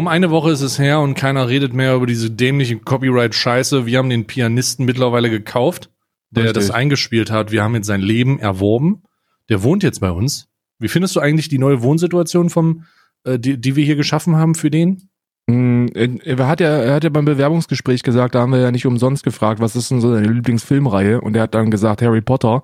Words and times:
Kaum 0.00 0.08
eine 0.08 0.30
Woche 0.30 0.50
ist 0.50 0.62
es 0.62 0.78
her 0.78 1.00
und 1.00 1.12
keiner 1.12 1.50
redet 1.50 1.74
mehr 1.74 1.94
über 1.94 2.06
diese 2.06 2.30
dämliche 2.30 2.78
Copyright-Scheiße. 2.78 3.84
Wir 3.84 3.98
haben 3.98 4.08
den 4.08 4.26
Pianisten 4.26 4.86
mittlerweile 4.86 5.28
gekauft, 5.28 5.90
der 6.30 6.44
Richtig. 6.44 6.68
das 6.68 6.70
eingespielt 6.70 7.30
hat. 7.30 7.52
Wir 7.52 7.62
haben 7.62 7.74
jetzt 7.74 7.86
sein 7.86 8.00
Leben 8.00 8.38
erworben. 8.38 9.02
Der 9.50 9.62
wohnt 9.62 9.82
jetzt 9.82 10.00
bei 10.00 10.10
uns. 10.10 10.48
Wie 10.78 10.88
findest 10.88 11.16
du 11.16 11.20
eigentlich 11.20 11.50
die 11.50 11.58
neue 11.58 11.82
Wohnsituation 11.82 12.48
vom, 12.48 12.84
äh, 13.24 13.38
die, 13.38 13.60
die 13.60 13.76
wir 13.76 13.84
hier 13.84 13.96
geschaffen 13.96 14.36
haben 14.36 14.54
für 14.54 14.70
den? 14.70 15.10
Mm, 15.46 15.88
Er 15.94 16.48
hat, 16.48 16.60
ja, 16.60 16.78
er 16.78 16.94
hat 16.94 17.04
ja 17.04 17.10
beim 17.10 17.26
Bewerbungsgespräch 17.26 18.02
gesagt, 18.02 18.34
da 18.34 18.40
haben 18.40 18.52
wir 18.52 18.60
ja 18.60 18.70
nicht 18.70 18.86
umsonst 18.86 19.22
gefragt, 19.22 19.60
was 19.60 19.76
ist 19.76 19.90
denn 19.90 20.00
so 20.00 20.14
deine 20.14 20.28
Lieblingsfilmreihe? 20.28 21.20
Und 21.20 21.36
er 21.36 21.42
hat 21.42 21.54
dann 21.54 21.70
gesagt 21.70 22.00
Harry 22.00 22.22
Potter. 22.22 22.54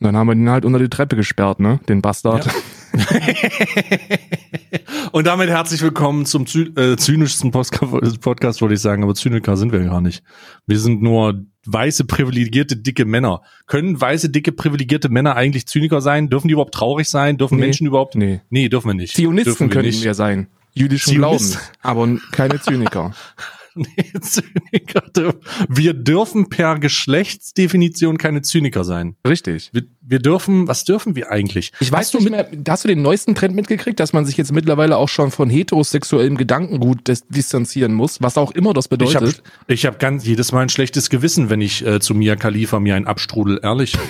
Und 0.00 0.06
dann 0.06 0.16
haben 0.16 0.28
wir 0.28 0.32
ihn 0.34 0.48
halt 0.48 0.64
unter 0.64 0.78
die 0.78 0.88
Treppe 0.88 1.16
gesperrt, 1.16 1.60
ne? 1.60 1.80
Den 1.86 2.00
Bastard. 2.00 2.46
Ja. 2.46 2.52
und 5.12 5.26
damit 5.26 5.48
herzlich 5.48 5.82
willkommen 5.82 6.26
zum 6.26 6.46
zy 6.46 6.62
äh, 6.76 6.96
zynischsten 6.96 7.50
Podcast, 7.50 8.60
wollte 8.60 8.74
ich 8.74 8.80
sagen, 8.80 9.02
aber 9.02 9.14
Zyniker 9.14 9.56
sind 9.56 9.72
wir 9.72 9.80
gar 9.80 10.00
nicht. 10.00 10.22
Wir 10.66 10.78
sind 10.78 11.02
nur 11.02 11.44
weiße, 11.66 12.04
privilegierte, 12.04 12.76
dicke 12.76 13.04
Männer. 13.04 13.42
Können 13.66 14.00
weiße, 14.00 14.30
dicke, 14.30 14.52
privilegierte 14.52 15.08
Männer 15.08 15.36
eigentlich 15.36 15.66
Zyniker 15.66 16.00
sein? 16.00 16.28
Dürfen 16.30 16.48
die 16.48 16.52
überhaupt 16.52 16.74
traurig 16.74 17.08
sein? 17.08 17.36
Dürfen 17.36 17.58
Nee. 17.58 17.64
Menschen 17.66 17.86
überhaupt? 17.86 18.14
Nee. 18.14 18.40
Nee, 18.50 18.68
dürfen 18.68 18.88
wir 18.88 18.94
nicht. 18.94 19.14
Zionisten 19.14 19.52
dürfen 19.52 19.70
könnten 19.70 19.90
nicht. 19.90 20.04
wir 20.04 20.14
sein. 20.14 20.48
Jüdischen 20.74 21.14
Zionist. 21.14 21.52
Glaubens. 21.52 21.72
Aber 21.82 22.08
keine 22.32 22.60
Zyniker. 22.60 23.14
Nee, 23.78 24.12
Zyniker 24.20 25.02
dürfen. 25.14 25.40
Wir 25.68 25.94
dürfen 25.94 26.48
per 26.48 26.78
Geschlechtsdefinition 26.78 28.18
keine 28.18 28.42
Zyniker 28.42 28.84
sein. 28.84 29.16
Richtig. 29.26 29.70
Wir, 29.72 29.82
wir 30.00 30.18
dürfen, 30.18 30.68
was 30.68 30.84
dürfen 30.84 31.14
wir 31.16 31.30
eigentlich? 31.30 31.72
Ich 31.80 31.92
weiß 31.92 31.98
Hast 32.06 32.14
du 32.14 32.18
nicht 32.18 32.30
mehr, 32.30 32.48
hast 32.68 32.84
du 32.84 32.88
den 32.88 33.02
neuesten 33.02 33.34
Trend 33.34 33.54
mitgekriegt, 33.54 34.00
dass 34.00 34.12
man 34.12 34.24
sich 34.24 34.36
jetzt 34.36 34.52
mittlerweile 34.52 34.96
auch 34.96 35.08
schon 35.08 35.30
von 35.30 35.48
heterosexuellem 35.50 36.36
Gedankengut 36.36 37.06
dis 37.08 37.26
distanzieren 37.28 37.94
muss, 37.94 38.20
was 38.22 38.36
auch 38.38 38.50
immer 38.52 38.72
das 38.72 38.86
Ich 38.86 39.14
habe 39.14 39.26
bedeutet? 39.26 39.42
ich 39.66 39.86
hab 39.86 39.98
ganz 39.98 40.24
jedes 40.24 40.52
Mal 40.52 40.62
ein 40.62 40.68
schlechtes 40.68 41.10
Gewissen, 41.10 41.50
wenn 41.50 41.60
ich 41.60 41.84
äh, 41.86 42.00
zu 42.00 42.14
Mia 42.14 42.36
Khalifa 42.36 42.80
mir 42.80 42.94
einen 42.94 43.06
abstrudel, 43.06 43.60
ehrlich. 43.62 43.96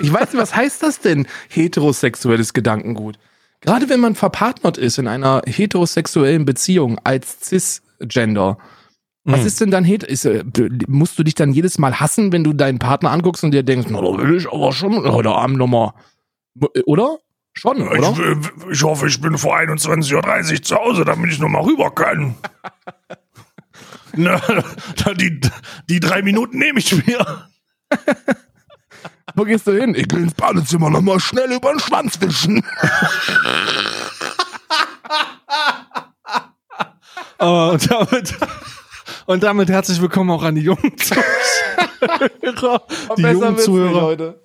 Ich 0.00 0.12
weiß 0.12 0.32
nicht, 0.32 0.42
was 0.42 0.54
heißt 0.54 0.82
das 0.82 0.98
denn, 1.00 1.26
heterosexuelles 1.48 2.52
Gedankengut? 2.52 3.18
Gerade 3.60 3.88
wenn 3.88 4.00
man 4.00 4.16
verpartnert 4.16 4.76
ist 4.76 4.98
in 4.98 5.06
einer 5.06 5.42
heterosexuellen 5.46 6.44
Beziehung 6.44 6.98
als 7.04 7.38
Cisgender, 8.02 8.58
was 9.24 9.40
Mhm. 9.40 9.46
ist 9.46 9.60
denn 9.60 9.70
dann 9.70 9.84
het 9.84 10.02
ist, 10.02 10.24
äh, 10.24 10.42
musst 10.88 11.18
du 11.18 11.22
dich 11.22 11.34
dann 11.34 11.52
jedes 11.52 11.78
Mal 11.78 12.00
hassen, 12.00 12.32
wenn 12.32 12.42
du 12.42 12.52
deinen 12.52 12.78
Partner 12.80 13.10
anguckst 13.10 13.44
und 13.44 13.52
dir 13.52 13.62
denkst, 13.62 13.86
na, 13.90 14.00
da 14.00 14.18
will 14.18 14.36
ich 14.36 14.50
aber 14.52 14.72
schon 14.72 15.04
heute 15.04 15.30
Abend 15.30 15.58
nochmal. 15.58 15.92
Oder? 16.86 17.18
Schon, 17.54 17.82
oder? 17.82 18.10
Ich, 18.10 18.70
ich 18.72 18.82
hoffe, 18.82 19.06
ich 19.06 19.20
bin 19.20 19.36
vor 19.38 19.56
21.30 19.56 20.52
Uhr 20.54 20.62
zu 20.62 20.74
Hause, 20.76 21.04
damit 21.04 21.30
ich 21.32 21.38
nochmal 21.38 21.62
rüber 21.62 21.90
kann. 21.94 22.34
Na, 24.14 24.40
na, 25.06 25.14
die, 25.14 25.40
die 25.88 25.98
drei 26.00 26.20
Minuten 26.22 26.58
nehme 26.58 26.80
ich 26.80 27.06
mir. 27.06 27.48
Wo 29.34 29.44
gehst 29.44 29.66
du 29.66 29.72
hin? 29.72 29.94
Ich 29.94 30.04
will 30.12 30.24
ins 30.24 30.34
Badezimmer 30.34 30.90
nochmal 30.90 31.18
schnell 31.20 31.50
über 31.52 31.70
den 31.72 31.80
Schwanz 31.80 32.20
wischen. 32.20 32.62
Aber 37.42 37.72
und 37.72 37.90
damit, 37.90 38.34
und 39.26 39.42
damit 39.42 39.68
herzlich 39.68 40.00
willkommen 40.00 40.30
auch 40.30 40.44
an 40.44 40.54
die 40.54 40.60
jungen 40.60 40.96
Zuhörer. 40.96 42.86
Die 43.18 43.22
jungen 43.22 43.58
Zuhörer. 43.58 44.36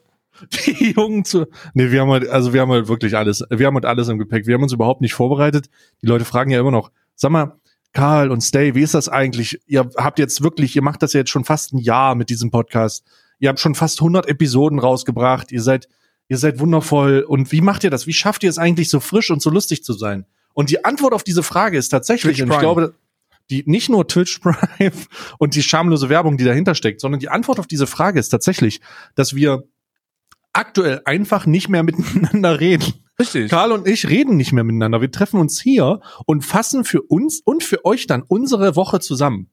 Die 0.52 0.94
jungen 0.94 1.24
zu. 1.24 1.46
Nee, 1.76 1.92
wir 1.92 2.02
haben 2.02 2.10
halt, 2.10 2.28
also 2.28 2.54
wir 2.54 2.62
haben 2.62 2.72
halt 2.72 2.88
wirklich 2.88 3.16
alles, 3.16 3.44
wir 3.52 3.68
haben 3.68 3.76
halt 3.76 3.86
alles 3.86 4.08
im 4.08 4.18
Gepäck. 4.18 4.48
Wir 4.48 4.56
haben 4.56 4.64
uns 4.64 4.74
überhaupt 4.74 5.02
nicht 5.02 5.14
vorbereitet. 5.14 5.70
Die 6.02 6.08
Leute 6.08 6.26
fragen 6.26 6.50
ja 6.50 6.60
immer 6.60 6.72
noch, 6.72 6.90
sag 7.14 7.30
mal, 7.30 7.60
Karl 7.94 8.32
und 8.32 8.42
Stay, 8.42 8.74
wie 8.74 8.82
ist 8.82 8.96
das 8.96 9.10
eigentlich? 9.10 9.62
Ihr 9.68 9.88
habt 9.98 10.18
jetzt 10.18 10.42
wirklich, 10.42 10.76
ihr 10.76 10.82
macht 10.82 11.04
das 11.04 11.14
ja 11.14 11.20
jetzt 11.20 11.30
schon 11.30 11.46
fast 11.46 11.74
ein 11.74 11.78
Jahr 11.78 12.16
mit 12.16 12.32
diesem 12.32 12.50
Podcast. 12.50 13.06
Ihr 13.38 13.50
habt 13.50 13.60
schon 13.60 13.76
fast 13.76 14.00
100 14.00 14.28
Episoden 14.28 14.80
rausgebracht. 14.80 15.52
Ihr 15.52 15.62
seid, 15.62 15.88
ihr 16.30 16.40
seid 16.40 16.60
wundervoll. 16.60 17.24
Und 17.28 17.52
wie 17.52 17.62
macht 17.62 17.84
ihr 17.84 17.92
das? 17.92 18.08
Wie 18.08 18.14
schafft 18.14 18.42
ihr 18.42 18.50
es 18.50 18.58
eigentlich 18.58 18.90
so 18.90 19.00
frisch 19.00 19.30
und 19.30 19.40
so 19.40 19.52
lustig 19.52 19.84
zu 19.84 19.94
sein? 19.94 20.26
Und 20.58 20.72
die 20.72 20.84
Antwort 20.84 21.14
auf 21.14 21.24
diese 21.24 21.44
Frage 21.44 21.78
ist 21.78 21.90
tatsächlich, 21.90 22.42
und 22.42 22.52
ich 22.52 22.58
glaube, 22.58 22.96
die 23.52 23.62
nicht 23.68 23.90
nur 23.90 24.08
Twitch 24.08 24.40
Prime 24.40 24.92
und 25.38 25.54
die 25.54 25.62
schamlose 25.62 26.10
Werbung, 26.10 26.36
die 26.36 26.46
dahinter 26.46 26.74
steckt, 26.74 27.00
sondern 27.00 27.20
die 27.20 27.30
Antwort 27.30 27.60
auf 27.60 27.68
diese 27.68 27.86
Frage 27.86 28.20
ist 28.20 28.30
tatsächlich, 28.30 28.82
dass 29.14 29.36
wir 29.36 29.66
aktuell 30.54 31.04
einfach 31.06 31.46
nicht 31.46 31.70
mehr 31.70 31.84
miteinander 31.84 32.60
reden. 32.60 32.92
Richtig. 33.20 33.52
Karl 33.52 33.72
und 33.72 33.88
ich 33.88 34.10
reden 34.10 34.36
nicht 34.36 34.52
mehr 34.52 34.64
miteinander. 34.64 35.00
Wir 35.00 35.12
treffen 35.12 35.40
uns 35.40 35.62
hier 35.62 36.02
und 36.26 36.44
fassen 36.44 36.86
für 36.86 37.04
uns 37.04 37.40
und 37.40 37.64
für 37.64 37.86
euch 37.86 38.08
dann 38.08 38.24
unsere 38.24 38.76
Woche 38.76 39.00
zusammen. 39.00 39.52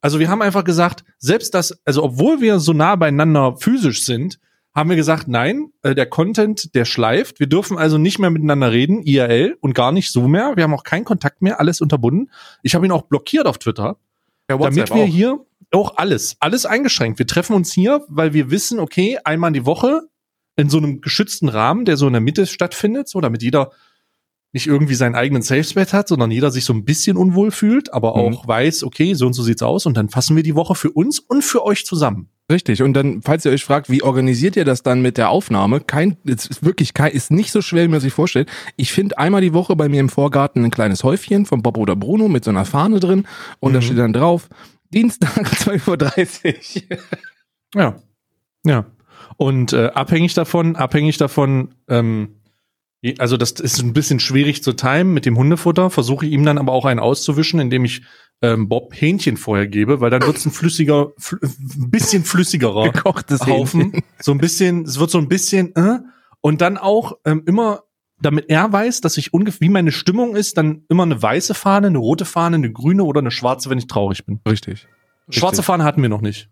Also 0.00 0.18
wir 0.18 0.28
haben 0.28 0.42
einfach 0.42 0.64
gesagt, 0.64 1.04
selbst 1.18 1.54
das, 1.54 1.80
also 1.84 2.02
obwohl 2.02 2.40
wir 2.40 2.58
so 2.58 2.72
nah 2.72 2.96
beieinander 2.96 3.56
physisch 3.58 4.04
sind, 4.04 4.40
haben 4.74 4.88
wir 4.88 4.96
gesagt, 4.96 5.26
nein, 5.28 5.72
äh, 5.82 5.94
der 5.94 6.06
Content, 6.06 6.74
der 6.74 6.84
schleift. 6.84 7.40
Wir 7.40 7.48
dürfen 7.48 7.76
also 7.76 7.98
nicht 7.98 8.18
mehr 8.18 8.30
miteinander 8.30 8.70
reden, 8.70 9.02
IRL 9.02 9.56
und 9.60 9.74
gar 9.74 9.90
nicht 9.92 10.10
so 10.12 10.28
mehr. 10.28 10.52
Wir 10.56 10.64
haben 10.64 10.74
auch 10.74 10.84
keinen 10.84 11.04
Kontakt 11.04 11.42
mehr, 11.42 11.58
alles 11.58 11.80
unterbunden. 11.80 12.30
Ich 12.62 12.74
habe 12.74 12.86
ihn 12.86 12.92
auch 12.92 13.02
blockiert 13.02 13.46
auf 13.46 13.58
Twitter 13.58 13.96
Ja, 14.48 14.56
damit 14.56 14.94
wir 14.94 15.04
hier 15.04 15.44
auch 15.72 15.96
alles, 15.96 16.36
alles 16.40 16.66
eingeschränkt. 16.66 17.18
Wir 17.18 17.26
treffen 17.26 17.54
uns 17.54 17.72
hier, 17.72 18.04
weil 18.08 18.32
wir 18.32 18.50
wissen, 18.50 18.78
okay, 18.80 19.18
einmal 19.24 19.52
die 19.52 19.66
Woche 19.66 20.02
in 20.56 20.68
so 20.68 20.78
einem 20.78 21.00
geschützten 21.00 21.48
Rahmen, 21.48 21.84
der 21.84 21.96
so 21.96 22.06
in 22.06 22.12
der 22.12 22.20
Mitte 22.20 22.46
stattfindet, 22.46 23.08
so 23.08 23.20
damit 23.20 23.42
jeder 23.42 23.70
nicht 24.52 24.66
irgendwie 24.66 24.96
seinen 24.96 25.14
eigenen 25.14 25.42
Safe 25.42 25.62
Space 25.62 25.92
hat, 25.92 26.08
sondern 26.08 26.32
jeder 26.32 26.50
sich 26.50 26.64
so 26.64 26.72
ein 26.72 26.84
bisschen 26.84 27.16
unwohl 27.16 27.52
fühlt, 27.52 27.92
aber 27.92 28.16
Mhm. 28.16 28.34
auch 28.34 28.48
weiß, 28.48 28.82
okay, 28.82 29.14
so 29.14 29.26
und 29.26 29.32
so 29.32 29.44
sieht's 29.44 29.62
aus 29.62 29.86
und 29.86 29.96
dann 29.96 30.08
fassen 30.08 30.34
wir 30.34 30.42
die 30.42 30.56
Woche 30.56 30.74
für 30.74 30.90
uns 30.90 31.20
und 31.20 31.42
für 31.44 31.64
euch 31.64 31.86
zusammen. 31.86 32.30
Richtig. 32.50 32.82
Und 32.82 32.94
dann, 32.94 33.22
falls 33.22 33.44
ihr 33.44 33.52
euch 33.52 33.64
fragt, 33.64 33.88
wie 33.88 34.02
organisiert 34.02 34.56
ihr 34.56 34.64
das 34.64 34.82
dann 34.82 35.00
mit 35.00 35.16
der 35.16 35.30
Aufnahme? 35.30 35.80
Kein, 35.80 36.16
es 36.26 36.46
ist 36.46 36.64
wirklich 36.64 36.92
kein, 36.94 37.12
ist 37.12 37.30
nicht 37.30 37.52
so 37.52 37.62
schwer, 37.62 37.84
wie 37.84 37.88
man 37.88 38.00
sich 38.00 38.12
vorstellt. 38.12 38.50
Ich 38.76 38.92
finde 38.92 39.16
einmal 39.18 39.40
die 39.40 39.54
Woche 39.54 39.76
bei 39.76 39.88
mir 39.88 40.00
im 40.00 40.08
Vorgarten 40.08 40.64
ein 40.64 40.70
kleines 40.72 41.04
Häufchen 41.04 41.46
von 41.46 41.62
Bob 41.62 41.78
oder 41.78 41.94
Bruno 41.94 42.26
mit 42.28 42.44
so 42.44 42.50
einer 42.50 42.64
Fahne 42.64 42.98
drin 42.98 43.26
und 43.60 43.72
da 43.72 43.78
Mhm. 43.78 43.84
steht 43.84 43.98
dann 43.98 44.12
drauf, 44.12 44.48
Dienstag 44.92 45.30
12.30 45.46 46.90
Uhr. 46.90 46.98
Ja. 47.74 47.96
Ja. 48.66 48.86
Und 49.36 49.72
äh, 49.72 49.86
abhängig 49.94 50.34
davon, 50.34 50.74
abhängig 50.76 51.16
davon, 51.18 51.74
ähm, 51.88 52.40
also 53.18 53.36
das 53.36 53.52
ist 53.52 53.80
ein 53.80 53.92
bisschen 53.94 54.20
schwierig 54.20 54.62
zu 54.62 54.72
timen 54.74 55.14
mit 55.14 55.24
dem 55.24 55.38
Hundefutter, 55.38 55.88
versuche 55.88 56.26
ich 56.26 56.32
ihm 56.32 56.44
dann 56.44 56.58
aber 56.58 56.72
auch 56.72 56.84
einen 56.84 57.00
auszuwischen, 57.00 57.60
indem 57.60 57.84
ich 57.84 58.02
ähm, 58.42 58.68
Bob 58.68 58.92
Hähnchen 58.94 59.36
vorher 59.36 59.66
gebe, 59.66 60.00
weil 60.00 60.10
dann 60.10 60.22
wird 60.22 60.36
es 60.36 60.46
ein 60.46 60.52
flüssiger, 60.52 61.12
fl 61.18 61.38
ein 61.42 61.90
bisschen 61.90 62.24
flüssigerer 62.24 62.90
Gekochtes 62.90 63.46
Haufen. 63.46 63.80
Hähnchen. 63.80 64.02
So 64.20 64.32
ein 64.32 64.38
bisschen, 64.38 64.84
es 64.84 64.98
wird 64.98 65.10
so 65.10 65.18
ein 65.18 65.28
bisschen, 65.28 65.74
äh, 65.76 65.98
und 66.40 66.60
dann 66.60 66.78
auch 66.78 67.18
ähm, 67.24 67.42
immer, 67.46 67.82
damit 68.20 68.48
er 68.48 68.72
weiß, 68.72 69.00
dass 69.02 69.16
ich 69.16 69.34
ungefähr, 69.34 69.60
wie 69.60 69.68
meine 69.68 69.92
Stimmung 69.92 70.36
ist, 70.36 70.56
dann 70.56 70.84
immer 70.88 71.02
eine 71.02 71.20
weiße 71.20 71.54
Fahne, 71.54 71.88
eine 71.88 71.98
rote 71.98 72.24
Fahne, 72.24 72.56
eine 72.56 72.72
grüne 72.72 73.04
oder 73.04 73.20
eine 73.20 73.30
schwarze, 73.30 73.68
wenn 73.70 73.78
ich 73.78 73.86
traurig 73.86 74.24
bin. 74.24 74.40
Richtig. 74.48 74.86
Schwarze 75.28 75.62
Fahne 75.62 75.84
hatten 75.84 76.02
wir 76.02 76.08
noch 76.08 76.22
nicht. 76.22 76.48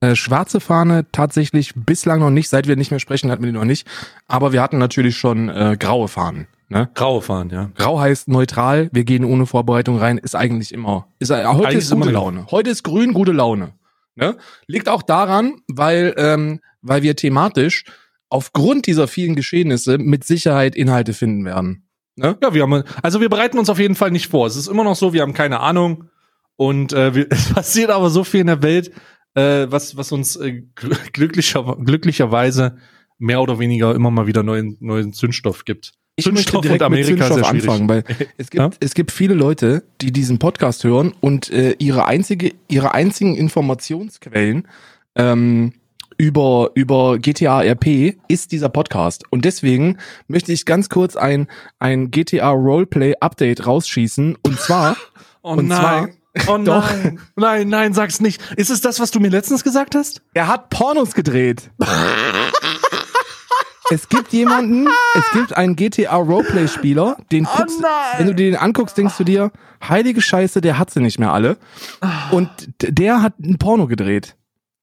Äh, 0.00 0.14
schwarze 0.14 0.60
Fahne 0.60 1.06
tatsächlich 1.10 1.72
bislang 1.74 2.20
noch 2.20 2.30
nicht, 2.30 2.48
seit 2.48 2.68
wir 2.68 2.76
nicht 2.76 2.90
mehr 2.90 3.00
sprechen, 3.00 3.30
hatten 3.30 3.42
wir 3.42 3.50
die 3.50 3.58
noch 3.58 3.64
nicht. 3.64 3.86
Aber 4.26 4.52
wir 4.52 4.62
hatten 4.62 4.78
natürlich 4.78 5.16
schon 5.16 5.48
äh, 5.48 5.76
graue 5.78 6.08
Fahnen. 6.08 6.46
Ne? 6.68 6.88
Graue 6.94 7.22
Fahnen, 7.22 7.50
ja. 7.50 7.70
Grau 7.76 8.00
heißt 8.00 8.26
neutral, 8.28 8.88
wir 8.92 9.04
gehen 9.04 9.24
ohne 9.24 9.46
Vorbereitung 9.46 9.98
rein, 9.98 10.18
ist 10.18 10.34
eigentlich 10.34 10.72
immer. 10.72 11.06
Ist, 11.20 11.30
äh, 11.30 11.44
heute 11.46 11.68
Eigentlich 11.68 11.78
ist 11.84 11.90
gute 11.90 12.02
eine- 12.04 12.12
Laune. 12.12 12.46
Heute 12.50 12.70
ist 12.70 12.82
grün, 12.82 13.12
gute 13.12 13.32
Laune. 13.32 13.74
Ne? 14.16 14.36
Liegt 14.66 14.88
auch 14.88 15.02
daran, 15.02 15.60
weil, 15.68 16.14
ähm, 16.16 16.60
weil 16.82 17.02
wir 17.02 17.14
thematisch 17.14 17.84
aufgrund 18.30 18.86
dieser 18.86 19.06
vielen 19.06 19.36
Geschehnisse 19.36 19.98
mit 19.98 20.24
Sicherheit 20.24 20.74
Inhalte 20.74 21.12
finden 21.12 21.44
werden. 21.44 21.86
Ne? 22.16 22.36
Ja, 22.42 22.52
wir 22.54 22.62
haben, 22.62 22.82
also 23.02 23.20
wir 23.20 23.28
bereiten 23.28 23.58
uns 23.58 23.70
auf 23.70 23.78
jeden 23.78 23.94
Fall 23.94 24.10
nicht 24.10 24.28
vor. 24.28 24.46
Es 24.46 24.56
ist 24.56 24.66
immer 24.68 24.82
noch 24.84 24.96
so, 24.96 25.12
wir 25.12 25.22
haben 25.22 25.34
keine 25.34 25.60
Ahnung. 25.60 26.04
Und 26.56 26.92
äh, 26.94 27.14
wir, 27.14 27.26
es 27.30 27.52
passiert 27.52 27.90
aber 27.90 28.10
so 28.10 28.24
viel 28.24 28.40
in 28.40 28.46
der 28.48 28.62
Welt, 28.62 28.90
äh, 29.34 29.66
was, 29.70 29.96
was 29.96 30.10
uns 30.10 30.34
äh, 30.36 30.62
gl- 30.74 31.12
glücklicher, 31.12 31.76
glücklicherweise 31.84 32.78
mehr 33.18 33.40
oder 33.40 33.58
weniger 33.58 33.94
immer 33.94 34.10
mal 34.10 34.26
wieder 34.26 34.42
neuen, 34.42 34.76
neuen 34.80 35.12
Zündstoff 35.12 35.64
gibt. 35.64 35.92
Ich 36.18 36.30
möchte 36.32 36.60
direkt 36.60 36.88
mit 36.88 37.04
Zündstoff 37.04 37.44
anfangen, 37.44 37.88
weil 37.88 38.02
es 38.38 38.50
gibt, 38.50 38.60
Ja? 38.62 38.70
es 38.80 38.94
gibt 38.94 39.12
viele 39.12 39.34
Leute, 39.34 39.84
die 40.00 40.12
diesen 40.12 40.38
Podcast 40.38 40.82
hören 40.84 41.12
und 41.20 41.50
äh, 41.50 41.76
ihre 41.78 42.06
einzige, 42.06 42.52
ihre 42.68 42.94
einzigen 42.94 43.34
Informationsquellen 43.34 44.66
ähm, 45.14 45.72
über, 46.18 46.70
über 46.74 47.18
GTA 47.18 47.60
RP 47.60 48.16
ist 48.28 48.52
dieser 48.52 48.70
Podcast. 48.70 49.24
Und 49.30 49.44
deswegen 49.44 49.98
möchte 50.28 50.52
ich 50.52 50.64
ganz 50.64 50.88
kurz 50.88 51.16
ein, 51.16 51.46
ein 51.78 52.10
GTA 52.10 52.50
Roleplay 52.50 53.14
Update 53.20 53.66
rausschießen. 53.66 54.36
Und 54.42 54.58
zwar, 54.58 54.96
Oh 55.42 55.52
Und 55.52 55.68
nein. 55.68 56.14
Oh 56.48 56.58
Doch. 56.64 56.90
nein. 56.90 57.20
Nein, 57.36 57.68
nein, 57.68 57.94
sag's 57.94 58.20
nicht. 58.20 58.40
Ist 58.56 58.70
es 58.70 58.80
das, 58.80 58.98
was 59.00 59.10
du 59.10 59.20
mir 59.20 59.28
letztens 59.28 59.62
gesagt 59.64 59.94
hast? 59.94 60.22
er 60.34 60.48
hat 60.48 60.70
Pornos 60.70 61.14
gedreht. 61.14 61.70
Es 63.90 64.08
gibt 64.08 64.32
jemanden, 64.32 64.86
es 65.14 65.30
gibt 65.32 65.56
einen 65.56 65.76
GTA 65.76 66.16
Roleplay 66.16 66.68
Spieler, 66.68 67.16
den 67.30 67.46
Oh 67.46 67.56
guckst, 67.56 67.82
wenn 68.16 68.26
du 68.26 68.34
dir 68.34 68.50
den 68.50 68.56
anguckst, 68.56 68.96
denkst 68.96 69.16
du 69.18 69.24
dir, 69.24 69.52
heilige 69.86 70.20
Scheiße, 70.20 70.60
der 70.60 70.78
hat 70.78 70.90
sie 70.90 71.00
nicht 71.00 71.18
mehr 71.18 71.32
alle. 71.32 71.56
Und 72.30 72.50
der 72.80 73.22
hat 73.22 73.38
ein 73.38 73.58
Porno 73.58 73.86
gedreht. 73.86 74.36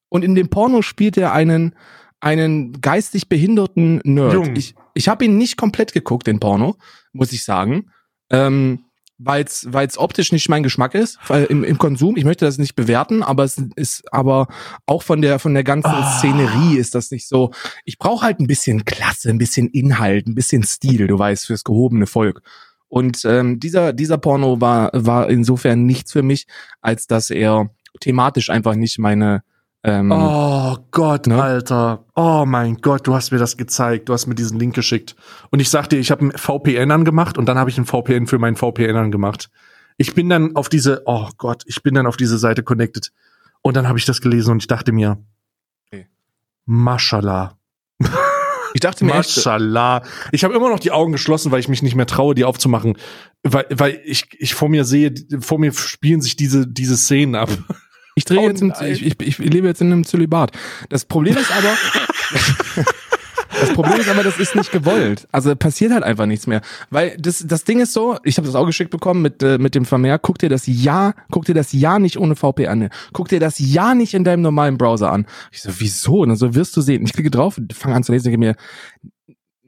Und 0.09 0.23
in 0.23 0.35
dem 0.35 0.49
Porno 0.49 0.81
spielt 0.81 1.17
er 1.17 1.33
einen 1.33 1.75
einen 2.19 2.79
geistig 2.79 3.27
behinderten 3.27 3.99
Nerd. 4.05 4.33
Jung. 4.33 4.55
Ich, 4.55 4.75
ich 4.93 5.09
habe 5.09 5.25
ihn 5.25 5.37
nicht 5.37 5.57
komplett 5.57 5.91
geguckt, 5.91 6.25
den 6.25 6.39
Porno, 6.39 6.77
muss 7.11 7.33
ich 7.33 7.43
sagen. 7.43 7.91
Ähm, 8.29 8.85
weil 9.25 9.45
es 9.45 9.97
optisch 9.97 10.31
nicht 10.31 10.49
mein 10.49 10.63
Geschmack 10.63 10.95
ist 10.95 11.17
weil 11.27 11.45
im, 11.45 11.63
im 11.63 11.77
Konsum. 11.77 12.17
Ich 12.17 12.25
möchte 12.25 12.45
das 12.45 12.57
nicht 12.57 12.75
bewerten, 12.75 13.23
aber 13.23 13.43
es 13.43 13.57
ist 13.75 14.03
aber 14.13 14.47
auch 14.85 15.03
von 15.03 15.21
der 15.21 15.39
von 15.39 15.53
der 15.53 15.63
ganzen 15.63 15.91
Ah. 15.91 16.17
Szenerie 16.17 16.77
ist 16.77 16.95
das 16.95 17.11
nicht 17.11 17.27
so. 17.27 17.51
Ich 17.85 17.97
brauche 17.97 18.25
halt 18.25 18.39
ein 18.39 18.47
bisschen 18.47 18.85
Klasse, 18.85 19.29
ein 19.29 19.37
bisschen 19.37 19.67
Inhalt, 19.69 20.27
ein 20.27 20.35
bisschen 20.35 20.63
Stil, 20.63 21.07
du 21.07 21.17
weißt, 21.17 21.45
fürs 21.47 21.63
gehobene 21.63 22.07
Volk. 22.07 22.41
Und 22.87 23.25
ähm, 23.25 23.59
dieser 23.59 23.93
dieser 23.93 24.17
Porno 24.17 24.61
war 24.61 24.91
war 24.93 25.29
insofern 25.29 25.85
nichts 25.85 26.11
für 26.11 26.23
mich, 26.23 26.47
als 26.81 27.07
dass 27.07 27.29
er 27.29 27.69
thematisch 27.99 28.49
einfach 28.49 28.75
nicht 28.75 28.99
meine 28.99 29.43
ähm, 29.83 30.11
Oh 30.11 30.77
Gott, 30.91 31.27
Ne? 31.27 31.41
Alter. 31.41 32.05
Oh 32.15 32.45
mein 32.47 32.77
Gott, 32.77 33.05
du 33.07 33.13
hast 33.13 33.31
mir 33.31 33.37
das 33.37 33.57
gezeigt. 33.57 34.09
Du 34.09 34.13
hast 34.13 34.27
mir 34.27 34.35
diesen 34.35 34.59
Link 34.59 34.75
geschickt. 34.75 35.15
Und 35.51 35.59
ich 35.59 35.69
sag 35.69 35.89
dir, 35.89 35.97
ich 35.99 36.11
habe 36.11 36.25
ein 36.25 36.31
VPN 36.31 36.91
angemacht 36.91 37.37
und 37.37 37.45
dann 37.47 37.57
habe 37.57 37.69
ich 37.69 37.77
ein 37.77 37.85
VPN 37.85 38.27
für 38.27 38.39
meinen 38.39 38.55
VPN 38.55 38.95
angemacht. 38.95 39.49
Ich 39.97 40.15
bin 40.15 40.29
dann 40.29 40.55
auf 40.55 40.69
diese, 40.69 41.03
oh 41.05 41.29
Gott, 41.37 41.63
ich 41.67 41.83
bin 41.83 41.93
dann 41.93 42.07
auf 42.07 42.17
diese 42.17 42.37
Seite 42.37 42.63
connected. 42.63 43.11
Und 43.61 43.77
dann 43.77 43.87
habe 43.87 43.97
ich 43.99 44.05
das 44.05 44.21
gelesen 44.21 44.51
und 44.51 44.63
ich 44.63 44.67
dachte 44.67 44.91
mir, 44.91 45.17
Okay. 45.91 46.07
Mashallah. 46.65 47.57
ich 48.73 48.79
dachte 48.81 49.05
mir 49.05 49.13
Mashallah. 49.13 50.01
Ich 50.31 50.43
habe 50.43 50.53
immer 50.55 50.69
noch 50.69 50.79
die 50.79 50.91
Augen 50.91 51.11
geschlossen, 51.11 51.51
weil 51.51 51.59
ich 51.59 51.67
mich 51.69 51.83
nicht 51.83 51.95
mehr 51.95 52.07
traue, 52.07 52.33
die 52.35 52.43
aufzumachen. 52.45 52.97
Weil, 53.43 53.65
weil 53.69 54.01
ich, 54.05 54.27
ich 54.39 54.55
vor 54.55 54.69
mir 54.69 54.83
sehe, 54.85 55.13
vor 55.41 55.59
mir 55.59 55.71
spielen 55.73 56.21
sich 56.21 56.35
diese, 56.35 56.67
diese 56.67 56.97
Szenen 56.97 57.35
ab. 57.35 57.49
Ich 58.15 58.25
drehe 58.25 58.41
jetzt 58.41 58.61
im, 58.61 58.73
ich, 58.85 59.05
ich, 59.05 59.19
ich 59.19 59.37
lebe 59.39 59.67
jetzt 59.67 59.81
in 59.81 59.91
einem 59.91 60.05
Zölibat. 60.05 60.51
Das 60.89 61.05
Problem 61.05 61.35
ist 61.35 61.51
aber, 61.51 61.73
das 63.59 63.73
Problem 63.73 63.99
ist 63.99 64.09
aber, 64.09 64.23
das 64.23 64.39
ist 64.39 64.55
nicht 64.55 64.71
gewollt. 64.71 65.27
Also 65.31 65.55
passiert 65.55 65.91
halt 65.91 66.03
einfach 66.03 66.27
nichts 66.27 66.45
mehr, 66.45 66.61
weil 66.91 67.17
das 67.17 67.43
das 67.47 67.63
Ding 67.63 67.79
ist 67.79 67.93
so. 67.93 68.17
Ich 68.23 68.37
habe 68.37 68.45
das 68.45 68.55
auch 68.55 68.65
geschickt 68.65 68.91
bekommen 68.91 69.21
mit 69.23 69.41
äh, 69.41 69.57
mit 69.57 69.73
dem 69.73 69.85
Vermerk. 69.85 70.21
Guck 70.21 70.37
dir 70.37 70.49
das 70.49 70.67
ja, 70.67 71.13
guck 71.31 71.45
dir 71.45 71.55
das 71.55 71.73
ja 71.73 71.97
nicht 71.97 72.17
ohne 72.17 72.35
VPN 72.35 72.83
an. 72.83 72.89
Guck 73.13 73.29
dir 73.29 73.39
das 73.39 73.57
ja 73.57 73.95
nicht 73.95 74.13
in 74.13 74.23
deinem 74.23 74.41
normalen 74.41 74.77
Browser 74.77 75.11
an. 75.11 75.25
Ich 75.51 75.61
so 75.61 75.71
wieso? 75.79 76.19
Und 76.19 76.29
dann 76.29 76.37
so 76.37 76.53
wirst 76.53 76.77
du 76.77 76.81
sehen. 76.81 77.03
Ich 77.05 77.13
klicke 77.13 77.31
drauf, 77.31 77.59
fange 77.73 77.95
an 77.95 78.03
zu 78.03 78.11
lesen, 78.11 78.25
denke 78.25 78.39
mir 78.39 78.55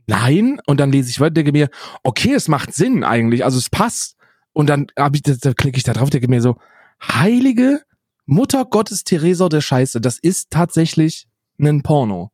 nein 0.07 0.59
und 0.67 0.79
dann 0.79 0.91
lese 0.91 1.09
ich 1.09 1.19
weiter, 1.19 1.33
denke 1.33 1.51
mir 1.51 1.69
okay, 2.03 2.33
es 2.33 2.47
macht 2.47 2.75
Sinn 2.75 3.03
eigentlich, 3.03 3.43
also 3.43 3.57
es 3.57 3.71
passt. 3.71 4.17
Und 4.53 4.69
dann 4.69 4.87
habe 4.97 5.17
ich 5.17 5.23
da 5.23 5.53
klicke 5.53 5.77
ich 5.77 5.83
da 5.83 5.93
drauf, 5.93 6.11
denke 6.11 6.27
mir 6.27 6.41
so 6.41 6.57
heilige 7.01 7.81
Mutter 8.25 8.65
Gottes 8.65 9.03
Theresa 9.03 9.49
der 9.49 9.61
Scheiße, 9.61 10.01
das 10.01 10.17
ist 10.19 10.49
tatsächlich 10.51 11.27
ein 11.59 11.83
Porno. 11.83 12.31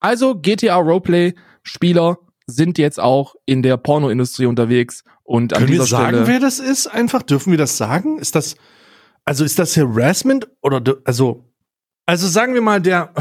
Also 0.00 0.34
GTA 0.34 0.76
Roleplay 0.76 1.34
Spieler 1.62 2.18
sind 2.46 2.78
jetzt 2.78 3.00
auch 3.00 3.34
in 3.46 3.62
der 3.62 3.76
Pornoindustrie 3.76 4.46
unterwegs 4.46 5.02
und 5.24 5.52
an 5.54 5.60
Können 5.60 5.72
dieser 5.72 5.82
wir 5.84 5.86
sagen, 5.88 6.08
Stelle 6.16 6.26
wer 6.28 6.40
das 6.40 6.58
ist? 6.60 6.86
Einfach 6.86 7.22
dürfen 7.22 7.50
wir 7.50 7.58
das 7.58 7.76
sagen? 7.76 8.18
Ist 8.18 8.34
das 8.34 8.56
also 9.24 9.44
ist 9.44 9.58
das 9.58 9.76
Harassment 9.76 10.46
oder 10.62 10.80
also 11.04 11.44
also 12.04 12.28
sagen 12.28 12.54
wir 12.54 12.60
mal 12.62 12.80
der 12.80 13.12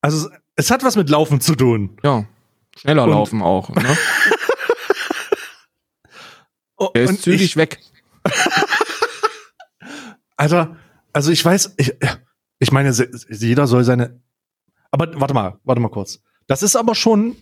also 0.00 0.30
es 0.56 0.70
hat 0.70 0.82
was 0.84 0.96
mit 0.96 1.10
Laufen 1.10 1.40
zu 1.42 1.54
tun. 1.54 1.98
ja 2.02 2.24
schneller 2.78 3.04
Und- 3.04 3.10
laufen 3.10 3.42
auch. 3.42 3.68
Ne? 3.70 3.82
Er 6.94 7.02
ist 7.02 7.10
Und 7.10 7.20
zügig 7.22 7.42
ich, 7.42 7.56
weg. 7.56 7.80
Alter, 10.36 10.76
also 11.18 11.32
ich 11.32 11.44
weiß, 11.44 11.74
ich, 11.78 11.92
ich 12.60 12.70
meine, 12.70 12.94
jeder 13.28 13.66
soll 13.66 13.82
seine. 13.82 14.20
Aber 14.92 15.20
warte 15.20 15.34
mal, 15.34 15.58
warte 15.64 15.80
mal 15.80 15.88
kurz. 15.88 16.20
Das 16.46 16.62
ist 16.62 16.76
aber 16.76 16.94
schon. 16.94 17.34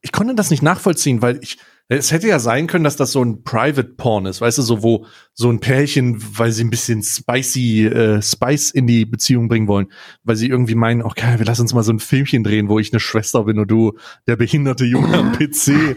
Ich 0.00 0.12
konnte 0.12 0.34
das 0.34 0.50
nicht 0.50 0.62
nachvollziehen, 0.62 1.20
weil 1.20 1.40
ich. 1.42 1.58
Es 1.88 2.10
hätte 2.10 2.28
ja 2.28 2.38
sein 2.38 2.68
können, 2.68 2.84
dass 2.84 2.96
das 2.96 3.12
so 3.12 3.22
ein 3.22 3.42
Private 3.42 3.96
Porn 3.96 4.24
ist, 4.24 4.40
weißt 4.40 4.58
du, 4.58 4.62
so 4.62 4.82
wo 4.82 5.06
so 5.34 5.50
ein 5.50 5.60
Pärchen, 5.60 6.22
weil 6.38 6.52
sie 6.52 6.64
ein 6.64 6.70
bisschen 6.70 7.02
spicy 7.02 7.84
äh, 7.84 8.22
Spice 8.22 8.70
in 8.70 8.86
die 8.86 9.04
Beziehung 9.04 9.48
bringen 9.48 9.68
wollen, 9.68 9.88
weil 10.22 10.36
sie 10.36 10.48
irgendwie 10.48 10.76
meinen, 10.76 11.02
okay, 11.02 11.38
wir 11.38 11.44
lassen 11.44 11.62
uns 11.62 11.74
mal 11.74 11.82
so 11.82 11.92
ein 11.92 11.98
Filmchen 11.98 12.44
drehen, 12.44 12.68
wo 12.68 12.78
ich 12.78 12.92
eine 12.92 13.00
Schwester 13.00 13.44
bin 13.44 13.58
und 13.58 13.70
du 13.70 13.98
der 14.26 14.36
behinderte 14.36 14.86
Junge 14.86 15.18
am 15.18 15.32
PC. 15.32 15.96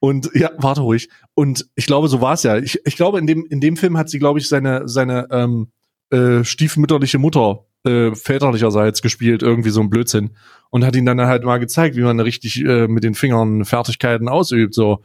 Und 0.00 0.30
ja, 0.34 0.50
warte 0.56 0.80
ruhig. 0.80 1.08
Und 1.34 1.68
ich 1.74 1.86
glaube, 1.86 2.08
so 2.08 2.20
war 2.20 2.32
es 2.32 2.42
ja. 2.42 2.56
Ich, 2.56 2.80
ich 2.84 2.96
glaube, 2.96 3.18
in 3.18 3.26
dem, 3.26 3.46
in 3.48 3.60
dem 3.60 3.76
Film 3.76 3.96
hat 3.96 4.08
sie, 4.08 4.18
glaube 4.18 4.38
ich, 4.40 4.48
seine, 4.48 4.88
seine 4.88 5.28
ähm, 5.30 5.68
äh, 6.10 6.44
stiefmütterliche 6.44 7.18
Mutter 7.18 7.64
äh, 7.84 8.14
väterlicherseits 8.14 9.02
gespielt, 9.02 9.42
irgendwie 9.42 9.70
so 9.70 9.80
ein 9.80 9.90
Blödsinn. 9.90 10.30
Und 10.70 10.84
hat 10.84 10.96
ihn 10.96 11.06
dann 11.06 11.20
halt 11.20 11.44
mal 11.44 11.58
gezeigt, 11.58 11.96
wie 11.96 12.02
man 12.02 12.18
richtig 12.20 12.60
äh, 12.64 12.88
mit 12.88 13.04
den 13.04 13.14
Fingern 13.14 13.64
Fertigkeiten 13.64 14.28
ausübt. 14.28 14.74
so. 14.74 15.02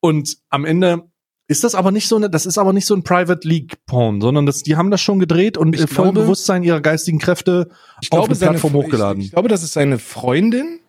Und 0.00 0.36
am 0.50 0.64
Ende 0.64 1.04
ist 1.48 1.62
das 1.62 1.76
aber 1.76 1.92
nicht 1.92 2.08
so 2.08 2.16
eine, 2.16 2.28
das 2.28 2.44
ist 2.44 2.58
aber 2.58 2.72
nicht 2.72 2.86
so 2.86 2.94
ein 2.94 3.04
Private 3.04 3.46
League 3.46 3.74
Porn, 3.86 4.20
sondern 4.20 4.46
das, 4.46 4.64
die 4.64 4.74
haben 4.76 4.90
das 4.90 5.00
schon 5.00 5.20
gedreht 5.20 5.56
und 5.56 5.74
Ich 5.76 5.82
äh, 5.82 5.86
voll 5.86 6.06
glaube- 6.06 6.22
Bewusstsein 6.22 6.64
ihrer 6.64 6.80
geistigen 6.80 7.18
Kräfte 7.20 7.68
Ich 8.00 8.08
auf 8.10 8.18
glaube, 8.18 8.26
eine 8.26 8.34
seine, 8.34 8.50
Plattform 8.52 8.72
hochgeladen. 8.74 9.20
Ich, 9.20 9.26
ich 9.28 9.32
glaube, 9.32 9.48
das 9.48 9.62
ist 9.62 9.72
seine 9.74 9.98
Freundin. 10.00 10.80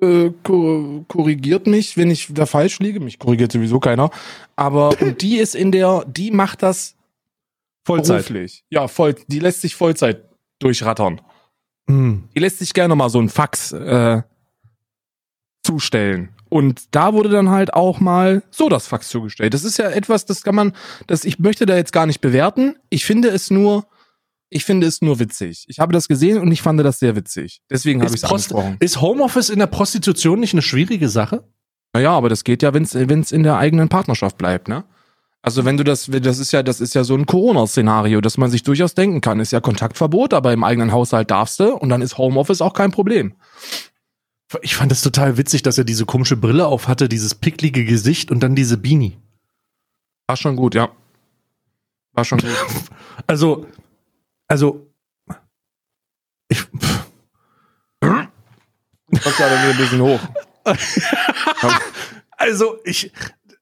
Äh, 0.00 0.30
ko- 0.42 1.04
korrigiert 1.08 1.66
mich, 1.68 1.96
wenn 1.96 2.10
ich 2.10 2.28
da 2.32 2.46
falsch 2.46 2.80
liege. 2.80 2.98
Mich 3.00 3.18
korrigiert 3.20 3.52
sowieso 3.52 3.78
keiner. 3.78 4.10
Aber 4.56 4.90
die 5.20 5.36
ist 5.36 5.54
in 5.54 5.70
der, 5.70 6.04
die 6.08 6.30
macht 6.32 6.62
das 6.64 6.93
Vollzeit. 7.84 8.26
beruflich. 8.26 8.64
Ja, 8.70 8.88
voll. 8.88 9.14
Die 9.28 9.38
lässt 9.38 9.60
sich 9.60 9.74
Vollzeit 9.74 10.24
durchrattern. 10.58 11.20
Hm. 11.88 12.28
Die 12.34 12.40
lässt 12.40 12.58
sich 12.58 12.72
gerne 12.72 12.96
mal 12.96 13.10
so 13.10 13.20
ein 13.20 13.28
Fax 13.28 13.72
äh, 13.72 14.22
zustellen. 15.62 16.30
Und 16.48 16.94
da 16.94 17.12
wurde 17.12 17.30
dann 17.30 17.50
halt 17.50 17.74
auch 17.74 18.00
mal 18.00 18.42
so 18.50 18.68
das 18.68 18.86
Fax 18.86 19.08
zugestellt. 19.08 19.54
Das 19.54 19.64
ist 19.64 19.76
ja 19.76 19.90
etwas, 19.90 20.24
das 20.24 20.42
kann 20.42 20.54
man, 20.54 20.72
das 21.06 21.24
ich 21.24 21.38
möchte 21.38 21.66
da 21.66 21.76
jetzt 21.76 21.92
gar 21.92 22.06
nicht 22.06 22.20
bewerten. 22.20 22.76
Ich 22.90 23.04
finde 23.04 23.28
es 23.28 23.50
nur, 23.50 23.86
ich 24.50 24.64
finde 24.64 24.86
es 24.86 25.02
nur 25.02 25.18
witzig. 25.18 25.64
Ich 25.68 25.80
habe 25.80 25.92
das 25.92 26.06
gesehen 26.06 26.38
und 26.38 26.52
ich 26.52 26.62
fand 26.62 26.78
das 26.80 27.00
sehr 27.00 27.16
witzig. 27.16 27.60
Deswegen 27.70 28.02
habe 28.02 28.14
ich 28.14 28.22
es 28.22 28.24
angesprochen. 28.24 28.76
ist 28.78 29.00
Homeoffice 29.00 29.50
in 29.50 29.58
der 29.58 29.66
Prostitution 29.66 30.38
nicht 30.38 30.54
eine 30.54 30.62
schwierige 30.62 31.08
Sache? 31.08 31.44
Naja, 31.92 32.12
aber 32.12 32.28
das 32.28 32.44
geht 32.44 32.62
ja, 32.62 32.72
wenn 32.72 32.84
es 32.84 33.32
in 33.32 33.42
der 33.42 33.56
eigenen 33.56 33.88
Partnerschaft 33.88 34.38
bleibt, 34.38 34.68
ne? 34.68 34.84
Also 35.44 35.66
wenn 35.66 35.76
du 35.76 35.84
das, 35.84 36.06
das 36.10 36.38
ist 36.38 36.52
ja, 36.52 36.62
das 36.62 36.80
ist 36.80 36.94
ja 36.94 37.04
so 37.04 37.14
ein 37.14 37.26
Corona-Szenario, 37.26 38.22
dass 38.22 38.38
man 38.38 38.50
sich 38.50 38.62
durchaus 38.62 38.94
denken 38.94 39.20
kann. 39.20 39.40
Ist 39.40 39.52
ja 39.52 39.60
Kontaktverbot, 39.60 40.32
aber 40.32 40.54
im 40.54 40.64
eigenen 40.64 40.90
Haushalt 40.90 41.30
darfst 41.30 41.60
du 41.60 41.74
und 41.76 41.90
dann 41.90 42.00
ist 42.00 42.16
Homeoffice 42.16 42.62
auch 42.62 42.72
kein 42.72 42.90
Problem. 42.90 43.34
Ich 44.62 44.74
fand 44.74 44.90
es 44.90 45.02
total 45.02 45.36
witzig, 45.36 45.60
dass 45.60 45.76
er 45.76 45.84
diese 45.84 46.06
komische 46.06 46.38
Brille 46.38 46.66
auf 46.66 46.88
hatte, 46.88 47.10
dieses 47.10 47.34
picklige 47.34 47.84
Gesicht 47.84 48.30
und 48.30 48.40
dann 48.40 48.54
diese 48.54 48.78
Beanie. 48.78 49.18
War 50.26 50.38
schon 50.38 50.56
gut, 50.56 50.74
ja. 50.74 50.88
War 52.12 52.24
schon 52.24 52.38
gut. 52.38 52.48
Also, 53.26 53.66
also, 54.48 54.90
ich, 56.48 56.66
Kommt 59.22 59.36
gerade 59.36 59.56
mir 59.56 59.72
ein 59.72 59.76
bisschen 59.76 60.00
hoch. 60.00 60.20
also 62.30 62.78
ich, 62.84 63.12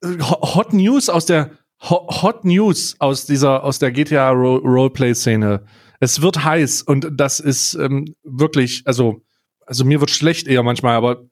Hot 0.05 0.73
News 0.73 1.09
aus 1.09 1.27
der 1.27 1.51
Hot 1.91 2.45
News 2.45 2.97
aus 3.01 3.27
dieser 3.27 3.65
aus 3.65 3.79
der 3.79 3.91
GTA 3.91 4.31
Ro 4.31 4.57
Roleplay 4.57 5.15
Szene. 5.15 5.65
Es 6.01 6.23
wird 6.23 6.45
heiß 6.45 6.83
und 6.83 7.09
das 7.13 7.41
ist 7.41 7.75
ähm, 7.75 8.15
wirklich, 8.23 8.83
also 8.85 9.23
also 9.67 9.85
mir 9.85 10.01
wird 10.01 10.11
schlecht 10.11 10.47
eher 10.47 10.63
manchmal, 10.63 10.97
aber 10.97 11.23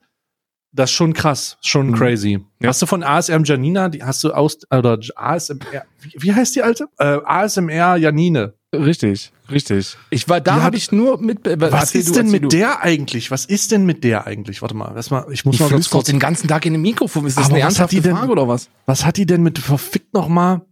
das 0.72 0.90
ist 0.90 0.96
schon 0.96 1.12
krass, 1.12 1.56
schon 1.62 1.90
Mhm. 1.90 1.94
crazy. 1.94 2.44
Ja. 2.60 2.68
Hast 2.68 2.80
du 2.82 2.86
von 2.86 3.02
ASM 3.02 3.42
Janina, 3.44 3.88
die 3.88 4.02
hast 4.02 4.22
du 4.24 4.32
aus 4.32 4.58
oder 4.70 4.98
ASMR, 5.16 5.84
wie, 6.00 6.12
wie 6.18 6.32
heißt 6.34 6.54
die 6.56 6.62
alte? 6.62 6.86
Äh, 6.98 7.18
ASMR 7.24 7.96
Janine. 7.96 8.54
Richtig, 8.72 9.32
richtig. 9.50 9.96
Ich 10.10 10.28
war, 10.28 10.40
da 10.40 10.62
habe 10.62 10.76
ich 10.76 10.92
nur 10.92 11.20
mit. 11.20 11.40
Was 11.44 11.72
erzähl 11.72 12.00
ist 12.02 12.10
du, 12.10 12.20
denn 12.22 12.30
mit 12.30 12.44
du. 12.44 12.48
der 12.48 12.82
eigentlich? 12.82 13.32
Was 13.32 13.44
ist 13.46 13.72
denn 13.72 13.84
mit 13.84 14.04
der 14.04 14.28
eigentlich? 14.28 14.62
Warte 14.62 14.76
mal, 14.76 14.94
mal 15.10 15.26
ich 15.32 15.44
muss 15.44 15.56
Die 15.56 15.62
mal 15.64 15.70
ganz 15.70 15.90
kurz. 15.90 16.06
den 16.06 16.20
ganzen 16.20 16.46
Tag 16.46 16.64
in 16.66 16.74
dem 16.74 16.82
Mikrofon. 16.82 17.26
Ist 17.26 17.36
das 17.36 17.46
Aber 17.46 17.56
eine 17.56 17.64
was 17.66 17.80
hat 17.80 17.90
die 17.90 17.96
ernsthafte 17.96 18.08
denn- 18.08 18.16
Frage 18.18 18.30
oder 18.32 18.46
was? 18.46 18.68
Was 18.86 19.04
hat 19.04 19.16
die 19.16 19.26
denn 19.26 19.42
mit 19.42 19.58
verfickt 19.58 20.14
noch 20.14 20.28
mal? 20.28 20.62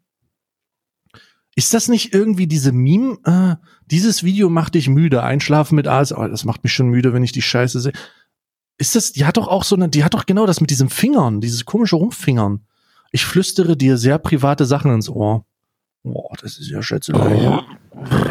Ist 1.56 1.74
das 1.74 1.88
nicht 1.88 2.14
irgendwie 2.14 2.46
diese 2.46 2.70
Meme? 2.70 3.18
Äh, 3.24 3.56
dieses 3.86 4.22
Video 4.22 4.48
macht 4.48 4.76
dich 4.76 4.88
müde. 4.88 5.24
Einschlafen 5.24 5.74
mit 5.74 5.88
AS. 5.88 6.12
Oh, 6.16 6.24
das 6.28 6.44
macht 6.44 6.62
mich 6.62 6.72
schon 6.72 6.88
müde, 6.88 7.12
wenn 7.12 7.24
ich 7.24 7.32
die 7.32 7.42
Scheiße 7.42 7.80
sehe. 7.80 7.92
Ist 8.78 8.94
das? 8.94 9.12
Die 9.12 9.24
hat 9.24 9.36
doch 9.36 9.48
auch 9.48 9.64
so 9.64 9.76
eine. 9.76 9.88
Die 9.88 10.04
hat 10.04 10.14
doch 10.14 10.24
genau 10.24 10.46
das 10.46 10.60
mit 10.60 10.70
diesen 10.70 10.88
Fingern, 10.88 11.40
dieses 11.40 11.64
komische 11.64 11.96
Rumfingern. 11.96 12.64
Ich 13.10 13.26
flüstere 13.26 13.76
dir 13.76 13.96
sehr 13.96 14.18
private 14.18 14.64
Sachen 14.66 14.92
ins 14.92 15.08
Ohr. 15.08 15.44
Boah, 16.04 16.34
das 16.40 16.58
ist 16.58 16.70
ja 16.70 16.80
Schätzelei. 16.80 17.60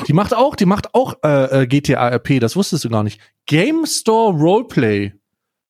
Die 0.08 0.14
macht 0.14 0.34
auch, 0.34 0.56
die 0.56 0.66
macht 0.66 0.94
auch 0.96 1.16
äh, 1.24 1.64
äh, 1.64 1.68
GTA 1.68 2.08
RP. 2.10 2.40
Das 2.40 2.56
wusstest 2.56 2.86
du 2.86 2.90
gar 2.90 3.04
nicht. 3.04 3.20
Game 3.46 3.86
Store 3.86 4.34
Roleplay. 4.34 5.14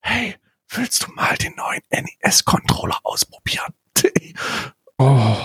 Hey, 0.01 0.35
willst 0.69 1.05
du 1.05 1.11
mal 1.13 1.35
den 1.37 1.53
neuen 1.55 1.81
NES-Controller 1.91 2.99
ausprobieren? 3.03 3.73
Oh. 4.99 5.35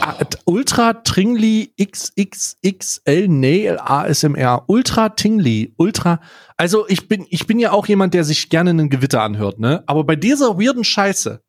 Ultra 0.46 0.94
Tringli 0.94 1.74
XXXL 1.78 3.28
Nail 3.28 3.78
ASMR. 3.78 4.64
Ultra 4.66 5.10
Tingli. 5.10 5.74
Ultra. 5.76 6.20
Also 6.56 6.88
ich 6.88 7.08
bin, 7.08 7.26
ich 7.28 7.46
bin 7.46 7.58
ja 7.58 7.72
auch 7.72 7.86
jemand, 7.86 8.14
der 8.14 8.24
sich 8.24 8.48
gerne 8.48 8.70
einen 8.70 8.88
Gewitter 8.88 9.22
anhört, 9.22 9.58
ne? 9.58 9.84
Aber 9.86 10.04
bei 10.04 10.16
dieser 10.16 10.58
weirden 10.58 10.84
Scheiße, 10.84 11.42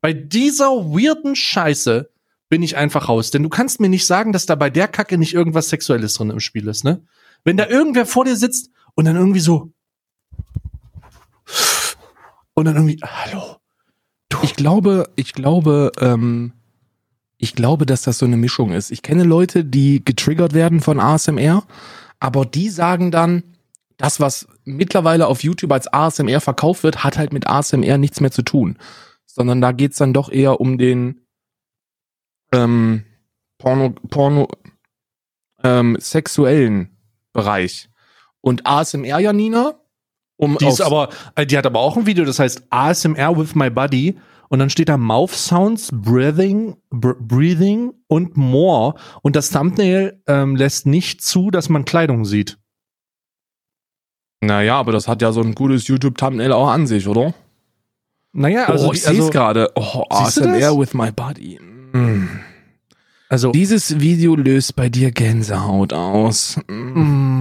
bei 0.00 0.12
dieser 0.14 0.70
weirden 0.70 1.36
Scheiße 1.36 2.10
bin 2.48 2.62
ich 2.62 2.76
einfach 2.76 3.08
raus. 3.08 3.30
Denn 3.30 3.42
du 3.42 3.50
kannst 3.50 3.78
mir 3.78 3.90
nicht 3.90 4.06
sagen, 4.06 4.32
dass 4.32 4.46
da 4.46 4.54
bei 4.54 4.70
der 4.70 4.88
Kacke 4.88 5.18
nicht 5.18 5.34
irgendwas 5.34 5.68
Sexuelles 5.68 6.14
drin 6.14 6.30
im 6.30 6.40
Spiel 6.40 6.66
ist, 6.66 6.84
ne? 6.84 7.02
Wenn 7.44 7.58
da 7.58 7.66
irgendwer 7.66 8.06
vor 8.06 8.24
dir 8.24 8.36
sitzt 8.36 8.70
und 8.94 9.04
dann 9.04 9.16
irgendwie 9.16 9.40
so 9.40 9.72
und 12.54 12.64
dann 12.64 12.76
irgendwie, 12.76 13.00
hallo. 13.02 13.56
Ich 14.42 14.54
glaube, 14.54 15.10
ich 15.16 15.32
glaube, 15.32 15.92
ähm, 15.98 16.52
ich 17.42 17.54
glaube, 17.54 17.86
dass 17.86 18.02
das 18.02 18.18
so 18.18 18.26
eine 18.26 18.36
Mischung 18.36 18.72
ist. 18.72 18.90
Ich 18.90 19.00
kenne 19.02 19.24
Leute, 19.24 19.64
die 19.64 20.04
getriggert 20.04 20.52
werden 20.52 20.80
von 20.80 21.00
ASMR, 21.00 21.64
aber 22.18 22.44
die 22.44 22.68
sagen 22.68 23.10
dann, 23.10 23.42
das, 23.96 24.20
was 24.20 24.46
mittlerweile 24.64 25.26
auf 25.26 25.42
YouTube 25.42 25.72
als 25.72 25.90
ASMR 25.90 26.40
verkauft 26.40 26.82
wird, 26.82 27.02
hat 27.02 27.16
halt 27.16 27.32
mit 27.32 27.46
ASMR 27.46 27.96
nichts 27.96 28.20
mehr 28.20 28.30
zu 28.30 28.42
tun. 28.42 28.76
Sondern 29.24 29.62
da 29.62 29.72
geht's 29.72 29.96
dann 29.96 30.12
doch 30.12 30.30
eher 30.30 30.60
um 30.60 30.76
den 30.76 31.22
ähm, 32.52 33.04
Porno, 33.56 33.94
Porno, 34.10 34.48
ähm, 35.62 35.96
sexuellen 35.98 36.96
Bereich. 37.32 37.88
Und 38.42 38.66
ASMR, 38.66 39.18
Janina, 39.18 39.80
um 40.36 40.58
Die 40.58 40.66
ist 40.66 40.82
aber, 40.82 41.08
äh, 41.36 41.46
die 41.46 41.56
hat 41.56 41.66
aber 41.66 41.80
auch 41.80 41.96
ein 41.96 42.06
Video, 42.06 42.24
das 42.24 42.38
heißt 42.38 42.64
ASMR 42.68 43.38
with 43.38 43.54
my 43.54 43.70
body. 43.70 44.18
Und 44.50 44.58
dann 44.58 44.68
steht 44.68 44.88
da 44.88 44.96
Mouth 44.96 45.30
Sounds, 45.30 45.90
Breathing, 45.92 46.76
br 46.90 47.14
Breathing 47.20 47.92
und 48.08 48.36
more. 48.36 48.94
Und 49.22 49.36
das 49.36 49.50
Thumbnail 49.50 50.20
ähm, 50.26 50.56
lässt 50.56 50.86
nicht 50.86 51.22
zu, 51.22 51.52
dass 51.52 51.68
man 51.68 51.84
Kleidung 51.84 52.24
sieht. 52.24 52.58
Naja, 54.40 54.76
aber 54.76 54.90
das 54.90 55.06
hat 55.06 55.22
ja 55.22 55.30
so 55.30 55.40
ein 55.40 55.54
gutes 55.54 55.86
YouTube-Thumbnail 55.86 56.52
auch 56.52 56.68
an 56.68 56.88
sich, 56.88 57.06
oder? 57.06 57.32
Naja, 58.32 58.64
Also 58.64 58.88
oh, 58.88 58.92
ich 58.92 59.02
sehe 59.02 59.12
es 59.12 59.18
also, 59.20 59.30
gerade. 59.30 59.70
Oh, 59.76 60.04
ASMR 60.10 60.76
with 60.76 60.94
my 60.94 61.12
body. 61.12 61.60
Mm. 61.92 62.28
also 63.28 63.52
Dieses 63.52 64.00
Video 64.00 64.34
löst 64.34 64.74
bei 64.74 64.88
dir 64.88 65.12
Gänsehaut 65.12 65.92
aus. 65.92 66.58
Mm. 66.66 67.39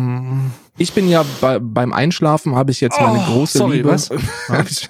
Ich 0.80 0.94
bin 0.94 1.10
ja 1.10 1.26
bei, 1.42 1.60
beim 1.60 1.92
Einschlafen 1.94 2.56
habe 2.56 2.72
ich 2.72 2.80
jetzt 2.82 3.00
meine 3.00 3.20
Oh, 3.20 3.34
große 3.34 3.58
sorry, 3.60 3.78
Liebe. 3.78 3.90
was? 3.90 4.10
Ich- 4.70 4.90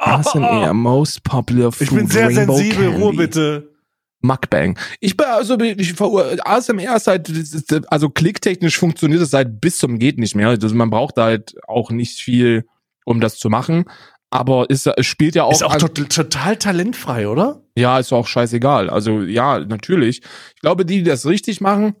ASMR 0.00 0.72
most 0.74 1.22
popular 1.24 1.72
food 1.72 1.88
ich 1.88 1.94
bin 1.94 2.06
sehr 2.08 2.26
Rainbow 2.28 2.56
sensibel, 2.56 2.84
Candy. 2.90 3.02
Ruhe 3.02 3.12
bitte. 3.14 3.70
Mukbang. 4.20 4.76
Ich 5.00 5.16
bin 5.16 5.26
also 5.26 5.58
ich 5.60 5.94
ASMR 6.00 6.96
ist 6.96 7.06
halt 7.06 7.30
also 7.88 8.10
klicktechnisch 8.10 8.76
funktioniert 8.78 9.22
es 9.22 9.32
halt 9.32 9.60
bis 9.60 9.78
zum 9.78 9.98
geht 9.98 10.18
nicht 10.18 10.34
mehr. 10.34 10.48
Also 10.48 10.74
man 10.74 10.90
braucht 10.90 11.18
da 11.18 11.24
halt 11.26 11.54
auch 11.68 11.90
nicht 11.90 12.18
viel, 12.20 12.64
um 13.04 13.20
das 13.20 13.38
zu 13.38 13.48
machen. 13.48 13.84
Aber 14.30 14.68
ist, 14.68 14.86
es 14.86 15.06
spielt 15.06 15.34
ja 15.36 15.44
auch, 15.44 15.52
Ist 15.52 15.62
auch 15.62 15.76
tot, 15.76 15.94
total 16.10 16.56
talentfrei, 16.56 17.28
oder? 17.28 17.62
ja, 17.76 17.98
ist 17.98 18.12
auch 18.12 18.26
scheißegal. 18.26 18.90
Also 18.90 19.22
ja, 19.22 19.60
natürlich. 19.60 20.20
Ich 20.54 20.60
glaube, 20.60 20.84
die, 20.84 20.98
die 20.98 21.04
das 21.10 21.24
richtig 21.24 21.60
machen 21.62 21.94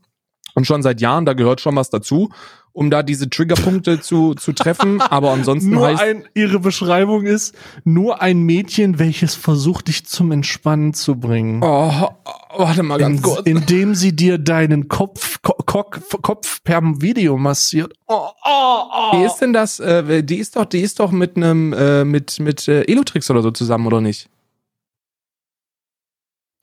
und 0.54 0.66
schon 0.66 0.82
seit 0.82 1.00
Jahren, 1.00 1.24
da 1.24 1.32
gehört 1.32 1.60
schon 1.62 1.74
was 1.76 1.88
dazu, 1.88 2.30
um 2.78 2.90
da 2.90 3.02
diese 3.02 3.28
Triggerpunkte 3.28 4.00
zu, 4.00 4.34
zu 4.34 4.52
treffen. 4.52 5.00
Aber 5.10 5.32
ansonsten 5.32 5.70
Nur 5.70 5.88
heißt 5.88 6.00
ein, 6.00 6.28
ihre 6.34 6.60
Beschreibung 6.60 7.26
ist, 7.26 7.56
nur 7.82 8.22
ein 8.22 8.42
Mädchen, 8.42 9.00
welches 9.00 9.34
versucht, 9.34 9.88
dich 9.88 10.06
zum 10.06 10.30
Entspannen 10.30 10.94
zu 10.94 11.16
bringen. 11.16 11.60
Oh, 11.64 12.08
warte 12.56 12.84
mal 12.84 12.98
ganz 12.98 13.16
In, 13.16 13.22
kurz. 13.22 13.46
indem 13.46 13.96
sie 13.96 14.14
dir 14.14 14.38
deinen 14.38 14.86
Kopf, 14.86 15.42
Ko 15.42 15.54
Kopf, 15.66 16.22
Kopf 16.22 16.62
per 16.62 16.80
Video 17.00 17.36
massiert. 17.36 17.94
Oh, 18.06 18.28
oh, 18.44 18.82
oh. 18.92 19.12
Wie 19.18 19.24
ist 19.24 19.38
denn 19.38 19.52
das? 19.52 19.80
Äh, 19.80 20.22
die 20.22 20.36
ist 20.36 20.54
doch, 20.54 20.64
die 20.64 20.80
ist 20.80 21.00
doch 21.00 21.10
mit 21.10 21.36
einem, 21.36 21.72
äh, 21.72 22.04
mit 22.04 22.38
mit 22.38 22.68
äh, 22.68 22.82
Elotrix 22.82 23.28
oder 23.28 23.42
so 23.42 23.50
zusammen, 23.50 23.88
oder 23.88 24.00
nicht? 24.00 24.30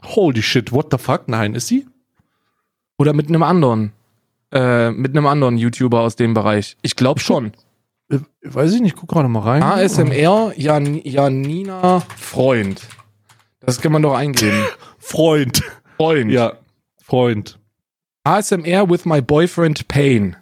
Holy 0.01 0.41
shit, 0.41 0.71
what 0.71 0.87
the 0.91 0.97
fuck? 0.97 1.27
Nein, 1.27 1.55
ist 1.55 1.67
sie? 1.67 1.85
Oder 2.97 3.11
mit 3.11 3.27
einem 3.27 3.43
anderen, 3.43 3.91
äh, 4.55 4.91
mit 4.91 5.11
einem 5.11 5.27
anderen 5.27 5.57
YouTuber 5.57 5.99
aus 5.99 6.15
dem 6.15 6.33
Bereich? 6.33 6.77
Ich 6.81 6.95
glaube 6.95 7.19
schon. 7.19 7.51
Äh, 8.09 8.19
Weiß 8.41 8.73
ich 8.73 8.81
nicht, 8.81 8.95
guck 8.95 9.09
gerade 9.09 9.27
mal 9.27 9.41
rein. 9.41 9.61
ASMR 9.61 10.53
Jan, 10.55 11.01
Janina 11.03 11.99
Freund. 12.17 12.81
Das 13.59 13.81
kann 13.81 13.91
man 13.91 14.01
doch 14.01 14.15
eingeben. 14.15 14.63
Freund. 14.97 15.61
Freund. 15.97 16.31
Ja, 16.31 16.53
Freund. 17.03 17.59
ASMR 18.23 18.89
with 18.89 19.05
my 19.05 19.21
boyfriend 19.21 19.87
Pain. 19.87 20.35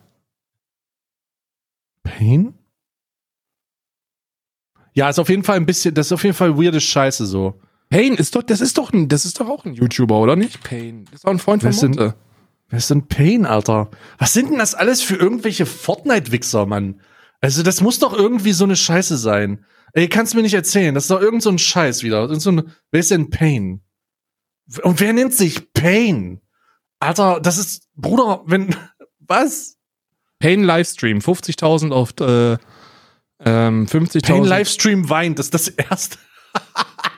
Pain? 2.03 2.53
Ja, 4.93 5.09
ist 5.09 5.19
auf 5.19 5.29
jeden 5.29 5.43
Fall 5.43 5.55
ein 5.57 5.65
bisschen, 5.65 5.95
das 5.95 6.07
ist 6.07 6.11
auf 6.11 6.23
jeden 6.23 6.35
Fall 6.35 6.55
weirde 6.57 6.79
Scheiße 6.79 7.25
so. 7.25 7.55
Pain 7.89 8.13
ist 8.13 8.35
doch, 8.35 8.43
das 8.43 8.61
ist 8.61 8.77
doch 8.77 8.93
ein, 8.93 9.07
das 9.07 9.25
ist 9.25 9.39
doch 9.39 9.49
auch 9.49 9.65
ein 9.65 9.73
YouTuber, 9.73 10.19
oder 10.19 10.35
nicht? 10.35 10.63
Pain. 10.63 11.05
Das 11.05 11.15
ist 11.15 11.25
doch 11.25 11.31
ein 11.31 11.39
Freund 11.39 11.63
von 11.63 11.75
Monte. 11.75 12.15
Wer 12.69 12.77
ist 12.77 12.89
denn 12.89 13.07
Pain, 13.07 13.45
Alter? 13.45 13.89
Was 14.17 14.33
sind 14.33 14.49
denn 14.49 14.59
das 14.59 14.75
alles 14.75 15.01
für 15.01 15.15
irgendwelche 15.15 15.65
Fortnite-Wichser, 15.65 16.65
Mann? 16.65 17.01
Also, 17.41 17.61
das 17.61 17.81
muss 17.81 17.99
doch 17.99 18.13
irgendwie 18.13 18.53
so 18.53 18.63
eine 18.63 18.75
Scheiße 18.75 19.17
sein. 19.17 19.65
Ey, 19.93 20.09
kannst 20.09 20.33
du 20.33 20.37
mir 20.37 20.43
nicht 20.43 20.55
erzählen. 20.55 20.95
Das 20.95 21.03
ist 21.03 21.11
doch 21.11 21.21
irgend 21.21 21.43
so 21.43 21.49
ein 21.49 21.59
Scheiß 21.59 22.03
wieder. 22.03 22.21
Irgend 22.21 22.41
so 22.41 22.51
ein, 22.51 22.71
wer 22.91 22.99
ist 22.99 23.11
denn 23.11 23.29
Pain? 23.29 23.81
Und 24.81 24.99
wer 24.99 25.13
nennt 25.13 25.33
sich 25.33 25.71
Pain? 25.73 26.41
Alter, 26.99 27.39
das 27.39 27.57
ist, 27.57 27.89
Bruder, 27.95 28.41
wenn, 28.45 28.75
was? 29.19 29.77
Pain 30.39 30.63
Livestream, 30.63 31.19
50.000 31.19 31.91
auf, 31.91 32.13
äh, 32.19 32.57
ähm, 33.45 33.85
50.000. 33.85 34.25
Pain 34.25 34.43
Livestream 34.43 35.09
weint, 35.09 35.39
das 35.39 35.47
ist 35.47 35.53
das 35.53 35.67
erste. 35.67 36.17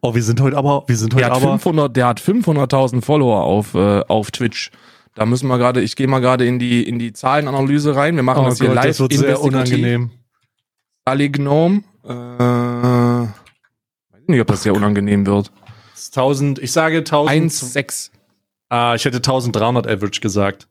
oh, 0.00 0.14
wir 0.14 0.22
sind 0.22 0.40
heute 0.40 0.56
aber, 0.56 0.84
wir 0.86 0.96
sind 0.96 1.14
heute 1.14 1.24
Der 1.24 1.30
hat 1.34 1.42
aber. 1.42 1.52
500, 1.58 1.96
der 1.96 2.06
hat 2.06 2.20
500.000 2.20 3.02
Follower 3.02 3.42
auf, 3.42 3.74
äh, 3.74 4.00
auf 4.08 4.30
Twitch. 4.30 4.70
Da 5.14 5.24
müssen 5.24 5.48
wir 5.48 5.56
gerade, 5.58 5.80
ich 5.80 5.96
gehe 5.96 6.06
mal 6.06 6.20
gerade 6.20 6.46
in 6.46 6.58
die, 6.58 6.86
in 6.86 6.98
die 6.98 7.12
Zahlenanalyse 7.12 7.96
rein. 7.96 8.16
Wir 8.16 8.22
machen 8.22 8.44
Oh 8.44 8.48
das 8.48 8.58
hier 8.58 8.66
Gott, 8.68 8.76
live. 8.76 8.86
das 8.86 9.00
wird 9.00 9.12
sehr 9.14 9.40
unangenehm. 9.40 10.10
Ali 11.06 11.30
Gnome. 11.30 11.82
Äh, 12.04 12.08
weiß 12.08 13.28
nicht, 14.26 14.40
ob 14.40 14.46
das 14.48 14.62
sehr 14.62 14.74
unangenehm 14.74 15.24
wird. 15.26 15.50
1000, 15.94 16.58
ich 16.58 16.72
sage 16.72 16.98
1000. 16.98 17.50
1,6. 17.50 18.10
Ah, 18.68 18.94
ich 18.94 19.04
hätte 19.04 19.18
1300 19.18 19.86
Average 19.86 20.20
gesagt. 20.20 20.68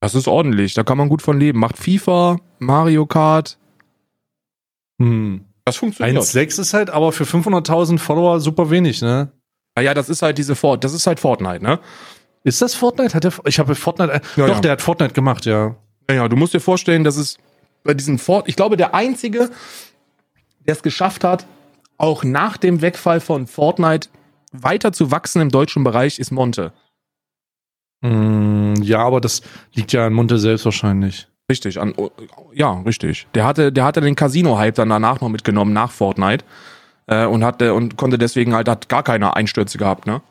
Das 0.00 0.14
ist 0.14 0.28
ordentlich. 0.28 0.74
Da 0.74 0.82
kann 0.82 0.96
man 0.98 1.08
gut 1.08 1.20
von 1.22 1.38
leben. 1.38 1.58
Macht 1.58 1.76
FIFA, 1.76 2.38
Mario 2.58 3.06
Kart. 3.06 3.58
Hm. 4.98 5.44
Das 5.66 5.76
funktioniert. 5.76 6.22
1,6 6.22 6.60
ist 6.60 6.74
halt 6.74 6.90
aber 6.90 7.10
für 7.12 7.24
500.000 7.24 7.98
Follower 7.98 8.40
super 8.40 8.70
wenig, 8.70 9.02
ne? 9.02 9.32
Naja, 9.74 9.94
das 9.94 10.08
ist 10.08 10.22
halt 10.22 10.38
diese 10.38 10.54
Fort, 10.54 10.84
das 10.84 10.94
ist 10.94 11.06
halt 11.06 11.18
Fortnite, 11.20 11.62
ne? 11.62 11.80
Ist 12.44 12.62
das 12.62 12.76
Fortnite? 12.76 13.14
Hat 13.14 13.24
der, 13.24 13.32
ich 13.46 13.58
habe 13.58 13.74
Fortnite, 13.74 14.12
äh, 14.12 14.20
Ja, 14.36 14.46
doch, 14.46 14.54
ja. 14.54 14.60
der 14.60 14.72
hat 14.72 14.80
Fortnite 14.80 15.12
gemacht, 15.12 15.44
ja. 15.44 15.74
Naja, 16.08 16.28
du 16.28 16.36
musst 16.36 16.54
dir 16.54 16.60
vorstellen, 16.60 17.02
dass 17.02 17.16
es 17.16 17.38
bei 17.82 17.94
diesen 17.94 18.18
Fort, 18.18 18.48
ich 18.48 18.54
glaube, 18.54 18.76
der 18.76 18.94
einzige, 18.94 19.50
der 20.60 20.74
es 20.74 20.82
geschafft 20.82 21.24
hat, 21.24 21.46
auch 21.98 22.22
nach 22.22 22.56
dem 22.56 22.80
Wegfall 22.80 23.18
von 23.18 23.48
Fortnite 23.48 24.08
weiter 24.52 24.92
zu 24.92 25.10
wachsen 25.10 25.42
im 25.42 25.50
deutschen 25.50 25.82
Bereich, 25.82 26.20
ist 26.20 26.30
Monte. 26.30 26.72
Mm, 28.02 28.74
ja, 28.82 29.00
aber 29.00 29.20
das 29.20 29.42
liegt 29.74 29.92
ja 29.92 30.06
an 30.06 30.12
Monte 30.12 30.38
selbst 30.38 30.64
wahrscheinlich. 30.64 31.26
Richtig, 31.50 31.80
an, 31.80 31.94
ja, 32.52 32.72
richtig. 32.80 33.28
Der 33.34 33.44
hatte, 33.44 33.72
der 33.72 33.84
hatte 33.84 34.00
den 34.00 34.16
Casino-Hype 34.16 34.74
dann 34.74 34.88
danach 34.88 35.20
noch 35.20 35.28
mitgenommen, 35.28 35.72
nach 35.72 35.92
Fortnite. 35.92 36.44
Äh, 37.06 37.26
und 37.26 37.44
hatte, 37.44 37.72
und 37.72 37.96
konnte 37.96 38.18
deswegen 38.18 38.54
halt, 38.54 38.68
hat 38.68 38.88
gar 38.88 39.04
keine 39.04 39.36
Einstürze 39.36 39.78
gehabt, 39.78 40.06
ne? 40.06 40.22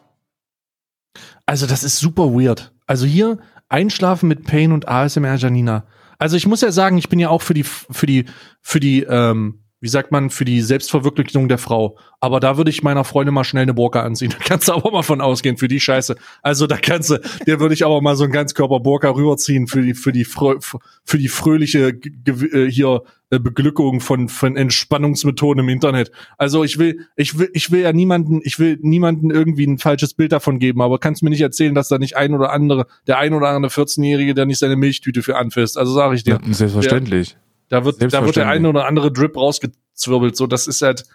Also, 1.46 1.68
das 1.68 1.84
ist 1.86 2.00
super 2.00 2.34
weird. 2.34 2.74
Also 2.86 3.06
hier 3.06 3.40
Einschlafen 3.70 4.28
mit 4.28 4.46
Pain 4.46 4.72
und 4.72 4.88
ASMR 4.88 5.36
Janina. 5.36 5.86
Also 6.18 6.38
ich 6.38 6.48
muss 6.48 6.62
ja 6.62 6.72
sagen, 6.72 6.98
ich 6.98 7.10
bin 7.10 7.20
ja 7.20 7.30
auch 7.30 7.42
für 7.42 7.54
die, 7.54 7.64
für 7.64 8.06
die, 8.06 8.26
für 8.62 8.80
die, 8.80 9.04
ähm, 9.04 9.65
wie 9.82 9.90
sagt 9.90 10.12
man, 10.12 10.30
für 10.30 10.46
die 10.46 10.62
Selbstverwirklichung 10.62 11.48
der 11.48 11.58
Frau. 11.58 11.98
Aber 12.20 12.40
da 12.40 12.58
würde 12.58 12.72
ich 12.72 12.82
meiner 12.82 13.04
Freundin 13.04 13.34
mal 13.34 13.44
schnell 13.44 13.64
eine 13.64 13.74
Burka 13.74 14.02
anziehen. 14.02 14.34
Da 14.38 14.44
kannst 14.44 14.68
du 14.68 14.74
aber 14.74 14.92
mal 14.92 15.04
von 15.04 15.22
ausgehen, 15.22 15.58
für 15.58 15.68
die 15.68 15.80
Scheiße. 15.80 16.16
Also 16.42 16.68
da 16.68 16.78
kannst 16.78 17.10
du, 17.10 17.20
der 17.46 17.60
würde 17.60 17.74
ich 17.74 17.86
aber 17.86 18.02
mal 18.02 18.16
so 18.16 18.24
einen 18.24 18.34
Ganzkörper-Burka 18.34 19.10
rüberziehen 19.10 19.68
für 19.68 19.82
die, 19.82 19.94
für 19.94 20.12
die, 20.12 20.26
für 20.26 21.18
die 21.18 21.28
fröhliche 21.28 21.90
äh, 21.90 22.70
hier 22.70 23.04
äh, 23.32 23.40
Beglückung 23.40 24.02
von, 24.02 24.30
von 24.30 24.56
Entspannungsmethoden 24.56 25.64
im 25.64 25.70
Internet. 25.70 26.12
Also 26.38 26.64
ich 26.64 26.78
will, 26.78 27.08
ich 27.16 27.38
will, 27.38 27.50
ich 27.54 27.72
will 27.72 27.82
ja 27.82 27.94
niemanden, 27.94 28.42
ich 28.44 28.60
will 28.60 28.78
niemanden 28.82 29.32
irgendwie 29.32 29.66
ein 29.66 29.78
falsches 29.78 30.14
Bild 30.14 30.32
davon 30.32 30.60
geben, 30.60 30.82
aber 30.82 31.00
kannst 31.00 31.24
mir 31.24 31.30
nicht 31.30 31.42
erzählen, 31.42 31.76
dass 31.76 31.88
da 31.88 31.98
nicht 31.98 32.18
ein 32.18 32.34
oder 32.34 32.52
andere, 32.52 32.88
der 33.08 33.18
ein 33.18 33.34
oder 33.34 33.50
andere 33.50 33.72
14-Jährige, 33.72 34.34
der 34.34 34.46
nicht 34.46 34.60
seine 34.60 34.76
Milchtüte 34.76 35.22
für 35.22 35.38
anfasst. 35.38 35.78
Also 35.78 35.94
sage 35.94 36.16
ich 36.16 36.24
dir. 36.24 36.40
Selbstverständlich. 36.50 37.36
Da 37.70 37.84
wird, 37.86 38.02
da 38.14 38.26
wird 38.26 38.36
der 38.36 38.48
eine 38.48 38.70
oder 38.70 38.86
andere 38.86 39.12
Drip 39.12 39.36
rausge 39.38 39.72
zwirbelt. 39.94 40.36
So, 40.36 40.46
das 40.48 40.68
ist 40.68 40.82
halt, 40.82 41.06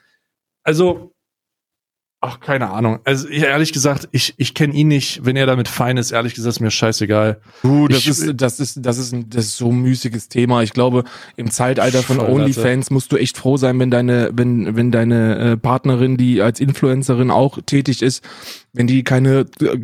also, 0.62 1.12
ach, 2.21 2.40
keine 2.40 2.71
Ahnung. 2.71 2.99
Also 3.04 3.28
ehrlich 3.28 3.73
gesagt, 3.73 4.09
ich, 4.12 4.35
ich 4.37 4.54
kenne 4.54 4.75
ihn 4.75 4.88
nicht. 4.88 5.25
Wenn 5.25 5.37
er 5.37 5.47
damit 5.47 5.69
fein 5.69 5.97
ist, 5.97 6.11
ehrlich 6.11 6.35
gesagt, 6.35 6.57
ist 6.57 6.61
mir 6.61 6.71
scheißegal. 6.71 7.40
Du, 7.62 7.88
das 7.88 8.00
Ich- 8.00 8.09
ist, 8.09 8.33
das 8.40 8.61
ist, 8.61 8.78
das 8.85 8.99
ist, 8.99 9.12
ein, 9.12 9.30
das 9.30 9.47
ist 9.47 9.57
so 9.57 9.71
ein 9.71 9.80
müßiges 9.80 10.28
Thema. 10.28 10.62
Ich 10.62 10.73
glaube, 10.73 11.04
im 11.37 11.50
Zeitalter 11.50 12.02
von 12.02 12.19
OnlyFans 12.21 12.90
musst 12.90 13.12
du 13.12 13.16
echt 13.16 13.38
froh 13.38 13.57
sein, 13.57 13.78
wenn 13.78 13.90
deine, 13.90 14.30
wenn, 14.35 14.76
wenn 14.76 14.90
deine 14.90 15.38
äh, 15.52 15.57
Partnerin, 15.57 16.16
die 16.16 16.42
als 16.42 16.61
Influencerin 16.61 17.30
auch 17.30 17.59
tätig 17.64 18.02
ist, 18.02 18.23
wenn 18.73 18.87
die 18.87 19.03
keine 19.03 19.47
äh, 19.61 19.79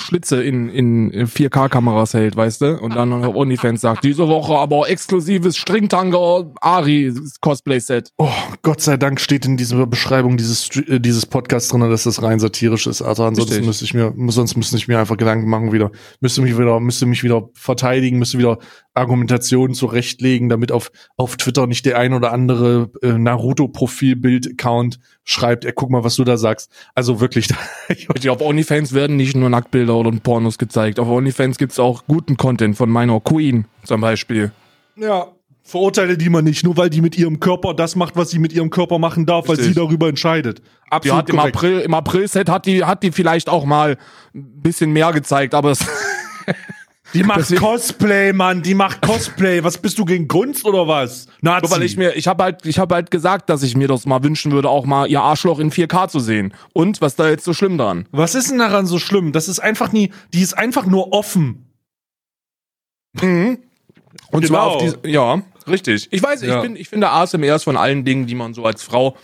Schlitze 0.00 0.42
in, 0.42 0.68
in 0.68 1.12
4K-Kameras 1.12 2.14
hält, 2.14 2.36
weißt 2.36 2.60
du? 2.60 2.78
Und 2.80 2.96
dann 2.96 3.12
auf 3.12 3.34
OnlyFans 3.34 3.80
sagt, 3.80 4.04
diese 4.04 4.26
Woche 4.28 4.54
aber 4.56 4.88
exklusives 4.88 5.56
Stringtanger 5.56 6.52
Ari 6.60 7.14
Cosplay-Set. 7.40 8.12
Oh, 8.18 8.28
Gott 8.62 8.80
sei 8.80 8.96
Dank 8.96 9.20
steht 9.20 9.46
in 9.46 9.56
dieser 9.56 9.86
Beschreibung 9.86 10.36
dieses, 10.36 10.68
äh, 10.88 10.98
dieses 10.98 11.26
Podcasts 11.26 11.68
drin, 11.68 11.80
dass 11.88 12.04
das 12.04 12.22
rein 12.22 12.38
satirisch 12.38 12.86
ist. 12.86 13.02
Also 13.02 13.24
ansonsten 13.24 13.54
Richtig. 13.54 13.66
müsste 13.66 13.84
ich 13.84 13.94
mir, 13.94 14.12
sonst 14.32 14.56
müsste 14.56 14.76
ich 14.76 14.88
mir 14.88 14.98
einfach 14.98 15.16
Gedanken 15.16 15.48
machen 15.48 15.72
wieder. 15.72 15.92
Müsste 16.20 16.42
mich 16.42 16.58
wieder, 16.58 16.80
müsste 16.80 17.06
mich 17.06 17.22
wieder 17.22 17.48
verteidigen, 17.54 18.18
müsste 18.18 18.38
wieder 18.38 18.58
Argumentationen 18.96 19.74
zurechtlegen, 19.74 20.48
damit 20.48 20.72
auf, 20.72 20.90
auf 21.16 21.36
Twitter 21.36 21.66
nicht 21.66 21.86
der 21.86 21.98
ein 21.98 22.12
oder 22.14 22.32
andere 22.32 22.90
äh, 23.02 23.12
Naruto-Profilbild-Account 23.12 24.98
schreibt, 25.24 25.64
ey, 25.64 25.72
guck 25.74 25.90
mal, 25.90 26.04
was 26.04 26.16
du 26.16 26.24
da 26.24 26.36
sagst. 26.36 26.70
Also 26.94 27.20
wirklich, 27.20 27.48
ich 27.88 28.30
Auf 28.30 28.40
OnlyFans 28.40 28.92
werden 28.92 29.16
nicht 29.16 29.36
nur 29.36 29.50
Nacktbilder 29.50 29.94
oder 29.94 30.10
Pornos 30.12 30.58
gezeigt. 30.58 30.98
Auf 30.98 31.08
OnlyFans 31.08 31.58
gibt's 31.58 31.78
auch 31.78 32.04
guten 32.06 32.36
Content 32.36 32.76
von 32.76 32.90
meiner 32.90 33.20
Queen 33.20 33.66
zum 33.84 34.00
Beispiel. 34.00 34.52
Ja, 34.96 35.28
verurteile 35.66 36.16
die 36.16 36.30
man 36.30 36.44
nicht, 36.44 36.64
nur 36.64 36.76
weil 36.76 36.88
die 36.88 37.02
mit 37.02 37.18
ihrem 37.18 37.40
Körper 37.40 37.74
das 37.74 37.96
macht, 37.96 38.16
was 38.16 38.30
sie 38.30 38.38
mit 38.38 38.52
ihrem 38.52 38.70
Körper 38.70 38.98
machen 38.98 39.26
darf, 39.26 39.48
weil 39.48 39.56
Richtig. 39.56 39.74
sie 39.74 39.80
darüber 39.80 40.08
entscheidet. 40.08 40.60
Die 40.60 40.92
Absolut 40.92 41.18
hat 41.18 41.30
im 41.30 41.36
korrekt. 41.36 41.56
April, 41.56 41.80
im 41.80 41.94
April-Set 41.94 42.48
hat 42.48 42.66
die, 42.66 42.84
hat 42.84 43.02
die 43.02 43.10
vielleicht 43.10 43.48
auch 43.48 43.64
mal 43.64 43.98
ein 44.34 44.62
bisschen 44.62 44.92
mehr 44.92 45.12
gezeigt, 45.12 45.54
aber 45.54 45.72
es, 45.72 45.80
Die 47.16 47.22
macht 47.22 47.38
Deswegen- 47.40 47.60
Cosplay, 47.62 48.32
Mann, 48.32 48.62
die 48.62 48.74
macht 48.74 49.00
Cosplay. 49.00 49.64
Was 49.64 49.78
bist 49.78 49.98
du 49.98 50.04
gegen 50.04 50.28
Kunst 50.28 50.64
oder 50.66 50.86
was? 50.86 51.26
Nazi. 51.40 51.62
nur 51.66 51.70
weil 51.76 51.82
ich 51.82 51.96
mir, 51.96 52.14
ich 52.14 52.28
habe 52.28 52.44
halt, 52.44 52.66
ich 52.66 52.78
habe 52.78 52.94
halt 52.94 53.10
gesagt, 53.10 53.48
dass 53.48 53.62
ich 53.62 53.74
mir 53.76 53.88
das 53.88 54.04
mal 54.06 54.22
wünschen 54.22 54.52
würde, 54.52 54.68
auch 54.68 54.84
mal 54.84 55.08
ihr 55.08 55.22
Arschloch 55.22 55.58
in 55.58 55.70
4K 55.70 56.08
zu 56.08 56.20
sehen. 56.20 56.52
Und 56.74 57.00
was 57.00 57.16
da 57.16 57.28
jetzt 57.28 57.44
so 57.44 57.54
schlimm 57.54 57.78
dran? 57.78 58.06
was 58.12 58.34
ist 58.34 58.50
denn 58.50 58.58
daran 58.58 58.86
so 58.86 58.98
schlimm? 58.98 59.32
Das 59.32 59.48
ist 59.48 59.58
einfach 59.60 59.92
nie, 59.92 60.12
die 60.34 60.42
ist 60.42 60.56
einfach 60.58 60.84
nur 60.86 61.12
offen. 61.12 61.62
Und 63.20 63.58
Genau. 64.30 64.46
zwar 64.46 64.62
auf 64.66 64.82
diese, 64.82 64.98
ja, 65.06 65.40
richtig. 65.66 66.08
Ich 66.10 66.22
weiß, 66.22 66.42
Ja. 66.42 66.56
ich 66.56 66.62
bin, 66.62 66.76
ich 66.76 66.88
finde 66.88 67.10
ASMR 67.10 67.56
ist 67.56 67.64
von 67.64 67.76
allen 67.76 68.04
Dingen, 68.04 68.26
die 68.26 68.34
man 68.34 68.52
so 68.54 68.64
als 68.64 68.82
Frau 68.82 69.16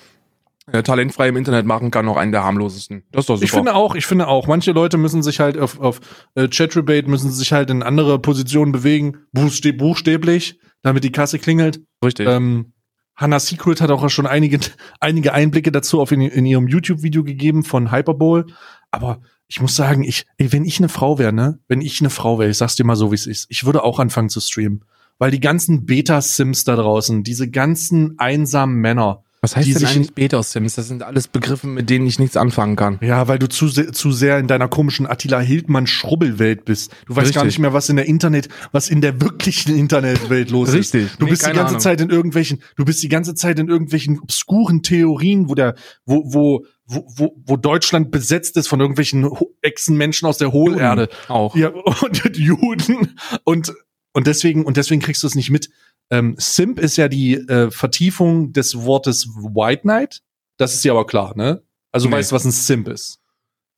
talentfrei 0.66 1.28
im 1.28 1.37
Internet 1.37 1.66
machen 1.66 1.90
kann, 1.90 2.04
noch 2.04 2.16
einen 2.16 2.31
der 2.31 2.45
harmlosesten. 2.45 3.02
Das 3.11 3.23
ist 3.23 3.28
doch 3.28 3.37
super. 3.37 3.45
Ich 3.45 3.50
finde 3.50 3.75
auch, 3.75 3.95
ich 3.95 4.07
finde 4.07 4.28
auch, 4.28 4.47
manche 4.47 4.73
Leute 4.73 4.97
müssen 4.97 5.23
sich 5.23 5.40
halt 5.40 5.59
auf, 5.59 5.81
auf 5.81 6.00
äh, 6.35 6.49
Chatrebate, 6.49 7.09
müssen 7.09 7.33
sich 7.33 7.52
halt 7.52 7.71
in 7.71 7.83
andere 7.83 8.19
Positionen 8.21 8.71
bewegen, 8.71 9.19
buchstä 9.33 9.73
buchstäblich, 9.73 10.61
damit 10.83 11.02
die 11.04 11.12
Kasse 11.12 11.38
klingelt. 11.38 11.81
richtig. 12.04 12.28
Ähm, 12.28 12.73
Hannah 13.16 13.40
Secret 13.40 13.81
hat 13.81 13.90
auch 13.90 14.09
schon 14.09 14.26
einige, 14.26 14.61
einige 15.00 15.33
Einblicke 15.33 15.73
dazu 15.73 16.00
auf 16.00 16.12
in, 16.12 16.21
in 16.21 16.47
ihrem 16.47 16.69
YouTube-Video 16.69 17.25
gegeben 17.25 17.64
von 17.64 17.90
Hyperbowl. 17.90 18.47
Aber 18.90 19.21
ich 19.49 19.61
muss 19.61 19.76
sagen, 19.76 20.02
ich, 20.02 20.25
ey, 20.38 20.52
wenn 20.52 20.64
ich 20.64 20.78
eine 20.78 20.88
Frau 20.88 21.19
wäre, 21.19 21.33
ne, 21.33 21.59
wenn 21.69 21.81
ich 21.81 22.00
eine 22.00 22.11
Frau 22.11 22.38
wäre, 22.38 22.50
ich 22.50 22.57
sag's 22.57 22.76
dir 22.76 22.85
mal 22.85 22.97
so, 22.97 23.11
wie 23.11 23.16
es 23.16 23.26
ist, 23.26 23.47
ich 23.50 23.64
würde 23.64 23.83
auch 23.83 23.99
anfangen 23.99 24.28
zu 24.28 24.40
streamen. 24.40 24.85
Weil 25.19 25.31
die 25.31 25.40
ganzen 25.40 25.85
Beta-Sims 25.85 26.64
da 26.64 26.75
draußen, 26.75 27.23
diese 27.23 27.50
ganzen 27.50 28.18
einsamen 28.18 28.77
Männer, 28.77 29.22
was 29.44 29.57
heißt 29.57 29.74
denn 29.74 29.85
eigentlich 29.85 30.14
Beta-Sims? 30.14 30.76
Das 30.76 30.87
sind 30.87 31.02
alles 31.02 31.26
Begriffe, 31.26 31.66
mit 31.66 31.90
denen 31.90 32.07
ich 32.07 32.20
nichts 32.20 32.37
anfangen 32.37 32.76
kann. 32.76 33.00
Ja, 33.02 33.26
weil 33.26 33.40
du 33.40 33.48
zu, 33.48 33.66
zu 33.68 34.12
sehr 34.12 34.38
in 34.38 34.46
deiner 34.46 34.68
komischen 34.68 35.05
Attila 35.05 35.40
Hildmann 35.40 35.88
Schrubbelwelt 35.88 36.64
bist. 36.64 36.92
Du 37.07 37.16
weißt 37.16 37.35
gar 37.35 37.42
Richtig. 37.42 37.44
nicht 37.44 37.59
mehr, 37.59 37.72
was 37.72 37.88
in 37.88 37.96
der 37.96 38.07
Internet, 38.07 38.48
was 38.70 38.88
in 38.88 39.00
der 39.00 39.20
wirklichen 39.20 39.76
Internetwelt 39.76 40.50
los 40.50 40.72
Richtig. 40.72 41.07
ist. 41.07 41.20
Du 41.20 41.24
Nee, 41.24 41.31
bist 41.31 41.42
die 41.42 41.46
ganze 41.46 41.64
Ahnung. 41.66 41.81
Zeit 41.81 42.00
in 42.00 42.11
irgendwelchen, 42.11 42.62
du 42.76 42.85
bist 42.85 43.02
die 43.02 43.09
ganze 43.09 43.35
Zeit 43.35 43.59
in 43.59 43.68
irgendwelchen 43.68 44.20
obskuren 44.20 44.85
Theorien, 44.85 45.48
wo 45.48 45.57
der, 45.57 45.74
wo, 46.07 46.22
wo, 46.24 46.64
wo, 46.87 47.05
wo, 47.16 47.42
wo 47.44 47.57
Deutschland 47.57 48.12
besetzt 48.12 48.57
ist 48.57 48.68
von 48.68 48.78
irgendwelchen 48.78 49.28
Echsenmenschen 49.61 50.28
aus 50.28 50.38
der 50.38 50.52
Hohlerde. 50.52 51.09
Auch. 51.26 51.57
Ja, 51.57 51.68
und 52.02 52.37
Juden. 52.37 53.16
Und, 53.42 53.74
und 54.12 54.26
deswegen, 54.28 54.64
und 54.64 54.76
deswegen 54.76 55.02
kriegst 55.02 55.24
du 55.24 55.26
es 55.26 55.35
nicht 55.35 55.50
mit. 55.50 55.68
Ähm, 56.12 56.35
Simp 56.38 56.79
ist 56.79 56.96
ja 56.98 57.09
die 57.09 57.35
äh, 57.35 57.70
Vertiefung 57.70 58.53
des 58.53 58.77
Wortes 58.85 59.29
White 59.29 59.83
Knight. 59.83 60.20
Das 60.59 60.75
ist 60.75 60.85
ja 60.85 60.92
aber 60.92 61.07
klar, 61.07 61.35
ne? 61.37 61.62
Also 61.90 62.07
Nee. 62.07 62.12
du 62.12 62.18
weißt, 62.18 62.33
was 62.33 62.44
ein 62.44 62.51
Simp 62.53 62.88
ist. 62.88 63.18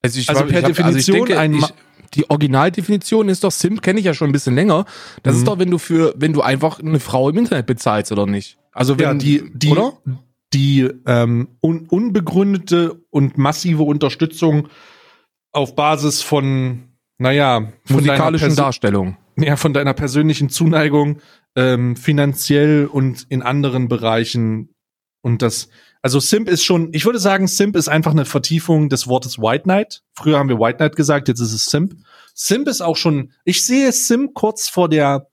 Also, 0.02 0.18
ich, 0.18 0.28
Also 0.28 0.40
war- 0.42 0.48
per 0.48 0.58
ich 0.58 0.64
hab, 0.64 0.70
Definition 0.72 0.94
also 0.94 0.98
ich 0.98 1.26
denke, 1.28 1.38
ein 1.40 1.54
ich, 1.54 1.64
die 2.14 2.28
Originaldefinition 2.30 3.28
ist 3.28 3.42
doch 3.44 3.50
Simp, 3.52 3.82
kenne 3.82 4.00
ich 4.00 4.06
ja 4.06 4.14
schon 4.14 4.28
ein 4.28 4.32
bisschen 4.32 4.54
länger. 4.54 4.84
Das 5.22 5.34
Mhm. 5.34 5.38
ist 5.38 5.48
doch, 5.48 5.58
wenn 5.58 5.70
du 5.70 5.78
für, 5.78 6.12
wenn 6.16 6.32
du 6.32 6.42
einfach 6.42 6.80
eine 6.80 7.00
Frau 7.00 7.28
im 7.30 7.38
Internet 7.38 7.66
bezahlst 7.66 8.10
oder 8.12 8.26
nicht. 8.26 8.58
Also 8.72 8.98
wenn, 8.98 9.04
ja, 9.06 9.14
die, 9.14 9.50
die, 9.54 9.68
oder? 9.70 9.92
die 10.52 10.88
ähm, 11.06 11.48
un 11.62 11.86
unbegründete 11.88 13.00
und 13.10 13.38
massive 13.38 13.82
Unterstützung 13.84 14.68
auf 15.52 15.74
Basis 15.76 16.20
von, 16.22 16.88
naja, 17.18 17.72
von 17.84 17.96
musikalischen 17.96 18.48
Perso 18.48 18.62
Darstellung. 18.62 19.16
ja, 19.36 19.56
von 19.56 19.72
deiner 19.72 19.94
persönlichen 19.94 20.48
Zuneigung, 20.48 21.18
ähm, 21.56 21.96
finanziell 21.96 22.86
und 22.86 23.26
in 23.28 23.42
anderen 23.42 23.88
Bereichen. 23.88 24.70
Und 25.22 25.42
das, 25.42 25.68
also 26.02 26.20
Simp 26.20 26.48
ist 26.48 26.64
schon, 26.64 26.90
ich 26.92 27.04
würde 27.04 27.18
sagen, 27.18 27.46
Simp 27.46 27.76
ist 27.76 27.88
einfach 27.88 28.10
eine 28.10 28.24
Vertiefung 28.24 28.88
des 28.88 29.06
Wortes 29.06 29.38
White 29.38 29.64
Knight. 29.64 30.02
Früher 30.12 30.38
haben 30.38 30.48
wir 30.48 30.58
White 30.58 30.78
Knight 30.78 30.96
gesagt, 30.96 31.28
jetzt 31.28 31.40
ist 31.40 31.52
es 31.52 31.66
Simp. 31.66 31.96
Simp 32.34 32.68
ist 32.68 32.82
auch 32.82 32.96
schon, 32.96 33.32
ich 33.44 33.64
sehe 33.64 33.90
Simp 33.92 34.34
kurz 34.34 34.68
vor 34.68 34.88
der 34.88 35.28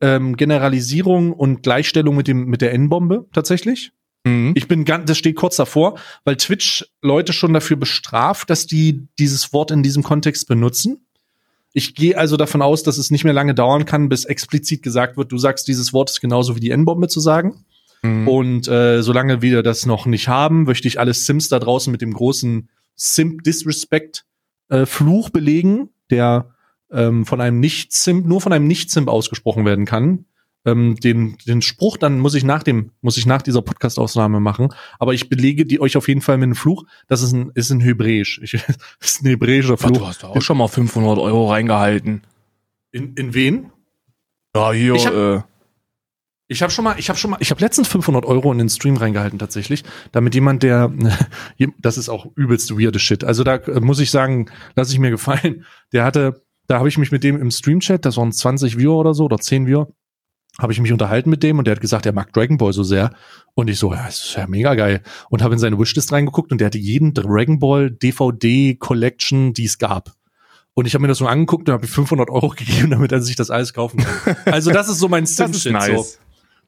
ähm, 0.00 0.36
Generalisierung 0.36 1.32
und 1.32 1.62
Gleichstellung 1.62 2.16
mit 2.16 2.28
dem 2.28 2.46
mit 2.46 2.60
der 2.60 2.72
N-Bombe 2.72 3.26
tatsächlich. 3.32 3.92
Mhm. 4.24 4.52
Ich 4.54 4.68
bin 4.68 4.84
ganz, 4.84 5.06
das 5.06 5.18
steht 5.18 5.36
kurz 5.36 5.56
davor, 5.56 5.98
weil 6.24 6.36
Twitch 6.36 6.84
Leute 7.00 7.32
schon 7.32 7.52
dafür 7.52 7.76
bestraft, 7.76 8.50
dass 8.50 8.66
die 8.66 9.08
dieses 9.18 9.52
Wort 9.52 9.70
in 9.70 9.82
diesem 9.82 10.02
Kontext 10.02 10.48
benutzen. 10.48 11.05
Ich 11.76 11.94
gehe 11.94 12.16
also 12.16 12.38
davon 12.38 12.62
aus, 12.62 12.82
dass 12.84 12.96
es 12.96 13.10
nicht 13.10 13.24
mehr 13.24 13.34
lange 13.34 13.54
dauern 13.54 13.84
kann, 13.84 14.08
bis 14.08 14.24
explizit 14.24 14.82
gesagt 14.82 15.18
wird, 15.18 15.30
du 15.30 15.36
sagst, 15.36 15.68
dieses 15.68 15.92
Wort 15.92 16.08
ist 16.08 16.22
genauso 16.22 16.56
wie 16.56 16.60
die 16.60 16.70
N-Bombe 16.70 17.06
zu 17.06 17.20
sagen. 17.20 17.66
Mhm. 18.00 18.26
Und 18.26 18.66
äh, 18.66 19.02
solange 19.02 19.42
wir 19.42 19.62
das 19.62 19.84
noch 19.84 20.06
nicht 20.06 20.26
haben, 20.26 20.64
möchte 20.64 20.88
ich 20.88 20.98
alle 20.98 21.12
Sims 21.12 21.50
da 21.50 21.58
draußen 21.58 21.90
mit 21.90 22.00
dem 22.00 22.14
großen 22.14 22.70
Simp-Disrespect-Fluch 22.94 25.28
belegen, 25.28 25.90
der 26.08 26.54
ähm, 26.90 27.26
von 27.26 27.42
einem 27.42 27.60
Nicht-Simp, 27.60 28.26
nur 28.26 28.40
von 28.40 28.54
einem 28.54 28.66
Nicht-Simp 28.66 29.08
ausgesprochen 29.08 29.66
werden 29.66 29.84
kann. 29.84 30.24
Ähm, 30.66 30.96
den, 30.96 31.38
den 31.46 31.62
Spruch 31.62 31.96
dann 31.96 32.18
muss 32.18 32.34
ich 32.34 32.44
nach 32.44 32.62
dem, 32.62 32.90
muss 33.00 33.16
ich 33.16 33.24
nach 33.24 33.40
dieser 33.40 33.62
Podcast-Ausnahme 33.62 34.40
machen. 34.40 34.68
Aber 34.98 35.14
ich 35.14 35.28
belege 35.30 35.64
die 35.64 35.80
euch 35.80 35.96
auf 35.96 36.08
jeden 36.08 36.20
Fall 36.20 36.36
mit 36.36 36.44
einem 36.44 36.54
Fluch. 36.56 36.84
Das 37.06 37.22
ist 37.22 37.32
ein, 37.32 37.50
ist 37.54 37.70
ein 37.70 37.80
Hebräisch. 37.80 38.40
Ich, 38.42 38.50
das 39.00 39.10
ist 39.14 39.22
ein 39.22 39.28
hebräischer 39.28 39.74
Ach, 39.74 39.78
Fluch. 39.80 39.98
du 39.98 40.06
hast 40.06 40.22
doch 40.24 40.30
auch 40.36 40.42
schon 40.42 40.58
mal 40.58 40.68
500 40.68 41.18
Euro 41.18 41.48
reingehalten. 41.50 42.22
In, 42.90 43.14
in 43.14 43.32
wen? 43.32 43.70
Ja, 44.54 44.72
hier, 44.72 44.94
Ich 44.94 45.06
hab- 45.06 45.14
äh, 45.14 45.40
Ich 46.48 46.62
habe 46.62 46.72
schon 46.72 46.84
mal, 46.84 46.94
ich 46.98 47.08
habe 47.08 47.18
schon 47.18 47.30
mal, 47.32 47.38
ich 47.40 47.50
habe 47.50 47.60
letztens 47.60 47.88
500 47.88 48.24
Euro 48.24 48.50
in 48.52 48.58
den 48.58 48.68
Stream 48.68 48.96
reingehalten 48.96 49.38
tatsächlich, 49.38 49.84
damit 50.12 50.34
jemand, 50.34 50.62
der, 50.62 50.92
das 51.78 51.98
ist 51.98 52.08
auch 52.08 52.26
übelst 52.36 52.70
weirde 52.78 52.98
Shit. 52.98 53.24
Also 53.24 53.44
da 53.44 53.56
äh, 53.56 53.80
muss 53.80 54.00
ich 54.00 54.10
sagen, 54.10 54.50
lasse 54.74 54.92
ich 54.92 54.98
mir 54.98 55.10
gefallen. 55.10 55.64
Der 55.92 56.04
hatte, 56.04 56.42
da 56.68 56.78
habe 56.78 56.88
ich 56.88 56.98
mich 56.98 57.12
mit 57.12 57.22
dem 57.24 57.40
im 57.40 57.50
Stream-Chat, 57.50 58.04
das 58.04 58.16
waren 58.16 58.32
20 58.32 58.78
Viewer 58.78 58.96
oder 58.96 59.14
so 59.14 59.24
oder 59.24 59.38
10 59.38 59.66
Viewer, 59.66 59.88
habe 60.58 60.72
ich 60.72 60.80
mich 60.80 60.92
unterhalten 60.92 61.30
mit 61.30 61.42
dem 61.42 61.58
und 61.58 61.66
der 61.66 61.72
hat 61.72 61.80
gesagt, 61.80 62.06
er 62.06 62.12
mag 62.12 62.32
Dragon 62.32 62.56
Ball 62.56 62.72
so 62.72 62.82
sehr. 62.82 63.10
Und 63.54 63.68
ich 63.68 63.78
so, 63.78 63.92
ja, 63.92 64.06
das 64.06 64.24
ist 64.24 64.36
ja 64.36 64.46
mega 64.46 64.74
geil. 64.74 65.02
Und 65.28 65.42
habe 65.42 65.54
in 65.54 65.58
seine 65.58 65.78
Wishlist 65.78 66.12
reingeguckt 66.12 66.52
und 66.52 66.60
der 66.60 66.66
hatte 66.66 66.78
jeden 66.78 67.14
Dragon 67.14 67.58
Ball 67.58 67.90
DVD 67.90 68.74
Collection, 68.74 69.52
die 69.52 69.64
es 69.64 69.78
gab. 69.78 70.12
Und 70.74 70.86
ich 70.86 70.94
habe 70.94 71.02
mir 71.02 71.08
das 71.08 71.18
so 71.18 71.26
angeguckt 71.26 71.68
und 71.68 71.72
habe 71.72 71.86
500 71.86 72.30
Euro 72.30 72.50
gegeben, 72.50 72.90
damit 72.90 73.12
er 73.12 73.20
sich 73.20 73.36
das 73.36 73.50
alles 73.50 73.72
kaufen 73.72 73.98
kann. 73.98 74.36
Also 74.46 74.70
das 74.70 74.88
ist 74.88 74.98
so 74.98 75.08
mein 75.08 75.24
das 75.36 75.38
ist 75.38 75.62
Sim-Shit. 75.62 75.62
So 75.62 75.72
nice. 75.72 76.18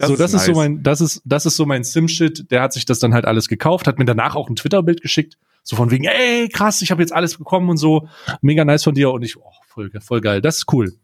so, 0.00 0.16
das 0.16 0.34
ist 0.34 0.44
so 0.44 0.52
nice. 0.52 0.56
mein, 0.56 0.82
das 0.82 1.00
ist, 1.00 1.22
das 1.24 1.46
ist 1.46 1.56
so 1.56 1.66
mein 1.66 1.84
Sim-Shit. 1.84 2.50
Der 2.50 2.62
hat 2.62 2.72
sich 2.72 2.84
das 2.84 2.98
dann 2.98 3.14
halt 3.14 3.24
alles 3.24 3.48
gekauft, 3.48 3.86
hat 3.86 3.98
mir 3.98 4.04
danach 4.04 4.34
auch 4.34 4.48
ein 4.48 4.56
Twitter-Bild 4.56 5.02
geschickt. 5.02 5.36
So 5.62 5.76
von 5.76 5.90
wegen, 5.90 6.04
ey, 6.04 6.48
krass, 6.48 6.80
ich 6.80 6.90
habe 6.90 7.02
jetzt 7.02 7.12
alles 7.12 7.36
bekommen 7.36 7.68
und 7.68 7.76
so. 7.76 8.08
Mega 8.40 8.64
nice 8.64 8.84
von 8.84 8.94
dir. 8.94 9.10
Und 9.10 9.22
ich, 9.22 9.36
oh, 9.36 9.52
voll, 9.66 9.90
voll 10.00 10.22
geil. 10.22 10.40
Das 10.40 10.58
ist 10.58 10.72
cool. 10.72 10.94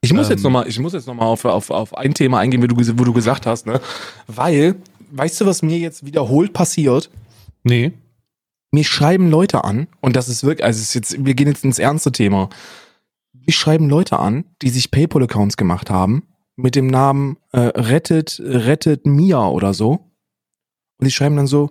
Ich 0.00 0.12
muss 0.12 0.26
Ähm, 0.26 0.32
jetzt 0.32 0.42
noch 0.42 0.50
mal, 0.50 0.68
ich 0.68 0.78
muss 0.78 0.92
jetzt 0.92 1.06
noch 1.06 1.14
mal 1.14 1.26
auf, 1.26 1.44
auf, 1.44 1.70
auf 1.70 1.96
ein 1.96 2.14
Thema 2.14 2.38
eingehen, 2.38 2.62
wo 2.62 2.66
du, 2.66 2.76
wo 2.98 3.04
du 3.04 3.12
gesagt 3.12 3.46
hast, 3.46 3.66
ne? 3.66 3.80
Weil, 4.26 4.76
weißt 5.10 5.40
du, 5.40 5.46
was 5.46 5.62
mir 5.62 5.78
jetzt 5.78 6.06
wiederholt 6.06 6.52
passiert? 6.52 7.10
Nee. 7.64 7.92
Mir 8.70 8.84
schreiben 8.84 9.30
Leute 9.30 9.64
an, 9.64 9.88
und 10.00 10.14
das 10.14 10.28
ist 10.28 10.44
wirklich, 10.44 10.64
also 10.64 10.78
es 10.78 10.88
ist 10.88 10.94
jetzt, 10.94 11.24
wir 11.24 11.34
gehen 11.34 11.48
jetzt 11.48 11.64
ins 11.64 11.78
ernste 11.78 12.12
Thema. 12.12 12.48
Mich 13.32 13.56
schreiben 13.56 13.88
Leute 13.88 14.18
an, 14.18 14.44
die 14.62 14.68
sich 14.68 14.90
PayPal-Accounts 14.90 15.56
gemacht 15.56 15.90
haben, 15.90 16.24
mit 16.56 16.74
dem 16.74 16.86
Namen 16.86 17.38
äh, 17.52 17.60
Rettet, 17.60 18.40
Rettet 18.44 19.06
Mia 19.06 19.48
oder 19.48 19.72
so. 19.74 20.10
Und 20.98 21.06
die 21.06 21.10
schreiben 21.10 21.36
dann 21.36 21.46
so, 21.46 21.70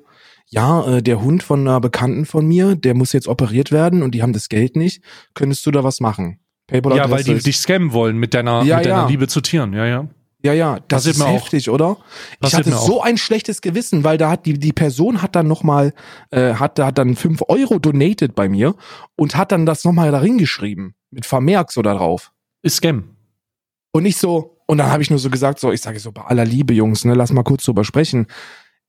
ja, 0.50 0.98
äh, 0.98 1.04
der 1.04 1.22
Hund 1.22 1.44
von 1.44 1.62
einer 1.62 1.80
Bekannten 1.80 2.26
von 2.26 2.48
mir, 2.48 2.76
der 2.76 2.94
muss 2.94 3.14
jetzt 3.14 3.28
operiert 3.28 3.72
werden 3.72 4.02
und 4.02 4.16
die 4.16 4.22
haben 4.22 4.34
das 4.34 4.50
Geld 4.50 4.76
nicht. 4.76 5.04
Könntest 5.34 5.66
du 5.66 5.72
da 5.72 5.84
was 5.84 6.00
machen? 6.00 6.40
Ja, 6.72 7.10
weil 7.10 7.24
die 7.24 7.36
dich 7.40 7.58
scammen 7.58 7.94
wollen 7.94 8.18
mit 8.18 8.34
deiner, 8.34 8.64
Ja, 8.64 8.78
mit 8.78 8.86
deiner 8.86 8.96
ja. 9.04 9.08
Liebe 9.08 9.28
zu 9.28 9.42
Tieren. 9.42 9.74
Ja, 9.74 9.86
ja. 9.86 10.08
Ja, 10.44 10.54
ja, 10.54 10.80
das 10.88 11.06
Passiert 11.06 11.16
ist 11.16 11.20
mir 11.20 11.26
auch. 11.26 11.34
heftig, 11.34 11.70
oder? 11.70 11.98
Ich 12.34 12.40
Passiert 12.40 12.68
hatte 12.68 12.78
so 12.78 13.02
ein 13.02 13.18
schlechtes 13.18 13.62
Gewissen, 13.62 14.04
weil 14.04 14.18
da 14.18 14.30
hat 14.30 14.46
die, 14.46 14.54
die 14.54 14.72
Person 14.72 15.22
hat 15.22 15.36
dann 15.36 15.48
nochmal, 15.48 15.94
äh, 16.30 16.54
hat, 16.54 16.80
hat 16.80 16.98
dann 16.98 17.16
fünf 17.16 17.42
Euro 17.48 17.80
donated 17.80 18.36
bei 18.36 18.48
mir 18.48 18.76
und 19.16 19.36
hat 19.36 19.52
dann 19.52 19.66
das 19.66 19.84
nochmal 19.84 20.12
darin 20.12 20.38
geschrieben. 20.38 20.94
Mit 21.10 21.26
Vermerk 21.26 21.72
so 21.72 21.82
da 21.82 21.96
drauf. 21.96 22.32
Ist 22.62 22.78
Scam. 22.78 23.16
Und 23.92 24.06
ich 24.06 24.18
so, 24.18 24.62
und 24.68 24.78
dann 24.78 24.92
habe 24.92 25.02
ich 25.02 25.10
nur 25.10 25.20
so 25.20 25.30
gesagt, 25.32 25.60
so, 25.60 25.72
ich 25.72 25.82
sage 25.82 26.00
so, 26.00 26.12
bei 26.12 26.22
aller 26.22 26.46
Liebe, 26.46 26.74
Jungs, 26.74 27.04
ne, 27.04 27.16
lass 27.16 27.32
mal 27.32 27.44
kurz 27.44 27.64
drüber 27.66 27.84
sprechen. 27.84 28.28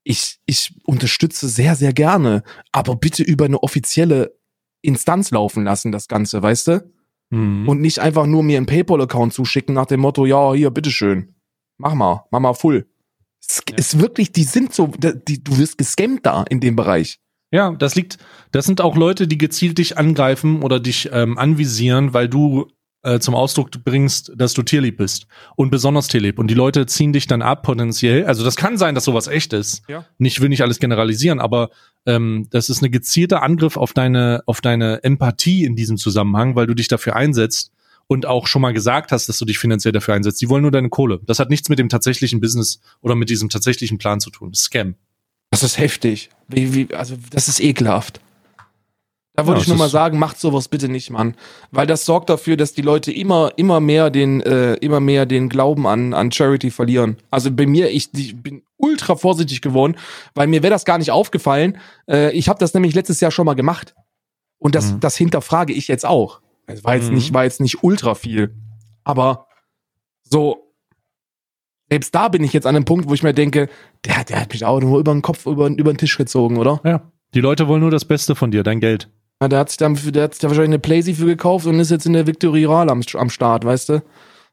Ich, 0.04 0.38
ich 0.44 0.74
unterstütze 0.84 1.48
sehr, 1.48 1.76
sehr 1.76 1.92
gerne, 1.92 2.42
aber 2.72 2.94
bitte 2.96 3.22
über 3.22 3.46
eine 3.46 3.62
offizielle 3.62 4.36
Instanz 4.82 5.30
laufen 5.30 5.64
lassen, 5.64 5.92
das 5.92 6.08
Ganze, 6.08 6.42
weißt 6.42 6.68
du? 6.68 6.92
Mhm. 7.30 7.68
Und 7.68 7.80
nicht 7.80 7.98
einfach 7.98 8.26
nur 8.26 8.42
mir 8.42 8.56
einen 8.56 8.66
PayPal-Account 8.66 9.32
zuschicken 9.32 9.74
nach 9.74 9.86
dem 9.86 10.00
Motto, 10.00 10.24
ja, 10.26 10.54
hier, 10.54 10.70
bitteschön. 10.70 11.34
Mach 11.76 11.94
mal, 11.94 12.24
mach 12.30 12.40
mal 12.40 12.54
full. 12.54 12.86
Es 13.40 13.62
Ja. 13.68 13.76
ist 13.76 14.00
wirklich, 14.00 14.32
die 14.32 14.44
sind 14.44 14.74
so, 14.74 14.88
die, 14.98 15.42
du 15.42 15.58
wirst 15.58 15.78
gescammt 15.78 16.26
da 16.26 16.44
in 16.48 16.60
dem 16.60 16.74
Bereich. 16.76 17.20
Ja, 17.50 17.72
das 17.72 17.94
liegt, 17.94 18.18
das 18.52 18.66
sind 18.66 18.80
auch 18.80 18.96
Leute, 18.96 19.26
die 19.26 19.38
gezielt 19.38 19.78
dich 19.78 19.96
angreifen 19.96 20.62
oder 20.62 20.80
dich 20.80 21.08
ähm, 21.12 21.38
anvisieren, 21.38 22.12
weil 22.12 22.28
du 22.28 22.66
äh, 23.02 23.18
zum 23.20 23.34
Ausdruck 23.34 23.70
bringst, 23.84 24.32
dass 24.36 24.54
du 24.54 24.62
tierlieb 24.62 24.96
bist 24.96 25.26
und 25.56 25.70
besonders 25.70 26.08
tierlieb. 26.08 26.38
Und 26.38 26.48
die 26.48 26.54
Leute 26.54 26.86
ziehen 26.86 27.12
dich 27.12 27.26
dann 27.26 27.42
ab 27.42 27.62
potenziell. 27.62 28.26
Also 28.26 28.44
das 28.44 28.56
kann 28.56 28.76
sein, 28.76 28.94
dass 28.94 29.04
sowas 29.04 29.28
echt 29.28 29.52
ist. 29.52 29.82
Ja. 29.88 30.04
Nicht 30.18 30.40
will 30.40 30.48
nicht 30.48 30.62
alles 30.62 30.78
generalisieren, 30.80 31.40
aber 31.40 31.70
ähm, 32.06 32.46
das 32.50 32.68
ist 32.68 32.82
ein 32.82 32.90
gezielter 32.90 33.42
Angriff 33.42 33.76
auf 33.76 33.92
deine 33.92 34.42
auf 34.46 34.60
deine 34.60 35.02
Empathie 35.04 35.64
in 35.64 35.76
diesem 35.76 35.96
Zusammenhang, 35.96 36.56
weil 36.56 36.66
du 36.66 36.74
dich 36.74 36.88
dafür 36.88 37.14
einsetzt 37.16 37.72
und 38.08 38.26
auch 38.26 38.46
schon 38.46 38.62
mal 38.62 38.72
gesagt 38.72 39.12
hast, 39.12 39.28
dass 39.28 39.38
du 39.38 39.44
dich 39.44 39.58
finanziell 39.58 39.92
dafür 39.92 40.14
einsetzt. 40.14 40.40
Die 40.40 40.48
wollen 40.48 40.62
nur 40.62 40.70
deine 40.70 40.88
Kohle. 40.88 41.20
Das 41.26 41.38
hat 41.38 41.50
nichts 41.50 41.68
mit 41.68 41.78
dem 41.78 41.88
tatsächlichen 41.88 42.40
Business 42.40 42.80
oder 43.00 43.14
mit 43.14 43.30
diesem 43.30 43.48
tatsächlichen 43.48 43.98
Plan 43.98 44.18
zu 44.18 44.30
tun. 44.30 44.54
Scam. 44.54 44.94
Das 45.50 45.62
ist 45.62 45.78
heftig. 45.78 46.30
Wie, 46.48 46.74
wie, 46.74 46.94
also, 46.94 47.16
das 47.30 47.48
ist 47.48 47.60
ekelhaft. 47.60 48.20
Da 49.38 49.46
würde 49.46 49.58
Ja, 49.60 49.62
ich 49.62 49.68
nur 49.68 49.76
mal 49.76 49.88
sagen, 49.88 50.18
macht 50.18 50.40
sowas 50.40 50.66
bitte 50.66 50.88
nicht, 50.88 51.10
Mann. 51.10 51.36
Weil 51.70 51.86
das 51.86 52.04
sorgt 52.04 52.28
dafür, 52.28 52.56
dass 52.56 52.72
die 52.72 52.82
Leute 52.82 53.12
immer, 53.12 53.52
immer 53.54 53.78
mehr 53.78 54.10
den, 54.10 54.40
äh, 54.40 54.74
immer 54.74 54.98
mehr 54.98 55.26
den 55.26 55.48
Glauben 55.48 55.86
an, 55.86 56.12
an 56.12 56.32
Charity 56.32 56.72
verlieren. 56.72 57.18
Also 57.30 57.52
bei 57.52 57.64
mir, 57.64 57.88
ich, 57.88 58.08
ich 58.16 58.34
bin 58.42 58.62
ultra 58.78 59.14
vorsichtig 59.14 59.62
geworden, 59.62 59.94
weil 60.34 60.48
mir 60.48 60.64
wäre 60.64 60.72
das 60.72 60.84
gar 60.84 60.98
nicht 60.98 61.12
aufgefallen. 61.12 61.78
Äh, 62.10 62.32
ich 62.32 62.48
habe 62.48 62.58
das 62.58 62.74
nämlich 62.74 62.96
letztes 62.96 63.20
Jahr 63.20 63.30
schon 63.30 63.46
mal 63.46 63.54
gemacht. 63.54 63.94
Und 64.58 64.74
das, 64.74 64.90
Mhm. 64.94 64.98
das 64.98 65.16
hinterfrage 65.16 65.72
ich 65.72 65.86
jetzt 65.86 66.04
auch. 66.04 66.40
Es 66.66 66.82
war 66.82 66.96
jetzt 66.96 67.10
Mhm. 67.10 67.14
nicht, 67.14 67.32
war 67.32 67.44
jetzt 67.44 67.60
nicht 67.60 67.84
ultra 67.84 68.16
viel. 68.16 68.56
Aber 69.04 69.46
so, 70.24 70.72
selbst 71.88 72.12
da 72.12 72.26
bin 72.26 72.42
ich 72.42 72.52
jetzt 72.52 72.66
an 72.66 72.74
einem 72.74 72.84
Punkt, 72.86 73.08
wo 73.08 73.14
ich 73.14 73.22
mir 73.22 73.34
denke, 73.34 73.68
der, 74.04 74.24
der 74.24 74.40
hat 74.40 74.52
mich 74.52 74.64
auch 74.64 74.80
nur 74.80 74.98
über 74.98 75.12
den 75.12 75.22
Kopf, 75.22 75.46
über, 75.46 75.68
über 75.68 75.92
den 75.92 75.98
Tisch 75.98 76.18
gezogen, 76.18 76.56
oder? 76.56 76.80
Ja. 76.84 77.02
Die 77.34 77.40
Leute 77.40 77.68
wollen 77.68 77.82
nur 77.82 77.92
das 77.92 78.04
Beste 78.04 78.34
von 78.34 78.50
dir, 78.50 78.64
dein 78.64 78.80
Geld. 78.80 79.08
Ja, 79.40 79.48
der 79.48 79.60
hat 79.60 79.68
sich 79.70 79.76
dann, 79.76 79.94
der 79.94 80.24
hat 80.24 80.34
sich 80.34 80.40
da 80.40 80.48
wahrscheinlich 80.48 80.70
eine 80.70 80.78
Playsee 80.80 81.14
für 81.14 81.26
gekauft 81.26 81.66
und 81.66 81.78
ist 81.78 81.90
jetzt 81.90 82.06
in 82.06 82.12
der 82.12 82.26
Victory 82.26 82.64
Royale 82.64 82.90
am, 82.90 83.02
am 83.14 83.30
Start, 83.30 83.64
weißt 83.64 83.88
du? 83.90 84.02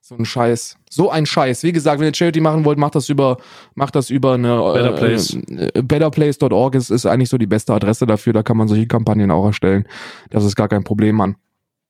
So 0.07 0.15
ein 0.15 0.25
Scheiß. 0.25 0.77
So 0.87 1.09
ein 1.09 1.25
Scheiß. 1.25 1.63
Wie 1.63 1.71
gesagt, 1.71 1.99
wenn 1.99 2.07
ihr 2.07 2.13
Charity 2.13 2.39
machen 2.39 2.63
wollt, 2.63 2.77
macht 2.77 2.93
das 2.93 3.09
über, 3.09 3.37
macht 3.73 3.95
das 3.95 4.11
über 4.11 4.35
eine 4.35 4.61
Better 4.73 4.91
Place. 4.91 5.33
Äh, 5.33 5.81
betterplace.org 5.81 6.75
ist, 6.75 6.91
ist 6.91 7.07
eigentlich 7.07 7.29
so 7.29 7.39
die 7.39 7.47
beste 7.47 7.73
Adresse 7.73 8.05
dafür. 8.05 8.31
Da 8.31 8.43
kann 8.43 8.55
man 8.55 8.67
solche 8.67 8.85
Kampagnen 8.85 9.31
auch 9.31 9.47
erstellen. 9.47 9.87
Das 10.29 10.43
ist 10.43 10.55
gar 10.55 10.67
kein 10.67 10.83
Problem, 10.83 11.15
Mann. 11.15 11.37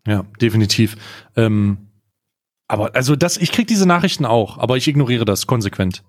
Ja, 0.08 0.24
definitiv. 0.40 0.96
Ähm, 1.36 1.90
aber 2.70 2.96
also 2.96 3.18
das, 3.18 3.36
ich 3.36 3.52
krieg 3.52 3.68
diese 3.68 3.86
Nachrichten 3.86 4.26
auch, 4.26 4.60
aber 4.60 4.78
ich 4.78 4.88
ignoriere 4.88 5.26
das 5.26 5.46
konsequent. 5.46 6.02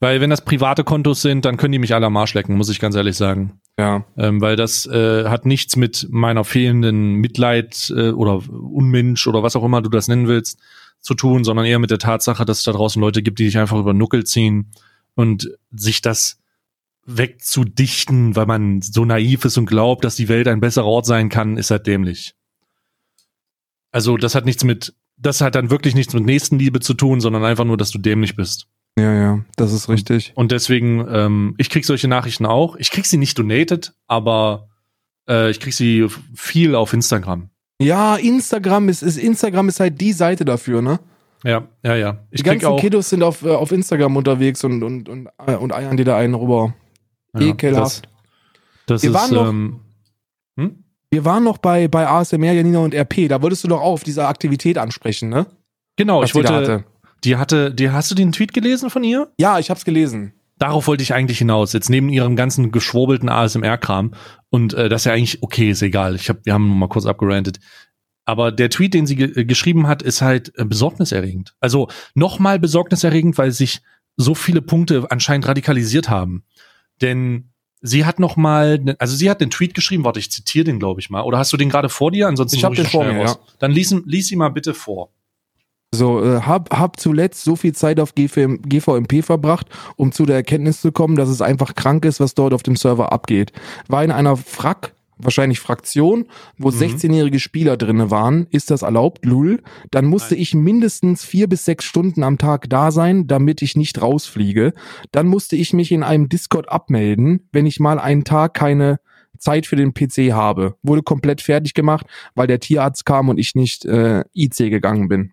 Weil 0.00 0.22
wenn 0.22 0.30
das 0.30 0.42
private 0.42 0.82
Kontos 0.82 1.20
sind, 1.20 1.44
dann 1.44 1.58
können 1.58 1.72
die 1.72 1.78
mich 1.78 1.94
alle 1.94 2.06
am 2.06 2.16
Arsch 2.16 2.32
lecken, 2.32 2.56
muss 2.56 2.70
ich 2.70 2.80
ganz 2.80 2.96
ehrlich 2.96 3.16
sagen. 3.18 3.60
Ja. 3.78 4.04
Ähm, 4.16 4.40
weil 4.40 4.56
das 4.56 4.86
äh, 4.86 5.24
hat 5.24 5.46
nichts 5.46 5.76
mit 5.76 6.08
meiner 6.10 6.44
fehlenden 6.44 7.14
Mitleid 7.14 7.90
äh, 7.96 8.10
oder 8.10 8.42
Unmensch 8.50 9.26
oder 9.26 9.42
was 9.42 9.56
auch 9.56 9.64
immer 9.64 9.80
du 9.80 9.88
das 9.88 10.08
nennen 10.08 10.28
willst 10.28 10.58
zu 11.00 11.14
tun, 11.14 11.44
sondern 11.44 11.64
eher 11.64 11.78
mit 11.78 11.90
der 11.90 11.98
Tatsache, 11.98 12.44
dass 12.44 12.58
es 12.58 12.64
da 12.64 12.72
draußen 12.72 13.00
Leute 13.00 13.22
gibt, 13.22 13.38
die 13.38 13.46
dich 13.46 13.58
einfach 13.58 13.78
über 13.78 13.94
Nuckel 13.94 14.24
ziehen 14.24 14.70
und 15.14 15.50
sich 15.70 16.02
das 16.02 16.38
wegzudichten, 17.06 18.36
weil 18.36 18.46
man 18.46 18.82
so 18.82 19.04
naiv 19.04 19.44
ist 19.44 19.56
und 19.56 19.66
glaubt, 19.66 20.04
dass 20.04 20.16
die 20.16 20.28
Welt 20.28 20.46
ein 20.48 20.60
besserer 20.60 20.86
Ort 20.86 21.06
sein 21.06 21.28
kann, 21.28 21.56
ist 21.56 21.70
halt 21.70 21.86
dämlich. 21.86 22.34
Also 23.90 24.16
das 24.16 24.34
hat 24.34 24.44
nichts 24.44 24.62
mit, 24.62 24.94
das 25.16 25.40
hat 25.40 25.54
dann 25.54 25.70
wirklich 25.70 25.94
nichts 25.94 26.14
mit 26.14 26.24
Nächstenliebe 26.24 26.80
zu 26.80 26.94
tun, 26.94 27.20
sondern 27.20 27.44
einfach 27.44 27.64
nur, 27.64 27.76
dass 27.76 27.90
du 27.90 27.98
dämlich 27.98 28.36
bist. 28.36 28.68
Ja, 28.98 29.14
ja, 29.14 29.40
das 29.56 29.72
ist 29.72 29.88
richtig. 29.88 30.32
Und 30.34 30.52
deswegen, 30.52 31.06
ähm, 31.10 31.54
ich 31.58 31.70
krieg 31.70 31.84
solche 31.84 32.08
Nachrichten 32.08 32.44
auch. 32.46 32.76
Ich 32.76 32.90
krieg 32.90 33.06
sie 33.06 33.16
nicht 33.16 33.38
donated, 33.38 33.94
aber 34.06 34.68
äh, 35.28 35.50
ich 35.50 35.60
krieg 35.60 35.72
sie 35.72 36.06
viel 36.34 36.74
auf 36.74 36.92
Instagram. 36.92 37.48
Ja, 37.80 38.16
Instagram 38.16 38.88
ist, 38.90 39.02
ist, 39.02 39.16
Instagram 39.16 39.68
ist 39.68 39.80
halt 39.80 40.00
die 40.00 40.12
Seite 40.12 40.44
dafür, 40.44 40.82
ne? 40.82 41.00
Ja, 41.44 41.66
ja, 41.82 41.94
ja. 41.94 42.18
Ich 42.30 42.42
Die 42.42 42.48
ganzen 42.50 42.66
auch. 42.66 42.78
Kiddos 42.80 43.08
sind 43.08 43.22
auf, 43.22 43.42
äh, 43.42 43.48
auf 43.54 43.72
Instagram 43.72 44.16
unterwegs 44.16 44.62
und, 44.64 44.82
und, 44.82 45.08
und, 45.08 45.28
äh, 45.46 45.54
und 45.54 45.72
eiern 45.72 45.96
dir 45.96 46.04
da 46.04 46.18
einen 46.18 46.34
rüber. 46.34 46.74
ja, 47.34 47.40
ekelhaft. 47.46 48.02
Das, 48.86 49.00
das 49.00 49.02
Wir 49.02 49.10
ist, 49.10 49.16
waren 49.16 49.34
noch- 49.34 49.48
ähm, 49.48 49.80
hm? 50.58 50.84
Wir 51.10 51.24
waren 51.24 51.42
noch 51.42 51.56
bei, 51.58 51.88
bei 51.88 52.06
ASMR, 52.06 52.52
Janina 52.52 52.80
und 52.80 52.94
RP. 52.94 53.28
Da 53.28 53.40
wolltest 53.40 53.64
du 53.64 53.68
doch 53.68 53.80
auch 53.80 53.92
auf 53.94 54.04
diese 54.04 54.26
Aktivität 54.28 54.76
ansprechen, 54.76 55.30
ne? 55.30 55.46
Genau, 55.96 56.20
Was 56.20 56.28
ich 56.30 56.34
wollte, 56.34 56.84
die 57.24 57.36
hatte. 57.36 57.72
die 57.74 57.90
hast 57.90 58.10
du 58.10 58.14
den 58.14 58.32
Tweet 58.32 58.52
gelesen 58.52 58.90
von 58.90 59.04
ihr? 59.04 59.30
Ja, 59.38 59.58
ich 59.58 59.70
hab's 59.70 59.84
gelesen. 59.84 60.32
Darauf 60.58 60.86
wollte 60.88 61.02
ich 61.02 61.14
eigentlich 61.14 61.38
hinaus. 61.38 61.72
Jetzt 61.72 61.88
neben 61.88 62.08
ihrem 62.10 62.36
ganzen 62.36 62.70
geschwurbelten 62.70 63.28
ASMR-Kram. 63.30 64.12
Und 64.50 64.74
äh, 64.74 64.88
das 64.90 65.02
ist 65.02 65.04
ja 65.06 65.12
eigentlich 65.12 65.42
okay, 65.42 65.70
ist 65.70 65.80
egal. 65.82 66.14
Ich 66.16 66.28
hab, 66.28 66.44
wir 66.44 66.52
haben 66.52 66.66
nur 66.68 66.76
mal 66.76 66.88
kurz 66.88 67.06
abgerantet. 67.06 67.60
Aber 68.26 68.52
der 68.52 68.68
Tweet, 68.68 68.92
den 68.94 69.06
sie 69.06 69.16
ge 69.16 69.32
äh, 69.40 69.44
geschrieben 69.46 69.86
hat, 69.86 70.02
ist 70.02 70.20
halt 70.20 70.52
äh, 70.58 70.64
besorgniserregend. 70.66 71.54
Also 71.60 71.88
nochmal 72.14 72.58
besorgniserregend, 72.58 73.38
weil 73.38 73.52
sich 73.52 73.80
so 74.16 74.34
viele 74.34 74.60
Punkte 74.60 75.06
anscheinend 75.08 75.48
radikalisiert 75.48 76.10
haben. 76.10 76.44
Denn 77.00 77.50
sie 77.80 78.04
hat 78.04 78.20
noch 78.20 78.36
mal, 78.36 78.78
ne- 78.78 78.96
also 78.98 79.16
sie 79.16 79.30
hat 79.30 79.40
den 79.40 79.50
Tweet 79.50 79.72
geschrieben, 79.72 80.04
warte, 80.04 80.20
ich 80.20 80.30
zitiere 80.30 80.64
den, 80.66 80.78
glaube 80.78 81.00
ich 81.00 81.08
mal. 81.08 81.22
Oder 81.22 81.38
hast 81.38 81.52
du 81.52 81.56
den 81.56 81.70
gerade 81.70 81.88
vor 81.88 82.10
dir? 82.10 82.28
Ansonsten 82.28 82.58
Ich 82.58 82.64
hab 82.64 82.74
den 82.74 82.84
vor 82.86 83.04
mir, 83.04 83.18
raus. 83.18 83.38
Dann 83.58 83.72
lies, 83.72 83.94
lies 84.04 84.30
ihn 84.30 84.38
mal 84.38 84.50
bitte 84.50 84.74
vor. 84.74 85.10
So, 85.92 86.22
äh, 86.24 86.42
hab, 86.42 86.70
hab 86.76 87.00
zuletzt 87.00 87.42
so 87.42 87.56
viel 87.56 87.74
Zeit 87.74 87.98
auf 87.98 88.14
GVM, 88.14 88.62
GVMP 88.62 89.22
verbracht, 89.24 89.66
um 89.96 90.12
zu 90.12 90.24
der 90.24 90.36
Erkenntnis 90.36 90.80
zu 90.80 90.92
kommen, 90.92 91.16
dass 91.16 91.28
es 91.28 91.42
einfach 91.42 91.74
krank 91.74 92.04
ist, 92.04 92.20
was 92.20 92.34
dort 92.34 92.54
auf 92.54 92.62
dem 92.62 92.76
Server 92.76 93.10
abgeht. 93.12 93.52
War 93.88 94.04
in 94.04 94.12
einer 94.12 94.36
Frack, 94.36 94.94
wahrscheinlich 95.18 95.58
Fraktion, 95.58 96.26
wo 96.58 96.70
Mhm. 96.70 96.76
16-jährige 96.76 97.40
Spieler 97.40 97.76
drinne 97.76 98.08
waren, 98.10 98.46
ist 98.50 98.70
das 98.70 98.82
erlaubt, 98.82 99.26
lul, 99.26 99.62
dann 99.90 100.06
musste 100.06 100.36
ich 100.36 100.54
mindestens 100.54 101.24
vier 101.24 101.48
bis 101.48 101.64
sechs 101.64 101.84
Stunden 101.84 102.22
am 102.22 102.38
Tag 102.38 102.70
da 102.70 102.92
sein, 102.92 103.26
damit 103.26 103.60
ich 103.60 103.74
nicht 103.74 104.00
rausfliege. 104.00 104.72
Dann 105.10 105.26
musste 105.26 105.56
ich 105.56 105.72
mich 105.72 105.90
in 105.90 106.04
einem 106.04 106.28
Discord 106.28 106.68
abmelden, 106.68 107.48
wenn 107.50 107.66
ich 107.66 107.80
mal 107.80 107.98
einen 107.98 108.22
Tag 108.22 108.54
keine 108.54 109.00
Zeit 109.38 109.66
für 109.66 109.76
den 109.76 109.92
PC 109.92 110.32
habe. 110.32 110.76
Wurde 110.82 111.02
komplett 111.02 111.40
fertig 111.40 111.74
gemacht, 111.74 112.06
weil 112.36 112.46
der 112.46 112.60
Tierarzt 112.60 113.04
kam 113.04 113.28
und 113.28 113.38
ich 113.38 113.54
nicht 113.56 113.84
äh, 113.86 114.22
IC 114.34 114.70
gegangen 114.70 115.08
bin. 115.08 115.32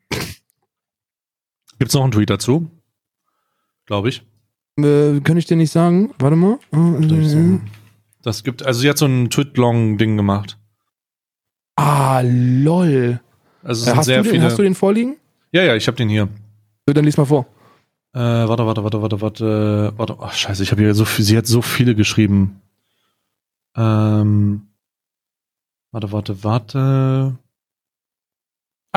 Gibt's 1.80 1.94
noch 1.94 2.04
einen 2.04 2.12
Tweet 2.12 2.30
dazu? 2.30 2.70
Glaube 3.86 4.10
ich. 4.10 4.24
Äh, 4.78 5.20
kann 5.22 5.38
ich 5.38 5.46
dir 5.46 5.56
nicht 5.58 5.72
sagen? 5.72 6.14
Warte 6.20 6.36
mal. 6.36 6.60
Äh, 6.72 7.60
Das 8.22 8.44
gibt, 8.44 8.64
also 8.66 8.80
sie 8.80 8.90
hat 8.90 8.98
so 8.98 9.06
ein 9.06 9.30
Twit-Long-Ding 9.30 10.18
gemacht. 10.18 10.58
Ah, 11.76 12.22
lol. 12.24 13.20
Also 13.64 13.82
es 13.82 13.88
Äh, 13.88 13.90
sind 13.92 13.98
hast, 13.98 14.06
sehr 14.06 14.18
du 14.18 14.24
den, 14.24 14.32
viele. 14.32 14.44
hast 14.44 14.58
du 14.58 14.64
den 14.64 14.76
vorliegen? 14.76 15.18
ja, 15.52 15.64
ja, 15.64 15.76
ich 15.76 15.88
habe 15.88 15.98
den 15.98 16.10
hier. 16.10 16.28
Äh, 16.88 16.94
Dann 16.94 17.06
lies 17.06 17.18
mal 17.18 17.26
vor. 17.26 17.46
Äh, 18.14 18.20
warte, 18.20 18.66
warte, 18.66 18.84
warte, 18.84 19.02
warte, 19.02 19.22
warte, 19.22 19.94
warte. 19.98 20.18
Ach, 20.20 20.34
scheiße, 20.34 20.64
ich 20.64 20.72
habe 20.72 20.82
hier 20.82 20.94
so 20.96 21.06
viel, 21.06 21.24
sie 21.26 21.38
hat 21.38 21.46
so 21.48 21.62
viele 21.62 21.94
geschrieben. 21.96 22.62
Ähm, 23.76 24.68
warte, 25.92 26.12
warte, 26.12 26.44
warte. 26.44 27.38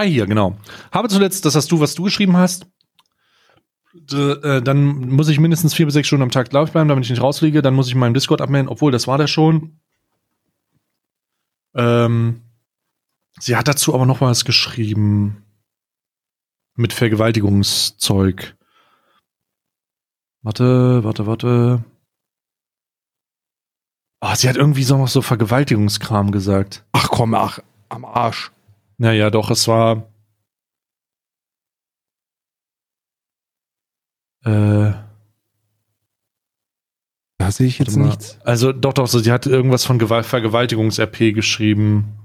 Ah, 0.00 0.04
hier, 0.04 0.26
genau. 0.26 0.56
Habe 0.92 1.10
zuletzt, 1.10 1.44
das 1.44 1.54
hast 1.54 1.70
du, 1.70 1.78
was 1.78 1.94
du 1.94 2.04
geschrieben 2.04 2.34
hast. 2.34 2.66
D 3.92 4.16
äh, 4.16 4.62
dann 4.62 5.10
muss 5.10 5.28
ich 5.28 5.38
mindestens 5.38 5.74
vier 5.74 5.84
bis 5.84 5.92
sechs 5.92 6.06
Stunden 6.06 6.22
am 6.22 6.30
Tag 6.30 6.50
laut 6.54 6.72
bleiben, 6.72 6.88
damit 6.88 7.04
ich 7.04 7.10
nicht 7.10 7.20
rausfliege. 7.20 7.60
Dann 7.60 7.74
muss 7.74 7.88
ich 7.88 7.94
meinen 7.94 8.14
Discord 8.14 8.40
abmelden, 8.40 8.70
obwohl 8.70 8.92
das 8.92 9.06
war 9.06 9.18
der 9.18 9.26
schon. 9.26 9.78
Ähm, 11.74 12.40
sie 13.38 13.56
hat 13.56 13.68
dazu 13.68 13.92
aber 13.92 14.06
noch 14.06 14.22
was 14.22 14.46
geschrieben. 14.46 15.44
Mit 16.76 16.94
Vergewaltigungszeug. 16.94 18.56
Warte, 20.40 21.04
warte, 21.04 21.26
warte. 21.26 21.84
Oh, 24.22 24.34
sie 24.34 24.48
hat 24.48 24.56
irgendwie 24.56 24.84
so 24.84 24.96
noch 24.96 25.08
so 25.08 25.20
Vergewaltigungskram 25.20 26.32
gesagt. 26.32 26.86
Ach 26.92 27.08
komm, 27.10 27.34
ach, 27.34 27.58
am 27.90 28.06
Arsch. 28.06 28.50
Naja, 29.00 29.30
doch, 29.30 29.50
es 29.50 29.66
war. 29.66 30.12
Äh, 34.44 34.92
Da 37.38 37.50
sehe 37.50 37.66
ich 37.66 37.78
jetzt 37.78 37.96
nichts. 37.96 38.38
Also 38.44 38.72
doch, 38.72 38.92
doch, 38.92 39.06
so, 39.06 39.18
sie 39.18 39.32
hat 39.32 39.46
irgendwas 39.46 39.86
von 39.86 39.98
Gewalt 39.98 40.26
Vergewaltigungs-RP 40.26 41.32
geschrieben. 41.32 42.18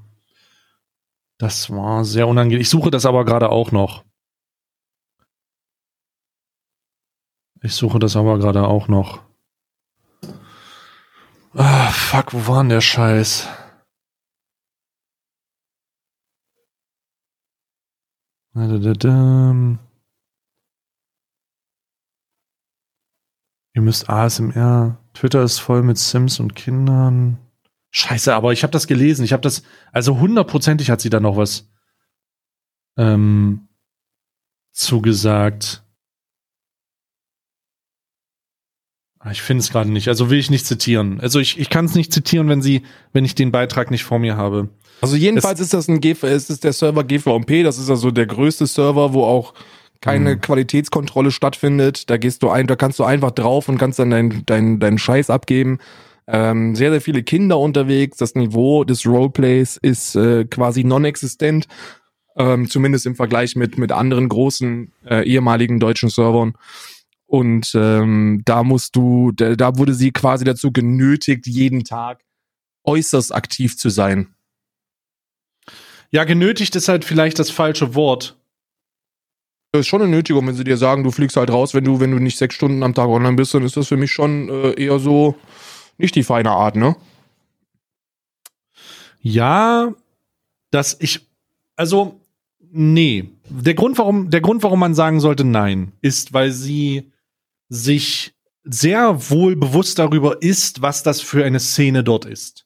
Das 1.38 1.70
war 1.70 2.04
sehr 2.04 2.28
unangenehm. 2.28 2.60
Ich 2.60 2.70
suche 2.70 2.92
das 2.92 3.06
aber 3.06 3.24
gerade 3.24 3.50
auch 3.50 3.72
noch. 3.72 4.04
Ich 7.62 7.74
suche 7.74 8.00
das 8.00 8.18
aber 8.18 8.38
gerade 8.38 8.68
auch 8.68 8.90
noch. 8.90 9.24
Ah, 11.54 11.88
fuck, 11.92 12.34
wo 12.34 12.48
war 12.48 12.64
denn 12.64 12.70
der 12.70 12.82
Scheiß? 12.82 13.48
Ihr 23.74 23.82
müsst 23.82 24.10
ASMR. 24.10 24.98
Twitter 25.14 25.44
ist 25.44 25.60
voll 25.60 25.84
mit 25.84 25.98
Sims 25.98 26.40
und 26.40 26.56
Kindern. 26.56 27.38
Scheiße, 27.90 28.34
aber 28.34 28.54
ich 28.54 28.64
habe 28.64 28.72
das 28.72 28.88
gelesen. 28.88 29.26
Ich 29.26 29.34
habe 29.34 29.42
das, 29.42 29.64
also 29.92 30.20
hundertprozentig 30.20 30.90
hat 30.90 31.02
sie 31.02 31.10
da 31.10 31.20
noch 31.20 31.36
was 31.36 31.70
ähm, 32.98 33.68
zugesagt. 34.72 35.84
Ah, 39.15 39.15
Ich 39.32 39.42
finde 39.42 39.62
es 39.62 39.72
gerade 39.72 39.92
nicht. 39.92 40.08
Also 40.08 40.30
will 40.30 40.40
ich 40.40 40.50
nicht 40.50 40.66
zitieren. 40.66 41.20
Also 41.20 41.40
ich, 41.40 41.60
ich 41.60 41.70
kann 41.70 41.86
es 41.86 41.96
nicht 41.96 42.14
zitieren, 42.14 42.48
wenn 42.50 42.62
sie, 42.62 42.84
wenn 43.14 43.26
ich 43.26 43.36
den 43.36 43.52
Beitrag 43.52 43.92
nicht 43.92 44.04
vor 44.04 44.20
mir 44.20 44.38
habe. 44.38 44.70
Also 45.02 45.16
jedenfalls 45.16 45.60
ist 45.60 45.74
das 45.74 45.88
ein 45.88 46.00
GV, 46.00 46.24
ist 46.28 46.50
es 46.50 46.60
der 46.60 46.74
Server 46.74 47.04
GVMP, 47.04 47.64
das 47.64 47.78
ist 47.78 47.90
also 47.90 48.12
der 48.12 48.26
größte 48.28 48.66
Server, 48.66 49.14
wo 49.14 49.24
auch 49.24 49.54
keine 50.02 50.36
Mhm. 50.36 50.42
Qualitätskontrolle 50.42 51.32
stattfindet. 51.32 52.10
Da 52.10 52.18
gehst 52.18 52.44
du 52.44 52.50
ein, 52.50 52.68
da 52.68 52.76
kannst 52.76 53.00
du 53.00 53.04
einfach 53.04 53.32
drauf 53.32 53.68
und 53.68 53.78
kannst 53.78 54.00
dann 54.00 54.12
deinen 54.12 54.46
dein, 54.46 54.80
dein 54.80 54.98
Scheiß 54.98 55.30
abgeben. 55.30 55.80
Ähm, 56.28 56.76
sehr, 56.76 56.92
sehr 56.92 57.02
viele 57.02 57.24
Kinder 57.24 57.60
unterwegs. 57.60 58.18
Das 58.18 58.36
Niveau 58.36 58.84
des 58.84 59.06
Roleplays 59.06 59.78
ist 59.78 60.16
äh, 60.16 60.46
quasi 60.46 60.84
non-existent. 60.84 61.68
Ähm, 62.38 62.70
zumindest 62.70 63.06
im 63.06 63.16
Vergleich 63.16 63.56
mit, 63.56 63.78
mit 63.78 63.92
anderen 63.92 64.28
großen 64.28 64.92
äh, 65.06 65.24
ehemaligen 65.24 65.80
deutschen 65.80 66.10
Servern. 66.10 66.54
Und 67.36 67.74
ähm, 67.76 68.44
da 68.46 68.64
musst 68.64 68.96
du, 68.96 69.34
da, 69.34 69.58
da 69.58 69.78
wurde 69.78 69.94
sie 69.94 70.12
quasi 70.12 70.46
dazu 70.46 70.72
genötigt, 70.72 71.46
jeden 71.48 71.84
Tag 71.84 72.24
äußerst 72.86 73.36
aktiv 73.36 73.78
zu 73.78 73.90
sein. 73.90 74.34
Ja, 76.12 76.24
genötigt 76.24 76.78
ist 76.78 76.88
halt 76.88 77.04
vielleicht 77.04 77.38
das 77.38 77.50
falsche 77.50 77.94
Wort. 77.94 78.38
Das 79.74 79.82
ist 79.82 79.88
schon 79.88 80.02
eine 80.02 80.10
Nötigung, 80.12 80.48
wenn 80.48 80.56
sie 80.56 80.64
dir 80.64 80.78
sagen, 80.78 81.04
du 81.04 81.12
fliegst 81.12 81.36
halt 81.36 81.50
raus, 81.50 81.74
wenn 81.74 81.84
du, 81.84 82.00
wenn 82.00 82.12
du 82.12 82.20
nicht 82.20 82.38
sechs 82.38 82.56
Stunden 82.56 82.84
am 82.84 82.94
Tag 82.94 83.10
online 83.10 83.36
bist, 83.36 83.54
dann 83.54 83.64
ist 83.64 83.76
das 83.76 83.90
für 83.90 83.98
mich 83.98 84.14
schon 84.14 84.48
äh, 84.48 84.82
eher 84.82 84.98
so 85.00 85.36
nicht 85.98 86.16
die 86.16 86.24
feine 86.24 86.52
Art, 86.52 86.78
ne? 86.78 86.96
Ja, 89.20 89.94
dass 90.72 90.96
ich, 91.02 91.28
also, 91.76 92.22
nee. 92.72 93.30
Der 93.50 93.74
Grund, 93.74 93.98
warum, 93.98 94.30
der 94.30 94.40
Grund, 94.40 94.64
warum 94.64 94.80
man 94.80 94.96
sagen 94.96 95.20
sollte 95.20 95.44
nein, 95.44 95.92
ist, 96.00 96.32
weil 96.32 96.54
sie 96.54 97.12
sich 97.70 98.36
sehr 98.64 99.30
wohl 99.30 99.56
bewusst 99.56 100.00
darüber 100.00 100.42
ist, 100.42 100.82
was 100.82 101.04
das 101.04 101.22
für 101.22 101.46
eine 101.46 101.60
Szene 101.60 102.04
dort 102.04 102.26
ist. 102.26 102.66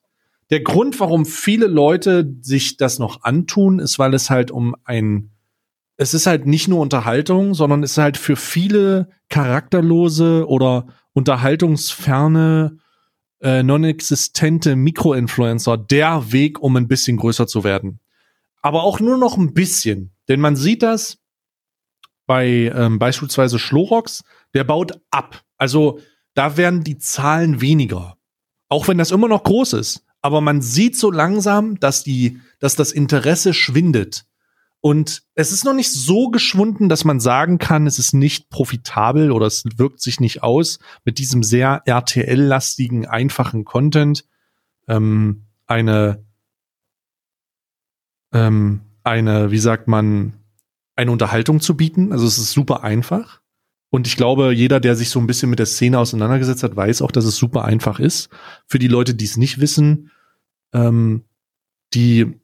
Der 0.50 0.62
Grund, 0.62 1.00
warum 1.00 1.26
viele 1.26 1.68
Leute 1.68 2.34
sich 2.42 2.78
das 2.78 2.98
noch 2.98 3.24
antun, 3.24 3.80
ist, 3.80 4.00
weil 4.00 4.14
es 4.14 4.30
halt 4.30 4.50
um 4.50 4.76
ein, 4.84 5.32
es 5.98 6.14
ist 6.14 6.26
halt 6.26 6.48
nicht 6.48 6.68
nur 6.68 6.80
Unterhaltung, 6.80 7.54
sondern 7.54 7.84
es 7.84 7.92
ist 7.92 7.98
halt 7.98 8.18
für 8.18 8.36
viele 8.36 9.10
charakterlose 9.30 10.48
oder 10.48 10.88
unterhaltungsferne 11.14 12.78
äh, 13.42 13.64
non-existente 13.64 14.76
Mikroinfluencer 14.76 15.78
der 15.78 16.32
Weg, 16.32 16.60
um 16.60 16.76
ein 16.78 16.88
bisschen 16.88 17.18
größer 17.18 17.46
zu 17.46 17.64
werden. 17.64 18.00
Aber 18.62 18.84
auch 18.84 19.00
nur 19.00 19.18
noch 19.18 19.38
ein 19.38 19.54
bisschen. 19.54 20.12
Denn 20.28 20.40
man 20.40 20.56
sieht 20.56 20.84
das 20.84 21.19
bei 22.30 22.72
ähm, 22.76 23.00
beispielsweise 23.00 23.58
Schlorox, 23.58 24.24
der 24.54 24.64
baut 24.64 25.02
ab. 25.10 25.42
Also 25.58 26.00
da 26.36 26.58
werden 26.58 26.84
die 26.84 27.00
Zahlen 27.00 27.60
weniger. 27.60 28.18
Auch 28.68 28.88
wenn 28.88 29.00
das 29.00 29.10
immer 29.10 29.28
noch 29.28 29.42
groß 29.42 29.74
ist. 29.74 30.06
Aber 30.22 30.40
man 30.40 30.62
sieht 30.62 30.96
so 30.96 31.10
langsam, 31.10 31.80
dass 31.80 32.04
die, 32.04 32.40
dass 32.60 32.76
das 32.76 32.92
Interesse 32.92 33.56
schwindet. 33.56 34.28
Und 34.80 35.24
es 35.34 35.52
ist 35.52 35.66
noch 35.66 35.74
nicht 35.74 35.92
so 35.92 36.30
geschwunden, 36.30 36.88
dass 36.88 37.04
man 37.04 37.20
sagen 37.20 37.58
kann, 37.58 37.88
es 37.88 37.98
ist 37.98 38.14
nicht 38.14 38.52
profitabel 38.52 39.32
oder 39.32 39.48
es 39.48 39.64
wirkt 39.78 40.00
sich 40.00 40.20
nicht 40.20 40.44
aus 40.44 40.78
mit 41.06 41.18
diesem 41.18 41.42
sehr 41.42 41.82
RTL-lastigen, 41.86 43.08
einfachen 43.08 43.66
Content. 43.66 44.24
Ähm, 44.88 45.48
eine, 45.66 46.24
ähm, 48.32 48.82
eine, 49.04 49.50
wie 49.50 49.58
sagt 49.58 49.88
man, 49.88 50.39
eine 51.00 51.12
Unterhaltung 51.12 51.62
zu 51.62 51.76
bieten. 51.76 52.12
Also 52.12 52.28
es 52.28 52.38
ist 52.38 52.52
super 52.52 52.84
einfach. 52.84 53.42
Und 53.90 54.06
ich 54.06 54.18
glaube, 54.18 54.54
jeder, 54.54 54.80
der 54.80 54.96
sich 54.96 55.10
so 55.10 55.20
ein 55.20 55.26
bisschen 55.26 55.50
mit 55.50 55.58
der 55.58 55.66
Szene 55.66 55.98
auseinandergesetzt 55.98 56.62
hat, 56.62 56.76
weiß 56.76 57.02
auch, 57.02 57.12
dass 57.12 57.26
es 57.26 57.38
super 57.38 57.66
einfach 57.66 58.00
ist. 58.00 58.30
Für 58.68 58.78
die 58.78 58.88
Leute, 58.88 59.16
die 59.16 59.26
es 59.26 59.38
nicht 59.38 59.60
wissen, 59.60 60.12
ähm, 60.74 61.24
die 61.94 62.40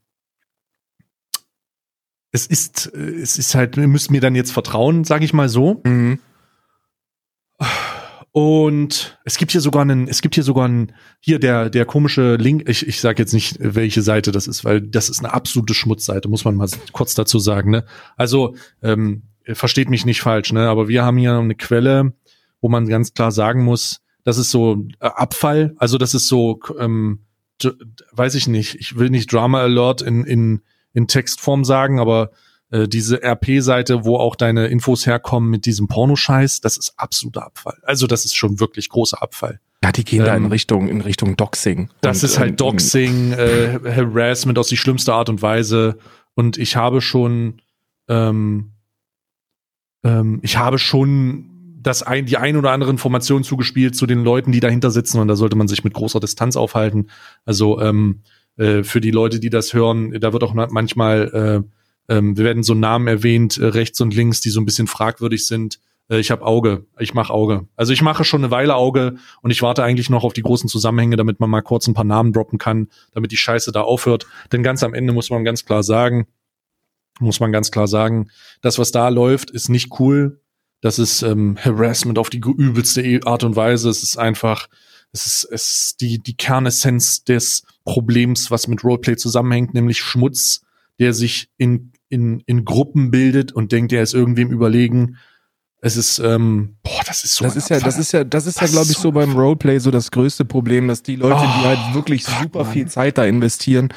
es 2.32 2.48
ist, 2.48 2.94
äh, 2.94 2.98
es 2.98 3.38
ist 3.38 3.54
halt, 3.54 3.78
ihr 3.78 3.88
müsst 3.88 4.10
mir 4.10 4.22
dann 4.22 4.36
jetzt 4.36 4.52
vertrauen, 4.52 5.04
sage 5.04 5.26
ich 5.26 5.34
mal 5.34 5.50
so. 5.50 5.82
Mhm. 5.86 6.20
Und 8.36 9.18
es 9.24 9.38
gibt 9.38 9.54
hier 9.54 9.62
sogar 9.62 9.84
einen, 9.84 10.10
es 10.10 10.22
gibt 10.22 10.36
hier 10.36 10.44
sogar 10.44 10.66
einen, 10.66 10.92
hier 11.22 11.40
der, 11.40 11.70
der 11.70 11.86
komische 11.86 12.36
Link, 12.36 12.68
ich, 12.68 12.86
ich 12.86 13.00
sage 13.00 13.22
jetzt 13.22 13.32
nicht, 13.32 13.56
welche 13.62 14.02
Seite 14.02 14.34
das 14.34 14.46
ist, 14.46 14.66
weil 14.66 14.82
das 14.82 15.08
ist 15.08 15.20
eine 15.20 15.34
absolute 15.34 15.74
Schmutzseite, 15.74 16.28
muss 16.28 16.44
man 16.44 16.56
mal 16.56 16.68
kurz 16.92 17.14
dazu 17.14 17.40
sagen. 17.40 17.72
Ne? 17.72 17.86
Also, 18.18 18.54
ähm, 18.84 19.24
versteht 19.54 19.90
mich 19.90 20.06
nicht 20.06 20.20
falsch, 20.20 20.52
ne? 20.52 20.68
aber 20.68 20.90
wir 20.90 21.06
haben 21.06 21.16
hier 21.16 21.32
eine 21.32 21.56
Quelle, 21.56 22.12
wo 22.60 22.68
man 22.68 22.90
ganz 22.90 23.14
klar 23.14 23.32
sagen 23.32 23.64
muss, 23.64 24.02
das 24.26 24.38
ist 24.38 24.52
so 24.52 24.86
äh, 25.00 25.06
Abfall, 25.08 25.74
also 25.78 25.98
das 25.98 26.14
ist 26.14 26.28
so, 26.28 26.60
ähm, 26.78 27.22
weiß 28.12 28.36
ich 28.36 28.50
nicht, 28.50 28.76
ich 28.76 29.00
will 29.00 29.12
nicht 29.12 29.32
Drama 29.32 29.62
Alert 29.62 30.02
in, 30.02 30.26
in, 30.26 30.62
in 30.92 31.08
Textform 31.08 31.64
sagen, 31.64 32.02
aber 32.02 32.32
äh, 32.84 32.88
diese 32.88 33.22
RP-Seite, 33.24 34.06
wo 34.06 34.18
auch 34.18 34.36
deine 34.36 34.68
Infos 34.68 35.06
herkommen 35.06 35.50
mit 35.50 35.66
diesem 35.66 35.88
Pornoscheiß, 35.88 36.62
das 36.62 36.78
ist 36.78 36.94
absoluter 36.98 37.46
Abfall. 37.46 37.78
Also 37.84 38.08
das 38.08 38.26
ist 38.26 38.36
schon 38.36 38.60
wirklich 38.60 38.90
großer 38.90 39.22
Abfall. 39.22 39.60
Ja, 39.84 39.92
die 39.92 40.04
gehen 40.04 40.26
da 40.26 40.36
in 40.36 40.46
Ähm, 40.46 40.52
Richtung, 40.52 40.88
in 40.90 41.02
Richtung 41.02 41.36
Doxing. 41.38 41.90
Das 42.02 42.24
Und, 42.24 42.30
ist 42.30 42.40
halt 42.40 42.50
ähm, 42.52 42.56
Doxing, 42.58 43.32
äh, 43.34 43.80
Harassment 43.86 44.58
aus 44.58 44.68
die 44.68 44.78
schlimmste 44.78 45.14
Art 45.14 45.30
und 45.30 45.42
Weise. 45.42 45.98
Und 46.34 46.58
ich 46.58 46.76
habe 46.76 47.02
schon, 47.02 47.62
ähm, 48.10 48.72
ähm, 50.04 50.40
ich 50.44 50.58
habe 50.58 50.80
schon 50.80 51.52
das 51.82 52.02
ein, 52.02 52.26
die 52.26 52.38
ein 52.38 52.58
oder 52.58 52.72
andere 52.72 52.90
Information 52.90 53.44
zugespielt 53.44 53.96
zu 53.96 54.08
den 54.08 54.24
Leuten, 54.24 54.52
die 54.52 54.60
dahinter 54.60 54.90
sitzen. 54.90 55.20
Und 55.20 55.28
da 55.28 55.36
sollte 55.36 55.56
man 55.56 55.68
sich 55.68 55.84
mit 55.84 55.94
großer 55.94 56.20
Distanz 56.20 56.56
aufhalten. 56.56 57.08
Also 57.46 57.80
ähm, 57.80 58.22
äh, 58.58 58.84
für 58.84 59.02
die 59.02 59.12
Leute, 59.12 59.40
die 59.40 59.52
das 59.52 59.74
hören, 59.74 60.12
da 60.20 60.34
wird 60.34 60.44
auch 60.44 60.54
ma- 60.56 60.68
manchmal, 60.72 61.64
äh, 61.64 61.70
ähm, 62.08 62.38
wir 62.38 62.46
werden 62.46 62.64
so 62.64 62.74
Namen 62.74 63.08
erwähnt, 63.08 63.58
äh, 63.58 63.66
rechts 63.66 64.00
und 64.02 64.14
links, 64.14 64.42
die 64.42 64.50
so 64.50 64.60
ein 64.60 64.66
bisschen 64.66 64.88
fragwürdig 64.88 65.48
sind. 65.48 65.80
Äh, 66.10 66.20
ich 66.20 66.32
habe 66.32 66.46
Auge, 66.46 66.86
ich 67.00 67.14
mache 67.14 67.34
Auge. 67.34 67.68
Also 67.76 67.94
ich 67.94 68.02
mache 68.02 68.24
schon 68.24 68.44
eine 68.44 68.52
Weile 68.52 68.76
Auge 68.76 69.16
und 69.42 69.52
ich 69.52 69.62
warte 69.62 69.84
eigentlich 69.84 70.10
noch 70.10 70.24
auf 70.24 70.34
die 70.34 70.44
großen 70.44 70.70
Zusammenhänge, 70.70 71.16
damit 71.16 71.40
man 71.40 71.50
mal 71.50 71.62
kurz 71.62 71.88
ein 71.88 71.94
paar 71.94 72.04
Namen 72.04 72.34
droppen 72.34 72.60
kann, 72.60 72.90
damit 73.14 73.32
die 73.32 73.38
Scheiße 73.38 73.72
da 73.72 73.82
aufhört. 73.82 74.28
Denn 74.52 74.64
ganz 74.64 74.84
am 74.84 74.94
Ende 74.94 75.14
muss 75.14 75.30
man 75.30 75.44
ganz 75.44 75.66
klar 75.66 75.84
sagen, 75.84 76.28
muss 77.20 77.40
man 77.40 77.52
ganz 77.52 77.72
klar 77.72 77.88
sagen, 77.88 78.30
das, 78.62 78.78
was 78.78 78.92
da 78.92 79.10
läuft, 79.10 79.50
ist 79.50 79.70
nicht 79.70 80.00
cool. 80.00 80.42
Das 80.82 81.00
ist 81.00 81.22
ähm, 81.24 81.58
Harassment 81.58 82.20
auf 82.20 82.30
die 82.30 82.40
übelste 82.40 83.02
E- 83.02 83.22
Art 83.24 83.44
und 83.44 83.56
Weise. 83.56 83.90
Es 83.90 84.04
ist 84.04 84.18
einfach, 84.18 84.68
es 85.12 85.26
ist, 85.26 85.44
es 85.46 85.68
ist 85.68 86.02
die, 86.02 86.20
die 86.20 86.36
Kernessenz 86.36 87.24
des 87.24 87.64
Problems, 87.86 88.52
was 88.52 88.68
mit 88.68 88.84
Roleplay 88.84 89.16
zusammenhängt, 89.16 89.74
nämlich 89.74 90.00
Schmutz, 90.00 90.62
der 91.00 91.14
sich 91.14 91.50
in, 91.58 91.94
in, 92.10 92.40
in 92.42 92.66
Gruppen 92.66 93.12
bildet 93.12 93.52
und 93.52 93.72
denkt, 93.72 93.92
er 93.94 94.04
ist 94.04 94.14
irgendwem 94.14 94.50
überlegen. 94.52 95.18
Es 95.82 95.98
ist, 95.98 96.18
ähm, 96.20 96.78
boah, 96.82 97.02
das 97.06 97.24
ist 97.24 97.36
so. 97.36 97.46
Das 97.46 97.56
ist 97.56 97.70
ja, 97.70 97.80
das 97.80 98.00
ist 98.00 98.12
ja, 98.12 98.24
das 98.24 98.48
ist 98.48 98.56
ja, 98.56 98.62
Das 98.64 98.72
glaube 98.72 98.92
ich, 98.92 98.98
so 98.98 99.12
beim 99.12 99.38
Roleplay 99.38 99.78
so 99.78 99.92
das 99.92 100.10
größte 100.10 100.44
Problem, 100.44 100.88
dass 100.88 101.04
die 101.04 101.16
Leute, 101.16 101.42
die 101.42 101.62
Oh, 101.62 101.64
halt 101.66 101.94
wirklich 101.94 102.24
fuck, 102.24 102.44
super 102.44 102.64
Mann. 102.64 102.74
viel 102.74 102.88
Zeit 102.88 103.18
da 103.20 103.26
investieren, 103.26 103.90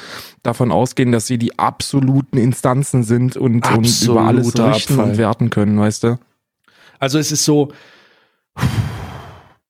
davon 0.43 0.71
ausgehen, 0.71 1.13
dass 1.13 1.27
sie 1.27 1.39
die 1.39 1.59
absoluten 1.59 2.37
Instanzen 2.37 3.05
sind 3.05 3.37
und, 3.39 3.67
und 3.73 4.03
über 4.03 4.21
alles 4.23 4.49
Absoluter 4.49 4.75
richten 4.75 4.93
Abfall. 4.95 5.11
und 5.13 5.19
werten 5.19 5.51
können, 5.51 5.79
weißt 5.81 6.03
du? 6.05 6.19
Also 6.99 7.19
es 7.19 7.33
ist 7.33 7.45
so, 7.45 7.73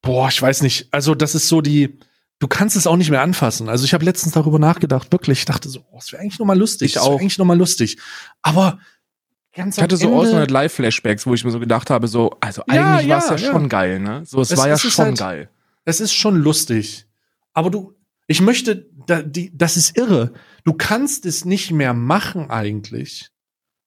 boah, 0.03 0.29
ich 0.29 0.41
weiß 0.41 0.63
nicht. 0.63 0.89
Also 0.91 1.15
das 1.15 1.35
ist 1.35 1.49
so 1.49 1.61
die, 1.61 1.99
du 2.39 2.47
kannst 2.49 2.77
es 2.77 2.87
auch 2.87 2.97
nicht 2.97 3.11
mehr 3.11 3.23
anfassen. 3.23 3.69
Also 3.69 3.85
ich 3.85 3.95
habe 3.95 4.05
letztens 4.05 4.33
darüber 4.35 4.59
nachgedacht, 4.59 5.11
wirklich. 5.13 5.41
Ich 5.41 5.45
dachte 5.45 5.69
so, 5.69 5.81
oh, 5.91 5.97
das 5.99 6.13
wäre 6.13 6.23
eigentlich 6.23 6.39
noch 6.39 6.47
mal 6.47 6.59
lustig. 6.59 6.87
Ich 6.87 6.93
das 6.95 7.05
wär 7.05 7.11
auch. 7.13 7.21
eigentlich 7.21 7.39
noch 7.39 7.45
mal 7.47 7.59
lustig. 7.59 7.99
Aber 8.43 8.79
ganz 9.55 9.77
Ich 9.77 9.83
hatte 9.83 9.97
so 9.97 10.07
Ende, 10.09 10.19
Alternate 10.21 10.53
Live 10.53 10.73
Flashbacks, 10.75 11.27
wo 11.27 11.35
ich 11.35 11.45
mir 11.45 11.51
so 11.51 11.59
gedacht 11.61 11.91
habe, 11.91 12.07
so, 12.09 12.31
also 12.41 12.63
Ja, 12.73 12.95
eigentlich 12.97 13.09
war 13.11 13.19
es 13.19 13.29
ja, 13.29 13.37
ja, 13.37 13.43
ja. 13.47 13.53
schon 13.53 13.69
geil, 13.69 13.99
ne? 14.01 14.23
So, 14.25 14.41
es, 14.41 14.51
Es- 14.53 14.59
war 14.59 14.69
ja 14.69 14.79
schon 14.79 15.05
halt- 15.07 15.19
geil. 15.19 15.51
Es 15.85 16.01
ist 16.01 16.13
schon 16.13 16.37
lustig. 16.37 17.07
Aber 17.55 17.71
du, 17.71 17.95
ich 18.27 18.41
möchte, 18.43 18.87
da, 19.07 19.23
die, 19.23 19.57
das 19.57 19.77
ist 19.77 19.97
irre. 19.97 20.33
Du 20.65 20.75
kannst 20.75 21.25
es 21.25 21.45
nicht 21.47 21.71
mehr 21.73 21.95
machen 21.95 22.51
eigentlich. 22.51 23.31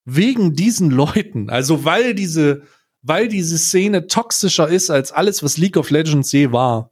Wegen 0.04 0.56
diesen 0.56 0.90
Leuten. 0.90 1.50
Also 1.52 1.86
weil 1.86 2.16
diese, 2.16 2.64
weil 3.04 3.28
diese 3.28 3.58
Szene 3.60 4.08
toxischer 4.08 4.68
ist 4.68 4.90
als 4.90 5.12
alles, 5.12 5.44
was 5.44 5.58
League 5.58 5.78
of 5.78 5.92
Legends 5.92 6.32
je 6.32 6.52
war. 6.52 6.90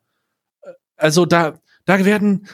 Also 0.99 1.25
da, 1.25 1.59
da 1.85 2.05
werden, 2.05 2.47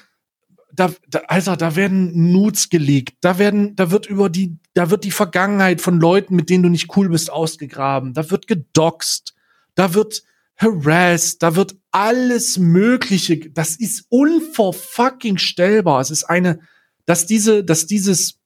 da, 0.71 0.91
da, 1.07 1.19
Alter, 1.27 1.57
da 1.57 1.75
werden 1.75 2.31
Nudes 2.31 2.69
geleakt. 2.69 3.15
Da 3.21 3.37
werden, 3.37 3.75
da 3.75 3.91
wird 3.91 4.05
über 4.05 4.29
die, 4.29 4.57
da 4.73 4.89
wird 4.89 5.03
die 5.03 5.11
Vergangenheit 5.11 5.81
von 5.81 5.99
Leuten, 5.99 6.35
mit 6.35 6.49
denen 6.49 6.63
du 6.63 6.69
nicht 6.69 6.95
cool 6.95 7.09
bist, 7.09 7.31
ausgegraben. 7.31 8.13
Da 8.13 8.29
wird 8.31 8.47
gedoxt. 8.47 9.33
Da 9.75 9.93
wird 9.93 10.23
harassed. 10.57 11.43
Da 11.43 11.55
wird 11.55 11.75
alles 11.91 12.57
Mögliche. 12.57 13.49
Das 13.49 13.75
ist 13.75 14.05
unverfucking 14.09 15.37
stellbar. 15.37 16.01
Es 16.01 16.11
ist 16.11 16.23
eine, 16.25 16.59
dass 17.05 17.25
diese, 17.25 17.63
dass 17.63 17.87
dieses, 17.87 18.39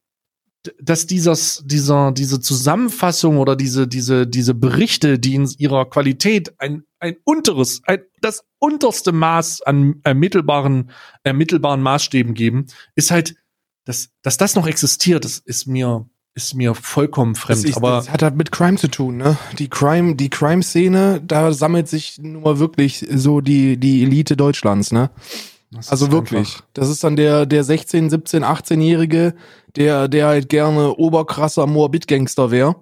dass 0.82 1.08
dieses, 1.08 1.64
dieser, 1.66 2.12
diese 2.12 2.42
Zusammenfassung 2.42 3.38
oder 3.38 3.56
diese, 3.56 3.88
diese, 3.88 4.28
diese 4.28 4.54
Berichte, 4.54 5.18
die 5.18 5.36
in 5.36 5.50
ihrer 5.58 5.90
Qualität 5.90 6.54
ein, 6.60 6.84
ein 7.00 7.16
unteres, 7.24 7.82
ein, 7.86 8.00
das 8.22 8.44
unterste 8.60 9.12
Maß 9.12 9.62
an 9.62 10.02
ermittelbaren, 10.04 10.92
ermittelbaren 11.24 11.82
Maßstäben 11.82 12.34
geben, 12.34 12.68
ist 12.96 13.12
halt, 13.12 13.36
dass, 13.86 14.10
dass 14.22 14.38
das 14.38 14.56
noch 14.56 14.68
existiert, 14.68 15.24
das 15.24 15.38
ist 15.40 15.66
mir, 15.66 16.10
ist 16.36 16.54
mir 16.56 16.76
vollkommen 16.76 17.36
fremd. 17.36 17.64
Das, 17.64 17.70
ist, 17.70 17.78
aber 17.78 17.92
das 17.92 18.10
hat 18.10 18.22
halt 18.22 18.36
mit 18.36 18.52
Crime 18.52 18.78
zu 18.78 18.90
tun, 18.90 19.18
ne? 19.18 19.38
Die 19.58 19.70
Crime, 19.70 20.16
die 20.16 20.30
Crime-Szene, 20.30 21.22
da 21.26 21.54
sammelt 21.54 21.88
sich 21.88 22.20
mal 22.22 22.60
wirklich 22.60 23.08
so 23.10 23.40
die, 23.40 23.78
die 23.78 24.04
Elite 24.04 24.36
Deutschlands, 24.36 24.92
ne? 24.92 25.10
Das 25.72 25.90
Also 25.90 26.12
wirklich. 26.12 26.40
einfach- 26.56 26.64
Das 26.74 26.90
ist 26.90 27.04
dann 27.04 27.16
der, 27.16 27.46
der 27.46 27.64
16, 27.64 28.10
17, 28.10 28.44
18-Jährige, 28.44 29.36
der, 29.76 30.08
der 30.08 30.28
halt 30.28 30.50
gerne 30.50 30.96
oberkrasser 30.96 31.68
Moabit-Gangster 31.68 32.52
wäre. 32.52 32.76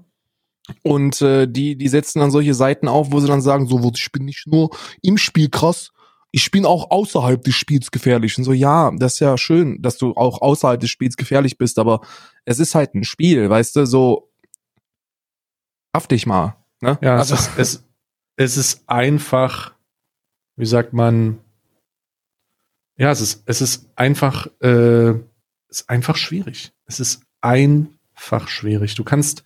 Und 0.84 1.22
äh, 1.22 1.48
die, 1.48 1.78
die 1.78 1.88
setzen 1.88 2.20
dann 2.20 2.32
solche 2.32 2.54
Seiten 2.54 2.88
auf, 2.88 3.12
wo 3.12 3.20
sie 3.20 3.28
dann 3.28 3.42
sagen, 3.42 3.68
so, 3.68 3.92
ich 3.96 4.12
bin 4.12 4.26
nicht 4.26 4.48
nur 4.48 4.70
im 5.02 5.18
Spiel 5.18 5.50
krass, 5.50 5.92
ich 6.32 6.52
bin 6.52 6.66
auch 6.66 6.92
außerhalb 6.92 7.42
des 7.42 7.56
Spiels 7.56 7.90
gefährlich. 7.90 8.38
Und 8.38 8.44
so, 8.44 8.52
ja, 8.52 8.92
das 8.98 9.14
ist 9.14 9.20
ja 9.20 9.38
schön, 9.38 9.82
dass 9.82 9.98
du 9.98 10.14
auch 10.16 10.42
außerhalb 10.42 10.80
des 10.80 10.90
Spiels 10.90 11.16
gefährlich 11.16 11.58
bist, 11.58 11.80
aber 11.80 12.02
es 12.44 12.60
ist 12.60 12.76
halt 12.76 12.94
ein 12.96 13.06
Spiel, 13.06 13.50
weißt 13.50 13.78
du, 13.78 13.86
so, 13.86 14.30
haft 15.96 16.12
dich 16.12 16.26
mal. 16.26 16.58
Ne? 16.82 16.98
Ja, 17.02 17.16
also, 17.18 17.34
es, 17.36 17.50
es, 17.58 17.84
es 18.36 18.58
ist 18.58 18.84
einfach, 18.90 19.74
wie 20.58 20.66
sagt 20.66 20.94
man, 20.94 21.40
ja, 22.98 23.12
es 23.12 23.22
ist, 23.22 23.44
es 23.46 23.62
ist 23.62 23.88
einfach, 23.96 24.48
äh, 24.62 25.10
es 25.70 25.82
ist 25.82 25.90
einfach 25.90 26.18
schwierig. 26.18 26.72
Es 26.86 27.00
ist 27.00 27.22
einfach 27.42 28.48
schwierig. 28.48 28.96
Du 28.96 29.04
kannst, 29.04 29.44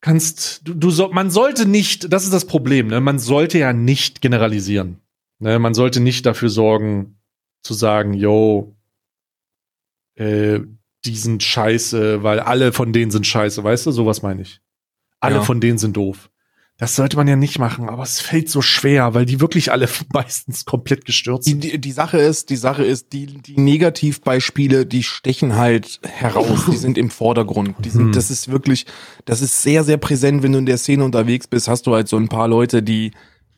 kannst, 0.00 0.66
du, 0.66 0.74
du 0.74 0.90
so, 0.90 1.08
man 1.08 1.30
sollte 1.30 1.66
nicht, 1.66 2.12
das 2.12 2.24
ist 2.24 2.32
das 2.32 2.44
Problem, 2.46 2.88
ne? 2.88 3.00
Man 3.00 3.18
sollte 3.18 3.58
ja 3.58 3.72
nicht 3.72 4.20
generalisieren. 4.20 5.00
Ne? 5.38 5.58
Man 5.58 5.74
sollte 5.74 6.00
nicht 6.00 6.26
dafür 6.26 6.48
sorgen, 6.50 7.18
zu 7.62 7.74
sagen, 7.74 8.12
yo, 8.14 8.74
äh, 10.16 10.60
die 11.04 11.16
sind 11.16 11.42
scheiße, 11.42 12.22
weil 12.22 12.40
alle 12.40 12.72
von 12.72 12.92
denen 12.92 13.10
sind 13.10 13.26
scheiße, 13.26 13.62
weißt 13.64 13.86
du? 13.86 13.90
Sowas 13.90 14.22
meine 14.22 14.42
ich. 14.42 14.60
Alle 15.20 15.36
Ja. 15.36 15.42
von 15.42 15.60
denen 15.60 15.78
sind 15.78 15.96
doof. 15.96 16.30
Das 16.78 16.96
sollte 16.96 17.16
man 17.16 17.28
ja 17.28 17.36
nicht 17.36 17.58
machen, 17.58 17.88
aber 17.88 18.02
es 18.02 18.20
fällt 18.20 18.48
so 18.48 18.60
schwer, 18.60 19.14
weil 19.14 19.24
die 19.24 19.40
wirklich 19.40 19.70
alle 19.70 19.88
meistens 20.12 20.64
komplett 20.64 21.04
gestürzt 21.04 21.44
sind. 21.44 21.62
die, 21.62 21.78
die 21.80 21.92
Sache 21.92 22.18
ist, 22.18 22.50
die 22.50 22.56
Sache 22.56 22.82
ist, 22.84 23.12
die, 23.12 23.26
die 23.26 23.60
Negativbeispiele, 23.60 24.86
die 24.86 25.02
stechen 25.02 25.56
halt 25.56 26.00
heraus, 26.02 26.64
die 26.70 26.76
sind 26.76 26.98
im 26.98 27.10
Vordergrund. 27.10 27.76
Die 27.84 27.90
sind, 27.90 28.06
Hm. 28.06 28.12
das 28.12 28.30
ist 28.30 28.50
wirklich, 28.50 28.86
das 29.26 29.42
ist 29.42 29.62
sehr, 29.62 29.84
sehr 29.84 29.96
präsent, 29.98 30.42
wenn 30.42 30.52
du 30.52 30.58
in 30.58 30.66
der 30.66 30.78
Szene 30.78 31.04
unterwegs 31.04 31.46
bist, 31.46 31.68
hast 31.68 31.86
du 31.86 31.94
halt 31.94 32.08
so 32.08 32.16
ein 32.16 32.28
paar 32.28 32.48
Leute, 32.48 32.82
die, 32.82 33.12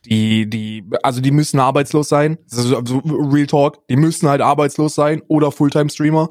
die, 0.04 0.46
die, 0.50 0.84
also 1.02 1.20
die 1.22 1.30
müssen 1.30 1.60
arbeitslos 1.60 2.08
sein. 2.08 2.36
Das 2.50 2.64
ist 2.64 2.74
also 2.74 2.98
Real 2.98 3.46
Talk, 3.46 3.86
die 3.88 3.96
müssen 3.96 4.28
halt 4.28 4.42
arbeitslos 4.42 4.94
sein 4.94 5.22
oder 5.28 5.50
Fulltime-Streamer. 5.50 6.30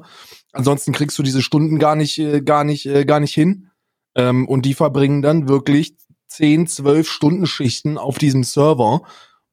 Ansonsten 0.52 0.92
kriegst 0.92 1.18
du 1.18 1.24
diese 1.24 1.42
Stunden 1.42 1.80
gar 1.80 1.96
nicht, 1.96 2.18
äh, 2.18 2.40
gar 2.40 2.62
nicht, 2.62 2.86
äh, 2.86 3.04
gar 3.04 3.18
nicht 3.18 3.34
hin. 3.34 3.70
Ähm, 4.14 4.46
und 4.46 4.64
die 4.64 4.74
verbringen 4.74 5.22
dann 5.22 5.48
wirklich 5.48 5.96
10, 6.36 6.66
12 6.66 7.08
Stunden 7.08 7.46
Schichten 7.46 7.98
auf 7.98 8.18
diesem 8.18 8.44
Server 8.44 9.02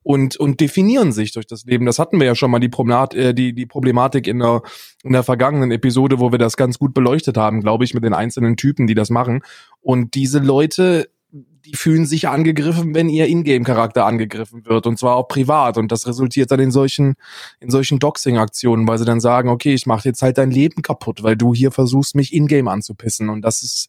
und, 0.04 0.38
und 0.38 0.60
definieren 0.60 1.12
sich 1.12 1.32
durch 1.32 1.46
das 1.46 1.66
Leben. 1.66 1.86
Das 1.86 2.00
hatten 2.00 2.20
wir 2.20 2.26
ja 2.26 2.36
schon 2.36 2.52
mal 2.52 2.60
die, 2.60 2.70
Problemat 2.70 3.14
äh, 3.14 3.34
die, 3.34 3.54
die 3.54 3.66
Problematik 3.66 4.28
in 4.28 4.40
der, 4.40 4.62
in 5.04 5.14
der 5.14 5.24
vergangenen 5.24 5.72
Episode, 5.72 6.20
wo 6.20 6.32
wir 6.32 6.40
das 6.40 6.58
ganz 6.58 6.80
gut 6.80 6.94
beleuchtet 6.94 7.38
haben, 7.38 7.62
glaube 7.62 7.84
ich, 7.84 7.94
mit 7.94 8.04
den 8.04 8.14
einzelnen 8.14 8.58
Typen, 8.58 8.88
die 8.88 8.96
das 8.96 9.10
machen. 9.10 9.44
Und 9.80 10.16
diese 10.16 10.40
Leute, 10.40 11.10
die 11.32 11.76
fühlen 11.76 12.08
sich 12.08 12.28
angegriffen, 12.28 12.96
wenn 12.96 13.10
ihr 13.10 13.28
Ingame-Charakter 13.28 14.06
angegriffen 14.06 14.66
wird 14.66 14.88
und 14.88 14.98
zwar 14.98 15.16
auch 15.16 15.28
privat. 15.28 15.78
Und 15.78 15.92
das 15.92 16.08
resultiert 16.08 16.50
dann 16.50 16.60
in 16.60 16.72
solchen, 16.72 17.14
in 17.60 17.70
solchen 17.70 18.00
Doxing-Aktionen, 18.00 18.88
weil 18.88 18.98
sie 18.98 19.06
dann 19.06 19.20
sagen, 19.20 19.50
okay, 19.50 19.74
ich 19.74 19.86
mache 19.86 20.10
jetzt 20.10 20.24
halt 20.24 20.40
dein 20.40 20.50
Leben 20.50 20.82
kaputt, 20.82 21.22
weil 21.22 21.38
du 21.38 21.54
hier 21.54 21.72
versuchst, 21.72 22.16
mich 22.16 22.34
Ingame 22.34 22.72
anzupissen. 22.72 23.30
Und 23.30 23.44
das 23.44 23.62
ist, 23.62 23.88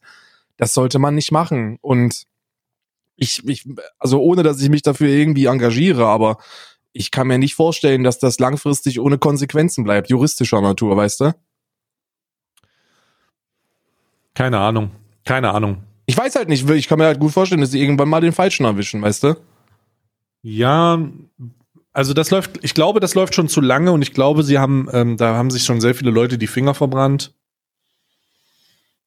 das 0.57 0.75
sollte 0.75 0.99
man 0.99 1.15
nicht 1.15 1.31
machen. 1.31 1.79
Und 1.81 2.25
ich, 3.23 3.47
ich, 3.47 3.67
also 3.97 4.21
ohne, 4.21 4.43
dass 4.43 4.61
ich 4.61 4.69
mich 4.69 4.81
dafür 4.81 5.07
irgendwie 5.07 5.45
engagiere, 5.45 6.05
aber 6.05 6.37
ich 6.91 7.09
kann 7.09 7.27
mir 7.27 7.39
nicht 7.39 7.55
vorstellen, 7.55 8.03
dass 8.03 8.19
das 8.19 8.39
langfristig 8.39 8.99
ohne 8.99 9.17
Konsequenzen 9.17 9.83
bleibt, 9.83 10.09
juristischer 10.09 10.61
Natur, 10.61 10.95
weißt 10.95 11.21
du? 11.21 11.35
Keine 14.35 14.59
Ahnung. 14.59 14.91
Keine 15.25 15.51
Ahnung. 15.51 15.83
Ich 16.05 16.17
weiß 16.17 16.35
halt 16.35 16.49
nicht, 16.49 16.69
ich 16.69 16.87
kann 16.87 16.99
mir 16.99 17.05
halt 17.05 17.19
gut 17.19 17.31
vorstellen, 17.31 17.61
dass 17.61 17.71
sie 17.71 17.81
irgendwann 17.81 18.09
mal 18.09 18.21
den 18.21 18.33
Falschen 18.33 18.65
erwischen, 18.65 19.01
weißt 19.01 19.23
du? 19.23 19.35
Ja, 20.41 20.99
also 21.93 22.13
das 22.13 22.29
läuft, 22.31 22.59
ich 22.61 22.73
glaube, 22.73 22.99
das 22.99 23.15
läuft 23.15 23.35
schon 23.35 23.47
zu 23.47 23.61
lange 23.61 23.91
und 23.91 24.01
ich 24.01 24.13
glaube, 24.13 24.43
sie 24.43 24.59
haben, 24.59 24.89
ähm, 24.91 25.15
da 25.15 25.35
haben 25.35 25.51
sich 25.51 25.63
schon 25.63 25.79
sehr 25.79 25.95
viele 25.95 26.11
Leute 26.11 26.37
die 26.37 26.47
Finger 26.47 26.73
verbrannt. 26.73 27.33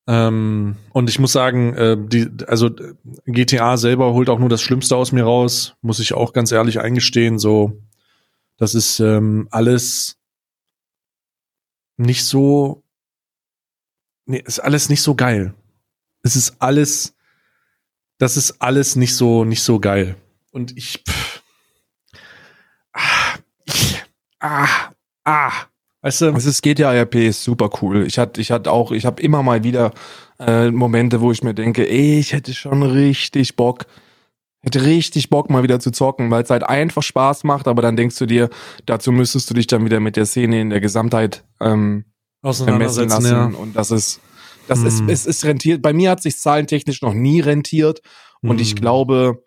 Ähm, 0.08 0.76
und 0.92 1.10
ich 1.10 1.18
muss 1.18 1.32
sagen, 1.32 1.74
äh, 1.74 1.96
die, 1.98 2.28
also 2.46 2.70
GTA 3.26 3.76
selber 3.76 4.12
holt 4.12 4.28
auch 4.28 4.38
nur 4.38 4.48
das 4.48 4.62
Schlimmste 4.62 4.96
aus 4.96 5.12
mir 5.12 5.24
raus, 5.24 5.74
muss 5.82 5.98
ich 5.98 6.12
auch 6.12 6.32
ganz 6.32 6.52
ehrlich 6.52 6.80
eingestehen. 6.80 7.38
So, 7.38 7.82
das 8.56 8.74
ist 8.74 9.00
ähm, 9.00 9.48
alles 9.50 10.16
nicht 11.96 12.24
so, 12.24 12.84
nee, 14.26 14.42
ist 14.44 14.60
alles 14.60 14.88
nicht 14.88 15.02
so 15.02 15.14
geil. 15.14 15.54
Es 16.22 16.36
ist 16.36 16.56
alles, 16.60 17.14
das 18.18 18.36
ist 18.36 18.60
alles 18.62 18.96
nicht 18.96 19.14
so, 19.16 19.44
nicht 19.44 19.62
so 19.62 19.80
geil. 19.80 20.16
Und 20.52 20.76
ich, 20.76 21.02
pff, 21.06 21.42
ah, 22.92 23.38
ich, 23.64 24.02
ah, 24.38 24.92
ah, 25.24 25.52
weißt 26.06 26.20
du, 26.22 26.26
Es 26.36 26.46
ist 26.46 26.62
GTA 26.62 26.92
RP 26.94 27.16
ist 27.16 27.42
super 27.42 27.68
cool. 27.82 28.06
Ich 28.06 28.18
hatte, 28.18 28.40
ich 28.40 28.50
hatte 28.50 28.70
auch, 28.70 28.92
ich 28.92 29.04
habe 29.04 29.20
immer 29.22 29.42
mal 29.42 29.64
wieder 29.64 29.92
äh, 30.38 30.70
Momente, 30.70 31.20
wo 31.20 31.32
ich 31.32 31.42
mir 31.42 31.54
denke, 31.54 31.88
ey, 31.88 32.18
ich 32.18 32.32
hätte 32.32 32.54
schon 32.54 32.82
richtig 32.82 33.56
Bock, 33.56 33.86
hätte 34.62 34.84
richtig 34.84 35.30
Bock 35.30 35.50
mal 35.50 35.62
wieder 35.62 35.80
zu 35.80 35.90
zocken, 35.90 36.30
weil 36.30 36.42
es 36.44 36.50
halt 36.50 36.62
einfach 36.62 37.02
Spaß 37.02 37.44
macht. 37.44 37.66
Aber 37.68 37.82
dann 37.82 37.96
denkst 37.96 38.16
du 38.18 38.26
dir, 38.26 38.50
dazu 38.86 39.10
müsstest 39.12 39.50
du 39.50 39.54
dich 39.54 39.66
dann 39.66 39.84
wieder 39.84 40.00
mit 40.00 40.16
der 40.16 40.26
Szene 40.26 40.60
in 40.60 40.70
der 40.70 40.80
Gesamtheit 40.80 41.44
ähm, 41.60 42.04
messen 42.42 42.62
auseinandersetzen, 42.62 43.08
lassen. 43.08 43.26
ja. 43.32 43.44
Und 43.58 43.74
das 43.76 43.90
ist, 43.90 44.20
das 44.68 44.82
ist, 44.82 45.00
Hm. 45.00 45.08
es 45.08 45.26
ist 45.26 45.44
rentiert. 45.44 45.82
Bei 45.82 45.92
mir 45.92 46.10
hat 46.10 46.22
sich 46.22 46.38
zahlentechnisch 46.38 47.02
noch 47.02 47.14
nie 47.14 47.40
rentiert. 47.40 48.00
Und 48.42 48.60
ich 48.60 48.70
Hm. 48.70 48.76
glaube, 48.76 49.45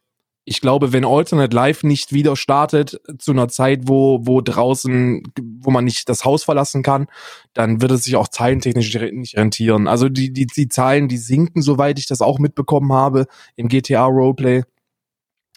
ich 0.50 0.62
glaube, 0.62 0.93
wenn 0.93 1.06
Alternate 1.06 1.56
Life 1.56 1.86
nicht 1.86 2.12
wieder 2.12 2.36
startet 2.36 3.00
zu 3.20 3.32
einer 3.32 3.50
Zeit, 3.50 3.82
wo, 3.84 4.22
wo 4.24 4.41
draußen, 4.41 5.22
wo 5.60 5.70
man 5.70 5.86
nicht 5.86 6.10
das 6.10 6.26
Haus 6.26 6.43
verlassen 6.43 6.82
kann, 6.82 7.06
dann 7.54 7.84
wird 7.84 7.91
es 7.91 8.06
sich 8.06 8.16
auch 8.16 8.28
zahlentechnisch 8.28 8.95
nicht 8.95 9.38
rentieren. 9.38 9.88
Also 9.88 10.10
die, 10.10 10.34
die, 10.34 10.47
die 10.47 10.68
Zahlen, 10.68 11.08
die 11.08 11.20
sinken, 11.20 11.62
soweit 11.62 12.00
ich 12.00 12.08
das 12.08 12.22
auch 12.22 12.39
mitbekommen 12.39 12.91
habe 12.91 13.28
im 13.58 13.68
GTA 13.68 14.06
Roleplay. 14.06 14.64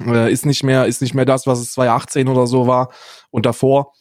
Äh, 0.05 0.31
ist 0.31 0.45
nicht 0.45 0.63
mehr, 0.63 0.85
ist 0.85 1.01
nicht 1.01 1.15
mehr 1.15 1.25
das, 1.25 1.47
was 1.47 1.61
es 1.61 1.73
2018 1.73 2.29
oder 2.29 2.47
so 2.47 2.67
war 2.67 2.93
und 3.31 3.47
davor. 3.47 3.95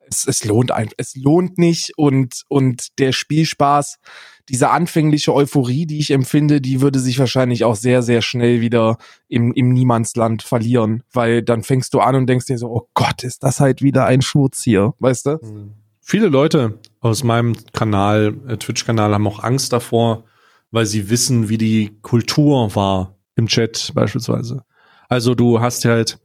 Es, 0.00 0.26
es 0.26 0.42
lohnt 0.42 0.72
einfach, 0.72 0.94
es 0.96 1.14
lohnt 1.14 1.56
nicht 1.56 1.96
und, 1.96 2.42
und 2.48 2.98
der 2.98 3.12
Spielspaß, 3.12 4.00
diese 4.48 4.70
anfängliche 4.70 5.34
Euphorie, 5.34 5.86
die 5.86 5.98
ich 5.98 6.10
empfinde, 6.10 6.60
die 6.60 6.80
würde 6.80 6.98
sich 6.98 7.18
wahrscheinlich 7.18 7.64
auch 7.64 7.76
sehr, 7.76 8.02
sehr 8.02 8.22
schnell 8.22 8.60
wieder 8.60 8.98
im, 9.28 9.52
im 9.52 9.72
Niemandsland 9.72 10.42
verlieren, 10.42 11.02
weil 11.12 11.42
dann 11.42 11.62
fängst 11.62 11.94
du 11.94 12.00
an 12.00 12.14
und 12.14 12.26
denkst 12.26 12.46
dir 12.46 12.58
so, 12.58 12.68
oh 12.68 12.88
Gott, 12.94 13.22
ist 13.22 13.42
das 13.42 13.60
halt 13.60 13.82
wieder 13.82 14.06
ein 14.06 14.22
Schurz 14.22 14.62
hier, 14.62 14.94
weißt 14.98 15.26
du? 15.26 15.30
Mhm. 15.42 15.74
Viele 16.00 16.26
Leute 16.28 16.80
aus 17.00 17.22
meinem 17.22 17.54
Kanal, 17.72 18.34
äh, 18.48 18.56
Twitch-Kanal, 18.56 19.14
haben 19.14 19.28
auch 19.28 19.44
Angst 19.44 19.72
davor, 19.72 20.24
weil 20.70 20.86
sie 20.86 21.10
wissen, 21.10 21.48
wie 21.48 21.58
die 21.58 21.98
Kultur 22.02 22.74
war 22.74 23.14
im 23.36 23.46
Chat 23.46 23.92
beispielsweise. 23.94 24.64
Also 25.08 25.34
du 25.34 25.60
hast 25.60 25.84
halt, 25.84 26.18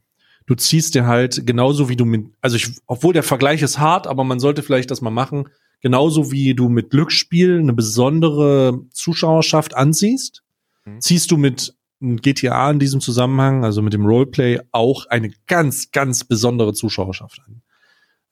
du 0.46 0.54
ziehst 0.54 0.94
dir 0.94 1.06
halt 1.06 1.46
genauso 1.46 1.88
wie 1.88 1.96
du 1.96 2.04
mit, 2.04 2.26
also 2.40 2.56
ich, 2.56 2.70
obwohl 2.86 3.12
der 3.12 3.22
Vergleich 3.22 3.62
ist 3.62 3.78
hart, 3.78 4.06
aber 4.06 4.24
man 4.24 4.40
sollte 4.40 4.62
vielleicht 4.62 4.90
das 4.90 5.00
mal 5.00 5.10
machen, 5.10 5.48
genauso 5.80 6.32
wie 6.32 6.54
du 6.54 6.68
mit 6.68 6.90
Glücksspiel 6.90 7.58
eine 7.58 7.72
besondere 7.72 8.80
Zuschauerschaft 8.90 9.76
anziehst, 9.76 10.42
mhm. 10.84 11.00
ziehst 11.00 11.30
du 11.30 11.36
mit 11.36 11.74
GTA 12.00 12.70
in 12.70 12.78
diesem 12.78 13.00
Zusammenhang, 13.00 13.64
also 13.64 13.82
mit 13.82 13.92
dem 13.92 14.04
Roleplay, 14.04 14.60
auch 14.72 15.06
eine 15.06 15.30
ganz, 15.46 15.90
ganz 15.90 16.24
besondere 16.24 16.74
Zuschauerschaft 16.74 17.40
an. 17.46 17.62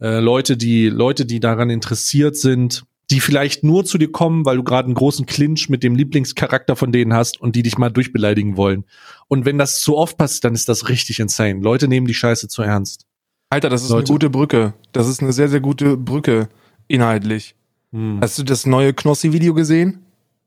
Äh, 0.01 0.21
Leute, 0.21 0.57
die, 0.57 0.89
Leute, 0.89 1.25
die 1.25 1.41
daran 1.41 1.71
interessiert 1.71 2.37
sind, 2.37 2.85
die 3.11 3.21
vielleicht 3.21 3.65
nur 3.65 3.85
zu 3.85 3.99
dir 3.99 4.11
kommen, 4.11 4.45
weil 4.45 4.57
du 4.57 4.65
gerade 4.65 4.87
einen 4.87 4.95
großen 4.95 5.27
Clinch 5.27 5.69
mit 5.69 5.83
dem 5.83 5.95
Lieblingscharakter 5.95 6.75
von 6.75 6.91
denen 6.91 7.15
hast 7.15 7.41
und 7.41 7.55
die 7.55 7.63
dich 7.63 7.79
mal 7.79 7.91
durchbeleidigen 7.91 8.57
wollen. 8.57 8.85
Und 9.29 9.45
wenn 9.45 9.59
das 9.59 9.81
zu 9.81 9.97
oft 9.97 10.17
passiert, 10.17 10.45
dann 10.45 10.55
ist 10.55 10.69
das 10.69 10.89
richtig 10.89 11.21
insane. 11.21 11.61
Leute 11.61 11.89
nehmen 11.89 12.07
die 12.07 12.15
Scheiße 12.15 12.49
zu 12.49 12.63
ernst. 12.63 13.07
Alter, 13.51 13.69
das 13.69 13.83
ist 13.83 13.91
Leute. 13.91 14.09
eine 14.09 14.15
gute 14.15 14.31
Brücke. 14.31 14.75
Das 14.93 15.09
ist 15.09 15.23
eine 15.23 15.33
sehr, 15.33 15.49
sehr 15.49 15.61
gute 15.61 15.97
Brücke 15.97 16.49
inhaltlich. 16.89 17.55
Hm. 17.93 18.19
Hast 18.21 18.39
du 18.39 18.43
das 18.43 18.67
neue 18.67 18.93
Knossi-Video 18.93 19.55
gesehen? 19.55 20.05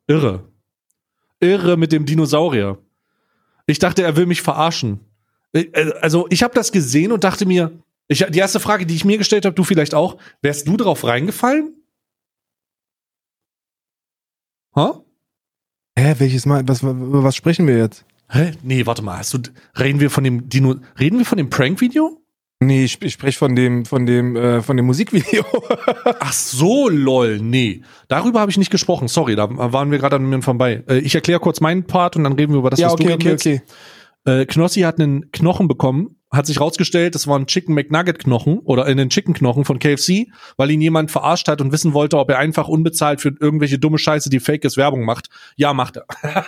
Irre. 0.07 0.43
Irre 1.39 1.77
mit 1.77 1.91
dem 1.91 2.05
Dinosaurier. 2.05 2.77
Ich 3.65 3.79
dachte, 3.79 4.03
er 4.03 4.15
will 4.15 4.25
mich 4.25 4.41
verarschen. 4.41 4.99
Äh, 5.53 5.61
äh, 5.73 5.93
also, 6.01 6.27
ich 6.29 6.43
habe 6.43 6.53
das 6.53 6.71
gesehen 6.71 7.11
und 7.11 7.23
dachte 7.23 7.45
mir, 7.45 7.71
ich, 8.07 8.25
die 8.29 8.39
erste 8.39 8.59
Frage, 8.59 8.85
die 8.85 8.95
ich 8.95 9.05
mir 9.05 9.17
gestellt 9.17 9.45
habe, 9.45 9.55
du 9.55 9.63
vielleicht 9.63 9.93
auch, 9.93 10.17
wärst 10.41 10.67
du 10.67 10.77
drauf 10.77 11.03
reingefallen? 11.03 11.73
Hä? 14.75 14.91
Hä, 15.97 16.15
welches 16.19 16.45
Mal? 16.45 16.67
Was, 16.67 16.83
über 16.83 17.23
was 17.23 17.35
sprechen 17.35 17.67
wir 17.67 17.77
jetzt? 17.77 18.05
Hä? 18.29 18.51
Nee, 18.61 18.85
warte 18.85 19.01
mal. 19.01 19.17
Hast 19.17 19.33
du, 19.33 19.39
reden 19.77 19.99
wir 19.99 20.09
von 20.09 20.23
dem 20.23 20.47
Dino, 20.47 20.75
reden 20.99 21.17
wir 21.17 21.25
von 21.25 21.37
dem 21.37 21.49
Prank-Video? 21.49 22.21
Nee, 22.59 22.85
ich, 22.85 23.01
ich 23.01 23.13
spreche 23.13 23.37
von 23.37 23.55
dem, 23.55 23.85
von 23.85 24.05
dem, 24.07 24.35
äh, 24.35 24.61
von 24.61 24.77
dem 24.77 24.87
Musikvideo. 24.87 25.45
Ach 26.19 26.33
so, 26.33 26.89
lol, 26.89 27.39
nee. 27.39 27.81
Darüber 28.07 28.39
habe 28.39 28.49
ich 28.49 28.57
nicht 28.57 28.71
gesprochen. 28.71 29.07
Sorry, 29.07 29.35
da 29.35 29.47
waren 29.49 29.91
wir 29.91 29.99
gerade 29.99 30.15
an 30.15 30.27
mir 30.27 30.41
vorbei. 30.41 30.83
Äh, 30.89 30.97
ich 30.99 31.13
erkläre 31.13 31.39
kurz 31.39 31.61
meinen 31.61 31.85
Part 31.85 32.15
und 32.15 32.23
dann 32.23 32.33
reden 32.33 32.53
wir 32.53 32.59
über 32.59 32.71
das, 32.71 32.79
ja, 32.79 32.87
was 32.87 32.93
okay, 32.93 33.07
du 33.07 33.13
okay, 33.13 33.33
okay. 33.33 33.61
Äh, 34.25 34.45
Knossi 34.47 34.81
hat 34.81 34.99
einen 34.99 35.31
Knochen 35.31 35.67
bekommen 35.67 36.17
hat 36.31 36.45
sich 36.45 36.59
rausgestellt, 36.59 37.15
das 37.15 37.27
war 37.27 37.39
ein 37.39 37.47
Chicken 37.47 37.73
McNugget 37.73 38.19
Knochen 38.19 38.59
oder 38.59 38.85
in 38.87 38.97
den 38.97 39.09
Chicken 39.09 39.33
Knochen 39.33 39.63
von 39.63 39.79
KFC, 39.79 40.27
weil 40.57 40.71
ihn 40.71 40.81
jemand 40.81 41.09
verarscht 41.09 41.47
hat 41.47 41.61
und 41.61 41.71
wissen 41.71 41.93
wollte, 41.93 42.17
ob 42.17 42.29
er 42.29 42.37
einfach 42.37 42.67
unbezahlt 42.67 43.21
für 43.21 43.33
irgendwelche 43.39 43.79
dumme 43.79 43.97
Scheiße, 43.97 44.29
die 44.29 44.41
fake 44.41 44.65
ist, 44.65 44.75
Werbung 44.75 45.05
macht. 45.05 45.29
Ja, 45.55 45.73
macht 45.73 45.97
er. 45.97 46.05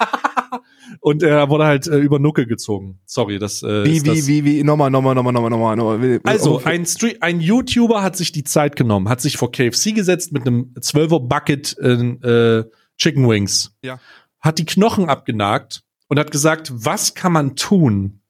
und 1.02 1.24
er 1.24 1.50
wurde 1.50 1.66
halt 1.66 1.88
äh, 1.88 1.98
über 1.98 2.20
Nucke 2.20 2.46
gezogen. 2.46 3.00
Sorry, 3.06 3.40
das 3.40 3.64
äh, 3.64 3.86
Wie 3.86 4.04
wie 4.04 4.16
das. 4.16 4.28
wie 4.28 4.46
wie 4.46 4.64
nochmal 4.64 4.90
nochmal 4.90 5.16
nochmal 5.16 5.34
nochmal 5.34 5.50
nochmal 5.50 5.76
nochmal. 5.76 6.20
Also, 6.24 6.62
ein 6.64 6.86
Street 6.86 7.22
ein 7.22 7.42
YouTuber 7.42 8.02
hat 8.04 8.16
sich 8.18 8.32
die 8.32 8.44
Zeit 8.44 8.76
genommen, 8.76 9.10
hat 9.10 9.22
sich 9.22 9.38
vor 9.38 9.52
KFC 9.52 9.94
gesetzt 9.94 10.32
mit 10.32 10.46
einem 10.46 10.74
12er 10.80 11.28
Bucket 11.28 11.78
äh, 11.80 12.64
Chicken 12.98 13.30
Wings. 13.30 13.76
Ja. 13.82 14.00
Hat 14.40 14.60
die 14.60 14.66
Knochen 14.66 15.10
abgenagt 15.10 15.84
und 16.08 16.20
hat 16.20 16.32
gesagt, 16.32 16.72
was 16.74 17.14
kann 17.14 17.32
man 17.32 17.56
tun, 17.56 18.22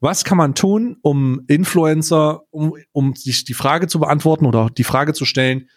was 0.00 0.24
kann 0.24 0.36
man 0.36 0.54
tun, 0.54 0.96
um 1.02 1.42
Influencer, 1.46 2.42
um, 2.50 2.74
um 2.90 3.14
sich 3.14 3.44
die 3.44 3.54
Frage 3.54 3.86
zu 3.86 4.00
beantworten 4.00 4.46
oder 4.46 4.68
die 4.70 4.84
Frage 4.84 5.12
zu 5.12 5.24
stellen, 5.24 5.68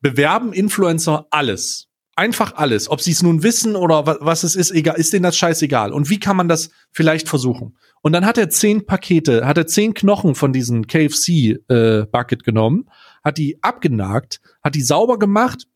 bewerben 0.00 0.52
Influencer 0.52 1.26
alles? 1.30 1.88
Einfach 2.16 2.54
alles. 2.56 2.88
Ob 2.88 3.00
sie 3.00 3.12
es 3.12 3.22
nun 3.22 3.42
wissen 3.42 3.76
oder 3.76 4.06
was, 4.06 4.18
was 4.20 4.42
es 4.44 4.56
ist, 4.56 4.70
egal, 4.70 4.96
ist 4.96 5.12
denen 5.12 5.24
das 5.24 5.36
scheißegal. 5.36 5.92
Und 5.92 6.10
wie 6.10 6.20
kann 6.20 6.36
man 6.36 6.48
das 6.48 6.70
vielleicht 6.92 7.28
versuchen? 7.28 7.76
Und 8.02 8.12
dann 8.12 8.24
hat 8.24 8.38
er 8.38 8.50
zehn 8.50 8.86
Pakete, 8.86 9.46
hat 9.46 9.58
er 9.58 9.66
zehn 9.66 9.94
Knochen 9.94 10.34
von 10.34 10.52
diesem 10.52 10.86
KFC-Bucket 10.86 12.40
äh, 12.40 12.44
genommen, 12.44 12.88
hat 13.24 13.38
die 13.38 13.62
abgenagt, 13.62 14.40
hat 14.62 14.74
die 14.74 14.82
sauber 14.82 15.18
gemacht, 15.18 15.66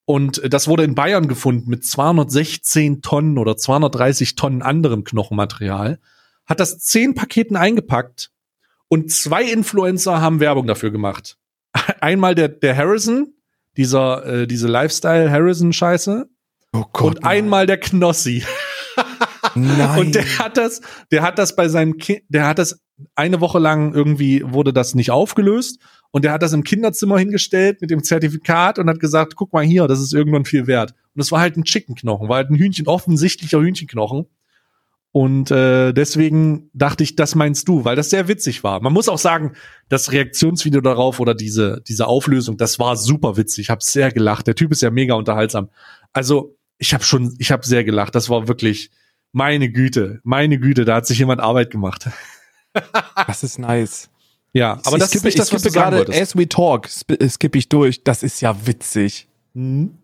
Und 0.06 0.40
das 0.50 0.66
wurde 0.66 0.84
in 0.84 0.94
Bayern 0.94 1.28
gefunden 1.28 1.68
mit 1.68 1.84
216 1.84 3.02
Tonnen 3.02 3.36
oder 3.36 3.58
230 3.58 4.36
Tonnen 4.36 4.62
anderem 4.62 5.04
Knochenmaterial. 5.04 5.98
Hat 6.46 6.58
das 6.58 6.78
zehn 6.78 7.14
Paketen 7.14 7.54
eingepackt 7.54 8.30
und 8.88 9.12
zwei 9.12 9.42
Influencer 9.42 10.22
haben 10.22 10.40
Werbung 10.40 10.66
dafür 10.66 10.90
gemacht. 10.90 11.36
Einmal 12.00 12.34
der, 12.34 12.48
der 12.48 12.74
Harrison, 12.74 13.34
dieser, 13.76 14.24
äh, 14.24 14.46
diese 14.46 14.68
Lifestyle-Harrison-Scheiße. 14.68 16.30
Oh 16.72 16.84
Gott. 16.94 17.16
Und 17.16 17.24
einmal 17.26 17.66
der 17.66 17.78
Knossi. 17.78 18.42
Nein. 19.54 19.98
Und 19.98 20.14
der 20.14 20.38
hat 20.38 20.56
das, 20.56 20.80
der 21.10 21.20
hat 21.20 21.38
das 21.38 21.54
bei 21.54 21.68
seinem 21.68 21.98
Kind, 21.98 22.22
der 22.30 22.46
hat 22.46 22.58
das 22.58 22.80
eine 23.14 23.40
Woche 23.40 23.58
lang 23.58 23.94
irgendwie 23.94 24.42
wurde 24.44 24.72
das 24.72 24.94
nicht 24.94 25.10
aufgelöst 25.10 25.80
und 26.10 26.24
der 26.24 26.32
hat 26.32 26.42
das 26.42 26.52
im 26.52 26.64
Kinderzimmer 26.64 27.18
hingestellt 27.18 27.80
mit 27.80 27.90
dem 27.90 28.02
Zertifikat 28.02 28.78
und 28.78 28.88
hat 28.88 29.00
gesagt, 29.00 29.36
guck 29.36 29.52
mal 29.52 29.64
hier, 29.64 29.86
das 29.86 30.00
ist 30.00 30.14
irgendwann 30.14 30.44
viel 30.44 30.66
wert. 30.66 30.94
Und 31.14 31.20
es 31.20 31.30
war 31.30 31.40
halt 31.40 31.56
ein 31.56 31.64
Chickenknochen, 31.64 32.28
war 32.28 32.36
halt 32.36 32.50
ein 32.50 32.56
Hühnchen, 32.56 32.86
offensichtlicher 32.86 33.60
Hühnchenknochen. 33.60 34.26
Und 35.12 35.50
äh, 35.50 35.94
deswegen 35.94 36.68
dachte 36.74 37.02
ich, 37.02 37.16
das 37.16 37.34
meinst 37.34 37.68
du, 37.68 37.86
weil 37.86 37.96
das 37.96 38.10
sehr 38.10 38.28
witzig 38.28 38.62
war. 38.64 38.82
Man 38.82 38.92
muss 38.92 39.08
auch 39.08 39.18
sagen, 39.18 39.52
das 39.88 40.12
Reaktionsvideo 40.12 40.82
darauf 40.82 41.20
oder 41.20 41.34
diese, 41.34 41.82
diese 41.88 42.06
Auflösung, 42.06 42.58
das 42.58 42.78
war 42.78 42.96
super 42.96 43.38
witzig. 43.38 43.64
Ich 43.64 43.70
habe 43.70 43.82
sehr 43.82 44.12
gelacht. 44.12 44.46
Der 44.46 44.54
Typ 44.54 44.72
ist 44.72 44.82
ja 44.82 44.90
mega 44.90 45.14
unterhaltsam. 45.14 45.70
Also 46.12 46.56
ich 46.76 46.92
habe 46.92 47.02
schon, 47.02 47.34
ich 47.38 47.50
habe 47.50 47.66
sehr 47.66 47.82
gelacht. 47.82 48.14
Das 48.14 48.28
war 48.28 48.46
wirklich 48.46 48.90
meine 49.32 49.70
Güte, 49.70 50.20
meine 50.22 50.58
Güte. 50.58 50.84
Da 50.84 50.96
hat 50.96 51.06
sich 51.06 51.18
jemand 51.18 51.40
Arbeit 51.40 51.70
gemacht. 51.70 52.08
Das 53.26 53.42
ist 53.42 53.58
nice. 53.58 54.08
Ja, 54.52 54.80
aber 54.84 54.96
ich 54.96 55.00
das 55.00 55.10
skippe, 55.10 55.28
ist 55.28 55.34
nicht 55.34 55.38
das, 55.38 55.52
was 55.52 55.62
du 55.62 55.70
gerade 55.70 56.06
as 56.14 56.36
we 56.36 56.48
talk 56.48 56.88
skippe 56.88 57.58
ich 57.58 57.68
durch. 57.68 58.04
Das 58.04 58.22
ist 58.22 58.40
ja 58.40 58.56
witzig. 58.66 59.28
Mhm. 59.54 59.98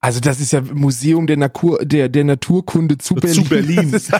Also 0.00 0.20
das 0.20 0.40
ist 0.40 0.52
ja 0.52 0.62
Museum 0.62 1.26
der, 1.26 1.36
Natur, 1.36 1.84
der, 1.84 2.08
der 2.08 2.24
Naturkunde 2.24 2.96
zu 2.96 3.14
Berlin. 3.14 3.44
Zu 3.44 3.48
Berlin. 3.50 3.90
Das 3.92 4.08
ist 4.08 4.12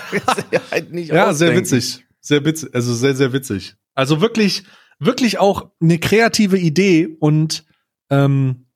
halt 0.70 0.92
nicht 0.92 1.08
ja, 1.08 1.32
sehr 1.32 1.56
witzig. 1.56 2.04
Sehr 2.20 2.44
witzig. 2.44 2.74
Also 2.74 2.94
sehr, 2.94 3.16
sehr 3.16 3.32
witzig. 3.32 3.76
Also 3.94 4.20
wirklich, 4.20 4.64
wirklich 4.98 5.38
auch 5.38 5.70
eine 5.80 5.98
kreative 5.98 6.58
Idee 6.58 7.16
und 7.18 7.64
ähm, 8.10 8.66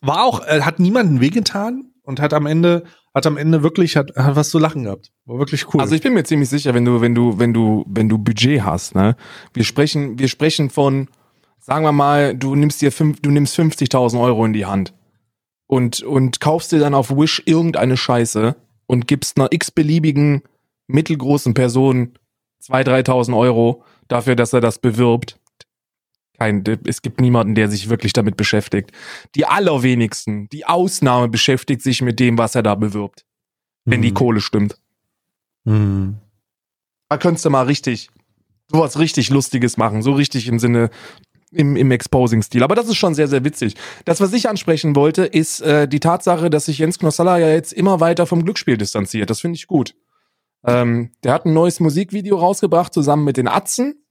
war 0.00 0.22
auch, 0.24 0.46
äh, 0.46 0.60
hat 0.62 0.78
niemanden 0.78 1.20
wehgetan 1.20 1.93
und 2.04 2.20
hat 2.20 2.32
am 2.32 2.46
Ende, 2.46 2.84
hat 3.14 3.26
am 3.26 3.36
Ende 3.36 3.62
wirklich, 3.62 3.96
hat, 3.96 4.14
hat 4.16 4.36
was 4.36 4.50
zu 4.50 4.58
lachen 4.58 4.84
gehabt. 4.84 5.10
War 5.24 5.38
wirklich 5.38 5.72
cool. 5.74 5.80
Also 5.80 5.94
ich 5.94 6.02
bin 6.02 6.14
mir 6.14 6.24
ziemlich 6.24 6.48
sicher, 6.48 6.74
wenn 6.74 6.84
du, 6.84 7.00
wenn 7.00 7.14
du, 7.14 7.38
wenn 7.38 7.52
du, 7.52 7.84
wenn 7.88 8.08
du 8.08 8.18
Budget 8.18 8.62
hast, 8.62 8.94
ne? 8.94 9.16
Wir 9.52 9.64
sprechen, 9.64 10.18
wir 10.18 10.28
sprechen 10.28 10.70
von, 10.70 11.08
sagen 11.58 11.84
wir 11.84 11.92
mal, 11.92 12.36
du 12.36 12.54
nimmst 12.54 12.80
dir 12.82 12.92
fünf, 12.92 13.20
du 13.20 13.30
nimmst 13.30 13.58
50.000 13.58 14.20
Euro 14.20 14.44
in 14.44 14.52
die 14.52 14.66
Hand 14.66 14.94
und, 15.66 16.02
und 16.02 16.40
kaufst 16.40 16.72
dir 16.72 16.78
dann 16.78 16.94
auf 16.94 17.10
Wish 17.10 17.42
irgendeine 17.46 17.96
Scheiße 17.96 18.54
und 18.86 19.08
gibst 19.08 19.38
einer 19.38 19.48
x-beliebigen 19.50 20.42
mittelgroßen 20.86 21.54
Person 21.54 22.12
2.000, 22.62 23.06
3.000 23.06 23.36
Euro 23.36 23.82
dafür, 24.08 24.36
dass 24.36 24.52
er 24.52 24.60
das 24.60 24.78
bewirbt. 24.78 25.40
Kein, 26.38 26.64
es 26.84 27.02
gibt 27.02 27.20
niemanden, 27.20 27.54
der 27.54 27.68
sich 27.68 27.88
wirklich 27.88 28.12
damit 28.12 28.36
beschäftigt. 28.36 28.90
Die 29.34 29.46
allerwenigsten, 29.46 30.48
die 30.48 30.66
Ausnahme 30.66 31.28
beschäftigt 31.28 31.82
sich 31.82 32.02
mit 32.02 32.18
dem, 32.18 32.38
was 32.38 32.54
er 32.54 32.62
da 32.62 32.74
bewirbt. 32.74 33.24
Wenn 33.84 34.00
mhm. 34.00 34.04
die 34.04 34.14
Kohle 34.14 34.40
stimmt. 34.40 34.78
Mhm. 35.64 36.16
Da 37.08 37.18
könntest 37.18 37.44
du 37.44 37.50
mal 37.50 37.66
richtig, 37.66 38.10
sowas 38.68 38.98
richtig 38.98 39.30
Lustiges 39.30 39.76
machen. 39.76 40.02
So 40.02 40.12
richtig 40.12 40.48
im 40.48 40.58
Sinne, 40.58 40.90
im, 41.54 41.76
im 41.76 41.90
Exposing-Stil. 41.90 42.62
Aber 42.62 42.74
das 42.74 42.88
ist 42.88 42.96
schon 42.96 43.14
sehr, 43.14 43.28
sehr 43.28 43.44
witzig. 43.44 43.76
Das, 44.04 44.20
was 44.20 44.32
ich 44.32 44.48
ansprechen 44.48 44.96
wollte, 44.96 45.24
ist 45.24 45.60
äh, 45.60 45.86
die 45.86 46.00
Tatsache, 46.00 46.50
dass 46.50 46.66
sich 46.66 46.78
Jens 46.78 46.98
Knossalla 46.98 47.38
ja 47.38 47.50
jetzt 47.50 47.72
immer 47.72 48.00
weiter 48.00 48.26
vom 48.26 48.44
Glücksspiel 48.44 48.76
distanziert. 48.76 49.30
Das 49.30 49.40
finde 49.40 49.56
ich 49.56 49.66
gut. 49.66 49.94
Ähm, 50.66 51.10
der 51.22 51.32
hat 51.32 51.46
ein 51.46 51.52
neues 51.52 51.80
Musikvideo 51.80 52.38
rausgebracht, 52.38 52.92
zusammen 52.92 53.24
mit 53.24 53.36
den 53.36 53.48
Atzen. 53.48 54.03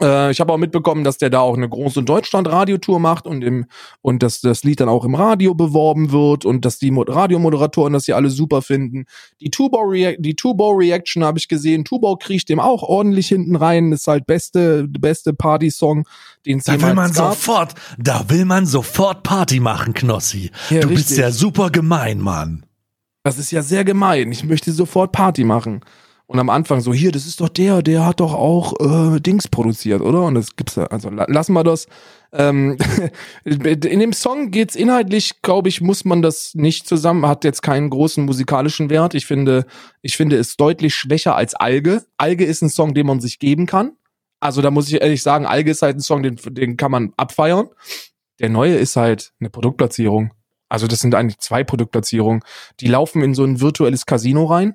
Äh, 0.00 0.30
ich 0.30 0.40
habe 0.40 0.52
auch 0.52 0.58
mitbekommen, 0.58 1.04
dass 1.04 1.18
der 1.18 1.30
da 1.30 1.40
auch 1.40 1.56
eine 1.56 1.68
große 1.68 2.02
Deutschland-Radiotour 2.02 3.00
macht 3.00 3.26
und 3.26 3.42
im 3.42 3.66
und 4.02 4.22
dass 4.22 4.40
das 4.40 4.64
Lied 4.64 4.80
dann 4.80 4.88
auch 4.88 5.04
im 5.04 5.14
Radio 5.14 5.54
beworben 5.54 6.12
wird 6.12 6.44
und 6.44 6.64
dass 6.64 6.78
die 6.78 6.90
Mo- 6.90 7.02
Radiomoderatoren 7.06 7.92
das 7.92 8.04
hier 8.06 8.16
alle 8.16 8.30
super 8.30 8.62
finden. 8.62 9.04
Die 9.40 9.50
Tubo 9.50 9.78
React, 9.80 10.16
die 10.20 10.34
Tubo 10.36 10.70
Reaction 10.70 11.24
habe 11.24 11.38
ich 11.38 11.48
gesehen. 11.48 11.84
Tubo 11.84 12.16
kriecht 12.16 12.48
dem 12.48 12.60
auch 12.60 12.82
ordentlich 12.82 13.28
hinten 13.28 13.56
rein. 13.56 13.92
Ist 13.92 14.06
halt 14.06 14.26
beste 14.26 14.86
beste 14.88 15.32
Party-Song, 15.32 16.06
den 16.44 16.58
es 16.58 16.64
Da 16.64 16.80
will 16.80 16.94
man 16.94 17.12
gab. 17.12 17.34
sofort, 17.34 17.74
da 17.98 18.24
will 18.28 18.44
man 18.44 18.66
sofort 18.66 19.22
Party 19.22 19.60
machen, 19.60 19.94
Knossi. 19.94 20.50
Ja, 20.70 20.80
du 20.80 20.88
bist 20.88 21.00
richtig. 21.10 21.18
ja 21.18 21.30
super 21.30 21.70
gemein, 21.70 22.20
Mann. 22.20 22.64
Das 23.24 23.38
ist 23.38 23.50
ja 23.50 23.62
sehr 23.62 23.84
gemein. 23.84 24.30
Ich 24.30 24.44
möchte 24.44 24.70
sofort 24.72 25.10
Party 25.12 25.42
machen. 25.42 25.80
Und 26.28 26.40
am 26.40 26.50
Anfang 26.50 26.80
so, 26.80 26.92
hier, 26.92 27.12
das 27.12 27.24
ist 27.26 27.40
doch 27.40 27.48
der, 27.48 27.82
der 27.82 28.04
hat 28.04 28.18
doch 28.18 28.34
auch 28.34 28.74
äh, 28.80 29.20
Dings 29.20 29.46
produziert, 29.46 30.00
oder? 30.00 30.24
Und 30.24 30.34
das 30.34 30.56
gibt's 30.56 30.74
ja, 30.74 30.84
also 30.86 31.08
la 31.08 31.24
lassen 31.28 31.52
wir 31.52 31.62
das. 31.62 31.86
Ähm, 32.32 32.76
in 33.44 34.00
dem 34.00 34.12
Song 34.12 34.50
geht's 34.50 34.74
inhaltlich, 34.74 35.40
glaube 35.42 35.68
ich, 35.68 35.80
muss 35.80 36.04
man 36.04 36.22
das 36.22 36.54
nicht 36.56 36.88
zusammen, 36.88 37.26
hat 37.26 37.44
jetzt 37.44 37.62
keinen 37.62 37.90
großen 37.90 38.24
musikalischen 38.24 38.90
Wert. 38.90 39.14
Ich 39.14 39.24
finde, 39.24 39.66
ich 40.02 40.16
finde 40.16 40.36
es 40.36 40.56
deutlich 40.56 40.96
schwächer 40.96 41.36
als 41.36 41.54
Alge. 41.54 42.04
Alge 42.16 42.44
ist 42.44 42.60
ein 42.60 42.70
Song, 42.70 42.92
den 42.92 43.06
man 43.06 43.20
sich 43.20 43.38
geben 43.38 43.66
kann. 43.66 43.92
Also 44.40 44.62
da 44.62 44.72
muss 44.72 44.88
ich 44.88 45.00
ehrlich 45.00 45.22
sagen, 45.22 45.46
Alge 45.46 45.70
ist 45.70 45.82
halt 45.82 45.96
ein 45.96 46.00
Song, 46.00 46.24
den, 46.24 46.36
den 46.50 46.76
kann 46.76 46.90
man 46.90 47.12
abfeiern. 47.16 47.68
Der 48.40 48.48
neue 48.48 48.74
ist 48.74 48.96
halt 48.96 49.32
eine 49.38 49.48
Produktplatzierung. 49.48 50.32
Also 50.68 50.88
das 50.88 50.98
sind 50.98 51.14
eigentlich 51.14 51.38
zwei 51.38 51.62
Produktplatzierungen. 51.62 52.42
Die 52.80 52.88
laufen 52.88 53.22
in 53.22 53.34
so 53.34 53.44
ein 53.44 53.60
virtuelles 53.60 54.06
Casino 54.06 54.46
rein 54.46 54.74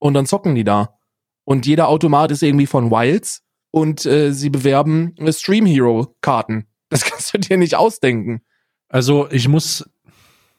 und 0.00 0.14
dann 0.14 0.26
zocken 0.26 0.56
die 0.56 0.64
da. 0.64 0.96
Und 1.44 1.66
jeder 1.66 1.86
Automat 1.88 2.32
ist 2.32 2.42
irgendwie 2.42 2.66
von 2.66 2.90
Wilds 2.90 3.42
und 3.70 4.04
äh, 4.06 4.32
sie 4.32 4.50
bewerben 4.50 5.14
äh, 5.16 5.32
Stream 5.32 5.66
Hero 5.66 6.16
Karten. 6.20 6.66
Das 6.88 7.04
kannst 7.08 7.32
du 7.32 7.38
dir 7.38 7.56
nicht 7.56 7.76
ausdenken. 7.76 8.42
Also 8.88 9.30
ich 9.30 9.46
muss, 9.46 9.88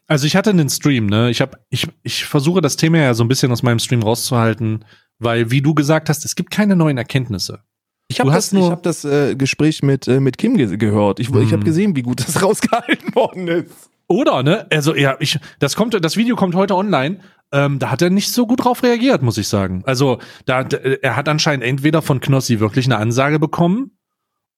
also 0.08 0.26
ich 0.26 0.36
hatte 0.38 0.52
einen 0.52 0.70
Stream, 0.70 1.08
ne? 1.08 1.30
Ich 1.30 1.42
habe, 1.42 1.58
ich, 1.70 1.88
ich 2.04 2.24
versuche 2.26 2.62
das 2.62 2.78
Thema 2.78 3.00
ja 3.00 3.14
so 3.14 3.24
ein 3.24 3.28
bisschen 3.28 3.52
aus 3.52 3.64
meinem 3.64 3.80
Stream 3.80 4.02
rauszuhalten, 4.04 4.86
weil 5.20 5.52
wie 5.52 5.62
du 5.62 5.74
gesagt 5.74 6.08
hast, 6.08 6.24
es 6.24 6.36
gibt 6.36 6.52
keine 6.52 6.76
neuen 6.78 6.98
Erkenntnisse. 6.98 7.60
Ich 8.08 8.20
habe 8.20 8.32
das, 8.32 8.52
ich 8.52 8.62
hab 8.70 8.84
das 8.84 9.06
äh, 9.06 9.36
Gespräch 9.36 9.84
mit, 9.84 10.08
äh, 10.08 10.20
mit 10.20 10.38
Kim 10.38 10.58
ge 10.58 10.76
gehört. 10.78 11.20
Ich, 11.22 11.30
ich 11.30 11.36
habe 11.36 11.54
Hm. 11.58 11.64
gesehen, 11.64 11.96
wie 11.96 12.02
gut 12.02 12.20
das 12.20 12.42
rausgehalten 12.44 13.16
worden 13.16 13.48
ist. 13.48 13.90
Oder, 14.08 14.44
ne? 14.44 14.68
Also 14.70 14.94
ja, 14.96 15.16
ich, 15.22 15.40
das 15.60 15.78
kommt, 15.78 15.94
das 16.04 16.18
Video 16.18 16.36
kommt 16.36 16.54
heute 16.56 16.76
online. 16.76 17.20
Ähm, 17.54 17.80
da 17.80 17.92
hat 17.92 18.02
er 18.02 18.10
nicht 18.10 18.32
so 18.32 18.48
gut 18.48 18.64
drauf 18.64 18.82
reagiert, 18.84 19.22
muss 19.22 19.38
ich 19.38 19.48
sagen. 19.48 19.84
Also 19.86 20.20
da, 20.46 20.64
da 20.64 20.78
er 20.78 21.16
hat 21.18 21.28
anscheinend 21.28 21.66
entweder 21.66 22.02
von 22.02 22.20
Knossi 22.22 22.60
wirklich 22.60 22.86
eine 22.86 22.98
Ansage 22.98 23.40
bekommen 23.40 23.98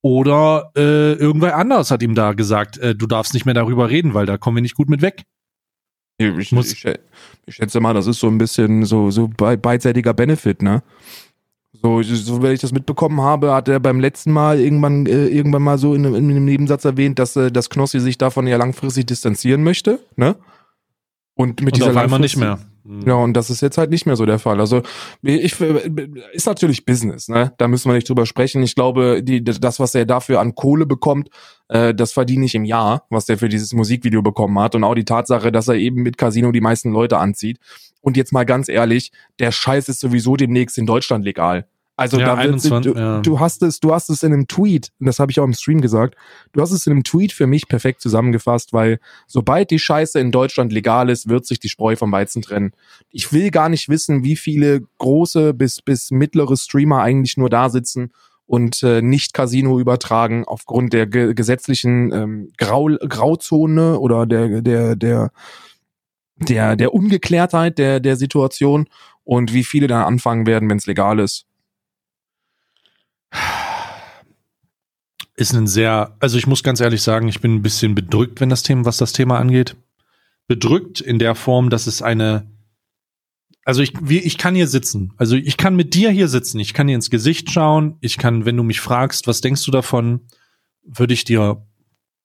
oder 0.01 0.71
äh, 0.75 1.13
irgendwer 1.13 1.57
anders 1.57 1.89
hat 1.89 2.03
ihm 2.03 2.13
da 2.13 2.33
gesagt, 2.33 2.77
äh, 2.77 2.93
du 2.95 3.07
darfst 3.07 3.33
nicht 3.33 3.45
mehr 3.45 3.53
darüber 3.55 3.89
reden, 3.89 4.13
weil 4.13 4.25
da 4.25 4.37
kommen 4.37 4.57
wir 4.57 4.61
nicht 4.61 4.75
gut 4.75 4.89
mit 4.89 5.01
weg. 5.01 5.23
Ich, 6.19 6.51
Muss- 6.51 6.71
ich, 6.71 6.85
ich 7.47 7.55
schätze 7.55 7.79
mal, 7.79 7.93
das 7.93 8.05
ist 8.05 8.19
so 8.19 8.27
ein 8.27 8.37
bisschen 8.37 8.85
so, 8.85 9.09
so 9.09 9.27
be- 9.27 9.57
beidseitiger 9.57 10.13
Benefit, 10.13 10.61
ne? 10.61 10.83
So, 11.81 12.03
so, 12.03 12.41
wenn 12.43 12.53
ich 12.53 12.61
das 12.61 12.71
mitbekommen 12.71 13.19
habe, 13.21 13.51
hat 13.53 13.67
er 13.67 13.79
beim 13.79 13.99
letzten 13.99 14.31
Mal 14.31 14.59
irgendwann, 14.59 15.05
äh, 15.07 15.25
irgendwann 15.27 15.63
mal 15.63 15.77
so 15.79 15.95
in, 15.95 16.05
einem- 16.05 16.15
in 16.15 16.29
einem 16.29 16.45
Nebensatz 16.45 16.85
erwähnt, 16.85 17.17
dass, 17.17 17.35
äh, 17.35 17.51
dass 17.51 17.69
Knossi 17.71 17.99
sich 17.99 18.17
davon 18.19 18.45
ja 18.45 18.57
langfristig 18.57 19.07
distanzieren 19.07 19.63
möchte, 19.63 19.99
ne? 20.15 20.35
Und 21.35 21.61
mit 21.61 21.73
Und 21.73 21.77
dieser 21.77 21.89
auf 21.91 21.97
einmal 21.97 22.19
nicht 22.19 22.37
mehr. 22.37 22.59
Ja, 22.85 23.13
und 23.15 23.33
das 23.33 23.49
ist 23.49 23.61
jetzt 23.61 23.77
halt 23.77 23.91
nicht 23.91 24.05
mehr 24.05 24.17
so 24.17 24.25
der 24.25 24.39
Fall. 24.39 24.59
Also 24.59 24.81
ich 25.21 25.55
ist 26.33 26.45
natürlich 26.45 26.85
Business, 26.85 27.29
ne? 27.29 27.53
Da 27.57 27.69
müssen 27.69 27.89
wir 27.89 27.95
nicht 27.95 28.09
drüber 28.09 28.25
sprechen. 28.25 28.61
Ich 28.61 28.75
glaube, 28.75 29.23
die, 29.23 29.41
das, 29.41 29.79
was 29.79 29.95
er 29.95 30.05
dafür 30.05 30.41
an 30.41 30.53
Kohle 30.53 30.85
bekommt, 30.85 31.29
äh, 31.69 31.93
das 31.93 32.11
verdiene 32.11 32.45
ich 32.45 32.55
im 32.55 32.65
Jahr, 32.65 33.05
was 33.09 33.25
der 33.25 33.37
für 33.37 33.47
dieses 33.47 33.73
Musikvideo 33.73 34.21
bekommen 34.21 34.59
hat. 34.59 34.75
Und 34.75 34.83
auch 34.83 34.95
die 34.95 35.05
Tatsache, 35.05 35.51
dass 35.51 35.69
er 35.69 35.75
eben 35.75 36.03
mit 36.03 36.17
Casino 36.17 36.51
die 36.51 36.61
meisten 36.61 36.91
Leute 36.91 37.19
anzieht. 37.19 37.57
Und 38.01 38.17
jetzt 38.17 38.33
mal 38.33 38.43
ganz 38.43 38.67
ehrlich, 38.67 39.13
der 39.39 39.53
Scheiß 39.53 39.87
ist 39.87 40.01
sowieso 40.01 40.35
demnächst 40.35 40.77
in 40.77 40.85
Deutschland 40.85 41.23
legal. 41.23 41.65
Also 41.95 42.19
Ja, 42.19 42.35
da 42.35 42.37
wird, 42.37 42.53
21, 42.53 42.93
du, 42.93 42.99
ja. 42.99 43.21
du 43.21 43.39
hast 43.39 43.61
es, 43.61 43.79
du 43.79 43.93
hast 43.93 44.09
es 44.09 44.23
in 44.23 44.33
einem 44.33 44.47
Tweet, 44.47 44.89
und 44.99 45.05
das 45.05 45.19
habe 45.19 45.31
ich 45.31 45.39
auch 45.39 45.43
im 45.43 45.53
Stream 45.53 45.79
gesagt, 45.79 46.15
du 46.51 46.61
hast 46.61 46.71
es 46.71 46.87
in 46.87 46.93
einem 46.93 47.03
Tweet 47.03 47.33
für 47.33 47.45
mich 47.45 47.67
perfekt 47.67 48.01
zusammengefasst, 48.01 48.73
weil 48.73 48.99
sobald 49.27 49.69
die 49.69 49.77
Scheiße 49.77 50.19
in 50.19 50.31
Deutschland 50.31 50.73
legal 50.73 51.09
ist, 51.09 51.29
wird 51.29 51.45
sich 51.45 51.59
die 51.59 51.69
Spreu 51.69 51.95
vom 51.95 52.11
Weizen 52.11 52.41
trennen. 52.41 52.73
Ich 53.09 53.31
will 53.31 53.51
gar 53.51 53.69
nicht 53.69 53.89
wissen, 53.89 54.23
wie 54.23 54.35
viele 54.35 54.81
große 54.97 55.53
bis, 55.53 55.81
bis 55.81 56.09
mittlere 56.09 56.57
Streamer 56.57 57.01
eigentlich 57.01 57.37
nur 57.37 57.49
da 57.49 57.69
sitzen 57.69 58.11
und 58.47 58.81
äh, 58.81 59.01
nicht 59.01 59.33
Casino 59.33 59.79
übertragen 59.79 60.45
aufgrund 60.45 60.93
der 60.93 61.05
ge 61.05 61.33
gesetzlichen 61.33 62.11
ähm, 62.11 62.51
Grau 62.57 62.89
Grauzone 63.07 63.99
oder 63.99 64.25
der, 64.25 64.61
der, 64.61 64.95
der, 64.95 65.31
der, 66.37 66.75
der 66.75 66.93
Ungeklärtheit 66.93 67.77
der, 67.77 67.99
der 67.99 68.15
Situation 68.15 68.87
und 69.23 69.53
wie 69.53 69.63
viele 69.63 69.87
dann 69.87 70.03
anfangen 70.03 70.47
werden, 70.47 70.69
wenn 70.69 70.77
es 70.77 70.87
legal 70.87 71.19
ist. 71.19 71.45
Ist 75.35 75.53
ein 75.53 75.67
sehr, 75.67 76.15
also 76.19 76.37
ich 76.37 76.47
muss 76.47 76.63
ganz 76.63 76.79
ehrlich 76.79 77.01
sagen, 77.01 77.27
ich 77.27 77.41
bin 77.41 77.55
ein 77.55 77.61
bisschen 77.61 77.95
bedrückt, 77.95 78.39
wenn 78.39 78.49
das 78.49 78.63
Thema, 78.63 78.85
was 78.85 78.97
das 78.97 79.13
Thema 79.13 79.39
angeht. 79.39 79.75
Bedrückt 80.47 81.01
in 81.01 81.19
der 81.19 81.35
Form, 81.35 81.69
dass 81.69 81.87
es 81.87 82.01
eine, 82.01 82.51
also 83.65 83.81
ich, 83.81 83.93
wie, 84.01 84.19
ich 84.19 84.37
kann 84.37 84.55
hier 84.55 84.67
sitzen. 84.67 85.13
Also 85.17 85.35
ich 85.35 85.57
kann 85.57 85.75
mit 85.75 85.93
dir 85.93 86.11
hier 86.11 86.27
sitzen. 86.27 86.59
Ich 86.59 86.73
kann 86.73 86.87
dir 86.87 86.95
ins 86.95 87.09
Gesicht 87.09 87.49
schauen. 87.51 87.97
Ich 88.01 88.17
kann, 88.17 88.45
wenn 88.45 88.57
du 88.57 88.63
mich 88.63 88.81
fragst, 88.81 89.25
was 89.25 89.41
denkst 89.41 89.65
du 89.65 89.71
davon, 89.71 90.21
würde 90.83 91.13
ich 91.13 91.23
dir 91.23 91.65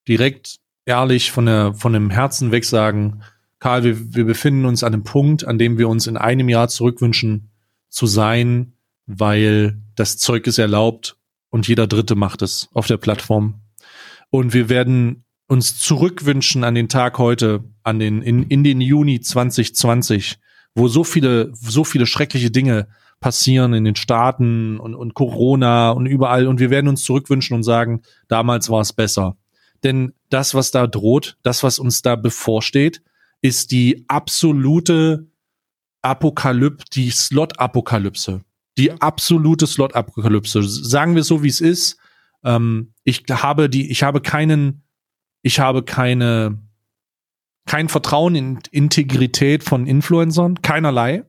direkt 0.07 0.59
ehrlich 0.85 1.31
von 1.31 1.47
der, 1.47 1.75
von 1.75 1.93
dem 1.93 2.11
Herzen 2.11 2.51
weg 2.51 2.65
sagen, 2.65 3.23
Karl, 3.61 3.85
wir, 3.85 4.15
wir 4.15 4.25
befinden 4.25 4.65
uns 4.65 4.83
an 4.83 4.95
einem 4.95 5.05
Punkt, 5.05 5.45
an 5.45 5.59
dem 5.59 5.79
wir 5.79 5.89
uns 5.89 6.07
in 6.07 6.17
einem 6.17 6.49
Jahr 6.49 6.69
zurückwünschen 6.69 7.51
zu 7.89 8.07
sein, 8.07 8.75
weil 9.09 9.81
das 9.97 10.19
Zeug 10.19 10.47
ist 10.47 10.59
erlaubt 10.59 11.17
und 11.51 11.67
jeder 11.67 11.87
Dritte 11.87 12.15
macht 12.15 12.43
es 12.43 12.69
auf 12.75 12.87
der 12.87 12.99
Plattform. 12.99 13.63
Und 14.31 14.53
wir 14.53 14.69
werden 14.69 15.25
uns 15.47 15.79
zurückwünschen 15.79 16.63
an 16.63 16.75
den 16.75 16.91
Tag 16.91 17.19
heute, 17.19 17.65
an 17.83 17.99
den, 17.99 18.21
in, 18.21 18.43
in 18.45 18.63
den 18.63 18.83
Juni 18.83 19.21
2020, 19.21 20.39
wo 20.75 20.89
so 20.89 21.05
viele, 21.05 21.51
so 21.55 21.85
viele 21.85 22.07
schreckliche 22.07 22.51
Dinge 22.51 22.89
passieren 23.19 23.73
in 23.73 23.85
den 23.85 23.97
Staaten 23.97 24.79
und, 24.79 24.95
und 24.95 25.15
Corona 25.15 25.91
und 25.91 26.05
überall. 26.05 26.47
Und 26.47 26.61
wir 26.61 26.69
werden 26.69 26.89
uns 26.89 27.03
zurückwünschen 27.03 27.57
und 27.57 27.63
sagen, 27.63 28.03
damals 28.29 28.69
war 28.69 28.83
es 28.83 28.93
besser. 28.93 29.39
Denn 29.83 30.13
das, 30.29 30.55
was 30.55 30.71
da 30.71 30.87
droht, 30.87 31.39
das, 31.43 31.63
was 31.63 31.79
uns 31.79 32.03
da 32.03 32.15
bevorsteht, 32.15 33.03
ist 33.41 33.71
die 33.71 34.05
absolute 34.09 35.29
Apokalypse, 36.03 36.85
die 36.93 37.11
Slot-Apokalypse. 37.11 38.43
Die 38.79 38.93
absolute 38.93 39.67
Slot-Apokalypse. 39.67 40.63
Sagen 40.63 41.15
wir 41.15 41.25
so, 41.25 41.43
wie 41.43 41.49
es 41.49 41.61
ist. 41.61 41.99
Ähm, 42.45 42.95
ich 43.05 43.25
habe 43.29 43.69
die, 43.69 43.91
ich 43.91 44.03
habe 44.03 44.21
keinen, 44.21 44.85
ich 45.43 45.61
habe 45.61 45.83
keine, 45.83 46.63
kein 47.67 47.89
Vertrauen 47.89 48.35
in 48.35 48.59
Integrität 48.71 49.65
von 49.65 49.87
Influencern, 49.87 50.63
keinerlei. 50.63 51.25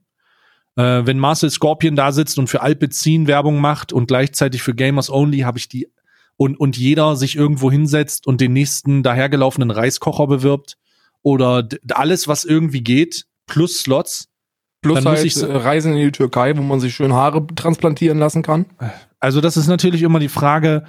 Äh, 0.75 1.05
wenn 1.05 1.19
Marcel 1.19 1.49
Scorpion 1.49 1.95
da 1.95 2.11
sitzt 2.11 2.39
und 2.39 2.47
für 2.47 2.61
Alpecin 2.61 3.27
Werbung 3.27 3.59
macht 3.59 3.91
und 3.91 4.07
gleichzeitig 4.07 4.61
für 4.61 4.75
Gamers 4.75 5.09
Only 5.09 5.39
habe 5.39 5.57
ich 5.57 5.67
die 5.67 5.87
und, 6.37 6.57
und 6.57 6.77
jeder 6.77 7.17
sich 7.17 7.35
irgendwo 7.35 7.69
hinsetzt 7.69 8.25
und 8.25 8.39
den 8.39 8.53
nächsten 8.53 9.03
dahergelaufenen 9.03 9.71
Reiskocher 9.71 10.25
bewirbt 10.27 10.77
oder 11.21 11.67
alles, 11.91 12.29
was 12.29 12.45
irgendwie 12.45 12.81
geht, 12.81 13.25
plus 13.45 13.79
Slots, 13.79 14.28
Plus 14.81 14.95
Dann 14.95 15.03
muss 15.03 15.17
halt 15.17 15.25
ich 15.25 15.41
äh, 15.41 15.45
Reisen 15.45 15.93
in 15.93 15.99
die 15.99 16.11
Türkei, 16.11 16.57
wo 16.57 16.61
man 16.61 16.79
sich 16.79 16.95
schön 16.95 17.13
Haare 17.13 17.45
transplantieren 17.47 18.17
lassen 18.17 18.43
kann. 18.43 18.65
Also 19.19 19.41
das 19.41 19.57
ist 19.57 19.67
natürlich 19.67 20.03
immer 20.03 20.19
die 20.19 20.29
Frage, 20.29 20.85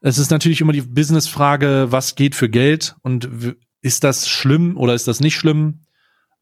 es 0.00 0.18
ist 0.18 0.30
natürlich 0.30 0.60
immer 0.60 0.72
die 0.72 0.82
Businessfrage, 0.82 1.86
was 1.90 2.14
geht 2.14 2.34
für 2.34 2.50
Geld 2.50 2.96
und 3.02 3.56
ist 3.80 4.04
das 4.04 4.28
schlimm 4.28 4.76
oder 4.76 4.94
ist 4.94 5.08
das 5.08 5.20
nicht 5.20 5.36
schlimm? 5.36 5.80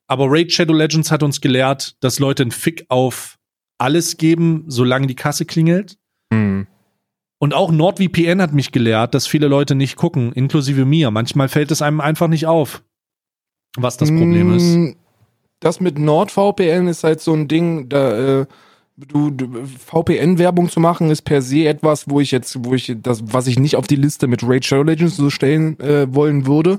Aber 0.07 0.27
Raid 0.29 0.53
Shadow 0.53 0.75
Legends 0.75 1.13
hat 1.13 1.23
uns 1.23 1.41
gelehrt, 1.41 1.97
dass 2.01 2.19
Leute 2.19 2.43
einen 2.43 2.51
Fick 2.51 2.85
auf 2.89 3.39
alles 3.79 4.17
geben, 4.17 4.65
solange 4.67 5.07
die 5.07 5.15
Kasse 5.15 5.45
klingelt. 5.45 5.99
Hm. 6.33 6.67
Und 7.39 7.55
auch 7.55 7.71
NordVPN 7.71 8.43
hat 8.43 8.53
mich 8.53 8.73
gelehrt, 8.73 9.15
dass 9.15 9.27
viele 9.27 9.47
Leute 9.47 9.75
nicht 9.75 9.97
gucken, 9.97 10.33
inklusive 10.33 10.85
mir. 10.85 11.11
Manchmal 11.11 11.49
fällt 11.49 11.71
es 11.71 11.81
einem 11.81 12.01
einfach 12.01 12.29
nicht 12.29 12.47
auf, 12.47 12.83
was 13.77 13.97
das 13.97 14.11
Problem 14.11 14.55
ist. 14.55 14.97
Das 15.61 15.81
mit 15.81 15.99
NordVPN 15.99 16.89
ist 16.89 17.05
halt 17.05 17.21
so 17.21 17.33
ein 17.35 17.47
Ding, 17.47 17.89
da 17.89 18.41
äh, 18.41 18.47
du, 18.97 19.31
du 19.31 19.65
VPN-Werbung 19.65 20.69
zu 20.69 20.81
machen 20.81 21.11
ist 21.11 21.23
per 21.23 21.43
se 21.43 21.67
etwas, 21.67 22.09
wo 22.09 22.21
ich 22.21 22.31
jetzt, 22.31 22.65
wo 22.65 22.75
ich 22.75 22.95
das, 23.03 23.23
was 23.33 23.47
ich 23.47 23.59
nicht 23.59 23.77
auf 23.77 23.87
die 23.87 23.97
Liste 23.97 24.27
mit 24.27 24.43
Raid 24.43 24.65
Shadow 24.65 24.83
Legends 24.83 25.17
so 25.17 25.31
stellen 25.31 25.79
äh, 25.81 26.13
wollen 26.15 26.47
würde. 26.47 26.79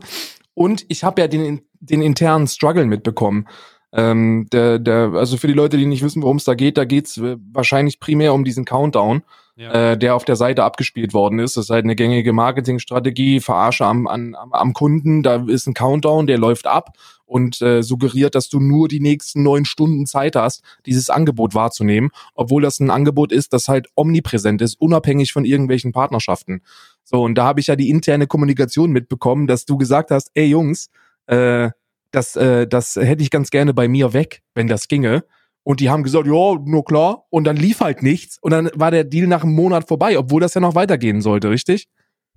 Und 0.53 0.85
ich 0.89 1.03
habe 1.03 1.21
ja 1.21 1.27
den, 1.27 1.61
den 1.79 2.01
internen 2.01 2.47
Struggle 2.47 2.85
mitbekommen. 2.85 3.47
Ähm, 3.93 4.47
der, 4.51 4.79
der, 4.79 5.11
also 5.13 5.37
für 5.37 5.47
die 5.47 5.53
Leute, 5.53 5.77
die 5.77 5.85
nicht 5.85 6.03
wissen, 6.03 6.21
worum 6.23 6.37
es 6.37 6.45
da 6.45 6.53
geht, 6.53 6.77
da 6.77 6.85
geht's 6.85 7.17
äh, 7.17 7.37
wahrscheinlich 7.51 7.99
primär 7.99 8.33
um 8.33 8.43
diesen 8.43 8.65
Countdown, 8.65 9.21
Ja. 9.61 9.91
äh, 9.91 9.97
der 9.97 10.15
auf 10.15 10.25
der 10.25 10.35
Seite 10.35 10.63
abgespielt 10.63 11.13
worden 11.13 11.37
ist. 11.37 11.55
Das 11.55 11.65
ist 11.65 11.69
halt 11.69 11.83
eine 11.83 11.95
gängige 11.95 12.33
Marketingstrategie, 12.33 13.41
Verarsche 13.41 13.85
am, 13.85 14.07
am, 14.07 14.33
am 14.33 14.73
Kunden. 14.73 15.21
Da 15.21 15.45
ist 15.47 15.67
ein 15.67 15.75
Countdown, 15.75 16.25
der 16.25 16.39
läuft 16.39 16.65
ab 16.65 16.97
und 17.25 17.61
äh, 17.61 17.83
suggeriert, 17.83 18.33
dass 18.33 18.49
du 18.49 18.59
nur 18.59 18.87
die 18.87 18.99
nächsten 18.99 19.43
neun 19.43 19.65
Stunden 19.65 20.07
Zeit 20.07 20.35
hast, 20.35 20.63
dieses 20.87 21.11
Angebot 21.11 21.53
wahrzunehmen, 21.53 22.09
obwohl 22.33 22.63
das 22.63 22.79
ein 22.79 22.89
Angebot 22.89 23.31
ist, 23.31 23.53
das 23.53 23.67
halt 23.67 23.87
omnipräsent 23.93 24.63
ist, 24.63 24.81
unabhängig 24.81 25.31
von 25.31 25.45
irgendwelchen 25.45 25.91
Partnerschaften. 25.91 26.63
So, 27.03 27.21
und 27.21 27.35
da 27.35 27.45
habe 27.45 27.59
ich 27.59 27.67
ja 27.67 27.75
die 27.75 27.89
interne 27.91 28.25
Kommunikation 28.25 28.91
mitbekommen, 28.91 29.45
dass 29.45 29.65
du 29.65 29.77
gesagt 29.77 30.09
hast, 30.09 30.31
ey 30.33 30.47
Jungs, 30.47 30.89
äh, 31.27 31.69
das, 32.09 32.35
äh, 32.35 32.65
das 32.67 32.95
hätte 32.95 33.21
ich 33.21 33.29
ganz 33.29 33.51
gerne 33.51 33.75
bei 33.75 33.87
mir 33.87 34.13
weg, 34.13 34.41
wenn 34.55 34.67
das 34.67 34.87
ginge. 34.87 35.23
Und 35.63 35.79
die 35.79 35.89
haben 35.89 36.03
gesagt, 36.03 36.25
ja, 36.25 36.55
nur 36.65 36.83
klar. 36.83 37.25
Und 37.29 37.43
dann 37.43 37.55
lief 37.55 37.81
halt 37.81 38.01
nichts. 38.01 38.37
Und 38.41 38.51
dann 38.51 38.69
war 38.73 38.91
der 38.91 39.03
Deal 39.03 39.27
nach 39.27 39.43
einem 39.43 39.53
Monat 39.53 39.87
vorbei, 39.87 40.17
obwohl 40.17 40.41
das 40.41 40.53
ja 40.53 40.61
noch 40.61 40.75
weitergehen 40.75 41.21
sollte, 41.21 41.49
richtig? 41.49 41.87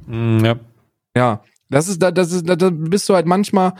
Mm, 0.06 0.44
ja. 0.44 0.56
Ja. 1.16 1.42
Das 1.70 1.88
ist, 1.88 2.02
da, 2.02 2.10
das 2.10 2.30
ist, 2.32 2.48
da, 2.48 2.56
da 2.56 2.70
bist 2.70 3.08
du 3.08 3.14
halt 3.14 3.26
manchmal, 3.26 3.72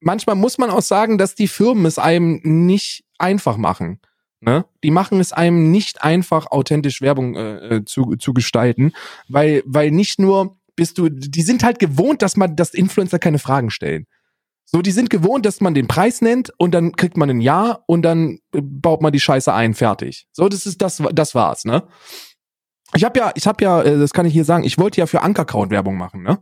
manchmal 0.00 0.36
muss 0.36 0.58
man 0.58 0.70
auch 0.70 0.82
sagen, 0.82 1.16
dass 1.16 1.34
die 1.34 1.48
Firmen 1.48 1.86
es 1.86 1.98
einem 1.98 2.40
nicht 2.42 3.04
einfach 3.18 3.56
machen. 3.56 4.00
Ne? 4.40 4.66
Die 4.82 4.90
machen 4.90 5.20
es 5.20 5.32
einem 5.32 5.70
nicht 5.70 6.02
einfach, 6.02 6.50
authentisch 6.50 7.00
Werbung 7.00 7.34
äh, 7.34 7.76
äh, 7.76 7.84
zu, 7.84 8.16
zu 8.16 8.34
gestalten, 8.34 8.92
weil, 9.28 9.62
weil 9.64 9.90
nicht 9.90 10.18
nur 10.18 10.58
bist 10.76 10.98
du, 10.98 11.08
die 11.08 11.42
sind 11.42 11.64
halt 11.64 11.78
gewohnt, 11.78 12.20
dass 12.20 12.36
man, 12.36 12.56
dass 12.56 12.74
Influencer 12.74 13.18
keine 13.18 13.38
Fragen 13.38 13.70
stellen. 13.70 14.06
So, 14.66 14.82
die 14.82 14.92
sind 14.92 15.10
gewohnt, 15.10 15.46
dass 15.46 15.60
man 15.60 15.74
den 15.74 15.86
Preis 15.86 16.20
nennt 16.20 16.52
und 16.58 16.72
dann 16.74 16.92
kriegt 16.92 17.16
man 17.16 17.30
ein 17.30 17.40
Ja 17.40 17.80
und 17.86 18.02
dann 18.02 18.38
äh, 18.52 18.60
baut 18.62 19.02
man 19.02 19.12
die 19.12 19.20
Scheiße 19.20 19.52
ein, 19.52 19.74
fertig. 19.74 20.26
So, 20.32 20.48
das 20.48 20.66
ist 20.66 20.82
das, 20.82 21.02
das 21.12 21.34
war's, 21.34 21.64
ne? 21.64 21.84
Ich 22.94 23.04
habe 23.04 23.18
ja, 23.18 23.32
ich 23.34 23.46
habe 23.46 23.62
ja, 23.62 23.82
äh, 23.82 23.98
das 23.98 24.12
kann 24.12 24.26
ich 24.26 24.32
hier 24.32 24.44
sagen, 24.44 24.64
ich 24.64 24.78
wollte 24.78 25.00
ja 25.00 25.06
für 25.06 25.22
Ankerkraut 25.22 25.70
Werbung 25.70 25.96
machen, 25.96 26.22
ne? 26.22 26.38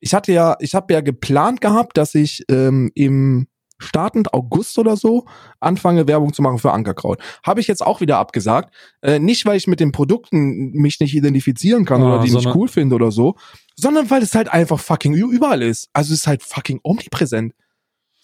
Ich 0.00 0.14
hatte 0.14 0.32
ja, 0.32 0.56
ich 0.60 0.74
habe 0.74 0.92
ja 0.94 1.00
geplant 1.02 1.60
gehabt, 1.60 1.98
dass 1.98 2.14
ich 2.14 2.44
ähm, 2.48 2.90
im 2.94 3.46
startend 3.80 4.32
August 4.34 4.78
oder 4.78 4.96
so 4.96 5.24
anfange 5.58 6.06
Werbung 6.06 6.32
zu 6.32 6.42
machen 6.42 6.58
für 6.58 6.70
Ankerkraut. 6.72 7.18
Habe 7.44 7.60
ich 7.60 7.66
jetzt 7.66 7.84
auch 7.84 8.00
wieder 8.00 8.18
abgesagt. 8.18 8.72
Äh, 9.02 9.18
nicht, 9.18 9.44
weil 9.46 9.56
ich 9.56 9.66
mit 9.66 9.80
den 9.80 9.90
Produkten 9.90 10.70
mich 10.72 11.00
nicht 11.00 11.14
identifizieren 11.14 11.84
kann 11.84 12.02
Ah, 12.02 12.14
oder 12.16 12.22
die 12.24 12.30
nicht 12.32 12.46
cool 12.54 12.68
finde 12.68 12.94
oder 12.94 13.10
so, 13.10 13.36
sondern 13.74 14.10
weil 14.10 14.22
es 14.22 14.34
halt 14.34 14.48
einfach 14.52 14.78
fucking 14.78 15.14
überall 15.14 15.62
ist. 15.62 15.88
Also 15.92 16.12
es 16.14 16.20
ist 16.20 16.26
halt 16.26 16.42
fucking 16.42 16.80
omnipräsent. 16.82 17.54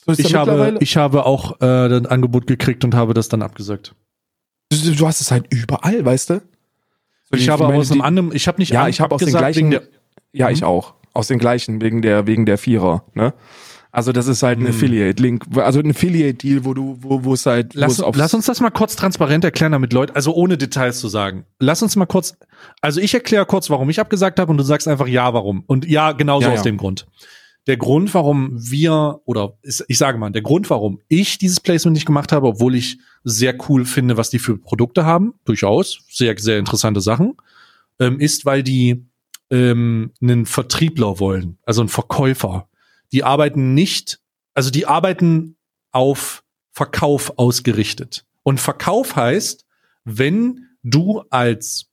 So 0.04 0.12
ist 0.12 0.20
Ich 0.20 0.30
ja 0.30 0.40
habe, 0.46 0.76
ich 0.80 0.96
habe 0.96 1.26
auch 1.26 1.60
äh, 1.60 1.64
ein 1.86 2.06
Angebot 2.06 2.46
gekriegt 2.46 2.84
und 2.84 2.94
habe 2.94 3.12
das 3.14 3.28
dann 3.28 3.42
abgesagt. 3.42 3.94
du, 4.70 4.94
du 4.94 5.06
hast 5.06 5.20
es 5.20 5.30
halt 5.30 5.46
überall, 5.52 6.04
weißt 6.04 6.30
du? 6.30 6.34
So, 6.34 7.36
Ich 7.36 7.44
die- 7.46 7.50
habe 7.50 7.64
meine, 7.64 7.78
aus 7.78 7.90
einem 7.90 8.02
anderen, 8.02 8.32
ich 8.34 8.46
habe 8.46 8.58
nicht 8.58 8.70
Ja, 8.72 8.86
ich 8.88 9.00
habe 9.00 9.14
aus 9.14 9.20
den 9.20 9.30
gleichen. 9.34 9.70
der- 9.70 9.82
ja, 10.32 10.50
ich 10.50 10.62
auch. 10.64 10.94
Aus 11.12 11.28
den 11.28 11.38
gleichen, 11.38 11.80
wegen 11.80 12.02
der, 12.02 12.26
wegen 12.26 12.44
der 12.44 12.58
Vierer, 12.58 13.04
ne? 13.14 13.32
Also 13.96 14.12
das 14.12 14.26
ist 14.26 14.42
halt 14.42 14.58
ein 14.58 14.66
Hm. 14.66 14.74
Affiliate-Link, 14.74 15.46
also 15.56 15.80
ein 15.80 15.88
Affiliate-Deal, 15.88 16.66
wo 16.66 16.74
du, 16.74 16.98
wo, 17.00 17.24
wo 17.24 17.32
es 17.32 17.46
halt, 17.46 17.72
Lass, 17.72 17.96
lass 18.12 18.34
uns 18.34 18.44
das 18.44 18.60
mal 18.60 18.68
kurz 18.68 18.94
transparent 18.94 19.42
erklären, 19.42 19.72
damit 19.72 19.94
Leute, 19.94 20.14
also 20.14 20.34
ohne 20.34 20.58
Details 20.58 21.00
zu 21.00 21.08
sagen. 21.08 21.46
Lass 21.60 21.82
uns 21.82 21.96
mal 21.96 22.04
kurz, 22.04 22.36
also 22.82 23.00
ich 23.00 23.14
erkläre 23.14 23.46
kurz, 23.46 23.70
warum 23.70 23.88
ich 23.88 23.98
abgesagt 23.98 24.38
habe 24.38 24.50
und 24.50 24.58
du 24.58 24.64
sagst 24.64 24.86
einfach 24.86 25.06
ja, 25.08 25.32
warum. 25.32 25.64
Und 25.66 25.88
ja, 25.88 26.12
genauso 26.12 26.48
Ja, 26.48 26.52
aus 26.52 26.58
ja. 26.58 26.64
dem 26.64 26.76
Grund. 26.76 27.06
Der 27.68 27.78
Grund, 27.78 28.12
warum 28.12 28.50
wir, 28.52 29.22
oder 29.24 29.54
ich, 29.62 29.82
ich 29.88 29.96
sage 29.96 30.18
mal, 30.18 30.28
der 30.28 30.42
Grund, 30.42 30.68
warum 30.68 31.00
ich 31.08 31.38
dieses 31.38 31.60
Placement 31.60 31.94
nicht 31.94 32.04
gemacht 32.04 32.32
habe, 32.32 32.48
obwohl 32.48 32.74
ich 32.74 32.98
sehr 33.24 33.56
cool 33.66 33.86
finde, 33.86 34.18
was 34.18 34.28
die 34.28 34.38
für 34.38 34.58
Produkte 34.58 35.06
haben, 35.06 35.32
durchaus, 35.46 36.00
sehr, 36.10 36.34
sehr 36.36 36.58
interessante 36.58 37.00
Sachen, 37.00 37.32
ähm, 37.98 38.20
ist, 38.20 38.44
weil 38.44 38.62
die 38.62 39.06
ähm, 39.50 40.10
einen 40.20 40.44
Vertriebler 40.44 41.18
wollen, 41.18 41.56
also 41.64 41.80
einen 41.80 41.88
Verkäufer. 41.88 42.68
Die 43.12 43.24
arbeiten 43.24 43.74
nicht, 43.74 44.20
also 44.54 44.70
die 44.70 44.86
arbeiten 44.86 45.56
auf 45.92 46.44
Verkauf 46.72 47.38
ausgerichtet. 47.38 48.26
Und 48.42 48.60
Verkauf 48.60 49.16
heißt, 49.16 49.64
wenn 50.04 50.68
du 50.82 51.22
als 51.30 51.90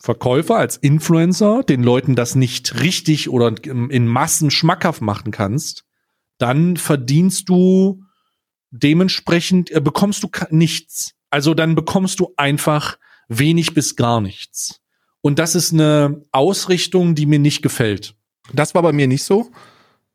Verkäufer, 0.00 0.56
als 0.56 0.76
Influencer 0.76 1.62
den 1.62 1.82
Leuten 1.82 2.14
das 2.14 2.34
nicht 2.34 2.80
richtig 2.80 3.28
oder 3.28 3.54
in 3.64 4.06
Massen 4.06 4.50
schmackhaft 4.50 5.02
machen 5.02 5.32
kannst, 5.32 5.84
dann 6.38 6.76
verdienst 6.76 7.48
du 7.48 8.04
dementsprechend, 8.70 9.70
äh, 9.70 9.80
bekommst 9.80 10.22
du 10.22 10.28
nichts. 10.50 11.14
Also 11.30 11.54
dann 11.54 11.74
bekommst 11.74 12.20
du 12.20 12.32
einfach 12.36 12.98
wenig 13.28 13.74
bis 13.74 13.96
gar 13.96 14.20
nichts. 14.20 14.80
Und 15.20 15.38
das 15.38 15.54
ist 15.54 15.72
eine 15.72 16.22
Ausrichtung, 16.32 17.14
die 17.14 17.26
mir 17.26 17.38
nicht 17.38 17.62
gefällt. 17.62 18.14
Das 18.52 18.74
war 18.74 18.82
bei 18.82 18.92
mir 18.92 19.08
nicht 19.08 19.24
so. 19.24 19.50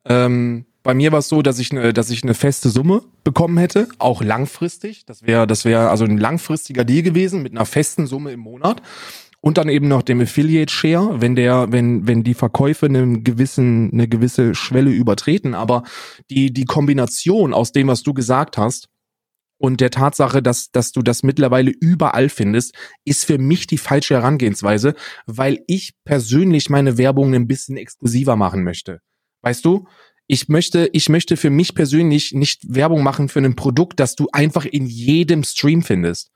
Ähm, 0.05 0.65
bei 0.83 0.93
mir 0.93 1.13
war 1.13 1.19
es 1.19 1.29
so, 1.29 1.41
dass 1.41 1.59
ich 1.59 1.71
eine, 1.71 1.93
dass 1.93 2.09
ich 2.09 2.23
eine 2.23 2.33
feste 2.33 2.69
Summe 2.69 3.03
bekommen 3.23 3.57
hätte, 3.57 3.87
auch 3.99 4.21
langfristig. 4.21 5.05
Das 5.05 5.25
wäre, 5.25 5.47
das 5.47 5.63
wäre 5.63 5.89
also 5.89 6.03
ein 6.03 6.17
langfristiger 6.17 6.83
Deal 6.83 7.03
gewesen 7.03 7.41
mit 7.41 7.53
einer 7.53 7.65
festen 7.65 8.05
Summe 8.05 8.31
im 8.31 8.41
Monat 8.41 8.81
und 9.39 9.57
dann 9.57 9.69
eben 9.69 9.87
noch 9.87 10.03
dem 10.03 10.21
Affiliate 10.21 10.71
Share, 10.71 11.21
wenn 11.21 11.35
der, 11.35 11.71
wenn 11.71 12.05
wenn 12.07 12.23
die 12.23 12.33
Verkäufe 12.33 12.85
einen 12.85 13.23
gewissen, 13.23 13.91
eine 13.93 14.07
gewisse 14.09 14.55
Schwelle 14.55 14.91
übertreten. 14.91 15.53
Aber 15.53 15.83
die 16.29 16.51
die 16.53 16.65
Kombination 16.65 17.53
aus 17.53 17.71
dem, 17.71 17.87
was 17.87 18.03
du 18.03 18.13
gesagt 18.13 18.57
hast 18.57 18.89
und 19.57 19.79
der 19.79 19.89
Tatsache, 19.89 20.41
dass 20.41 20.71
dass 20.71 20.91
du 20.91 21.01
das 21.01 21.23
mittlerweile 21.23 21.71
überall 21.71 22.27
findest, 22.27 22.73
ist 23.05 23.25
für 23.25 23.37
mich 23.37 23.67
die 23.67 23.77
falsche 23.77 24.15
Herangehensweise, 24.15 24.95
weil 25.25 25.59
ich 25.67 25.93
persönlich 26.03 26.69
meine 26.69 26.97
Werbung 26.97 27.33
ein 27.33 27.47
bisschen 27.47 27.77
exklusiver 27.77 28.35
machen 28.35 28.63
möchte. 28.63 28.99
Weißt 29.43 29.63
du? 29.63 29.87
Ich 30.25 30.49
möchte, 30.49 30.89
ich 30.93 31.09
möchte 31.09 31.37
für 31.37 31.49
mich 31.49 31.75
persönlich 31.75 32.33
nicht 32.33 32.61
Werbung 32.67 33.03
machen 33.03 33.29
für 33.29 33.39
ein 33.39 33.55
Produkt, 33.55 33.99
das 33.99 34.15
du 34.15 34.29
einfach 34.31 34.65
in 34.65 34.87
jedem 34.87 35.43
Stream 35.43 35.83
findest. 35.83 36.31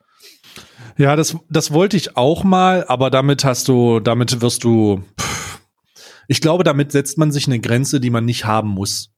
Ja, 0.98 1.16
das, 1.16 1.36
das 1.48 1.72
wollte 1.72 1.96
ich 1.96 2.16
auch 2.16 2.44
mal, 2.44 2.84
aber 2.86 3.10
damit 3.10 3.44
hast 3.44 3.68
du, 3.68 3.98
damit 4.00 4.40
wirst 4.40 4.62
du, 4.64 5.02
pff, 5.18 5.60
ich 6.28 6.40
glaube, 6.40 6.64
damit 6.64 6.92
setzt 6.92 7.18
man 7.18 7.32
sich 7.32 7.46
eine 7.46 7.60
Grenze, 7.60 8.00
die 8.00 8.10
man 8.10 8.24
nicht 8.24 8.44
haben 8.44 8.68
muss. 8.68 9.10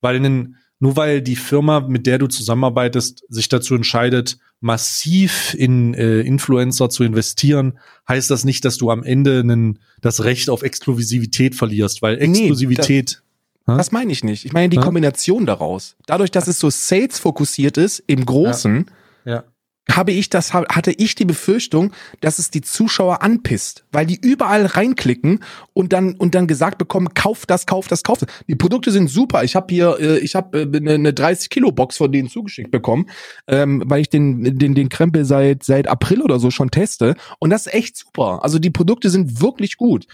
Weil 0.00 0.16
einen, 0.16 0.56
nur 0.80 0.96
weil 0.96 1.22
die 1.22 1.36
Firma, 1.36 1.80
mit 1.80 2.06
der 2.06 2.18
du 2.18 2.26
zusammenarbeitest, 2.26 3.24
sich 3.28 3.48
dazu 3.48 3.74
entscheidet, 3.74 4.38
massiv 4.60 5.54
in 5.54 5.94
äh, 5.94 6.20
Influencer 6.20 6.88
zu 6.88 7.04
investieren, 7.04 7.78
heißt 8.08 8.30
das 8.30 8.44
nicht, 8.44 8.64
dass 8.64 8.76
du 8.76 8.90
am 8.90 9.04
Ende 9.04 9.40
einen, 9.40 9.78
das 10.00 10.24
Recht 10.24 10.50
auf 10.50 10.62
Exklusivität 10.62 11.54
verlierst, 11.54 12.02
weil 12.02 12.18
Exklusivität. 12.20 13.22
Hä? 13.68 13.76
Das 13.76 13.92
meine 13.92 14.10
ich 14.12 14.24
nicht. 14.24 14.44
Ich 14.44 14.52
meine 14.52 14.68
die 14.68 14.76
Ja. 14.76 14.82
Kombination 14.82 15.46
daraus. 15.46 15.96
Dadurch, 16.06 16.30
dass 16.30 16.48
es 16.48 16.58
so 16.58 16.70
Sales 16.70 17.18
fokussiert 17.18 17.76
ist, 17.76 18.02
im 18.06 18.24
Großen, 18.24 18.90
ja. 19.24 19.44
habe 19.90 20.12
ich 20.12 20.28
das, 20.30 20.52
hatte 20.52 20.90
ich 20.92 21.14
die 21.14 21.24
Befürchtung, 21.24 21.92
dass 22.20 22.38
es 22.38 22.50
die 22.50 22.60
Zuschauer 22.60 23.22
anpisst, 23.22 23.84
weil 23.90 24.04
die 24.06 24.18
überall 24.20 24.66
reinklicken 24.66 25.40
und 25.72 25.92
dann 25.92 26.14
und 26.14 26.34
dann 26.34 26.46
gesagt 26.46 26.76
bekommen, 26.78 27.14
kauf 27.14 27.46
das, 27.46 27.64
kauf 27.66 27.88
das, 27.88 28.02
kauf 28.02 28.18
das. 28.18 28.28
Die 28.46 28.54
Produkte 28.56 28.90
sind 28.90 29.08
super. 29.08 29.44
Ich 29.44 29.56
habe 29.56 29.66
hier, 29.70 29.96
äh, 29.98 30.18
ich 30.18 30.34
habe 30.34 30.60
äh, 30.60 30.76
eine, 30.76 30.92
eine 30.94 31.12
30 31.14 31.48
Kilo 31.50 31.72
Box 31.72 31.96
von 31.96 32.12
denen 32.12 32.28
zugeschickt 32.28 32.70
bekommen, 32.70 33.06
ähm, 33.46 33.82
weil 33.86 34.00
ich 34.02 34.10
den 34.10 34.58
den 34.58 34.74
den 34.74 34.88
Krempel 34.90 35.24
seit 35.24 35.62
seit 35.62 35.88
April 35.88 36.20
oder 36.22 36.38
so 36.38 36.50
schon 36.50 36.70
teste 36.70 37.14
und 37.38 37.48
das 37.50 37.66
ist 37.66 37.74
echt 37.74 37.96
super. 37.96 38.40
Also 38.42 38.58
die 38.58 38.70
Produkte 38.70 39.08
sind 39.10 39.40
wirklich 39.40 39.76
gut, 39.78 40.06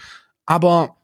aber 0.45 0.95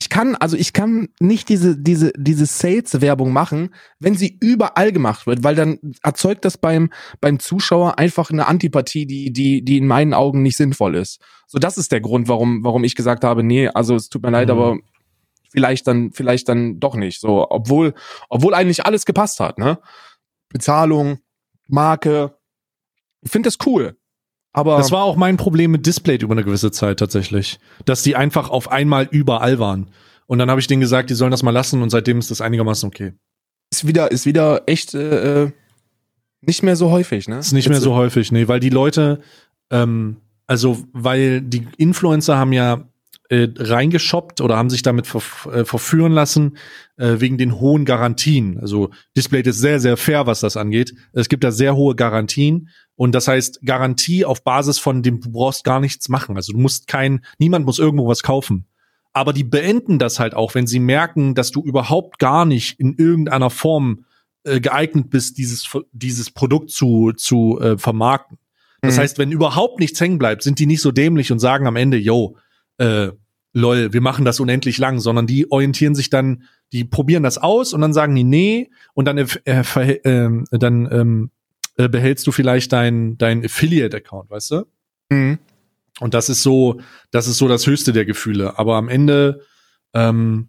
ich 0.00 0.08
kann, 0.08 0.34
also 0.34 0.56
ich 0.56 0.72
kann 0.72 1.08
nicht 1.20 1.48
diese, 1.50 1.76
diese, 1.76 2.12
diese 2.16 2.46
Sales-Werbung 2.46 3.32
machen, 3.32 3.74
wenn 3.98 4.14
sie 4.14 4.38
überall 4.40 4.92
gemacht 4.92 5.26
wird, 5.26 5.44
weil 5.44 5.54
dann 5.54 5.78
erzeugt 6.02 6.44
das 6.46 6.56
beim, 6.56 6.90
beim 7.20 7.38
Zuschauer 7.38 7.98
einfach 7.98 8.30
eine 8.30 8.46
Antipathie, 8.46 9.06
die, 9.06 9.30
die, 9.30 9.62
die 9.62 9.76
in 9.76 9.86
meinen 9.86 10.14
Augen 10.14 10.42
nicht 10.42 10.56
sinnvoll 10.56 10.96
ist. 10.96 11.20
So, 11.46 11.58
das 11.58 11.76
ist 11.76 11.92
der 11.92 12.00
Grund, 12.00 12.28
warum, 12.28 12.64
warum 12.64 12.82
ich 12.84 12.94
gesagt 12.96 13.24
habe, 13.24 13.42
nee, 13.42 13.68
also 13.68 13.94
es 13.94 14.08
tut 14.08 14.22
mir 14.22 14.30
leid, 14.30 14.48
Mhm. 14.48 14.52
aber 14.52 14.78
vielleicht 15.50 15.86
dann, 15.86 16.12
vielleicht 16.12 16.48
dann 16.48 16.80
doch 16.80 16.94
nicht. 16.94 17.20
So, 17.20 17.46
obwohl, 17.50 17.92
obwohl 18.30 18.54
eigentlich 18.54 18.86
alles 18.86 19.04
gepasst 19.04 19.38
hat, 19.38 19.58
ne? 19.58 19.78
Bezahlung, 20.48 21.18
Marke. 21.68 22.36
Ich 23.20 23.30
finde 23.30 23.48
das 23.48 23.58
cool. 23.66 23.98
Aber 24.52 24.76
Das 24.78 24.90
war 24.90 25.04
auch 25.04 25.16
mein 25.16 25.36
Problem 25.36 25.70
mit 25.70 25.86
Display 25.86 26.16
über 26.16 26.32
eine 26.32 26.44
gewisse 26.44 26.70
Zeit 26.72 26.98
tatsächlich. 26.98 27.58
Dass 27.84 28.02
die 28.02 28.16
einfach 28.16 28.50
auf 28.50 28.70
einmal 28.70 29.06
überall 29.10 29.58
waren. 29.58 29.88
Und 30.26 30.38
dann 30.38 30.50
habe 30.50 30.60
ich 30.60 30.66
denen 30.66 30.80
gesagt, 30.80 31.10
die 31.10 31.14
sollen 31.14 31.30
das 31.30 31.42
mal 31.42 31.50
lassen 31.50 31.82
und 31.82 31.90
seitdem 31.90 32.18
ist 32.18 32.30
das 32.30 32.40
einigermaßen 32.40 32.86
okay. 32.88 33.12
ist 33.72 33.86
wieder, 33.86 34.10
ist 34.10 34.26
wieder 34.26 34.62
echt 34.66 34.94
äh, 34.94 35.50
nicht 36.40 36.62
mehr 36.62 36.76
so 36.76 36.90
häufig, 36.90 37.28
ne? 37.28 37.38
Ist 37.38 37.52
nicht 37.52 37.68
mehr 37.68 37.76
Jetzt- 37.78 37.84
so 37.84 37.94
häufig, 37.94 38.32
nee, 38.32 38.48
weil 38.48 38.60
die 38.60 38.70
Leute, 38.70 39.20
ähm, 39.70 40.16
also 40.46 40.78
weil 40.92 41.40
die 41.42 41.66
Influencer 41.76 42.36
haben 42.36 42.52
ja 42.52 42.84
äh, 43.28 43.48
reingeshoppt 43.56 44.40
oder 44.40 44.56
haben 44.56 44.70
sich 44.70 44.82
damit 44.82 45.06
ver 45.06 45.22
äh, 45.52 45.64
verführen 45.64 46.12
lassen 46.12 46.56
äh, 46.96 47.16
wegen 47.20 47.38
den 47.38 47.60
hohen 47.60 47.84
Garantien. 47.84 48.58
Also 48.60 48.90
Display 49.16 49.42
ist 49.42 49.58
sehr, 49.58 49.78
sehr 49.78 49.96
fair, 49.96 50.26
was 50.26 50.40
das 50.40 50.56
angeht. 50.56 50.94
Es 51.12 51.28
gibt 51.28 51.44
da 51.44 51.52
sehr 51.52 51.76
hohe 51.76 51.94
Garantien 51.94 52.68
und 53.00 53.14
das 53.14 53.28
heißt 53.28 53.60
Garantie 53.64 54.26
auf 54.26 54.44
Basis 54.44 54.78
von 54.78 55.02
dem 55.02 55.22
du 55.22 55.30
brauchst 55.32 55.64
gar 55.64 55.80
nichts 55.80 56.10
machen. 56.10 56.36
Also 56.36 56.52
du 56.52 56.58
musst 56.58 56.86
kein, 56.86 57.24
niemand 57.38 57.64
muss 57.64 57.78
irgendwo 57.78 58.06
was 58.06 58.22
kaufen. 58.22 58.66
Aber 59.14 59.32
die 59.32 59.42
beenden 59.42 59.98
das 59.98 60.20
halt 60.20 60.34
auch, 60.34 60.54
wenn 60.54 60.66
sie 60.66 60.80
merken, 60.80 61.34
dass 61.34 61.50
du 61.50 61.62
überhaupt 61.62 62.18
gar 62.18 62.44
nicht 62.44 62.78
in 62.78 62.92
irgendeiner 62.98 63.48
Form 63.48 64.04
äh, 64.44 64.60
geeignet 64.60 65.08
bist, 65.08 65.38
dieses 65.38 65.66
dieses 65.92 66.30
Produkt 66.30 66.72
zu 66.72 67.12
zu 67.16 67.58
äh, 67.58 67.78
vermarkten. 67.78 68.36
Das 68.82 68.96
Mhm. 68.96 69.00
heißt, 69.00 69.16
wenn 69.18 69.32
überhaupt 69.32 69.80
nichts 69.80 69.98
hängen 69.98 70.18
bleibt, 70.18 70.42
sind 70.42 70.58
die 70.58 70.66
nicht 70.66 70.82
so 70.82 70.92
dämlich 70.92 71.32
und 71.32 71.38
sagen 71.38 71.66
am 71.66 71.76
Ende, 71.76 71.96
yo, 71.96 72.36
äh, 72.76 73.12
lol, 73.54 73.94
wir 73.94 74.02
machen 74.02 74.26
das 74.26 74.40
unendlich 74.40 74.76
lang, 74.76 75.00
sondern 75.00 75.26
die 75.26 75.50
orientieren 75.50 75.94
sich 75.94 76.10
dann, 76.10 76.42
die 76.70 76.84
probieren 76.84 77.22
das 77.22 77.38
aus 77.38 77.72
und 77.72 77.80
dann 77.80 77.94
sagen 77.94 78.14
die 78.14 78.24
nee 78.24 78.68
und 78.92 79.06
dann 79.06 79.16
äh, 79.16 79.26
äh, 79.46 80.44
dann 80.50 80.88
ähm, 80.92 81.30
äh, 81.76 81.88
behältst 81.88 82.26
du 82.26 82.32
vielleicht 82.32 82.72
dein 82.72 83.18
dein 83.18 83.44
Affiliate 83.44 83.96
Account, 83.96 84.30
weißt 84.30 84.50
du? 84.52 84.66
Mhm. 85.10 85.38
Und 86.00 86.14
das 86.14 86.28
ist 86.28 86.42
so, 86.42 86.80
das 87.10 87.26
ist 87.26 87.38
so 87.38 87.46
das 87.46 87.66
höchste 87.66 87.92
der 87.92 88.06
Gefühle. 88.06 88.58
Aber 88.58 88.76
am 88.76 88.88
Ende, 88.88 89.42
ähm, 89.92 90.48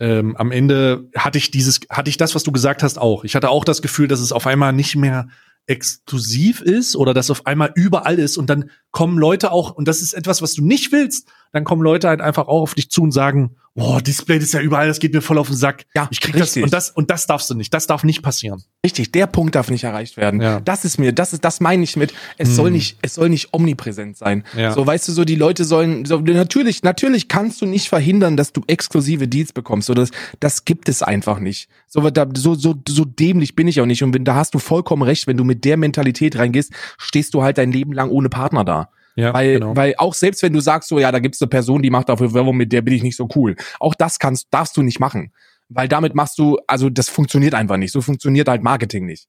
ähm, 0.00 0.36
am 0.36 0.50
Ende 0.50 1.08
hatte 1.16 1.38
ich 1.38 1.50
dieses, 1.50 1.80
hatte 1.90 2.10
ich 2.10 2.16
das, 2.16 2.34
was 2.34 2.42
du 2.42 2.52
gesagt 2.52 2.82
hast, 2.82 2.98
auch. 2.98 3.24
Ich 3.24 3.36
hatte 3.36 3.50
auch 3.50 3.64
das 3.64 3.82
Gefühl, 3.82 4.08
dass 4.08 4.20
es 4.20 4.32
auf 4.32 4.46
einmal 4.46 4.72
nicht 4.72 4.96
mehr 4.96 5.28
exklusiv 5.66 6.62
ist 6.62 6.96
oder 6.96 7.12
dass 7.14 7.30
auf 7.30 7.46
einmal 7.46 7.70
überall 7.74 8.18
ist 8.18 8.38
und 8.38 8.48
dann 8.48 8.70
kommen 8.90 9.18
Leute 9.18 9.52
auch, 9.52 9.72
und 9.72 9.86
das 9.86 10.00
ist 10.00 10.14
etwas, 10.14 10.40
was 10.40 10.54
du 10.54 10.64
nicht 10.64 10.92
willst, 10.92 11.28
dann 11.52 11.64
kommen 11.64 11.82
Leute 11.82 12.08
halt 12.08 12.22
einfach 12.22 12.48
auch 12.48 12.62
auf 12.62 12.74
dich 12.74 12.90
zu 12.90 13.02
und 13.02 13.12
sagen, 13.12 13.56
boah, 13.78 14.02
Display 14.02 14.38
ist 14.38 14.52
ja 14.52 14.60
überall, 14.60 14.88
das 14.88 14.98
geht 14.98 15.14
mir 15.14 15.22
voll 15.22 15.38
auf 15.38 15.48
den 15.48 15.56
Sack. 15.56 15.86
Ja, 15.94 16.08
ich 16.10 16.20
krieg 16.20 16.34
das 16.34 16.48
richtig. 16.48 16.64
und 16.64 16.72
das 16.72 16.90
und 16.90 17.10
das 17.10 17.26
darfst 17.26 17.48
du 17.48 17.54
nicht, 17.54 17.72
das 17.72 17.86
darf 17.86 18.04
nicht 18.04 18.22
passieren. 18.22 18.62
Richtig, 18.84 19.12
der 19.12 19.26
Punkt 19.26 19.54
darf 19.54 19.70
nicht 19.70 19.84
erreicht 19.84 20.16
werden. 20.16 20.40
Ja. 20.40 20.60
Das 20.60 20.84
ist 20.84 20.98
mir, 20.98 21.12
das 21.12 21.32
ist, 21.32 21.44
das 21.44 21.60
meine 21.60 21.82
ich 21.84 21.96
mit, 21.96 22.12
es 22.36 22.54
soll 22.54 22.70
nicht, 22.70 22.98
es 23.02 23.14
soll 23.14 23.28
nicht 23.28 23.52
omnipräsent 23.52 24.16
sein. 24.16 24.44
Ja. 24.56 24.72
So, 24.72 24.86
weißt 24.86 25.08
du, 25.08 25.12
so 25.12 25.24
die 25.24 25.34
Leute 25.34 25.64
sollen, 25.64 26.04
so, 26.04 26.18
natürlich, 26.18 26.82
natürlich 26.82 27.28
kannst 27.28 27.60
du 27.60 27.66
nicht 27.66 27.88
verhindern, 27.88 28.36
dass 28.36 28.52
du 28.52 28.62
exklusive 28.66 29.28
Deals 29.28 29.52
bekommst. 29.52 29.86
So, 29.86 29.94
das, 29.94 30.10
das 30.40 30.64
gibt 30.64 30.88
es 30.88 31.02
einfach 31.02 31.40
nicht. 31.40 31.68
So, 31.86 32.08
da, 32.10 32.26
so, 32.36 32.54
so, 32.54 32.74
so 32.88 33.04
dämlich 33.04 33.56
bin 33.56 33.68
ich 33.68 33.80
auch 33.80 33.86
nicht. 33.86 34.02
Und 34.02 34.14
wenn, 34.14 34.24
da 34.24 34.34
hast 34.34 34.54
du 34.54 34.58
vollkommen 34.58 35.02
recht, 35.02 35.26
wenn 35.26 35.36
du 35.36 35.44
mit 35.44 35.64
der 35.64 35.76
Mentalität 35.76 36.36
reingehst, 36.38 36.72
stehst 36.98 37.34
du 37.34 37.42
halt 37.42 37.58
dein 37.58 37.72
Leben 37.72 37.92
lang 37.92 38.10
ohne 38.10 38.28
Partner 38.28 38.64
da. 38.64 38.90
Ja, 39.18 39.34
Weil, 39.34 39.54
genau. 39.54 39.74
weil 39.74 39.94
auch 39.98 40.14
selbst 40.14 40.44
wenn 40.44 40.52
du 40.52 40.60
sagst, 40.60 40.88
so 40.88 41.00
ja, 41.00 41.10
da 41.10 41.18
gibt's 41.18 41.42
eine 41.42 41.48
Person, 41.48 41.82
die 41.82 41.90
macht 41.90 42.08
dafür 42.08 42.32
Werbung, 42.34 42.56
mit 42.56 42.72
der 42.72 42.82
bin 42.82 42.94
ich 42.94 43.02
nicht 43.02 43.16
so 43.16 43.28
cool. 43.34 43.56
Auch 43.80 43.96
das 43.96 44.20
kannst, 44.20 44.46
darfst 44.52 44.76
du 44.76 44.82
nicht 44.82 45.00
machen. 45.00 45.32
Weil 45.68 45.88
damit 45.88 46.14
machst 46.14 46.38
du, 46.38 46.58
also 46.68 46.88
das 46.88 47.08
funktioniert 47.08 47.52
einfach 47.52 47.78
nicht. 47.78 47.92
So 47.92 48.00
funktioniert 48.00 48.48
halt 48.48 48.62
Marketing 48.62 49.06
nicht. 49.06 49.26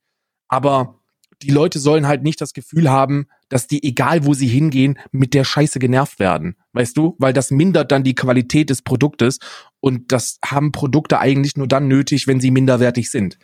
Aber 0.48 1.00
die 1.42 1.50
Leute 1.50 1.80
sollen 1.80 2.06
halt 2.06 2.22
nicht 2.22 2.40
das 2.40 2.54
Gefühl 2.54 2.92
haben, 2.92 3.30
dass 3.50 3.66
die, 3.66 3.84
egal 3.84 4.26
wo 4.26 4.36
sie 4.36 4.48
hingehen, 4.48 5.00
mit 5.12 5.34
der 5.34 5.44
Scheiße 5.44 5.80
genervt 5.80 6.20
werden. 6.20 6.56
Weißt 6.74 6.96
du? 6.96 7.16
Weil 7.18 7.34
das 7.34 7.50
mindert 7.50 7.92
dann 7.92 8.04
die 8.04 8.14
Qualität 8.14 8.70
des 8.70 8.84
Produktes 8.84 9.40
und 9.80 10.12
das 10.12 10.38
haben 10.46 10.72
Produkte 10.72 11.18
eigentlich 11.18 11.58
nur 11.58 11.68
dann 11.68 11.88
nötig, 11.88 12.28
wenn 12.28 12.40
sie 12.40 12.52
minderwertig 12.52 13.10
sind. 13.10 13.40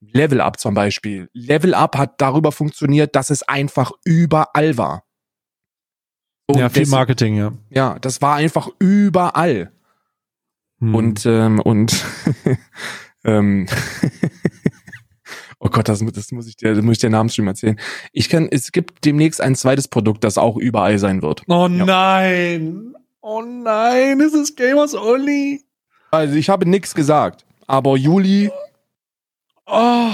Level 0.00 0.40
Up 0.40 0.58
zum 0.58 0.72
Beispiel. 0.72 1.28
Level 1.34 1.74
Up 1.74 1.98
hat 1.98 2.18
darüber 2.22 2.50
funktioniert, 2.50 3.14
dass 3.14 3.28
es 3.28 3.42
einfach 3.42 3.92
überall 4.04 4.78
war. 4.78 5.04
Und 6.46 6.58
ja, 6.58 6.68
viel 6.68 6.82
des- 6.82 6.90
Marketing, 6.90 7.36
ja. 7.36 7.52
ja, 7.70 7.98
das 8.00 8.20
war 8.22 8.34
einfach 8.36 8.68
überall. 8.78 9.72
Hm. 10.80 10.94
Und, 10.94 11.26
ähm, 11.26 11.60
und, 11.60 12.04
ähm, 13.24 13.66
oh 15.58 15.68
Gott, 15.68 15.88
das, 15.88 16.04
das 16.04 16.32
muss 16.32 16.46
ich 16.48 16.56
dir, 16.56 16.74
das 16.74 16.82
muss 16.84 16.94
ich 16.94 16.98
dir 17.00 17.10
Namensstream 17.10 17.46
erzählen. 17.46 17.78
Ich 18.12 18.28
kann, 18.28 18.48
es 18.50 18.72
gibt 18.72 19.04
demnächst 19.04 19.40
ein 19.40 19.54
zweites 19.54 19.88
Produkt, 19.88 20.24
das 20.24 20.38
auch 20.38 20.56
überall 20.56 20.98
sein 20.98 21.22
wird. 21.22 21.42
Oh 21.48 21.68
Ja. 21.68 21.84
nein! 21.84 22.94
Oh 23.20 23.40
nein, 23.42 24.18
ist 24.20 24.34
es 24.34 24.56
Gamers 24.56 24.94
Only? 24.94 25.62
Also 26.10 26.34
ich 26.34 26.50
habe 26.50 26.68
nix 26.68 26.94
gesagt, 26.94 27.46
aber 27.66 27.96
Juli, 27.96 28.50
Oh. 29.64 30.10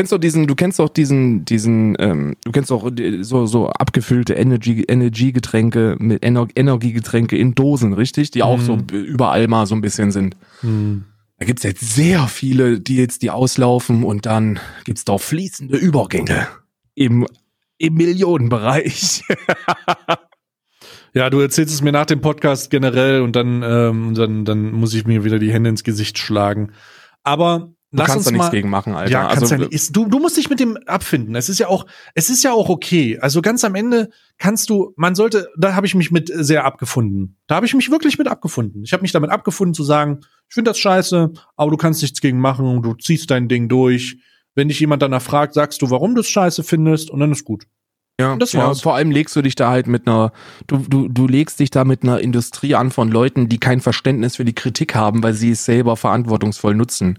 Kennst 0.00 0.12
du 0.12 0.16
diesen, 0.18 0.46
du 0.46 0.54
kennst 0.54 0.78
doch 0.78 0.88
diesen, 0.88 1.44
diesen, 1.44 1.94
ähm, 1.98 2.34
du 2.42 2.52
kennst 2.52 2.70
doch 2.70 2.88
die- 2.90 3.22
so, 3.22 3.44
so 3.44 3.68
abgefüllte 3.68 4.32
Energy, 4.32 4.82
Energiegetränke 4.88 5.96
mit 5.98 6.24
Ener 6.24 6.48
Energiegetränke 6.56 7.36
in 7.36 7.54
Dosen, 7.54 7.92
richtig? 7.92 8.30
Die 8.30 8.42
auch 8.42 8.56
Mhm. 8.56 8.62
so 8.62 8.78
überall 8.96 9.46
mal 9.46 9.66
so 9.66 9.74
ein 9.74 9.82
bisschen 9.82 10.10
sind. 10.10 10.38
Hm. 10.62 11.04
Da 11.36 11.44
gibt's 11.44 11.64
jetzt 11.64 11.82
sehr 11.94 12.28
viele 12.28 12.80
Deals, 12.80 13.18
die 13.18 13.28
auslaufen 13.30 14.02
und 14.02 14.24
dann 14.24 14.58
gibt's 14.84 15.04
doch 15.04 15.20
fließende 15.20 15.76
Übergänge 15.76 16.46
im, 16.94 17.26
im 17.76 17.92
Millionenbereich. 17.94 19.22
Ja, 21.12 21.28
du 21.28 21.40
erzählst 21.40 21.74
es 21.74 21.82
mir 21.82 21.90
nach 21.92 22.06
dem 22.06 22.20
Podcast 22.20 22.70
generell 22.70 23.20
und 23.22 23.34
dann, 23.34 23.64
ähm, 23.64 24.14
dann, 24.14 24.44
dann 24.44 24.70
muss 24.70 24.94
ich 24.94 25.06
mir 25.06 25.24
wieder 25.24 25.40
die 25.40 25.52
Hände 25.52 25.68
ins 25.68 25.82
Gesicht 25.82 26.18
schlagen. 26.18 26.70
Aber 27.24 27.72
Du 27.92 27.98
lass 27.98 28.06
kannst 28.06 28.26
da 28.28 28.30
nichts 28.30 28.46
mal. 28.46 28.50
gegen 28.52 28.70
machen, 28.70 28.94
Alter. 28.94 29.10
Ja, 29.10 29.26
also, 29.26 29.52
ja 29.52 29.66
nicht. 29.66 29.96
Du, 29.96 30.06
du 30.06 30.20
musst 30.20 30.36
dich 30.36 30.48
mit 30.48 30.60
dem 30.60 30.76
abfinden. 30.86 31.34
Es 31.34 31.48
ist 31.48 31.58
ja 31.58 31.66
auch, 31.66 31.86
es 32.14 32.30
ist 32.30 32.44
ja 32.44 32.52
auch 32.52 32.68
okay. 32.68 33.18
Also 33.20 33.42
ganz 33.42 33.64
am 33.64 33.74
Ende 33.74 34.10
kannst 34.38 34.70
du, 34.70 34.92
man 34.96 35.16
sollte, 35.16 35.48
da 35.58 35.74
habe 35.74 35.86
ich 35.86 35.96
mich 35.96 36.12
mit 36.12 36.30
sehr 36.32 36.64
abgefunden. 36.64 37.36
Da 37.48 37.56
habe 37.56 37.66
ich 37.66 37.74
mich 37.74 37.90
wirklich 37.90 38.16
mit 38.16 38.28
abgefunden. 38.28 38.84
Ich 38.84 38.92
habe 38.92 39.02
mich 39.02 39.10
damit 39.10 39.30
abgefunden 39.30 39.74
zu 39.74 39.82
sagen, 39.82 40.20
ich 40.48 40.54
finde 40.54 40.70
das 40.70 40.78
scheiße, 40.78 41.32
aber 41.56 41.70
du 41.72 41.76
kannst 41.76 42.00
nichts 42.02 42.20
gegen 42.20 42.38
machen, 42.38 42.80
du 42.80 42.94
ziehst 42.94 43.28
dein 43.28 43.48
Ding 43.48 43.68
durch. 43.68 44.18
Wenn 44.54 44.68
dich 44.68 44.78
jemand 44.78 45.02
danach 45.02 45.22
fragt, 45.22 45.54
sagst 45.54 45.82
du, 45.82 45.90
warum 45.90 46.14
du 46.14 46.20
es 46.20 46.28
scheiße 46.28 46.62
findest 46.62 47.10
und 47.10 47.18
dann 47.18 47.32
ist 47.32 47.44
gut. 47.44 47.64
ja, 48.20 48.36
das 48.36 48.52
ja, 48.52 48.68
war's. 48.68 48.82
vor 48.82 48.94
allem 48.94 49.10
legst 49.10 49.34
du 49.34 49.42
dich 49.42 49.56
da 49.56 49.70
halt 49.70 49.88
mit 49.88 50.06
einer, 50.06 50.32
du, 50.68 50.78
du, 50.78 51.08
du 51.08 51.26
legst 51.26 51.58
dich 51.58 51.70
da 51.70 51.84
mit 51.84 52.04
einer 52.04 52.20
Industrie 52.20 52.76
an 52.76 52.92
von 52.92 53.10
Leuten, 53.10 53.48
die 53.48 53.58
kein 53.58 53.80
Verständnis 53.80 54.36
für 54.36 54.44
die 54.44 54.54
Kritik 54.54 54.94
haben, 54.94 55.24
weil 55.24 55.34
sie 55.34 55.50
es 55.52 55.64
selber 55.64 55.96
verantwortungsvoll 55.96 56.76
nutzen. 56.76 57.18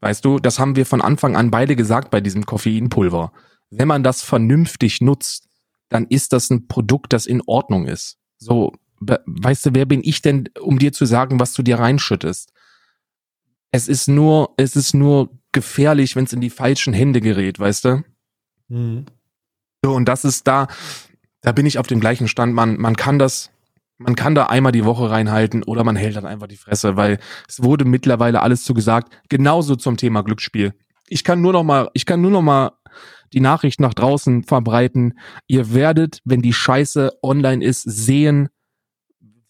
Weißt 0.00 0.24
du, 0.24 0.38
das 0.38 0.58
haben 0.58 0.76
wir 0.76 0.86
von 0.86 1.02
Anfang 1.02 1.36
an 1.36 1.50
beide 1.50 1.76
gesagt 1.76 2.10
bei 2.10 2.20
diesem 2.20 2.46
Koffeinpulver. 2.46 3.32
Wenn 3.70 3.88
man 3.88 4.02
das 4.02 4.22
vernünftig 4.22 5.00
nutzt, 5.00 5.48
dann 5.88 6.06
ist 6.06 6.32
das 6.32 6.50
ein 6.50 6.68
Produkt, 6.68 7.12
das 7.12 7.26
in 7.26 7.42
Ordnung 7.46 7.86
ist. 7.86 8.18
So, 8.38 8.72
weißt 9.00 9.66
du, 9.66 9.70
wer 9.74 9.86
bin 9.86 10.00
ich 10.02 10.22
denn, 10.22 10.48
um 10.60 10.78
dir 10.78 10.92
zu 10.92 11.04
sagen, 11.04 11.38
was 11.40 11.52
du 11.52 11.62
dir 11.62 11.78
reinschüttest? 11.78 12.52
Es 13.72 13.88
ist 13.88 14.08
nur, 14.08 14.54
es 14.56 14.74
ist 14.76 14.94
nur 14.94 15.30
gefährlich, 15.52 16.16
wenn 16.16 16.24
es 16.24 16.32
in 16.32 16.40
die 16.40 16.50
falschen 16.50 16.92
Hände 16.92 17.20
gerät, 17.20 17.58
weißt 17.58 17.84
du? 17.84 18.04
So, 19.84 19.92
und 19.92 20.06
das 20.06 20.24
ist 20.24 20.46
da, 20.46 20.68
da 21.40 21.52
bin 21.52 21.66
ich 21.66 21.78
auf 21.78 21.86
dem 21.86 22.00
gleichen 22.00 22.28
Stand. 22.28 22.54
Man, 22.54 22.76
man 22.78 22.96
kann 22.96 23.18
das, 23.18 23.50
man 24.00 24.16
kann 24.16 24.34
da 24.34 24.46
einmal 24.46 24.72
die 24.72 24.86
Woche 24.86 25.10
reinhalten 25.10 25.62
oder 25.62 25.84
man 25.84 25.94
hält 25.94 26.16
dann 26.16 26.24
einfach 26.24 26.46
die 26.46 26.56
Fresse, 26.56 26.96
weil 26.96 27.18
es 27.46 27.62
wurde 27.62 27.84
mittlerweile 27.84 28.40
alles 28.40 28.64
zu 28.64 28.72
gesagt. 28.72 29.12
Genauso 29.28 29.76
zum 29.76 29.98
Thema 29.98 30.22
Glücksspiel. 30.22 30.72
Ich 31.08 31.22
kann 31.22 31.42
nur 31.42 31.52
noch 31.52 31.64
mal, 31.64 31.90
ich 31.92 32.06
kann 32.06 32.22
nur 32.22 32.30
noch 32.30 32.40
mal 32.40 32.72
die 33.34 33.40
Nachricht 33.40 33.78
nach 33.78 33.92
draußen 33.92 34.44
verbreiten. 34.44 35.18
Ihr 35.46 35.74
werdet, 35.74 36.20
wenn 36.24 36.40
die 36.40 36.54
Scheiße 36.54 37.12
online 37.22 37.62
ist, 37.62 37.82
sehen, 37.82 38.48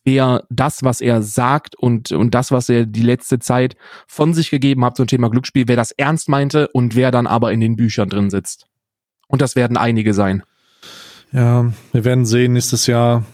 wer 0.04 0.42
das, 0.50 0.82
was 0.82 1.00
er 1.00 1.22
sagt 1.22 1.76
und, 1.76 2.10
und 2.10 2.34
das, 2.34 2.50
was 2.50 2.68
er 2.68 2.86
die 2.86 3.02
letzte 3.02 3.38
Zeit 3.38 3.76
von 4.08 4.34
sich 4.34 4.50
gegeben 4.50 4.84
hat 4.84 4.96
zum 4.96 5.06
Thema 5.06 5.30
Glücksspiel, 5.30 5.68
wer 5.68 5.76
das 5.76 5.92
ernst 5.92 6.28
meinte 6.28 6.68
und 6.72 6.96
wer 6.96 7.12
dann 7.12 7.28
aber 7.28 7.52
in 7.52 7.60
den 7.60 7.76
Büchern 7.76 8.08
drin 8.08 8.30
sitzt. 8.30 8.66
Und 9.28 9.42
das 9.42 9.54
werden 9.54 9.76
einige 9.76 10.12
sein. 10.12 10.42
Ja, 11.30 11.72
wir 11.92 12.04
werden 12.04 12.26
sehen 12.26 12.54
nächstes 12.54 12.88
Jahr. 12.88 13.24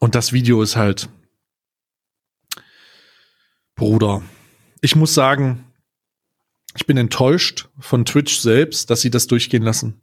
Und 0.00 0.14
das 0.14 0.32
Video 0.32 0.62
ist 0.62 0.76
halt. 0.76 1.08
Bruder. 3.76 4.22
Ich 4.80 4.96
muss 4.96 5.14
sagen, 5.14 5.64
ich 6.74 6.86
bin 6.86 6.96
enttäuscht 6.96 7.68
von 7.78 8.04
Twitch 8.04 8.40
selbst, 8.40 8.90
dass 8.90 9.02
sie 9.02 9.10
das 9.10 9.26
durchgehen 9.26 9.62
lassen. 9.62 10.00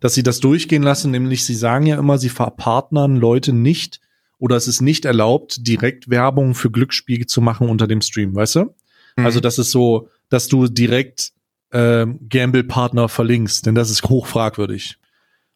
Dass 0.00 0.14
sie 0.14 0.22
das 0.22 0.40
durchgehen 0.40 0.82
lassen, 0.82 1.10
nämlich 1.10 1.44
sie 1.44 1.54
sagen 1.54 1.86
ja 1.86 1.98
immer, 1.98 2.18
sie 2.18 2.28
verpartnern 2.28 3.16
Leute 3.16 3.52
nicht 3.52 4.00
oder 4.38 4.56
es 4.56 4.68
ist 4.68 4.80
nicht 4.80 5.04
erlaubt, 5.04 5.66
direkt 5.66 6.10
Werbung 6.10 6.54
für 6.54 6.70
Glücksspiel 6.70 7.26
zu 7.26 7.40
machen 7.40 7.68
unter 7.68 7.86
dem 7.86 8.02
Stream, 8.02 8.34
weißt 8.34 8.56
du? 8.56 8.74
Also 9.16 9.40
das 9.40 9.58
ist 9.58 9.70
so, 9.70 10.10
dass 10.28 10.48
du 10.48 10.68
direkt 10.68 11.32
ähm, 11.72 12.20
Gamble-Partner 12.28 13.08
verlinkst, 13.08 13.64
denn 13.64 13.74
das 13.74 13.90
ist 13.90 14.04
hochfragwürdig. 14.04 14.98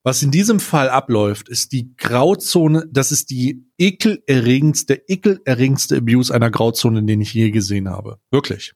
Was 0.03 0.23
in 0.23 0.31
diesem 0.31 0.61
Fall 0.61 0.89
abläuft, 0.89 1.49
ist 1.49 1.73
die 1.73 1.95
Grauzone, 1.97 2.89
das 2.91 3.13
ist 3.13 3.31
die 3.31 3.67
ekelerregendste, 3.77 5.03
ekelerregendste 5.07 5.99
Abuse 5.99 6.35
einer 6.35 6.51
Grauzone, 6.51 7.03
den 7.03 7.21
ich 7.21 7.35
je 7.35 7.51
gesehen 7.51 7.89
habe. 7.89 8.19
Wirklich. 8.31 8.73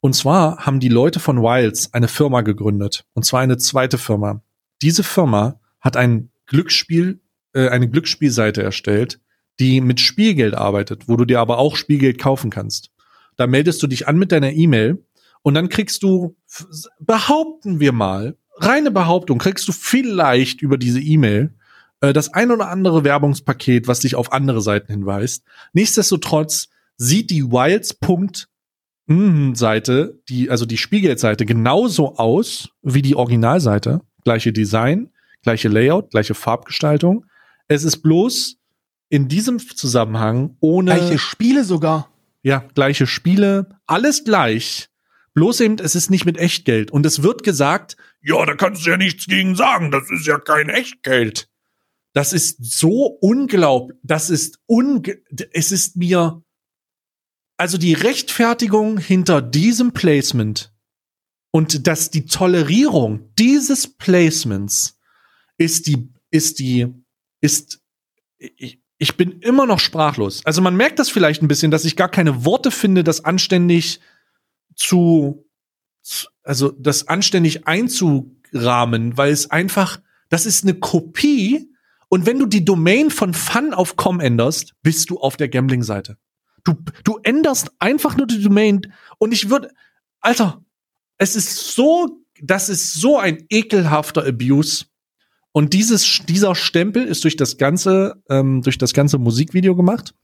Und 0.00 0.14
zwar 0.14 0.64
haben 0.64 0.78
die 0.78 0.88
Leute 0.88 1.18
von 1.18 1.42
Wilds 1.42 1.92
eine 1.92 2.06
Firma 2.06 2.42
gegründet. 2.42 3.04
Und 3.14 3.24
zwar 3.24 3.40
eine 3.40 3.58
zweite 3.58 3.98
Firma. 3.98 4.42
Diese 4.80 5.02
Firma 5.02 5.60
hat 5.80 5.96
ein 5.96 6.30
Glücksspiel, 6.46 7.20
äh, 7.52 7.68
eine 7.68 7.90
Glücksspielseite 7.90 8.62
erstellt, 8.62 9.20
die 9.58 9.80
mit 9.80 9.98
Spielgeld 10.00 10.54
arbeitet, 10.54 11.08
wo 11.08 11.16
du 11.16 11.24
dir 11.24 11.40
aber 11.40 11.58
auch 11.58 11.74
Spielgeld 11.74 12.18
kaufen 12.18 12.50
kannst. 12.50 12.90
Da 13.36 13.48
meldest 13.48 13.82
du 13.82 13.88
dich 13.88 14.06
an 14.06 14.18
mit 14.18 14.30
deiner 14.30 14.52
E-Mail 14.52 15.04
und 15.42 15.54
dann 15.54 15.68
kriegst 15.68 16.04
du, 16.04 16.36
behaupten 17.00 17.80
wir 17.80 17.92
mal, 17.92 18.36
reine 18.60 18.90
Behauptung, 18.90 19.38
kriegst 19.38 19.66
du 19.68 19.72
vielleicht 19.72 20.62
über 20.62 20.78
diese 20.78 21.00
E-Mail 21.00 21.54
äh, 22.00 22.12
das 22.12 22.32
ein 22.32 22.50
oder 22.50 22.68
andere 22.68 23.04
Werbungspaket, 23.04 23.88
was 23.88 24.00
dich 24.00 24.14
auf 24.14 24.32
andere 24.32 24.60
Seiten 24.60 24.92
hinweist. 24.92 25.44
Nichtsdestotrotz 25.72 26.68
sieht 26.96 27.30
die 27.30 27.50
Wilds. 27.50 27.96
Seite, 29.54 30.20
die, 30.28 30.50
also 30.50 30.66
die 30.66 30.76
Spielgeldseite, 30.76 31.46
genauso 31.46 32.16
aus 32.16 32.68
wie 32.82 33.02
die 33.02 33.16
Originalseite. 33.16 34.02
Gleiche 34.24 34.52
Design, 34.52 35.10
gleiche 35.42 35.68
Layout, 35.68 36.10
gleiche 36.10 36.34
Farbgestaltung. 36.34 37.24
Es 37.68 37.84
ist 37.84 37.98
bloß 37.98 38.56
in 39.08 39.28
diesem 39.28 39.58
Zusammenhang 39.58 40.56
ohne. 40.60 40.94
Gleiche 40.94 41.18
Spiele 41.18 41.64
sogar. 41.64 42.10
Ja, 42.42 42.64
gleiche 42.74 43.06
Spiele, 43.06 43.80
alles 43.86 44.24
gleich. 44.24 44.88
Bloß 45.34 45.60
eben, 45.60 45.78
es 45.78 45.94
ist 45.94 46.10
nicht 46.10 46.24
mit 46.24 46.36
Echtgeld. 46.36 46.90
Und 46.90 47.06
es 47.06 47.22
wird 47.22 47.42
gesagt, 47.42 47.96
ja, 48.20 48.44
da 48.44 48.54
kannst 48.54 48.84
du 48.84 48.90
ja 48.90 48.96
nichts 48.96 49.26
gegen 49.26 49.54
sagen, 49.54 49.90
das 49.90 50.10
ist 50.10 50.26
ja 50.26 50.38
kein 50.38 50.68
Echtgeld. 50.68 51.48
Das 52.12 52.32
ist 52.32 52.58
so 52.64 53.06
unglaublich, 53.20 53.98
das 54.02 54.30
ist 54.30 54.58
unge 54.66 55.22
es 55.52 55.72
ist 55.72 55.96
mir, 55.96 56.42
also 57.56 57.78
die 57.78 57.94
Rechtfertigung 57.94 58.98
hinter 58.98 59.42
diesem 59.42 59.92
Placement 59.92 60.72
und 61.50 61.86
dass 61.86 62.10
die 62.10 62.24
Tolerierung 62.24 63.32
dieses 63.38 63.86
Placements 63.86 64.98
ist 65.58 65.86
die, 65.86 66.12
ist 66.30 66.58
die, 66.58 66.86
ist, 67.40 67.80
ich, 68.38 68.80
ich 68.98 69.16
bin 69.16 69.40
immer 69.40 69.66
noch 69.66 69.80
sprachlos. 69.80 70.44
Also 70.44 70.60
man 70.62 70.76
merkt 70.76 70.98
das 70.98 71.08
vielleicht 71.08 71.42
ein 71.42 71.48
bisschen, 71.48 71.70
dass 71.70 71.84
ich 71.84 71.96
gar 71.96 72.10
keine 72.10 72.44
Worte 72.44 72.70
finde, 72.70 73.04
das 73.04 73.24
anständig 73.24 74.00
zu, 74.78 75.44
also 76.42 76.70
das 76.70 77.08
anständig 77.08 77.66
einzurahmen, 77.66 79.18
weil 79.18 79.32
es 79.32 79.50
einfach, 79.50 80.00
das 80.30 80.46
ist 80.46 80.64
eine 80.64 80.74
Kopie. 80.74 81.70
Und 82.08 82.24
wenn 82.24 82.38
du 82.38 82.46
die 82.46 82.64
Domain 82.64 83.10
von 83.10 83.34
Fun 83.34 83.74
auf 83.74 83.96
com 83.96 84.20
änderst, 84.20 84.74
bist 84.82 85.10
du 85.10 85.18
auf 85.18 85.36
der 85.36 85.48
Gambling-Seite. 85.48 86.16
Du, 86.64 86.74
du 87.04 87.18
änderst 87.22 87.70
einfach 87.78 88.16
nur 88.16 88.26
die 88.26 88.42
Domain 88.42 88.80
und 89.18 89.32
ich 89.32 89.50
würde, 89.50 89.70
Alter, 90.20 90.64
es 91.18 91.36
ist 91.36 91.72
so, 91.72 92.24
das 92.40 92.68
ist 92.68 92.94
so 92.94 93.18
ein 93.18 93.44
ekelhafter 93.50 94.24
Abuse. 94.26 94.86
Und 95.52 95.72
dieses, 95.72 96.20
dieser 96.28 96.54
Stempel 96.54 97.04
ist 97.04 97.24
durch 97.24 97.36
das 97.36 97.58
ganze, 97.58 98.22
ähm, 98.28 98.62
durch 98.62 98.78
das 98.78 98.92
ganze 98.92 99.18
Musikvideo 99.18 99.74
gemacht. 99.74 100.14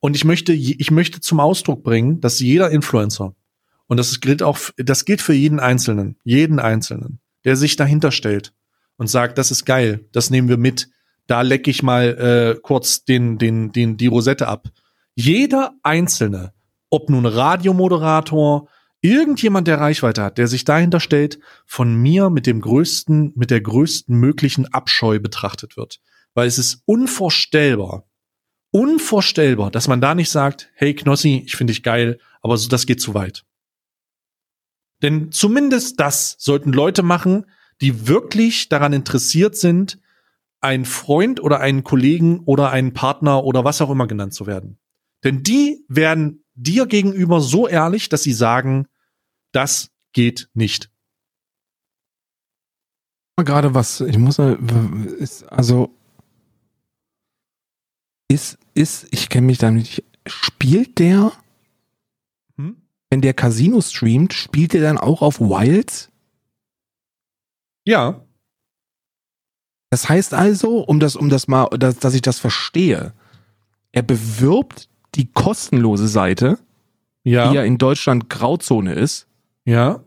Und 0.00 0.16
ich 0.16 0.24
möchte, 0.24 0.52
ich 0.52 0.90
möchte 0.90 1.20
zum 1.20 1.38
Ausdruck 1.38 1.82
bringen, 1.82 2.20
dass 2.20 2.40
jeder 2.40 2.70
Influencer, 2.70 3.34
und 3.92 3.98
das 3.98 4.20
gilt 4.20 4.42
auch, 4.42 4.58
das 4.78 5.04
gilt 5.04 5.20
für 5.20 5.34
jeden 5.34 5.60
Einzelnen, 5.60 6.16
jeden 6.24 6.58
Einzelnen, 6.58 7.20
der 7.44 7.56
sich 7.56 7.76
dahinter 7.76 8.10
stellt 8.10 8.54
und 8.96 9.08
sagt, 9.08 9.36
das 9.36 9.50
ist 9.50 9.66
geil, 9.66 10.08
das 10.12 10.30
nehmen 10.30 10.48
wir 10.48 10.56
mit, 10.56 10.88
da 11.26 11.42
lecke 11.42 11.70
ich 11.70 11.82
mal 11.82 12.54
äh, 12.56 12.58
kurz 12.62 13.04
den, 13.04 13.36
den, 13.36 13.70
den, 13.70 13.98
die 13.98 14.06
Rosette 14.06 14.48
ab. 14.48 14.68
Jeder 15.14 15.74
Einzelne, 15.82 16.54
ob 16.88 17.10
nun 17.10 17.26
Radiomoderator, 17.26 18.66
irgendjemand, 19.02 19.68
der 19.68 19.78
Reichweite 19.78 20.22
hat, 20.22 20.38
der 20.38 20.48
sich 20.48 20.64
dahinter 20.64 20.98
stellt, 20.98 21.38
von 21.66 21.94
mir 21.94 22.30
mit 22.30 22.46
dem 22.46 22.62
größten, 22.62 23.34
mit 23.36 23.50
der 23.50 23.60
größten 23.60 24.16
möglichen 24.16 24.72
Abscheu 24.72 25.18
betrachtet 25.18 25.76
wird. 25.76 26.00
Weil 26.32 26.48
es 26.48 26.56
ist 26.56 26.80
unvorstellbar, 26.86 28.08
unvorstellbar, 28.70 29.70
dass 29.70 29.86
man 29.86 30.00
da 30.00 30.14
nicht 30.14 30.30
sagt, 30.30 30.70
hey 30.76 30.94
Knossi, 30.94 31.42
ich 31.44 31.56
finde 31.56 31.74
dich 31.74 31.82
geil, 31.82 32.18
aber 32.40 32.56
so, 32.56 32.70
das 32.70 32.86
geht 32.86 33.02
zu 33.02 33.12
weit. 33.12 33.44
Denn 35.02 35.32
zumindest 35.32 36.00
das 36.00 36.36
sollten 36.38 36.72
Leute 36.72 37.02
machen, 37.02 37.46
die 37.80 38.06
wirklich 38.06 38.68
daran 38.68 38.92
interessiert 38.92 39.56
sind, 39.56 39.98
einen 40.60 40.84
Freund 40.84 41.42
oder 41.42 41.60
einen 41.60 41.82
Kollegen 41.82 42.40
oder 42.44 42.70
einen 42.70 42.94
Partner 42.94 43.42
oder 43.42 43.64
was 43.64 43.82
auch 43.82 43.90
immer 43.90 44.06
genannt 44.06 44.32
zu 44.32 44.46
werden. 44.46 44.78
Denn 45.24 45.42
die 45.42 45.84
werden 45.88 46.44
dir 46.54 46.86
gegenüber 46.86 47.40
so 47.40 47.66
ehrlich, 47.66 48.08
dass 48.08 48.22
sie 48.22 48.32
sagen, 48.32 48.86
das 49.50 49.90
geht 50.12 50.48
nicht. 50.54 50.90
Gerade 53.36 53.74
was, 53.74 54.00
ich 54.00 54.18
muss 54.18 54.38
ist, 55.18 55.42
also 55.44 55.98
ist, 58.28 58.58
ist, 58.74 59.08
ich 59.10 59.28
kenne 59.28 59.48
mich 59.48 59.58
da 59.58 59.70
nicht, 59.70 60.04
spielt 60.26 60.98
der? 60.98 61.32
Wenn 63.12 63.20
der 63.20 63.34
Casino 63.34 63.82
streamt, 63.82 64.32
spielt 64.32 64.72
der 64.72 64.80
dann 64.80 64.96
auch 64.96 65.20
auf 65.20 65.38
Wilds? 65.38 66.10
Ja. 67.84 68.22
Das 69.90 70.08
heißt 70.08 70.32
also, 70.32 70.78
um 70.78 70.98
das, 70.98 71.14
um 71.14 71.28
das 71.28 71.46
mal, 71.46 71.68
dass, 71.78 71.98
dass 71.98 72.14
ich 72.14 72.22
das 72.22 72.38
verstehe, 72.38 73.12
er 73.92 74.02
bewirbt 74.02 74.88
die 75.14 75.30
kostenlose 75.30 76.08
Seite, 76.08 76.58
ja. 77.22 77.50
die 77.50 77.56
ja 77.56 77.64
in 77.64 77.76
Deutschland 77.76 78.30
Grauzone 78.30 78.94
ist, 78.94 79.26
ja. 79.66 80.00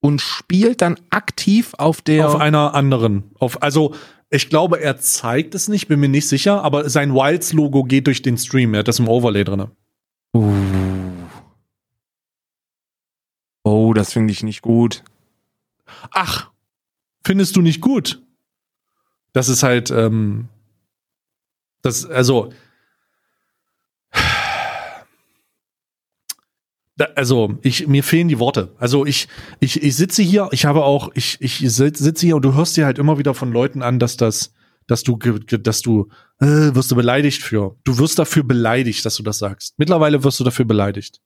Und 0.00 0.20
spielt 0.20 0.82
dann 0.82 0.98
aktiv 1.10 1.74
auf 1.78 2.02
der. 2.02 2.26
Auf 2.26 2.40
einer 2.40 2.74
anderen. 2.74 3.30
Auf, 3.38 3.62
also, 3.62 3.94
ich 4.28 4.48
glaube, 4.48 4.80
er 4.80 4.98
zeigt 4.98 5.54
es 5.54 5.68
nicht, 5.68 5.86
bin 5.86 6.00
mir 6.00 6.08
nicht 6.08 6.26
sicher, 6.26 6.64
aber 6.64 6.90
sein 6.90 7.14
Wilds-Logo 7.14 7.84
geht 7.84 8.08
durch 8.08 8.22
den 8.22 8.36
Stream. 8.36 8.74
Er 8.74 8.80
hat 8.80 8.88
das 8.88 8.98
im 8.98 9.06
Overlay 9.06 9.44
drin. 9.44 9.66
Uh. 10.34 10.69
Das 14.00 14.14
finde 14.14 14.32
ich 14.32 14.42
nicht 14.42 14.62
gut. 14.62 15.04
Ach, 16.10 16.50
findest 17.22 17.54
du 17.56 17.60
nicht 17.60 17.82
gut? 17.82 18.22
Das 19.34 19.50
ist 19.50 19.62
halt, 19.62 19.90
ähm, 19.90 20.48
das, 21.82 22.06
also, 22.06 22.50
also 27.14 27.58
ich 27.62 27.86
mir 27.86 28.02
fehlen 28.02 28.28
die 28.28 28.38
Worte. 28.38 28.74
Also 28.78 29.04
ich 29.04 29.28
ich 29.60 29.82
ich 29.82 29.96
sitze 29.96 30.22
hier, 30.22 30.48
ich 30.52 30.64
habe 30.64 30.82
auch 30.82 31.10
ich 31.14 31.38
ich 31.40 31.58
sitze 31.58 32.26
hier 32.26 32.36
und 32.36 32.42
du 32.42 32.54
hörst 32.54 32.76
dir 32.76 32.86
halt 32.86 32.98
immer 32.98 33.18
wieder 33.18 33.34
von 33.34 33.52
Leuten 33.52 33.82
an, 33.82 33.98
dass 33.98 34.16
das 34.16 34.54
dass 34.86 35.02
du 35.02 35.16
dass 35.16 35.82
du 35.82 36.08
äh, 36.40 36.74
wirst 36.74 36.90
du 36.90 36.96
beleidigt 36.96 37.42
für. 37.42 37.76
Du 37.84 37.98
wirst 37.98 38.18
dafür 38.18 38.44
beleidigt, 38.44 39.04
dass 39.04 39.16
du 39.16 39.22
das 39.22 39.38
sagst. 39.38 39.78
Mittlerweile 39.78 40.24
wirst 40.24 40.40
du 40.40 40.44
dafür 40.44 40.64
beleidigt. 40.64 41.20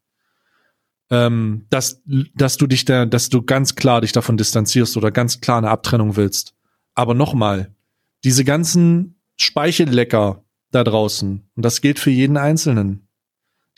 Ähm, 1.11 1.67
dass 1.71 2.03
dass 2.35 2.57
du 2.57 2.67
dich 2.67 2.87
da 2.87 3.05
dass 3.05 3.29
du 3.29 3.43
ganz 3.43 3.75
klar 3.75 4.01
dich 4.01 4.13
davon 4.13 4.37
distanzierst 4.37 4.97
oder 4.97 5.11
ganz 5.11 5.41
klar 5.41 5.59
eine 5.59 5.71
Abtrennung 5.71 6.17
willst. 6.17 6.55
Aber 6.95 7.15
nochmal, 7.15 7.75
diese 8.25 8.45
ganzen 8.45 9.21
Speichellecker 9.37 10.45
da 10.71 10.83
draußen 10.83 11.43
und 11.55 11.65
das 11.65 11.83
gilt 11.83 11.99
für 11.99 12.11
jeden 12.11 12.37
einzelnen 12.37 13.05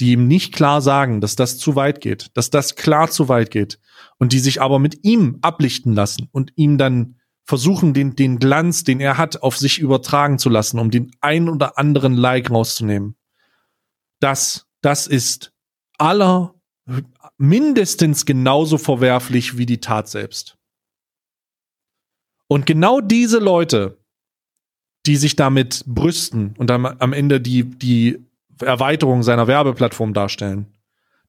die 0.00 0.12
ihm 0.12 0.28
nicht 0.28 0.54
klar 0.54 0.82
sagen, 0.82 1.20
dass 1.20 1.36
das 1.36 1.58
zu 1.58 1.74
weit 1.74 2.00
geht, 2.00 2.36
dass 2.36 2.50
das 2.50 2.76
klar 2.76 3.10
zu 3.10 3.28
weit 3.28 3.50
geht 3.50 3.78
und 4.18 4.32
die 4.32 4.40
sich 4.40 4.60
aber 4.60 4.78
mit 4.78 5.04
ihm 5.04 5.38
ablichten 5.40 5.94
lassen 5.94 6.28
und 6.32 6.52
ihm 6.56 6.78
dann 6.78 7.16
versuchen, 7.44 7.94
den, 7.94 8.16
den 8.16 8.38
Glanz, 8.38 8.84
den 8.84 9.00
er 9.00 9.18
hat, 9.18 9.42
auf 9.42 9.56
sich 9.56 9.78
übertragen 9.78 10.38
zu 10.38 10.48
lassen, 10.48 10.78
um 10.78 10.90
den 10.90 11.12
ein 11.20 11.48
oder 11.48 11.78
anderen 11.78 12.14
Like 12.14 12.50
rauszunehmen. 12.50 13.16
Das, 14.20 14.66
das 14.82 15.06
ist 15.06 15.52
aller 15.96 16.54
mindestens 17.36 18.26
genauso 18.26 18.78
verwerflich 18.78 19.58
wie 19.58 19.66
die 19.66 19.80
Tat 19.80 20.08
selbst. 20.08 20.56
Und 22.48 22.66
genau 22.66 23.00
diese 23.00 23.38
Leute, 23.38 23.98
die 25.04 25.16
sich 25.16 25.36
damit 25.36 25.84
brüsten 25.86 26.54
und 26.58 26.70
dann 26.70 26.86
am 26.86 27.12
Ende 27.12 27.40
die, 27.40 27.64
die 27.64 28.24
Erweiterung 28.60 29.22
seiner 29.22 29.46
Werbeplattform 29.46 30.14
darstellen. 30.14 30.66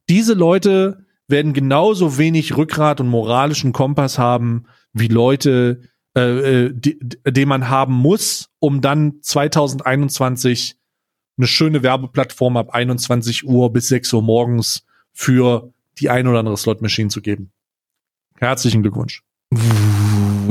Diese 0.10 0.34
Leute 0.34 1.06
werden 1.28 1.54
genauso 1.54 2.18
wenig 2.18 2.56
Rückgrat 2.56 3.02
und 3.02 3.08
moralischen 3.08 3.74
Kompass 3.74 4.18
haben 4.18 4.66
wie 4.94 5.10
Leute, 5.10 5.82
äh, 6.16 6.66
äh 6.68 6.74
die, 6.74 6.98
den 7.00 7.50
man 7.50 7.70
haben 7.70 7.94
muss, 7.94 8.50
um 8.60 8.82
dann 8.82 9.22
2021 9.22 10.78
eine 11.38 11.48
schöne 11.48 11.84
Werbeplattform 11.84 12.58
ab 12.58 12.70
21 12.72 13.46
Uhr 13.46 13.72
bis 13.72 13.90
6 13.90 14.14
Uhr 14.14 14.22
morgens 14.24 14.87
für 15.18 15.74
die 16.00 16.12
ein 16.12 16.28
oder 16.28 16.40
andere 16.40 16.58
Slot 16.58 16.84
Machine 16.84 17.10
zu 17.10 17.22
geben. 17.22 17.50
Herzlichen 18.36 18.84
Glückwunsch. 18.84 19.24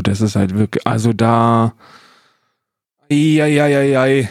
Das 0.02 0.20
ist 0.20 0.34
halt 0.34 0.58
wirklich, 0.58 0.84
also 0.84 1.12
da, 1.12 1.74
ja, 3.08 3.46
ja, 3.46 3.68
ja, 3.68 3.82
ja. 3.82 4.28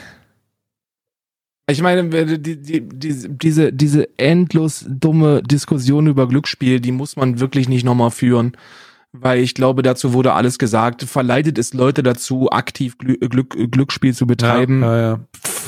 Ich 1.68 1.82
meine, 1.82 2.38
die, 2.38 2.62
die, 2.62 2.82
die, 2.82 3.28
diese, 3.30 3.72
diese 3.72 4.20
endlos 4.20 4.86
dumme 4.88 5.42
Diskussion 5.42 6.08
über 6.08 6.28
Glücksspiel, 6.28 6.82
die 6.82 6.92
muss 6.92 7.16
man 7.16 7.40
wirklich 7.40 7.70
nicht 7.70 7.86
nochmal 7.86 8.12
führen. 8.12 8.58
Weil 9.14 9.40
ich 9.40 9.54
glaube, 9.56 9.82
dazu 9.82 10.12
wurde 10.12 10.34
alles 10.34 10.60
gesagt. 10.60 11.04
Verleitet 11.04 11.58
es 11.58 11.74
Leute 11.74 12.04
dazu, 12.04 12.52
aktiv 12.52 12.98
Glück, 12.98 13.22
Glück, 13.32 13.72
Glücksspiel 13.72 14.14
zu 14.14 14.28
betreiben. 14.28 14.82
Ja, 14.82 14.98
ja, 14.98 15.02
ja. 15.12 15.20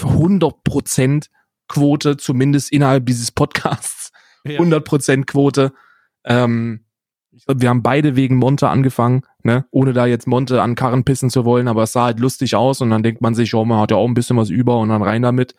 100% 0.01 1.27
Quote, 1.69 2.17
zumindest 2.17 2.73
innerhalb 2.73 3.05
dieses 3.05 3.31
Podcasts. 3.31 4.06
100% 4.47 5.25
Quote. 5.25 5.73
Ähm, 6.23 6.85
wir 7.47 7.69
haben 7.69 7.83
beide 7.83 8.15
wegen 8.15 8.37
Monte 8.37 8.69
angefangen, 8.69 9.21
ne? 9.43 9.65
ohne 9.71 9.93
da 9.93 10.05
jetzt 10.05 10.27
Monte 10.27 10.61
an 10.61 10.75
Karren 10.75 11.03
pissen 11.03 11.29
zu 11.29 11.45
wollen, 11.45 11.67
aber 11.67 11.83
es 11.83 11.91
sah 11.91 12.05
halt 12.05 12.19
lustig 12.19 12.55
aus 12.55 12.81
und 12.81 12.89
dann 12.89 13.03
denkt 13.03 13.21
man 13.21 13.35
sich, 13.35 13.53
oh, 13.53 13.65
man 13.65 13.79
hat 13.79 13.91
ja 13.91 13.97
auch 13.97 14.07
ein 14.07 14.13
bisschen 14.13 14.37
was 14.37 14.49
über 14.49 14.79
und 14.79 14.89
dann 14.89 15.03
rein 15.03 15.21
damit. 15.21 15.55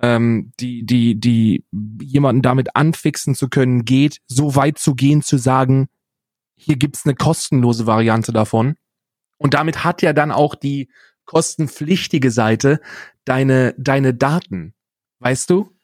Ähm, 0.00 0.52
die, 0.60 0.84
die, 0.84 1.18
die, 1.18 1.64
jemanden 2.00 2.42
damit 2.42 2.76
anfixen 2.76 3.34
zu 3.34 3.48
können, 3.48 3.84
geht, 3.84 4.20
so 4.26 4.54
weit 4.54 4.78
zu 4.78 4.94
gehen, 4.94 5.22
zu 5.22 5.38
sagen, 5.38 5.88
hier 6.54 6.76
gibt's 6.76 7.04
eine 7.04 7.14
kostenlose 7.14 7.86
Variante 7.86 8.32
davon. 8.32 8.76
Und 9.38 9.54
damit 9.54 9.84
hat 9.84 10.02
ja 10.02 10.12
dann 10.12 10.32
auch 10.32 10.54
die 10.54 10.88
kostenpflichtige 11.24 12.30
Seite 12.30 12.80
deine, 13.24 13.74
deine 13.78 14.14
Daten. 14.14 14.74
Weißt 15.18 15.50
du? 15.50 15.75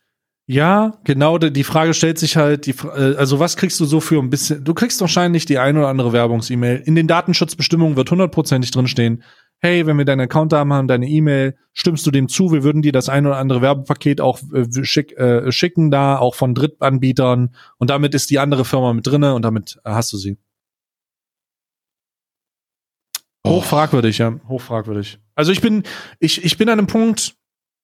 Ja, 0.49 0.99
genau, 1.05 1.39
die 1.39 1.65
Frage 1.65 1.95
stellt 1.95 2.19
sich 2.19 2.37
halt, 2.37 2.67
die, 2.67 2.73
äh, 2.73 3.15
also 3.15 3.39
was 3.39 3.57
kriegst 3.57 3.79
du 3.79 3.85
so 3.85 4.01
für 4.01 4.19
ein 4.19 4.29
bisschen, 4.29 4.65
du 4.65 4.75
kriegst 4.75 5.01
wahrscheinlich 5.01 5.47
die 5.47 5.59
ein 5.59 5.77
oder 5.77 5.89
andere 5.89 6.13
Werbungs-E-Mail. 6.13 6.83
In 6.85 6.97
den 6.97 7.07
Datenschutzbestimmungen 7.07 7.97
wird 7.97 8.11
hundertprozentig 8.11 8.73
drinstehen, 8.73 9.23
hey, 9.61 9.87
wenn 9.87 9.97
wir 9.97 10.05
deinen 10.05 10.23
Account 10.23 10.53
haben, 10.53 10.73
haben 10.73 10.89
deine 10.89 11.07
E-Mail, 11.07 11.57
stimmst 11.73 12.05
du 12.05 12.11
dem 12.11 12.29
zu, 12.29 12.51
wir 12.51 12.65
würden 12.65 12.83
dir 12.83 12.91
das 12.91 13.09
ein 13.09 13.25
oder 13.27 13.37
andere 13.37 13.63
Werbepaket 13.63 14.21
auch 14.21 14.41
äh, 14.53 14.67
schick, 14.85 15.17
äh, 15.17 15.53
schicken 15.53 15.93
da, 15.93 16.19
auch 16.19 16.35
von 16.35 16.55
Drittanbietern 16.57 17.55
und 17.79 17.91
damit 17.91 18.13
ist 18.15 18.31
die 18.31 18.41
andere 18.41 18.65
Firma 18.65 18.93
mit 18.93 19.07
drinne 19.07 19.35
und 19.35 19.43
damit 19.43 19.79
hast 19.85 20.13
du 20.13 20.17
sie. 20.17 20.39
Hochfragwürdig, 23.47 24.19
ja, 24.19 24.41
hochfragwürdig. 24.49 25.21
Also 25.37 25.53
ich 25.53 25.61
bin, 25.61 25.85
ich, 26.19 26.45
ich 26.45 26.59
bin 26.59 26.69
an 26.69 26.79
einem 26.79 26.89
Punkt 26.89 27.37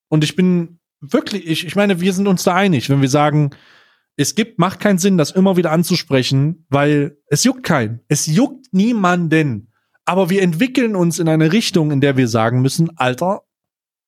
und 0.09 0.25
ich 0.25 0.35
bin 0.35 0.78
wirklich, 1.01 1.47
ich, 1.47 1.67
ich 1.67 1.77
meine, 1.77 2.01
wir 2.01 2.13
sind 2.13 2.27
uns 2.27 2.43
da 2.43 2.55
einig, 2.55 2.91
wenn 2.91 3.01
wir 3.01 3.09
sagen, 3.09 3.51
es 4.17 4.35
gibt, 4.35 4.59
macht 4.59 4.81
keinen 4.81 4.99
Sinn, 4.99 5.17
das 5.17 5.31
immer 5.31 5.57
wieder 5.57 5.71
anzusprechen, 5.71 6.67
weil 6.69 7.19
es 7.29 7.45
juckt 7.45 7.63
keinen. 7.63 8.01
Es 8.09 8.27
juckt 8.27 8.67
niemanden. 8.73 9.73
Aber 10.05 10.29
wir 10.29 10.43
entwickeln 10.43 10.97
uns 10.97 11.19
in 11.19 11.29
eine 11.29 11.53
Richtung, 11.53 11.93
in 11.93 12.01
der 12.01 12.17
wir 12.17 12.27
sagen 12.27 12.61
müssen, 12.61 12.97
Alter, 12.97 13.43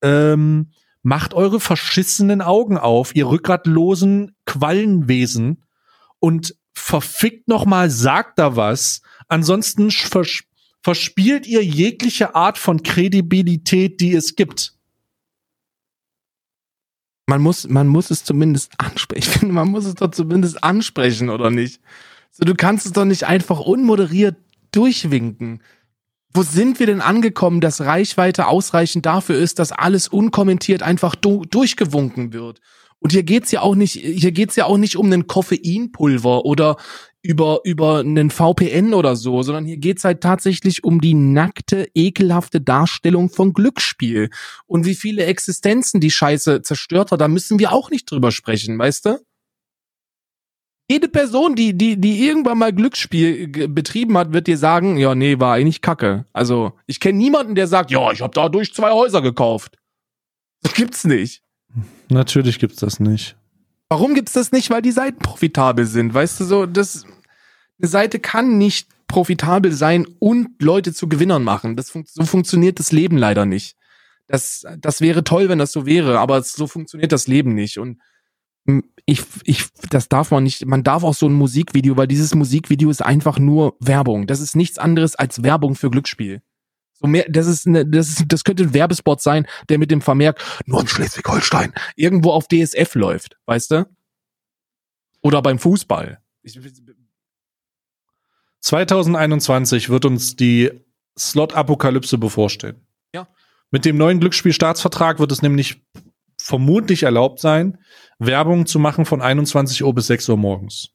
ähm, 0.02 0.72
macht 1.02 1.34
eure 1.34 1.60
verschissenen 1.60 2.42
Augen 2.42 2.76
auf, 2.76 3.14
ihr 3.14 3.28
rückgratlosen 3.28 4.34
Quallenwesen 4.46 5.64
und 6.18 6.56
verfickt 6.74 7.48
noch 7.48 7.64
mal, 7.64 7.90
sagt 7.90 8.38
da 8.38 8.56
was. 8.56 9.02
Ansonsten 9.28 9.90
vers 9.90 10.42
verspielt 10.82 11.46
ihr 11.46 11.62
jegliche 11.62 12.34
Art 12.34 12.56
von 12.56 12.82
Kredibilität, 12.82 14.00
die 14.00 14.14
es 14.14 14.34
gibt. 14.34 14.72
Man 17.30 17.42
muss, 17.42 17.68
man 17.68 17.86
muss 17.86 18.10
es 18.10 18.24
zumindest 18.24 18.72
ansprechen. 18.78 19.52
Man 19.52 19.68
muss 19.68 19.84
es 19.84 19.94
doch 19.94 20.10
zumindest 20.10 20.64
ansprechen, 20.64 21.30
oder 21.30 21.52
nicht? 21.52 21.80
So, 22.32 22.44
du 22.44 22.56
kannst 22.56 22.86
es 22.86 22.92
doch 22.92 23.04
nicht 23.04 23.22
einfach 23.22 23.60
unmoderiert 23.60 24.34
durchwinken. 24.72 25.62
Wo 26.34 26.42
sind 26.42 26.80
wir 26.80 26.86
denn 26.86 27.00
angekommen, 27.00 27.60
dass 27.60 27.82
Reichweite 27.82 28.48
ausreichend 28.48 29.06
dafür 29.06 29.38
ist, 29.38 29.60
dass 29.60 29.70
alles 29.70 30.08
unkommentiert 30.08 30.82
einfach 30.82 31.14
du 31.14 31.44
durchgewunken 31.44 32.32
wird? 32.32 32.60
Und 32.98 33.12
hier 33.12 33.22
geht's 33.22 33.52
ja 33.52 33.60
auch 33.60 33.76
nicht, 33.76 33.92
hier 33.92 34.32
geht's 34.32 34.56
ja 34.56 34.64
auch 34.64 34.76
nicht 34.76 34.96
um 34.96 35.06
einen 35.06 35.28
Koffeinpulver 35.28 36.44
oder 36.44 36.78
über, 37.22 37.60
über 37.64 37.98
einen 37.98 38.30
VPN 38.30 38.94
oder 38.94 39.14
so, 39.14 39.42
sondern 39.42 39.66
hier 39.66 39.76
geht's 39.76 40.04
halt 40.04 40.22
tatsächlich 40.22 40.84
um 40.84 41.00
die 41.00 41.14
nackte, 41.14 41.88
ekelhafte 41.94 42.60
Darstellung 42.60 43.28
von 43.28 43.52
Glücksspiel. 43.52 44.30
Und 44.66 44.86
wie 44.86 44.94
viele 44.94 45.24
Existenzen 45.24 46.00
die 46.00 46.10
Scheiße 46.10 46.62
zerstört 46.62 47.12
hat, 47.12 47.20
da 47.20 47.28
müssen 47.28 47.58
wir 47.58 47.72
auch 47.72 47.90
nicht 47.90 48.10
drüber 48.10 48.32
sprechen, 48.32 48.78
weißt 48.78 49.06
du? 49.06 49.18
Jede 50.90 51.08
Person, 51.08 51.54
die, 51.54 51.76
die, 51.76 52.00
die 52.00 52.26
irgendwann 52.26 52.58
mal 52.58 52.72
Glücksspiel 52.72 53.68
betrieben 53.68 54.18
hat, 54.18 54.32
wird 54.32 54.48
dir 54.48 54.58
sagen, 54.58 54.96
ja, 54.96 55.14
nee, 55.14 55.38
war 55.38 55.54
eigentlich 55.54 55.82
kacke. 55.82 56.24
Also, 56.32 56.72
ich 56.86 56.98
kenne 56.98 57.16
niemanden, 57.16 57.54
der 57.54 57.68
sagt, 57.68 57.92
ja, 57.92 58.10
ich 58.10 58.20
habe 58.22 58.32
dadurch 58.34 58.74
zwei 58.74 58.90
Häuser 58.90 59.22
gekauft. 59.22 59.76
Das 60.62 60.74
gibt's 60.74 61.04
nicht. 61.04 61.44
Natürlich 62.08 62.58
gibt's 62.58 62.80
das 62.80 62.98
nicht. 62.98 63.36
Warum 63.90 64.14
gibt's 64.14 64.32
das 64.32 64.52
nicht? 64.52 64.70
Weil 64.70 64.82
die 64.82 64.92
Seiten 64.92 65.18
profitabel 65.18 65.84
sind. 65.84 66.14
Weißt 66.14 66.40
du 66.40 66.44
so, 66.44 66.64
das 66.64 67.04
eine 67.80 67.88
Seite 67.88 68.20
kann 68.20 68.56
nicht 68.56 68.88
profitabel 69.08 69.72
sein 69.72 70.06
und 70.20 70.62
Leute 70.62 70.94
zu 70.94 71.08
Gewinnern 71.08 71.42
machen. 71.42 71.76
Das 71.76 71.90
fun 71.90 72.04
so 72.06 72.24
funktioniert 72.24 72.78
das 72.78 72.92
Leben 72.92 73.18
leider 73.18 73.44
nicht. 73.44 73.76
Das 74.28 74.64
das 74.78 75.00
wäre 75.00 75.24
toll, 75.24 75.48
wenn 75.48 75.58
das 75.58 75.72
so 75.72 75.86
wäre, 75.86 76.20
aber 76.20 76.42
so 76.42 76.68
funktioniert 76.68 77.10
das 77.10 77.26
Leben 77.26 77.54
nicht 77.54 77.78
und 77.78 78.00
ich, 79.06 79.22
ich, 79.44 79.64
das 79.90 80.08
darf 80.08 80.30
man 80.30 80.44
nicht, 80.44 80.66
man 80.66 80.84
darf 80.84 81.02
auch 81.02 81.14
so 81.14 81.26
ein 81.26 81.32
Musikvideo, 81.32 81.96
weil 81.96 82.06
dieses 82.06 82.34
Musikvideo 82.34 82.90
ist 82.90 83.02
einfach 83.02 83.38
nur 83.38 83.76
Werbung. 83.80 84.26
Das 84.26 84.40
ist 84.40 84.54
nichts 84.54 84.78
anderes 84.78 85.16
als 85.16 85.42
Werbung 85.42 85.74
für 85.74 85.90
Glücksspiel. 85.90 86.42
So 87.00 87.06
mehr, 87.06 87.24
das 87.28 87.46
ist, 87.46 87.66
eine, 87.66 87.86
das 87.86 88.08
ist, 88.08 88.24
das 88.28 88.44
könnte 88.44 88.64
ein 88.64 88.74
Werbespot 88.74 89.22
sein, 89.22 89.46
der 89.68 89.78
mit 89.78 89.90
dem 89.90 90.02
Vermerk 90.02 90.42
nur 90.66 90.80
in 90.80 90.88
Schleswig-Holstein 90.88 91.72
irgendwo 91.96 92.32
auf 92.32 92.46
DSF 92.46 92.94
läuft, 92.94 93.38
weißt 93.46 93.70
du? 93.70 93.88
Oder 95.22 95.40
beim 95.42 95.58
Fußball. 95.58 96.20
2021 98.60 99.88
wird 99.88 100.04
uns 100.04 100.36
die 100.36 100.70
Slot-Apokalypse 101.18 102.18
bevorstehen. 102.18 102.86
Ja. 103.14 103.28
Mit 103.70 103.84
dem 103.84 103.96
neuen 103.96 104.20
Glücksspielstaatsvertrag 104.20 105.18
wird 105.18 105.32
es 105.32 105.42
nämlich 105.42 105.82
vermutlich 106.38 107.02
erlaubt 107.04 107.40
sein, 107.40 107.78
Werbung 108.18 108.66
zu 108.66 108.78
machen 108.78 109.06
von 109.06 109.22
21 109.22 109.84
Uhr 109.84 109.94
bis 109.94 110.06
6 110.06 110.28
Uhr 110.30 110.36
morgens. 110.36 110.90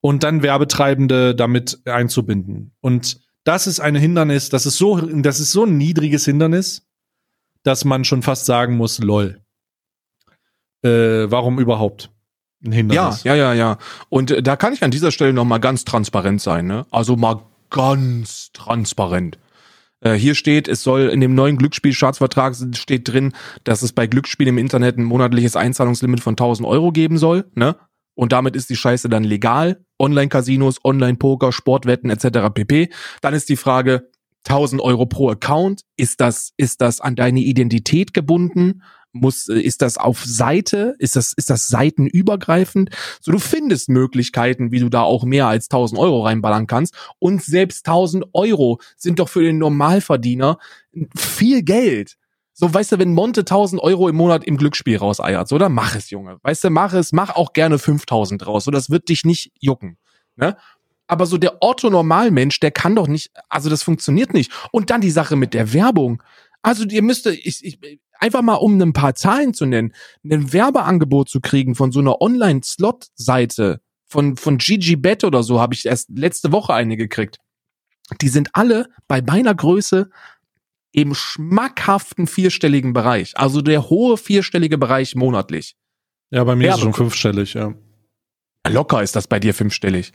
Und 0.00 0.22
dann 0.22 0.42
Werbetreibende 0.42 1.34
damit 1.34 1.80
einzubinden. 1.84 2.72
Und 2.80 3.20
das 3.44 3.66
ist 3.66 3.80
ein 3.80 3.94
Hindernis, 3.94 4.48
das 4.48 4.66
ist 4.66 4.78
so, 4.78 4.96
das 4.98 5.40
ist 5.40 5.52
so 5.52 5.64
ein 5.64 5.76
niedriges 5.76 6.24
Hindernis, 6.24 6.86
dass 7.62 7.84
man 7.84 8.04
schon 8.04 8.22
fast 8.22 8.46
sagen 8.46 8.76
muss, 8.76 8.98
lol. 8.98 9.40
Äh, 10.82 11.30
warum 11.30 11.58
überhaupt? 11.58 12.10
Ein 12.64 12.72
Hindernis. 12.72 13.24
Ja, 13.24 13.34
ja, 13.34 13.52
ja, 13.52 13.54
ja. 13.54 13.78
Und 14.08 14.30
äh, 14.30 14.42
da 14.42 14.56
kann 14.56 14.72
ich 14.72 14.82
an 14.82 14.90
dieser 14.90 15.10
Stelle 15.10 15.32
noch 15.32 15.44
mal 15.44 15.58
ganz 15.58 15.84
transparent 15.84 16.40
sein, 16.40 16.66
ne? 16.66 16.86
Also 16.90 17.16
mal 17.16 17.42
ganz 17.70 18.50
transparent. 18.52 19.38
Äh, 20.00 20.14
hier 20.14 20.34
steht, 20.34 20.68
es 20.68 20.82
soll 20.82 21.08
in 21.08 21.20
dem 21.20 21.34
neuen 21.34 21.56
Glücksspielstaatsvertrag 21.56 22.56
steht 22.74 23.08
drin, 23.08 23.32
dass 23.64 23.82
es 23.82 23.92
bei 23.92 24.06
Glücksspielen 24.06 24.54
im 24.54 24.58
Internet 24.58 24.98
ein 24.98 25.04
monatliches 25.04 25.56
Einzahlungslimit 25.56 26.20
von 26.20 26.32
1000 26.32 26.66
Euro 26.66 26.92
geben 26.92 27.18
soll, 27.18 27.50
ne? 27.54 27.76
Und 28.14 28.32
damit 28.32 28.56
ist 28.56 28.70
die 28.70 28.76
Scheiße 28.76 29.08
dann 29.08 29.24
legal. 29.24 29.84
Online-Casinos, 29.98 30.84
Online-Poker, 30.84 31.52
Sportwetten 31.52 32.10
etc. 32.10 32.52
pp. 32.52 32.90
Dann 33.20 33.34
ist 33.34 33.48
die 33.48 33.56
Frage, 33.56 34.10
1000 34.46 34.80
Euro 34.80 35.06
pro 35.06 35.30
Account, 35.30 35.82
ist 35.96 36.20
das, 36.20 36.52
ist 36.56 36.80
das 36.80 37.00
an 37.00 37.16
deine 37.16 37.40
Identität 37.40 38.14
gebunden? 38.14 38.82
Muss, 39.12 39.48
ist 39.48 39.82
das 39.82 39.98
auf 39.98 40.24
Seite? 40.24 40.94
Ist 40.98 41.16
das, 41.16 41.32
ist 41.32 41.50
das 41.50 41.66
seitenübergreifend? 41.66 42.90
So, 43.20 43.32
du 43.32 43.38
findest 43.38 43.88
Möglichkeiten, 43.88 44.70
wie 44.70 44.78
du 44.78 44.88
da 44.88 45.02
auch 45.02 45.24
mehr 45.24 45.46
als 45.48 45.66
1000 45.68 46.00
Euro 46.00 46.24
reinballern 46.24 46.68
kannst. 46.68 46.94
Und 47.18 47.42
selbst 47.42 47.86
1000 47.86 48.26
Euro 48.32 48.80
sind 48.96 49.18
doch 49.18 49.28
für 49.28 49.42
den 49.42 49.58
Normalverdiener 49.58 50.58
viel 51.16 51.62
Geld. 51.62 52.16
So, 52.60 52.74
weißt 52.74 52.92
du, 52.92 52.98
wenn 52.98 53.14
Monte 53.14 53.40
1000 53.40 53.80
Euro 53.80 54.06
im 54.10 54.16
Monat 54.16 54.44
im 54.44 54.58
Glücksspiel 54.58 54.98
rauseiert, 54.98 55.48
so, 55.48 55.56
dann 55.56 55.72
mach 55.72 55.96
es, 55.96 56.10
Junge. 56.10 56.36
Weißt 56.42 56.62
du, 56.62 56.68
mach 56.68 56.92
es, 56.92 57.10
mach 57.10 57.34
auch 57.34 57.54
gerne 57.54 57.78
5000 57.78 58.46
raus. 58.46 58.64
So, 58.64 58.70
das 58.70 58.90
wird 58.90 59.08
dich 59.08 59.24
nicht 59.24 59.50
jucken. 59.58 59.96
Ne? 60.36 60.58
Aber 61.06 61.24
so 61.24 61.38
der 61.38 61.62
Otto-Normalmensch, 61.62 62.60
der 62.60 62.70
kann 62.70 62.94
doch 62.94 63.08
nicht, 63.08 63.30
also 63.48 63.70
das 63.70 63.82
funktioniert 63.82 64.34
nicht. 64.34 64.52
Und 64.72 64.90
dann 64.90 65.00
die 65.00 65.10
Sache 65.10 65.36
mit 65.36 65.54
der 65.54 65.72
Werbung. 65.72 66.22
Also 66.60 66.84
ihr 66.84 67.00
müsst, 67.00 67.24
ich, 67.24 67.64
ich, 67.64 67.78
einfach 68.18 68.42
mal 68.42 68.56
um 68.56 68.78
ein 68.78 68.92
paar 68.92 69.14
Zahlen 69.14 69.54
zu 69.54 69.64
nennen, 69.64 69.94
ein 70.22 70.52
Werbeangebot 70.52 71.30
zu 71.30 71.40
kriegen 71.40 71.74
von 71.74 71.92
so 71.92 72.00
einer 72.00 72.20
Online-Slot-Seite, 72.20 73.80
von, 74.04 74.36
von 74.36 74.58
Gigi 74.58 74.96
Bet 74.96 75.24
oder 75.24 75.42
so, 75.42 75.62
habe 75.62 75.72
ich 75.72 75.86
erst 75.86 76.10
letzte 76.10 76.52
Woche 76.52 76.74
eine 76.74 76.98
gekriegt. 76.98 77.38
Die 78.20 78.28
sind 78.28 78.50
alle 78.52 78.90
bei 79.08 79.22
meiner 79.22 79.54
Größe 79.54 80.10
im 80.92 81.14
schmackhaften 81.14 82.26
vierstelligen 82.26 82.92
Bereich. 82.92 83.36
Also 83.36 83.62
der 83.62 83.88
hohe 83.88 84.16
vierstellige 84.16 84.78
Bereich 84.78 85.14
monatlich. 85.14 85.76
Ja, 86.30 86.44
bei 86.44 86.56
mir 86.56 86.64
Werbe 86.64 86.74
ist 86.74 86.78
es 86.78 86.84
schon 86.84 86.94
fünfstellig, 86.94 87.54
ja. 87.54 87.74
Locker 88.68 89.02
ist 89.02 89.16
das 89.16 89.26
bei 89.26 89.40
dir 89.40 89.54
fünfstellig. 89.54 90.12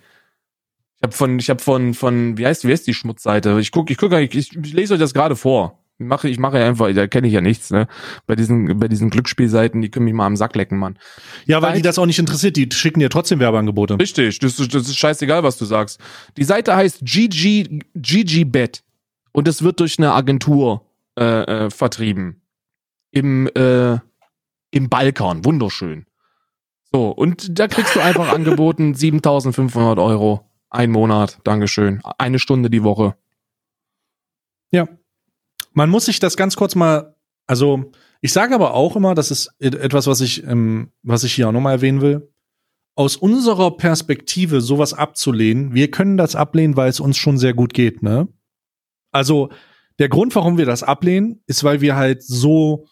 Ich 0.98 1.04
habe 1.04 1.14
von, 1.14 1.40
ich 1.40 1.50
habe 1.50 1.62
von, 1.62 1.94
von, 1.94 2.38
wie 2.38 2.46
heißt, 2.46 2.66
wie 2.66 2.72
heißt 2.72 2.88
die 2.88 2.94
Schmutzseite? 2.94 3.60
Ich 3.60 3.72
guck, 3.72 3.90
ich 3.90 3.98
guck, 3.98 4.14
ich, 4.14 4.36
ich 4.36 4.54
lese 4.54 4.94
euch 4.94 5.00
das 5.00 5.14
gerade 5.14 5.36
vor. 5.36 5.82
Ich 5.98 6.06
mache, 6.06 6.28
ich 6.28 6.40
mache 6.40 6.58
einfach, 6.58 6.94
da 6.94 7.08
kenne 7.08 7.28
ich 7.28 7.34
ja 7.34 7.40
nichts, 7.40 7.72
ne? 7.72 7.88
Bei 8.28 8.36
diesen, 8.36 8.80
bei 8.80 8.90
diesen 8.90 9.10
Glücksspielseiten, 9.10 9.82
die 9.82 9.90
können 9.90 10.06
mich 10.06 10.14
mal 10.14 10.26
am 10.26 10.36
Sack 10.36 10.56
lecken, 10.56 10.78
Mann. 10.78 10.98
Ja, 11.46 11.62
weil 11.62 11.76
die 11.76 11.82
das 11.82 11.98
auch 11.98 12.06
nicht 12.06 12.20
interessiert, 12.20 12.58
die 12.58 12.68
schicken 12.72 13.00
dir 13.00 13.10
trotzdem 13.10 13.40
Werbeangebote. 13.40 13.98
Richtig, 13.98 14.40
das, 14.40 14.58
das 14.58 14.74
ist 14.74 14.98
scheißegal, 14.98 15.44
was 15.44 15.58
du 15.58 15.64
sagst. 15.64 16.00
Die 16.36 16.44
Seite 16.44 16.76
heißt 16.76 17.00
GG, 17.02 17.82
GG 17.96 18.44
Bet 18.44 18.85
und 19.36 19.50
es 19.50 19.64
wird 19.64 19.82
durch 19.82 20.00
eine 20.00 20.14
Agentur 20.14 20.90
äh, 21.20 21.66
äh, 21.66 21.70
vertrieben. 21.70 22.42
im, 23.12 23.48
äh, 23.48 23.98
im 24.72 24.90
Balkan. 24.90 25.46
Wunderschön. 25.46 26.06
So, 26.92 27.10
und 27.10 27.60
da 27.60 27.68
kriegst 27.68 27.96
du 27.96 28.00
einfach 28.00 28.30
angeboten 28.34 28.94
7500 28.94 30.00
Euro. 30.00 30.50
Ein 30.70 30.92
Monat. 30.92 31.40
Dankeschön. 31.44 32.02
Eine 32.18 32.40
Stunde 32.40 32.70
die 32.70 32.84
Woche. 32.84 33.16
Ja. 34.72 34.88
Man 35.74 35.90
muss 35.90 36.06
sich 36.06 36.20
das 36.20 36.38
ganz 36.38 36.56
kurz 36.56 36.76
mal, 36.76 37.16
also 37.46 37.92
ich 38.22 38.32
sage 38.32 38.56
aber 38.56 38.74
auch 38.74 38.96
immer, 38.96 39.16
das 39.16 39.32
ist 39.32 39.54
etwas, 39.60 40.08
was 40.08 40.22
ich, 40.22 40.46
ähm, 40.46 40.92
was 41.04 41.26
ich 41.26 41.34
hier 41.34 41.50
auch 41.50 41.54
nochmal 41.54 41.76
erwähnen 41.76 42.02
will. 42.02 42.32
Aus 42.96 43.18
unserer 43.18 43.76
Perspektive 43.76 44.62
sowas 44.62 44.94
abzulehnen, 44.94 45.74
wir 45.74 45.92
können 45.92 46.16
das 46.16 46.36
ablehnen, 46.36 46.78
weil 46.78 46.90
es 46.90 47.02
uns 47.02 47.18
schon 47.18 47.38
sehr 47.38 47.54
gut 47.54 47.74
geht, 47.74 48.02
ne? 48.02 48.30
Also 49.16 49.50
der 49.98 50.10
Grund, 50.10 50.36
warum 50.36 50.58
wir 50.58 50.66
das 50.66 50.84
ablehnen, 50.84 51.42
ist, 51.48 51.64
weil 51.64 51.80
wir 51.80 51.96
halt 51.96 52.22
so 52.22 52.86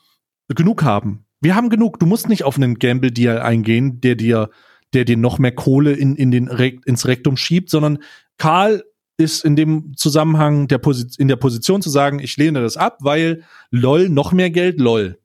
genug 0.47 0.83
haben. 0.83 1.25
Wir 1.41 1.53
haben 1.53 1.69
genug. 1.69 1.99
Du 1.99 2.05
musst 2.05 2.29
nicht 2.29 2.45
auf 2.45 2.55
einen 2.55 2.75
Gamble-Deal 2.75 3.39
eingehen, 3.39 3.99
der 3.99 4.15
dir, 4.15 4.49
der 4.93 5.03
dir 5.03 5.17
noch 5.17 5.37
mehr 5.37 5.53
Kohle 5.53 5.91
in, 5.91 6.15
in 6.15 6.31
den, 6.31 6.47
ins 6.47 7.05
Rektum 7.05 7.35
schiebt, 7.35 7.69
sondern 7.69 7.99
Karl 8.37 8.85
ist 9.17 9.43
in 9.43 9.57
dem 9.57 9.97
Zusammenhang 9.97 10.69
der 10.69 10.77
Posi 10.77 11.07
in 11.17 11.27
der 11.27 11.35
Position 11.35 11.81
zu 11.81 11.89
sagen, 11.89 12.19
ich 12.19 12.37
lehne 12.37 12.61
das 12.61 12.77
ab, 12.77 12.99
weil 13.01 13.43
lol, 13.69 14.07
noch 14.07 14.31
mehr 14.31 14.49
Geld, 14.49 14.79
lol. 14.79 15.19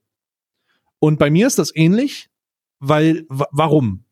Und 0.99 1.21
bei 1.21 1.31
mir 1.31 1.47
ist 1.47 1.61
das 1.61 1.75
ähnlich, 1.75 2.29
weil, 2.81 3.25
warum? 3.29 4.05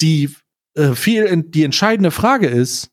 Die, 0.00 0.34
äh, 0.74 0.94
viel, 0.94 1.42
die 1.42 1.64
entscheidende 1.64 2.10
Frage 2.10 2.46
ist, 2.46 2.90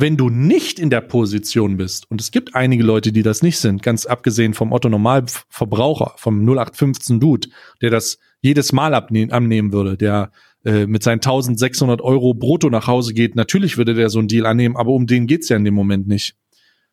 wenn 0.00 0.16
du 0.16 0.28
nicht 0.28 0.78
in 0.78 0.90
der 0.90 1.00
Position 1.00 1.76
bist, 1.76 2.08
und 2.08 2.20
es 2.20 2.30
gibt 2.30 2.54
einige 2.54 2.84
Leute, 2.84 3.10
die 3.10 3.22
das 3.22 3.42
nicht 3.42 3.58
sind, 3.58 3.82
ganz 3.82 4.06
abgesehen 4.06 4.54
vom 4.54 4.72
Otto 4.72 4.88
Normalverbraucher, 4.88 6.14
vom 6.16 6.48
0815 6.48 7.18
Dude, 7.18 7.48
der 7.82 7.90
das 7.90 8.18
jedes 8.40 8.72
Mal 8.72 8.94
abnehmen 8.94 9.72
würde, 9.72 9.96
der 9.96 10.30
äh, 10.64 10.86
mit 10.86 11.02
seinen 11.02 11.18
1600 11.18 12.00
Euro 12.00 12.32
brutto 12.34 12.70
nach 12.70 12.86
Hause 12.86 13.12
geht, 13.12 13.34
natürlich 13.34 13.76
würde 13.76 13.94
der 13.94 14.08
so 14.08 14.20
einen 14.20 14.28
Deal 14.28 14.46
annehmen, 14.46 14.76
aber 14.76 14.92
um 14.92 15.08
den 15.08 15.26
geht's 15.26 15.48
ja 15.48 15.56
in 15.56 15.64
dem 15.64 15.74
Moment 15.74 16.06
nicht. 16.06 16.36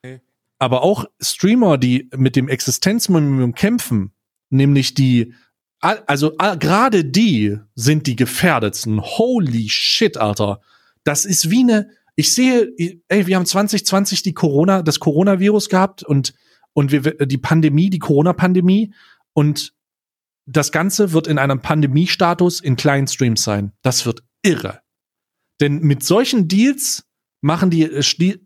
Okay. 0.04 0.22
Aber 0.58 0.82
auch 0.82 1.06
Streamer, 1.22 1.78
die 1.78 2.10
mit 2.16 2.36
dem 2.36 2.48
Existenzminimum 2.48 3.54
kämpfen, 3.54 4.14
nämlich 4.50 4.96
die, 4.96 5.34
also 5.80 6.32
gerade 6.32 7.06
die 7.06 7.60
sind 7.76 8.08
die 8.08 8.16
gefährdetsten. 8.16 9.00
Holy 9.02 9.70
shit, 9.70 10.18
Alter. 10.18 10.62
Das 11.04 11.26
ist 11.26 11.52
wie 11.52 11.62
eine, 11.62 11.90
ich 12.16 12.34
sehe, 12.34 12.72
ey, 13.08 13.28
wir 13.28 13.36
haben 13.36 13.46
2020 13.46 14.24
die 14.24 14.34
Corona, 14.34 14.82
das 14.82 15.00
Coronavirus 15.00 15.70
gehabt 15.70 16.04
und, 16.04 16.34
und 16.74 16.92
wir, 16.92 17.02
die 17.02 17.38
Pandemie, 17.38 17.90
die 17.90 18.00
Corona-Pandemie 18.00 18.94
und 19.34 19.74
das 20.46 20.72
Ganze 20.72 21.12
wird 21.12 21.28
in 21.28 21.38
einem 21.40 21.62
Pandemiestatus 21.62 22.62
in 22.62 22.76
kleinen 22.76 23.08
Streams 23.08 23.44
sein. 23.44 23.74
Das 23.82 24.06
wird 24.06 24.24
irre. 24.44 24.82
Denn 25.60 25.80
mit 25.80 26.04
solchen 26.04 26.48
Deals 26.48 27.06
machen 27.42 27.70
die, 27.70 27.84
äh, 27.84 28.02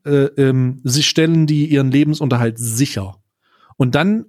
äh, 0.05 0.09
ähm, 0.37 0.81
sie 0.83 1.03
stellen 1.03 1.45
die 1.45 1.67
ihren 1.67 1.91
Lebensunterhalt 1.91 2.57
sicher. 2.57 3.21
Und 3.77 3.95
dann 3.95 4.25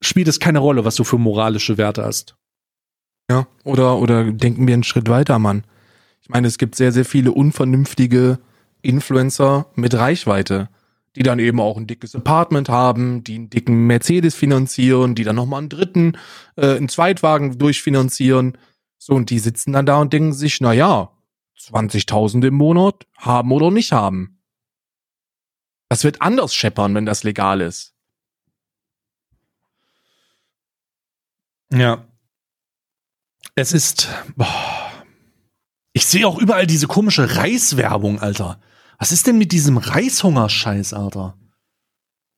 spielt 0.00 0.28
es 0.28 0.40
keine 0.40 0.58
Rolle, 0.58 0.84
was 0.84 0.96
du 0.96 1.04
für 1.04 1.18
moralische 1.18 1.76
Werte 1.76 2.04
hast. 2.04 2.36
Ja, 3.30 3.46
oder, 3.64 3.98
oder 3.98 4.30
denken 4.32 4.66
wir 4.66 4.74
einen 4.74 4.84
Schritt 4.84 5.08
weiter, 5.08 5.38
Mann. 5.38 5.64
Ich 6.28 6.34
meine, 6.34 6.46
es 6.46 6.58
gibt 6.58 6.74
sehr, 6.74 6.92
sehr 6.92 7.06
viele 7.06 7.32
unvernünftige 7.32 8.38
Influencer 8.82 9.64
mit 9.76 9.94
Reichweite, 9.94 10.68
die 11.16 11.22
dann 11.22 11.38
eben 11.38 11.58
auch 11.58 11.78
ein 11.78 11.86
dickes 11.86 12.14
Apartment 12.14 12.68
haben, 12.68 13.24
die 13.24 13.36
einen 13.36 13.48
dicken 13.48 13.86
Mercedes 13.86 14.34
finanzieren, 14.34 15.14
die 15.14 15.24
dann 15.24 15.36
nochmal 15.36 15.60
einen 15.60 15.70
dritten, 15.70 16.18
äh, 16.56 16.76
einen 16.76 16.90
Zweitwagen 16.90 17.58
durchfinanzieren. 17.58 18.58
So, 18.98 19.14
und 19.14 19.30
die 19.30 19.38
sitzen 19.38 19.72
dann 19.72 19.86
da 19.86 20.02
und 20.02 20.12
denken 20.12 20.34
sich, 20.34 20.60
na 20.60 20.74
ja, 20.74 21.10
20.000 21.58 22.46
im 22.46 22.54
Monat 22.54 23.06
haben 23.16 23.50
oder 23.50 23.70
nicht 23.70 23.92
haben. 23.92 24.38
Das 25.88 26.04
wird 26.04 26.20
anders 26.20 26.54
scheppern, 26.54 26.94
wenn 26.94 27.06
das 27.06 27.24
legal 27.24 27.62
ist. 27.62 27.94
Ja. 31.72 32.04
Es 33.54 33.72
ist. 33.72 34.08
Boah. 34.36 34.87
Ich 35.92 36.06
sehe 36.06 36.26
auch 36.26 36.38
überall 36.38 36.66
diese 36.66 36.86
komische 36.86 37.36
Reiswerbung, 37.36 38.20
Alter. 38.20 38.60
Was 38.98 39.12
ist 39.12 39.26
denn 39.26 39.38
mit 39.38 39.52
diesem 39.52 39.78
Reishungerscheiß, 39.78 40.92
Alter? 40.92 41.36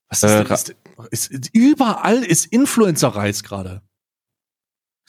Was 0.09 0.23
ist, 0.23 0.31
äh, 0.31 0.43
denn, 0.43 0.75
ist, 1.11 1.31
ist, 1.31 1.49
überall 1.53 2.23
ist 2.23 2.45
Influencer-Reis 2.45 3.43
gerade. 3.43 3.81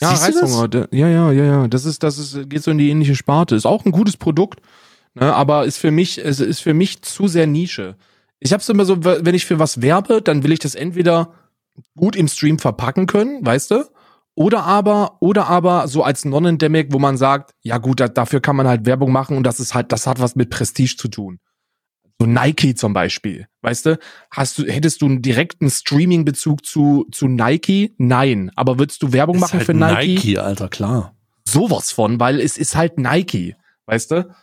Ja, 0.01 0.15
Reishunger. 0.15 0.89
Ja, 0.91 1.09
ja, 1.09 1.31
ja, 1.31 1.45
ja. 1.45 1.69
Das 1.69 1.85
ist, 1.85 2.03
das 2.03 2.19
ist, 2.19 2.49
geht 2.49 2.63
so 2.63 2.71
in 2.71 2.79
die 2.79 2.91
ähnliche 2.91 3.15
Sparte. 3.15 3.55
Ist 3.55 3.67
auch 3.67 3.85
ein 3.85 3.93
gutes 3.93 4.17
Produkt, 4.17 4.61
ne, 5.15 5.33
aber 5.35 5.65
ist 5.65 5.79
für 5.79 5.91
mich, 5.91 6.19
es 6.19 6.41
ist 6.41 6.61
für 6.61 6.75
mich 6.75 7.03
zu 7.03 7.29
sehr 7.29 7.47
Nische. 7.47 7.97
Ich 8.41 8.53
hab's 8.53 8.69
immer 8.69 8.85
so, 8.85 9.05
wenn 9.05 9.35
ich 9.35 9.47
für 9.47 9.59
was 9.59 9.83
werbe, 9.83 10.21
dann 10.21 10.43
will 10.43 10.53
ich 10.53 10.59
das 10.59 10.75
entweder 10.75 11.33
gut 11.97 12.17
im 12.17 12.29
Stream 12.29 12.59
verpacken 12.59 13.07
können, 13.07 13.45
weißt 13.45 13.71
du? 13.71 13.85
Oder 14.35 14.65
aber, 14.65 15.19
oder 15.21 15.49
aber 15.49 15.89
so 15.89 16.03
als 16.03 16.25
Non-Endemic, 16.25 16.93
wo 16.93 16.99
man 16.99 17.17
sagt, 17.17 17.55
ja 17.61 17.79
gut, 17.79 18.01
da, 18.01 18.09
dafür 18.09 18.41
kann 18.41 18.57
man 18.57 18.67
halt 18.67 18.87
Werbung 18.87 19.13
machen 19.13 19.37
und 19.37 19.45
das 19.45 19.61
ist 19.61 19.75
halt, 19.75 19.93
das 19.93 20.07
hat 20.07 20.21
was 20.21 20.37
mit 20.37 20.49
Prestige 20.49 20.97
zu 20.97 21.09
tun. 21.09 21.39
So 22.19 22.27
Nike 22.27 22.75
zum 22.75 22.93
Beispiel, 22.93 23.47
weißt 23.63 23.87
du? 23.87 23.99
Hast 24.31 24.57
du, 24.57 24.65
hättest 24.65 25.03
du 25.03 25.07
einen 25.07 25.23
direkten 25.23 25.69
Streaming-Bezug 25.69 26.65
zu, 26.65 27.07
zu 27.11 27.27
Nike? 27.27 27.95
Nein. 27.99 28.51
Aber 28.55 28.79
würdest 28.79 29.03
du 29.03 29.13
Werbung 29.13 29.37
ist 29.37 29.41
machen 29.41 29.59
halt 29.59 29.67
für 29.67 29.75
Nike? 29.75 30.15
Nike, 30.15 30.39
Alter, 30.39 30.69
klar. 30.69 31.15
Sowas 31.47 31.91
von, 31.91 32.21
weil 32.21 32.41
es 32.41 32.57
ist 32.57 32.77
halt 32.77 32.99
Nike, 32.99 33.57
weißt 33.87 34.13
du? 34.13 34.35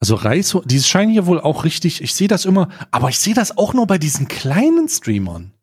Also 0.00 0.14
Reis, 0.14 0.56
die 0.64 0.80
scheinen 0.80 1.10
hier 1.10 1.26
wohl 1.26 1.40
auch 1.40 1.64
richtig, 1.64 2.02
ich 2.02 2.14
sehe 2.14 2.28
das 2.28 2.44
immer, 2.44 2.68
aber 2.92 3.08
ich 3.08 3.18
sehe 3.18 3.34
das 3.34 3.56
auch 3.56 3.74
nur 3.74 3.86
bei 3.86 3.98
diesen 3.98 4.28
kleinen 4.28 4.88
Streamern. 4.88 5.54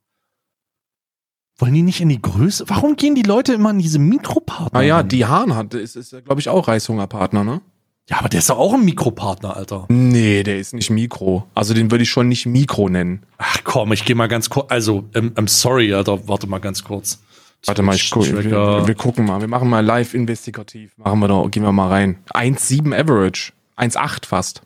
Wollen 1.58 1.74
die 1.74 1.84
nicht 1.84 2.01
in 2.01 2.10
die 2.10 2.22
Größe? 2.22 2.66
Warum 2.68 2.97
gehen 2.97 3.16
die 3.16 3.22
Leute 3.22 3.53
immer 3.53 3.70
in 3.70 3.80
diese 3.80 3.97
Mikropartner? 3.97 4.78
Ah 4.78 4.82
ja, 4.82 5.03
die 5.03 5.26
Hahn 5.26 5.56
hat, 5.56 5.74
ist, 5.74 5.95
ist 5.95 6.12
glaube 6.26 6.41
ich, 6.41 6.49
auch 6.49 6.68
Reishungerpartner, 6.68 7.43
ne? 7.45 7.62
Ja, 8.10 8.20
aber 8.20 8.30
der 8.30 8.39
ist 8.39 8.49
doch 8.49 8.60
auch 8.60 8.74
ein 8.74 8.86
Mikropartner, 8.86 9.56
Alter. 9.56 9.86
Nee, 9.89 10.43
der 10.43 10.60
ist 10.60 10.74
nicht 10.74 10.91
Mikro. 10.91 11.47
Also 11.56 11.74
den 11.74 11.89
würde 11.89 12.03
ich 12.03 12.10
schon 12.10 12.28
nicht 12.28 12.45
Mikro 12.45 12.88
nennen. 12.89 13.24
Ach 13.38 13.58
komm, 13.64 13.93
ich 13.93 14.06
gehe 14.06 14.16
mal 14.16 14.28
ganz 14.28 14.49
kurz. 14.49 14.70
Also, 14.70 15.06
ähm, 15.16 15.32
I'm 15.36 15.47
sorry, 15.47 15.91
Alter, 15.93 16.28
warte 16.28 16.45
mal 16.45 16.60
ganz 16.60 16.84
kurz. 16.84 17.20
Warte 17.66 17.82
mal, 17.82 17.95
ich 17.95 18.12
guck, 18.12 18.26
wir, 18.28 18.88
wir, 18.88 18.95
gucken 18.95 19.26
mal. 19.26 19.41
Wir 19.41 19.47
machen 19.47 19.70
mal 19.70 19.84
live 19.84 20.14
investigativ. 20.14 20.95
Machen 20.97 21.20
wir 21.20 21.28
doch, 21.28 21.49
gehen 21.49 21.64
wir 21.64 21.72
mal 21.72 21.88
rein. 21.88 22.20
1,7 22.32 22.93
Average. 22.93 23.53
1,8 23.78 24.28
fast. 24.28 24.62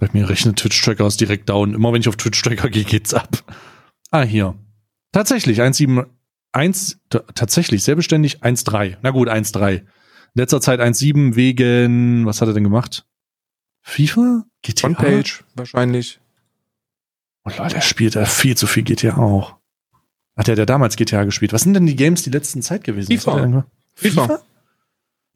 Bei 0.00 0.08
mir 0.12 0.28
rechnet 0.28 0.56
Twitch-Tracker 0.56 1.04
aus 1.04 1.16
direkt 1.16 1.48
down. 1.48 1.72
Immer 1.72 1.92
wenn 1.92 2.00
ich 2.00 2.08
auf 2.08 2.16
Twitch-Tracker 2.16 2.68
gehe, 2.68 2.82
geht's 2.82 3.14
ab. 3.14 3.44
Ah, 4.14 4.22
hier. 4.22 4.54
Tatsächlich, 5.10 5.60
1,7, 5.60 6.06
tatsächlich, 7.34 7.82
sehr 7.82 7.96
beständig, 7.96 8.44
1,3. 8.44 8.98
Na 9.02 9.10
gut, 9.10 9.28
1,3. 9.28 9.82
Letzter 10.34 10.60
Zeit 10.60 10.78
1,7 10.78 11.34
wegen, 11.34 12.24
was 12.24 12.40
hat 12.40 12.46
er 12.46 12.54
denn 12.54 12.62
gemacht? 12.62 13.08
FIFA? 13.82 14.44
GTA? 14.62 14.86
Frontpage, 14.86 15.42
wahrscheinlich. 15.56 16.20
Oh 17.44 17.50
Leute, 17.58 17.74
er 17.74 17.80
spielt 17.80 18.14
ja 18.14 18.24
viel 18.24 18.56
zu 18.56 18.68
viel 18.68 18.84
GTA 18.84 19.16
auch. 19.16 19.56
Hat 20.36 20.46
er 20.46 20.56
ja 20.56 20.64
damals 20.64 20.94
GTA 20.94 21.24
gespielt? 21.24 21.52
Was 21.52 21.62
sind 21.62 21.74
denn 21.74 21.86
die 21.86 21.96
Games 21.96 22.22
die 22.22 22.30
letzten 22.30 22.62
Zeit 22.62 22.84
gewesen? 22.84 23.10
FIFA. 23.10 23.64
FIFA? 23.96 24.22
FIFA? 24.22 24.42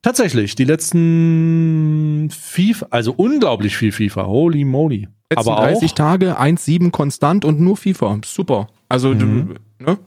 Tatsächlich, 0.03 0.55
die 0.55 0.65
letzten 0.65 2.31
FIFA, 2.31 2.87
also 2.91 3.13
unglaublich 3.13 3.77
viel 3.77 3.91
FIFA. 3.91 4.27
Holy 4.27 4.65
moly. 4.65 5.09
Letzten 5.31 5.51
aber 5.51 5.61
30 5.61 5.91
auch, 5.91 5.95
Tage 5.95 6.41
1,7 6.41 6.91
konstant 6.91 7.45
und 7.45 7.61
nur 7.61 7.77
FIFA. 7.77 8.21
Super. 8.25 8.69
Also, 8.89 9.11
mhm. 9.11 9.19
du, 9.19 9.85
ne? 9.85 9.99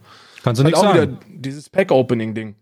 Kannst 0.43 0.59
du 0.59 0.65
halt 0.65 0.73
nicht 0.73 0.81
sagen. 0.81 1.17
dieses 1.29 1.69
Pack-Opening-Ding. 1.69 2.55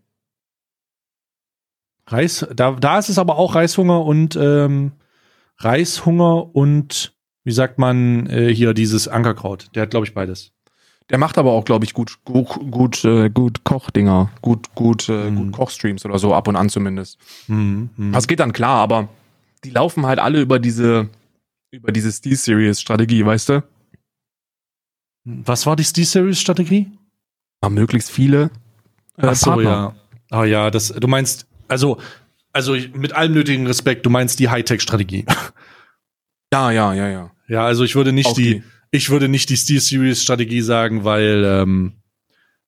Reis, 2.06 2.46
da, 2.54 2.72
da 2.72 2.98
ist 2.98 3.08
es 3.08 3.18
aber 3.18 3.36
auch 3.36 3.54
Reishunger 3.54 4.04
und 4.04 4.36
ähm, 4.36 4.92
Reishunger 5.58 6.54
und 6.54 7.14
wie 7.44 7.52
sagt 7.52 7.78
man 7.78 8.26
äh, 8.26 8.52
hier 8.52 8.74
dieses 8.74 9.08
Ankerkraut. 9.08 9.68
Der 9.74 9.82
hat, 9.82 9.90
glaube 9.90 10.06
ich, 10.06 10.12
beides. 10.12 10.52
Der 11.08 11.18
macht 11.18 11.38
aber 11.38 11.52
auch, 11.52 11.64
glaube 11.64 11.84
ich, 11.84 11.94
gut, 11.94 12.18
gut, 12.24 12.48
gut, 12.70 13.04
äh, 13.04 13.30
gut 13.30 13.64
Kochdinger, 13.64 14.30
gut, 14.42 14.74
gut, 14.74 15.08
äh, 15.08 15.30
mhm. 15.30 15.36
gut 15.36 15.52
Kochstreams 15.52 16.04
oder 16.04 16.18
so 16.18 16.34
ab 16.34 16.46
und 16.48 16.56
an 16.56 16.68
zumindest. 16.68 17.18
Mhm. 17.48 17.90
Mhm. 17.96 18.12
Das 18.12 18.28
geht 18.28 18.40
dann 18.40 18.52
klar, 18.52 18.78
aber 18.80 19.08
die 19.64 19.70
laufen 19.70 20.06
halt 20.06 20.18
alle 20.18 20.40
über 20.40 20.58
diese 20.58 21.08
über 21.70 21.92
diese 21.92 22.10
Steel-Series-Strategie, 22.10 23.24
weißt 23.24 23.50
du? 23.50 23.64
Was 25.24 25.66
war 25.66 25.76
die 25.76 25.84
Steel-Series-Strategie? 25.84 26.90
möglichst 27.68 28.10
viele 28.10 28.50
äh, 29.18 29.26
Ach 29.26 29.34
so, 29.34 29.50
Partner. 29.50 29.70
ja. 29.70 29.94
Ah 30.30 30.44
ja, 30.44 30.70
das, 30.70 30.88
du 30.88 31.08
meinst, 31.08 31.46
also, 31.68 32.00
also 32.52 32.72
mit 32.94 33.12
allem 33.12 33.34
nötigen 33.34 33.66
Respekt, 33.66 34.06
du 34.06 34.10
meinst 34.10 34.38
die 34.38 34.48
Hightech-Strategie. 34.48 35.24
Ja, 36.52 36.72
ja, 36.72 36.92
ja, 36.92 37.08
ja. 37.08 37.30
Ja, 37.46 37.64
also 37.64 37.84
ich 37.84 37.94
würde 37.94 38.12
nicht 38.12 38.36
die, 38.36 38.56
die, 38.56 38.62
ich 38.90 39.08
würde 39.08 39.28
nicht 39.28 39.50
die 39.50 39.56
Steel 39.56 39.78
Series 39.78 40.20
Strategie 40.20 40.62
sagen, 40.62 41.04
weil 41.04 41.44
ähm, 41.44 41.92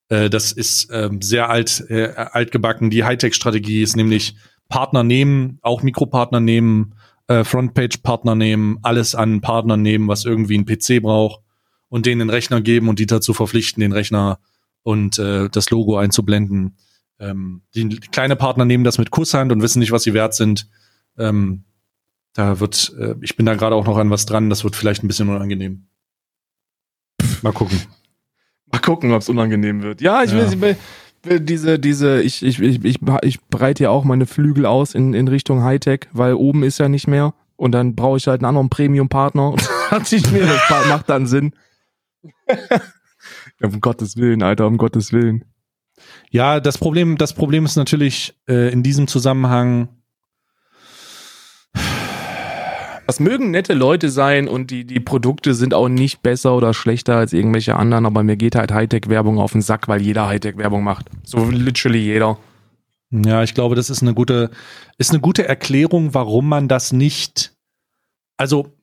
äh, 0.07 0.29
das 0.29 0.53
ist 0.53 0.87
ähm, 0.89 1.21
sehr 1.21 1.49
alt, 1.49 1.83
äh, 1.89 2.13
altgebacken. 2.15 2.91
Die 2.91 3.03
Hightech-Strategie 3.03 3.81
ist 3.81 3.97
nämlich 3.97 4.37
Partner 4.69 5.03
nehmen, 5.03 5.59
auch 5.61 5.83
Mikropartner 5.83 6.39
nehmen, 6.39 6.95
äh, 7.27 7.43
Frontpage-Partner 7.43 8.35
nehmen, 8.35 8.79
alles 8.81 9.15
an 9.15 9.41
Partner 9.41 9.77
nehmen, 9.77 10.07
was 10.07 10.25
irgendwie 10.25 10.57
ein 10.57 10.65
PC 10.65 11.01
braucht 11.01 11.41
und 11.89 12.05
denen 12.05 12.19
den 12.19 12.29
Rechner 12.29 12.61
geben 12.61 12.89
und 12.89 12.99
die 12.99 13.05
dazu 13.05 13.33
verpflichten, 13.33 13.81
den 13.81 13.91
Rechner 13.93 14.39
und 14.83 15.17
äh, 15.19 15.49
das 15.49 15.69
Logo 15.69 15.97
einzublenden. 15.97 16.77
Ähm, 17.19 17.61
die, 17.75 17.87
die 17.87 17.99
kleine 17.99 18.35
Partner 18.35 18.65
nehmen 18.65 18.83
das 18.83 18.97
mit 18.97 19.11
Kusshand 19.11 19.51
und 19.51 19.61
wissen 19.61 19.79
nicht, 19.79 19.91
was 19.91 20.03
sie 20.03 20.13
wert 20.13 20.33
sind. 20.33 20.67
Ähm, 21.17 21.63
da 22.33 22.59
wird, 22.59 22.93
äh, 22.99 23.15
ich 23.21 23.35
bin 23.37 23.45
da 23.45 23.53
gerade 23.55 23.75
auch 23.75 23.85
noch 23.85 23.97
an 23.97 24.09
was 24.09 24.25
dran, 24.25 24.49
das 24.49 24.63
wird 24.63 24.75
vielleicht 24.75 25.03
ein 25.03 25.07
bisschen 25.07 25.29
unangenehm. 25.29 25.85
Mal 27.41 27.53
gucken. 27.53 27.79
Mal 28.71 28.79
gucken, 28.79 29.11
ob 29.11 29.21
es 29.21 29.29
unangenehm 29.29 29.83
wird. 29.83 30.01
Ja, 30.01 30.23
ich 30.23 30.31
Ja. 30.31 30.37
will 30.61 30.75
diese, 31.25 31.79
diese, 31.79 32.21
ich, 32.21 32.43
ich, 32.43 32.59
ich, 32.59 32.83
ich, 32.83 32.99
ich 33.21 33.41
breite 33.45 33.83
ja 33.83 33.89
auch 33.89 34.03
meine 34.03 34.25
Flügel 34.25 34.65
aus 34.65 34.93
in, 34.93 35.13
in 35.13 35.27
Richtung 35.27 35.63
Hightech, 35.63 36.07
weil 36.11 36.33
oben 36.33 36.63
ist 36.63 36.79
ja 36.79 36.89
nicht 36.89 37.07
mehr. 37.07 37.33
Und 37.55 37.71
dann 37.71 37.95
brauche 37.95 38.17
ich 38.17 38.27
halt 38.27 38.41
einen 38.41 38.49
anderen 38.49 38.69
Premium-Partner. 38.69 39.49
Und 39.51 39.69
dann 39.89 40.03
ich 40.09 40.29
mir, 40.31 40.45
das 40.45 40.87
macht 40.87 41.09
dann 41.09 41.27
Sinn. 41.27 41.53
ja, 42.49 43.67
um 43.67 43.79
Gottes 43.79 44.17
Willen, 44.17 44.43
Alter, 44.43 44.67
um 44.67 44.77
Gottes 44.77 45.13
Willen. 45.13 45.45
Ja, 46.29 46.59
das 46.59 46.77
Problem, 46.77 47.17
das 47.17 47.33
Problem 47.33 47.65
ist 47.65 47.75
natürlich 47.75 48.35
äh, 48.47 48.71
in 48.73 48.83
diesem 48.83 49.07
Zusammenhang, 49.07 49.89
Das 53.13 53.19
mögen 53.19 53.51
nette 53.51 53.75
Leute 53.75 54.09
sein 54.09 54.47
und 54.47 54.71
die, 54.71 54.85
die 54.85 54.99
Produkte 54.99 55.53
sind 55.53 55.75
auch 55.75 55.87
nicht 55.87 56.23
besser 56.23 56.55
oder 56.57 56.73
schlechter 56.73 57.15
als 57.15 57.31
irgendwelche 57.31 57.75
anderen, 57.75 58.07
aber 58.07 58.23
mir 58.23 58.37
geht 58.37 58.55
halt 58.55 58.71
Hightech-Werbung 58.71 59.37
auf 59.37 59.51
den 59.51 59.61
Sack, 59.61 59.87
weil 59.87 60.01
jeder 60.01 60.25
Hightech-Werbung 60.25 60.83
macht. 60.83 61.11
So 61.23 61.45
literally 61.51 61.99
jeder. 61.99 62.39
ja, 63.11 63.43
ich 63.43 63.53
glaube, 63.53 63.75
das 63.75 63.91
ist 63.91 64.01
eine 64.01 64.15
gute, 64.15 64.49
ist 64.97 65.11
eine 65.11 65.19
gute 65.19 65.47
Erklärung, 65.47 66.15
warum 66.15 66.49
man 66.49 66.67
das 66.67 66.91
nicht, 66.91 67.53
also, 68.35 68.73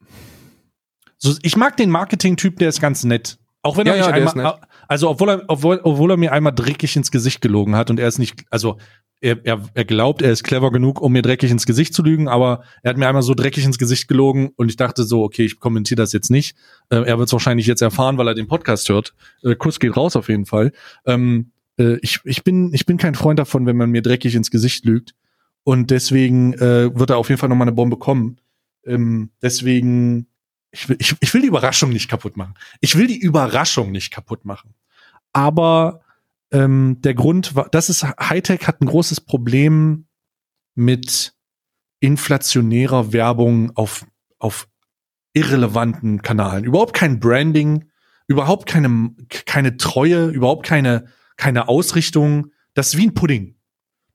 so, 1.18 1.34
ich 1.42 1.56
mag 1.56 1.76
den 1.76 1.90
Marketing-Typ, 1.90 2.56
der 2.60 2.68
ist 2.68 2.80
ganz 2.80 3.02
nett. 3.02 3.36
Auch 3.62 3.78
wenn 3.78 3.88
er 3.88 3.96
Ja, 3.96 4.12
mich 4.12 4.24
ja, 4.24 4.30
einmal, 4.30 4.60
also 4.90 5.08
obwohl 5.08 5.28
er, 5.30 5.44
obwohl, 5.46 5.80
obwohl 5.84 6.10
er 6.10 6.16
mir 6.16 6.32
einmal 6.32 6.52
dreckig 6.52 6.96
ins 6.96 7.12
Gesicht 7.12 7.40
gelogen 7.40 7.76
hat 7.76 7.90
und 7.90 8.00
er 8.00 8.08
ist 8.08 8.18
nicht, 8.18 8.42
also 8.50 8.76
er, 9.20 9.38
er, 9.44 9.62
er 9.72 9.84
glaubt, 9.84 10.20
er 10.20 10.32
ist 10.32 10.42
clever 10.42 10.72
genug, 10.72 11.00
um 11.00 11.12
mir 11.12 11.22
dreckig 11.22 11.52
ins 11.52 11.64
Gesicht 11.64 11.94
zu 11.94 12.02
lügen, 12.02 12.26
aber 12.26 12.64
er 12.82 12.90
hat 12.90 12.96
mir 12.96 13.06
einmal 13.06 13.22
so 13.22 13.34
dreckig 13.34 13.64
ins 13.64 13.78
Gesicht 13.78 14.08
gelogen 14.08 14.50
und 14.56 14.68
ich 14.68 14.74
dachte 14.74 15.04
so, 15.04 15.22
okay, 15.22 15.44
ich 15.44 15.60
kommentiere 15.60 15.94
das 15.94 16.12
jetzt 16.12 16.28
nicht. 16.28 16.56
Äh, 16.88 17.04
er 17.04 17.18
wird 17.18 17.28
es 17.28 17.32
wahrscheinlich 17.32 17.68
jetzt 17.68 17.82
erfahren, 17.82 18.18
weil 18.18 18.26
er 18.26 18.34
den 18.34 18.48
Podcast 18.48 18.88
hört. 18.88 19.14
Äh, 19.44 19.54
Kuss 19.54 19.78
geht 19.78 19.96
raus 19.96 20.16
auf 20.16 20.28
jeden 20.28 20.46
Fall. 20.46 20.72
Ähm, 21.06 21.52
äh, 21.78 21.98
ich, 22.02 22.18
ich, 22.24 22.42
bin, 22.42 22.74
ich 22.74 22.84
bin 22.84 22.96
kein 22.96 23.14
Freund 23.14 23.38
davon, 23.38 23.66
wenn 23.66 23.76
man 23.76 23.90
mir 23.90 24.02
dreckig 24.02 24.34
ins 24.34 24.50
Gesicht 24.50 24.84
lügt. 24.84 25.14
Und 25.62 25.92
deswegen 25.92 26.54
äh, 26.54 26.98
wird 26.98 27.10
er 27.10 27.18
auf 27.18 27.28
jeden 27.28 27.38
Fall 27.38 27.48
nochmal 27.48 27.68
eine 27.68 27.76
Bombe 27.76 27.96
kommen. 27.96 28.40
Ähm, 28.84 29.30
deswegen, 29.40 30.26
ich 30.72 30.88
will, 30.88 30.96
ich, 30.98 31.14
ich 31.20 31.32
will 31.32 31.42
die 31.42 31.48
Überraschung 31.48 31.90
nicht 31.90 32.10
kaputt 32.10 32.36
machen. 32.36 32.54
Ich 32.80 32.96
will 32.96 33.06
die 33.06 33.20
Überraschung 33.20 33.92
nicht 33.92 34.10
kaputt 34.10 34.44
machen. 34.44 34.74
Aber 35.32 36.00
ähm, 36.52 36.98
der 37.00 37.14
Grund 37.14 37.54
war, 37.54 37.68
das 37.70 37.88
ist, 37.88 38.04
Hightech 38.04 38.66
hat 38.66 38.80
ein 38.80 38.86
großes 38.86 39.20
Problem 39.20 40.06
mit 40.74 41.34
inflationärer 42.00 43.12
Werbung 43.12 43.76
auf, 43.76 44.06
auf 44.38 44.68
irrelevanten 45.32 46.22
Kanalen. 46.22 46.64
Überhaupt 46.64 46.94
kein 46.94 47.20
Branding, 47.20 47.90
überhaupt 48.26 48.66
keine, 48.66 49.14
keine 49.28 49.76
Treue, 49.76 50.26
überhaupt 50.26 50.66
keine, 50.66 51.06
keine 51.36 51.68
Ausrichtung. 51.68 52.48
Das 52.74 52.88
ist 52.88 52.96
wie 52.96 53.06
ein 53.06 53.14
Pudding. 53.14 53.56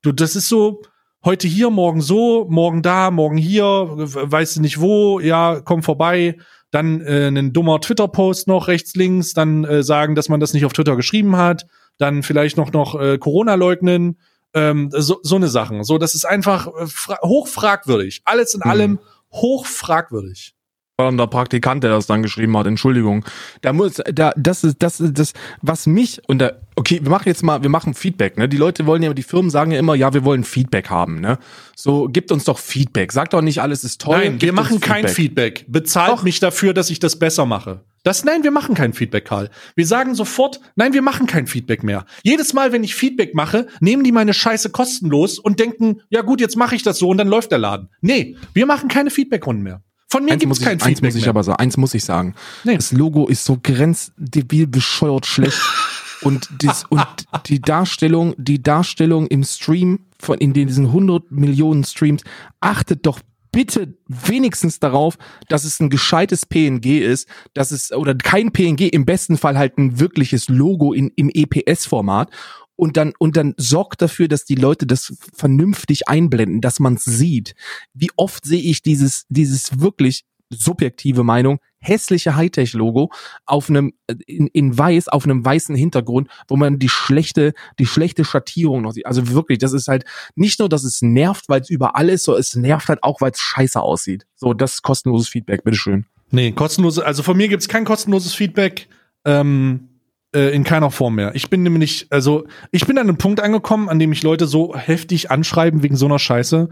Du, 0.02 0.12
das 0.12 0.36
ist 0.36 0.50
so, 0.50 0.82
heute 1.24 1.48
hier, 1.48 1.70
morgen 1.70 2.02
so, 2.02 2.46
morgen 2.50 2.82
da, 2.82 3.12
morgen 3.12 3.38
hier, 3.38 3.66
weißt 3.66 4.58
du 4.58 4.62
nicht 4.62 4.80
wo, 4.80 5.20
ja, 5.20 5.62
komm 5.62 5.84
vorbei. 5.84 6.38
Dann 6.76 7.00
äh, 7.00 7.28
ein 7.30 7.54
dummer 7.54 7.80
Twitter-Post 7.80 8.48
noch 8.50 8.68
rechts, 8.68 8.96
links, 8.96 9.34
dann 9.34 9.64
äh, 9.64 9.82
sagen, 9.82 10.14
dass 10.16 10.28
man 10.28 10.40
das 10.42 10.54
nicht 10.54 10.66
auf 10.66 10.74
Twitter 10.74 10.96
geschrieben 10.98 11.38
hat, 11.38 11.66
dann 11.98 12.22
vielleicht 12.22 12.58
noch 12.58 12.74
noch 12.74 13.00
äh, 13.00 13.18
Corona 13.18 13.56
leugnen, 13.56 14.18
ähm, 14.54 14.90
so, 14.92 15.20
so 15.24 15.36
eine 15.38 15.48
Sachen. 15.48 15.84
So, 15.86 15.98
das 15.98 16.16
ist 16.16 16.26
einfach 16.26 16.68
äh, 16.68 16.88
fra- 16.88 17.20
hochfragwürdig. 17.24 18.22
Alles 18.26 18.54
in 18.56 18.62
Mhm. 18.66 18.70
allem 18.72 19.00
hochfragwürdig. 19.32 20.55
War 20.98 21.08
dann 21.08 21.18
der 21.18 21.28
Praktikant, 21.28 21.84
der 21.84 21.92
das 21.92 22.08
dann 22.08 22.24
geschrieben 22.24 22.56
hat. 22.58 22.68
Entschuldigung. 22.68 23.26
Da 23.62 23.74
muss, 23.74 24.02
da, 24.14 24.32
das 24.38 24.64
ist, 24.64 24.78
das 24.80 25.02
ist 25.02 25.20
das, 25.20 25.34
was 25.62 25.88
mich 25.88 26.22
und 26.28 26.40
da, 26.40 26.54
okay, 26.78 27.00
wir 27.02 27.10
machen 27.10 27.28
jetzt 27.28 27.44
mal, 27.44 27.62
wir 27.62 27.70
machen 27.70 27.94
Feedback, 27.94 28.38
ne? 28.38 28.48
Die 28.48 28.56
Leute 28.56 28.86
wollen 28.86 29.04
ja, 29.04 29.14
die 29.14 29.24
Firmen 29.24 29.52
sagen 29.52 29.72
ja 29.72 29.80
immer, 29.80 29.96
ja, 29.96 30.14
wir 30.14 30.24
wollen 30.24 30.46
Feedback 30.46 30.90
haben, 30.90 31.20
ne? 31.20 31.38
So, 31.76 32.08
gibt 32.08 32.32
uns 32.32 32.46
doch 32.46 32.60
Feedback. 32.60 33.12
Sagt 33.12 33.34
doch 33.34 33.42
nicht, 33.42 33.62
alles 33.62 33.84
ist 33.84 34.00
toll. 34.00 34.20
Nein, 34.20 34.42
wir 34.42 34.54
machen 34.54 34.80
kein 34.80 35.10
Feedback. 35.10 35.66
Bezahlt 35.68 36.12
Doch. 36.12 36.24
mich 36.24 36.40
dafür, 36.40 36.74
dass 36.74 36.90
ich 36.90 37.00
das 37.00 37.20
besser 37.20 37.46
mache. 37.46 37.84
Das, 38.04 38.24
nein, 38.24 38.44
wir 38.44 38.52
machen 38.52 38.76
kein 38.76 38.94
Feedback, 38.94 39.26
Karl. 39.26 39.50
Wir 39.76 39.86
sagen 39.86 40.16
sofort, 40.16 40.62
nein, 40.76 40.94
wir 40.94 41.02
machen 41.02 41.28
kein 41.28 41.48
Feedback 41.48 41.84
mehr. 41.84 42.06
Jedes 42.24 42.54
Mal, 42.54 42.72
wenn 42.72 42.84
ich 42.84 42.96
Feedback 42.96 43.36
mache, 43.36 43.68
nehmen 43.82 44.04
die 44.06 44.14
meine 44.14 44.34
Scheiße 44.34 44.70
kostenlos 44.70 45.40
und 45.40 45.60
denken, 45.60 46.02
ja 46.10 46.22
gut, 46.22 46.40
jetzt 46.40 46.56
mache 46.56 46.76
ich 46.76 46.84
das 46.84 47.00
so 47.00 47.10
und 47.10 47.18
dann 47.18 47.28
läuft 47.28 47.52
der 47.52 47.58
Laden. 47.58 47.90
Nee, 48.00 48.38
wir 48.54 48.66
machen 48.66 48.88
keine 48.88 49.10
Feedbackrunden 49.10 49.64
mehr. 49.64 49.82
Von 50.16 50.24
mir 50.24 50.32
Eins 50.32 50.46
muss, 50.46 50.60
ich, 50.60 50.64
kein 50.64 50.74
eins 50.76 50.84
Feedback 50.86 51.04
muss 51.10 51.16
ich 51.16 51.24
mehr. 51.24 51.30
aber 51.32 51.44
sagen, 51.44 51.60
eins 51.60 51.76
muss 51.76 51.94
ich 51.94 52.06
sagen. 52.06 52.36
Nee. 52.64 52.76
Das 52.76 52.94
Logo 52.94 53.28
ist 53.28 53.44
so 53.44 53.60
grenzdebil 53.62 54.66
bescheuert 54.66 55.26
schlecht. 55.26 55.60
und, 56.22 56.48
dies, 56.62 56.86
und 56.88 57.06
die 57.48 57.60
Darstellung, 57.60 58.34
die 58.38 58.64
Darstellung 58.64 59.28
im 59.28 59.44
Stream 59.44 60.06
von 60.18 60.38
in 60.38 60.54
diesen 60.54 60.86
100 60.86 61.32
Millionen 61.32 61.84
Streams, 61.84 62.24
achtet 62.62 63.06
doch 63.06 63.20
bitte 63.52 63.94
wenigstens 64.08 64.80
darauf, 64.80 65.18
dass 65.50 65.66
es 65.66 65.82
ein 65.82 65.90
gescheites 65.90 66.46
PNG 66.46 67.02
ist, 67.02 67.28
dass 67.54 67.72
es, 67.72 67.92
oder 67.92 68.16
kein 68.16 68.54
PNG, 68.54 68.88
im 68.94 69.06
besten 69.06 69.38
Fall 69.38 69.58
halt 69.58 69.78
ein 69.78 70.00
wirkliches 70.00 70.48
Logo 70.48 70.94
in, 70.94 71.12
im 71.18 71.30
EPS-Format 71.30 72.32
und 72.76 72.98
dann 72.98 73.14
und 73.20 73.38
dann 73.38 73.54
sorgt 73.58 74.02
dafür, 74.02 74.28
dass 74.28 74.46
die 74.46 74.56
Leute 74.56 74.86
das 74.86 75.14
vernünftig 75.34 76.08
einblenden, 76.08 76.62
dass 76.62 76.80
man 76.80 76.96
es 76.96 77.06
sieht. 77.06 77.56
Wie 77.94 78.12
oft 78.16 78.46
sehe 78.46 78.62
ich 78.62 78.82
dieses 78.82 79.26
dieses 79.30 79.80
wirklich 79.80 80.26
subjektive 80.50 81.24
Meinung 81.24 81.60
hässliche 81.80 82.36
Hightech 82.36 82.74
Logo 82.74 83.12
auf 83.46 83.70
einem 83.70 83.94
äh, 84.08 84.16
in, 84.26 84.48
in 84.48 84.78
weiß 84.78 85.08
auf 85.08 85.26
einem 85.26 85.46
weißen 85.46 85.76
Hintergrund, 85.76 86.30
wo 86.48 86.56
man 86.56 86.80
die 86.80 86.90
schlechte 86.90 87.54
die 87.80 87.86
schlechte 87.86 88.26
Schattierung 88.26 88.82
noch 88.82 88.92
sieht. 88.92 89.06
Also 89.06 89.30
wirklich, 89.30 89.60
das 89.60 89.74
ist 89.74 89.88
halt 89.88 90.06
nicht 90.36 90.60
nur, 90.60 90.70
dass 90.70 90.84
es 90.84 91.02
nervt, 91.02 91.48
weil 91.48 91.62
es 91.62 91.70
überall 91.70 92.10
ist, 92.10 92.24
so 92.24 92.36
es 92.36 92.56
nervt 92.56 92.90
halt 92.90 93.04
auch, 93.04 93.22
weil 93.22 93.32
es 93.32 93.40
scheiße 93.40 93.80
aussieht. 93.80 94.26
So, 94.36 94.54
das 94.54 94.76
ist 94.76 94.82
kostenloses 94.82 95.30
Feedback, 95.30 95.64
bitteschön. 95.64 96.06
Nee, 96.32 96.52
kostenlose, 96.52 97.06
also 97.06 97.24
von 97.24 97.38
mir 97.38 97.48
gibt's 97.48 97.68
kein 97.68 97.86
kostenloses 97.86 98.34
Feedback. 98.34 98.88
Ähm, 99.26 99.90
äh, 100.36 100.54
in 100.54 100.64
keiner 100.64 100.92
Form 100.92 101.16
mehr. 101.16 101.34
Ich 101.34 101.50
bin 101.50 101.64
nämlich, 101.64 102.08
also 102.12 102.46
ich 102.72 102.86
bin 102.86 102.98
an 102.98 103.08
einem 103.08 103.18
Punkt 103.18 103.40
angekommen, 103.40 103.90
an 103.90 103.98
dem 103.98 104.12
ich 104.12 104.22
Leute 104.22 104.46
so 104.46 104.76
heftig 104.76 105.32
anschreiben 105.32 105.82
wegen 105.82 105.96
so 105.96 106.06
einer 106.06 106.20
Scheiße, 106.20 106.70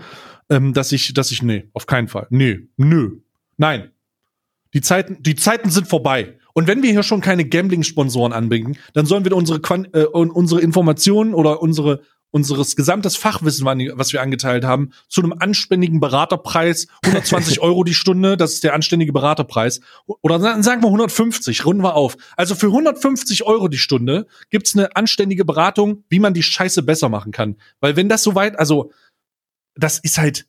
ähm, 0.50 0.74
dass 0.74 0.92
ich, 0.92 1.14
dass 1.14 1.32
ich, 1.32 1.42
nee, 1.42 1.70
auf 1.74 1.88
keinen 1.88 2.08
Fall. 2.08 2.28
Nee, 2.30 2.68
nö. 2.78 3.22
Nein. 3.58 3.90
Die 4.74 4.82
Zeiten, 4.82 5.18
die 5.22 5.36
Zeiten 5.36 5.70
sind 5.70 5.88
vorbei. 5.88 6.38
Und 6.54 6.68
wenn 6.68 6.84
wir 6.84 6.92
hier 6.92 7.04
schon 7.04 7.22
keine 7.22 7.46
Gambling-Sponsoren 7.46 8.34
anbringen, 8.34 8.78
dann 8.94 9.06
sollen 9.06 9.24
wir 9.24 9.36
unsere, 9.36 9.60
Quan 9.60 9.88
äh, 9.94 10.04
unsere 10.04 10.62
Informationen 10.62 11.34
oder 11.34 11.62
unsere 11.62 12.02
unseres 12.34 12.76
gesamtes 12.76 13.16
Fachwissen, 13.16 13.66
was 13.96 14.12
wir 14.12 14.22
angeteilt 14.22 14.66
haben, 14.66 14.90
zu 15.08 15.22
einem 15.22 15.36
anständigen 15.38 16.00
Beraterpreis, 16.00 16.88
120 17.04 17.60
Euro 17.62 17.84
die 17.84 17.94
Stunde, 17.94 18.38
das 18.38 18.54
ist 18.54 18.64
der 18.64 18.74
anständige 18.74 19.14
Beraterpreis. 19.14 19.82
Oder 20.22 20.40
sagen 20.40 20.82
wir 20.82 20.88
150, 20.88 21.64
runden 21.64 21.84
wir 21.84 21.94
auf. 21.94 22.18
Also 22.36 22.56
für 22.56 22.68
150 22.68 23.44
Euro 23.44 23.68
die 23.68 23.78
Stunde 23.78 24.26
gibt's 24.50 24.76
eine 24.76 24.96
anständige 24.96 25.46
Beratung, 25.46 26.06
wie 26.10 26.18
man 26.18 26.34
die 26.34 26.42
Scheiße 26.42 26.82
besser 26.82 27.08
machen 27.08 27.32
kann. 27.32 27.56
Weil 27.80 27.96
wenn 27.96 28.10
das 28.10 28.24
so 28.24 28.34
weit, 28.34 28.58
also 28.58 28.92
das 29.76 30.00
ist 30.00 30.18
halt, 30.18 30.48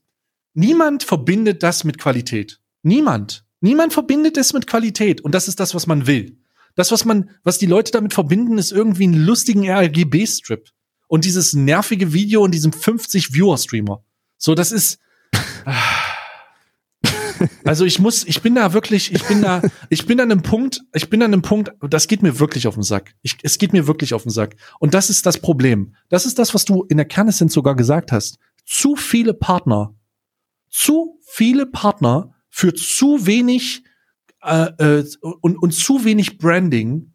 niemand 0.54 1.02
verbindet 1.02 1.62
das 1.62 1.84
mit 1.84 1.98
Qualität. 1.98 2.60
Niemand. 2.82 3.44
Niemand 3.60 3.92
verbindet 3.92 4.38
es 4.38 4.54
mit 4.54 4.66
Qualität. 4.66 5.20
Und 5.20 5.34
das 5.34 5.48
ist 5.48 5.60
das, 5.60 5.74
was 5.74 5.86
man 5.86 6.06
will. 6.06 6.38
Das, 6.76 6.90
was 6.90 7.04
man, 7.04 7.28
was 7.42 7.58
die 7.58 7.66
Leute 7.66 7.92
damit 7.92 8.14
verbinden, 8.14 8.56
ist 8.56 8.72
irgendwie 8.72 9.04
einen 9.04 9.22
lustigen 9.22 9.68
RGB-Strip. 9.70 10.70
Und 11.14 11.24
dieses 11.24 11.52
nervige 11.52 12.12
Video 12.12 12.42
und 12.42 12.50
diesem 12.50 12.72
50 12.72 13.32
Viewer-Streamer. 13.32 14.02
So, 14.36 14.56
das 14.56 14.72
ist. 14.72 14.98
Also 17.64 17.84
ich 17.84 18.00
muss, 18.00 18.24
ich 18.24 18.42
bin 18.42 18.56
da 18.56 18.72
wirklich, 18.72 19.12
ich 19.12 19.22
bin 19.24 19.40
da, 19.40 19.62
ich 19.90 20.06
bin 20.06 20.20
an 20.20 20.32
einem 20.32 20.42
Punkt, 20.42 20.80
ich 20.92 21.08
bin 21.10 21.22
an 21.22 21.32
einem 21.32 21.42
Punkt, 21.42 21.70
das 21.88 22.08
geht 22.08 22.22
mir 22.22 22.40
wirklich 22.40 22.66
auf 22.66 22.74
den 22.74 22.82
Sack. 22.82 23.14
Ich, 23.22 23.36
es 23.44 23.58
geht 23.58 23.72
mir 23.72 23.86
wirklich 23.86 24.12
auf 24.12 24.24
den 24.24 24.30
Sack. 24.30 24.56
Und 24.80 24.92
das 24.92 25.08
ist 25.08 25.24
das 25.24 25.38
Problem. 25.38 25.94
Das 26.08 26.26
ist 26.26 26.38
das, 26.40 26.52
was 26.52 26.64
du 26.64 26.82
in 26.84 26.96
der 26.96 27.06
Kernessenz 27.06 27.52
sogar 27.52 27.76
gesagt 27.76 28.10
hast. 28.10 28.38
Zu 28.64 28.96
viele 28.96 29.34
Partner, 29.34 29.94
zu 30.68 31.20
viele 31.26 31.66
Partner 31.66 32.34
für 32.50 32.74
zu 32.74 33.24
wenig 33.24 33.84
äh, 34.42 34.70
äh, 34.78 35.04
und, 35.20 35.56
und 35.58 35.72
zu 35.72 36.04
wenig 36.04 36.38
Branding. 36.38 37.13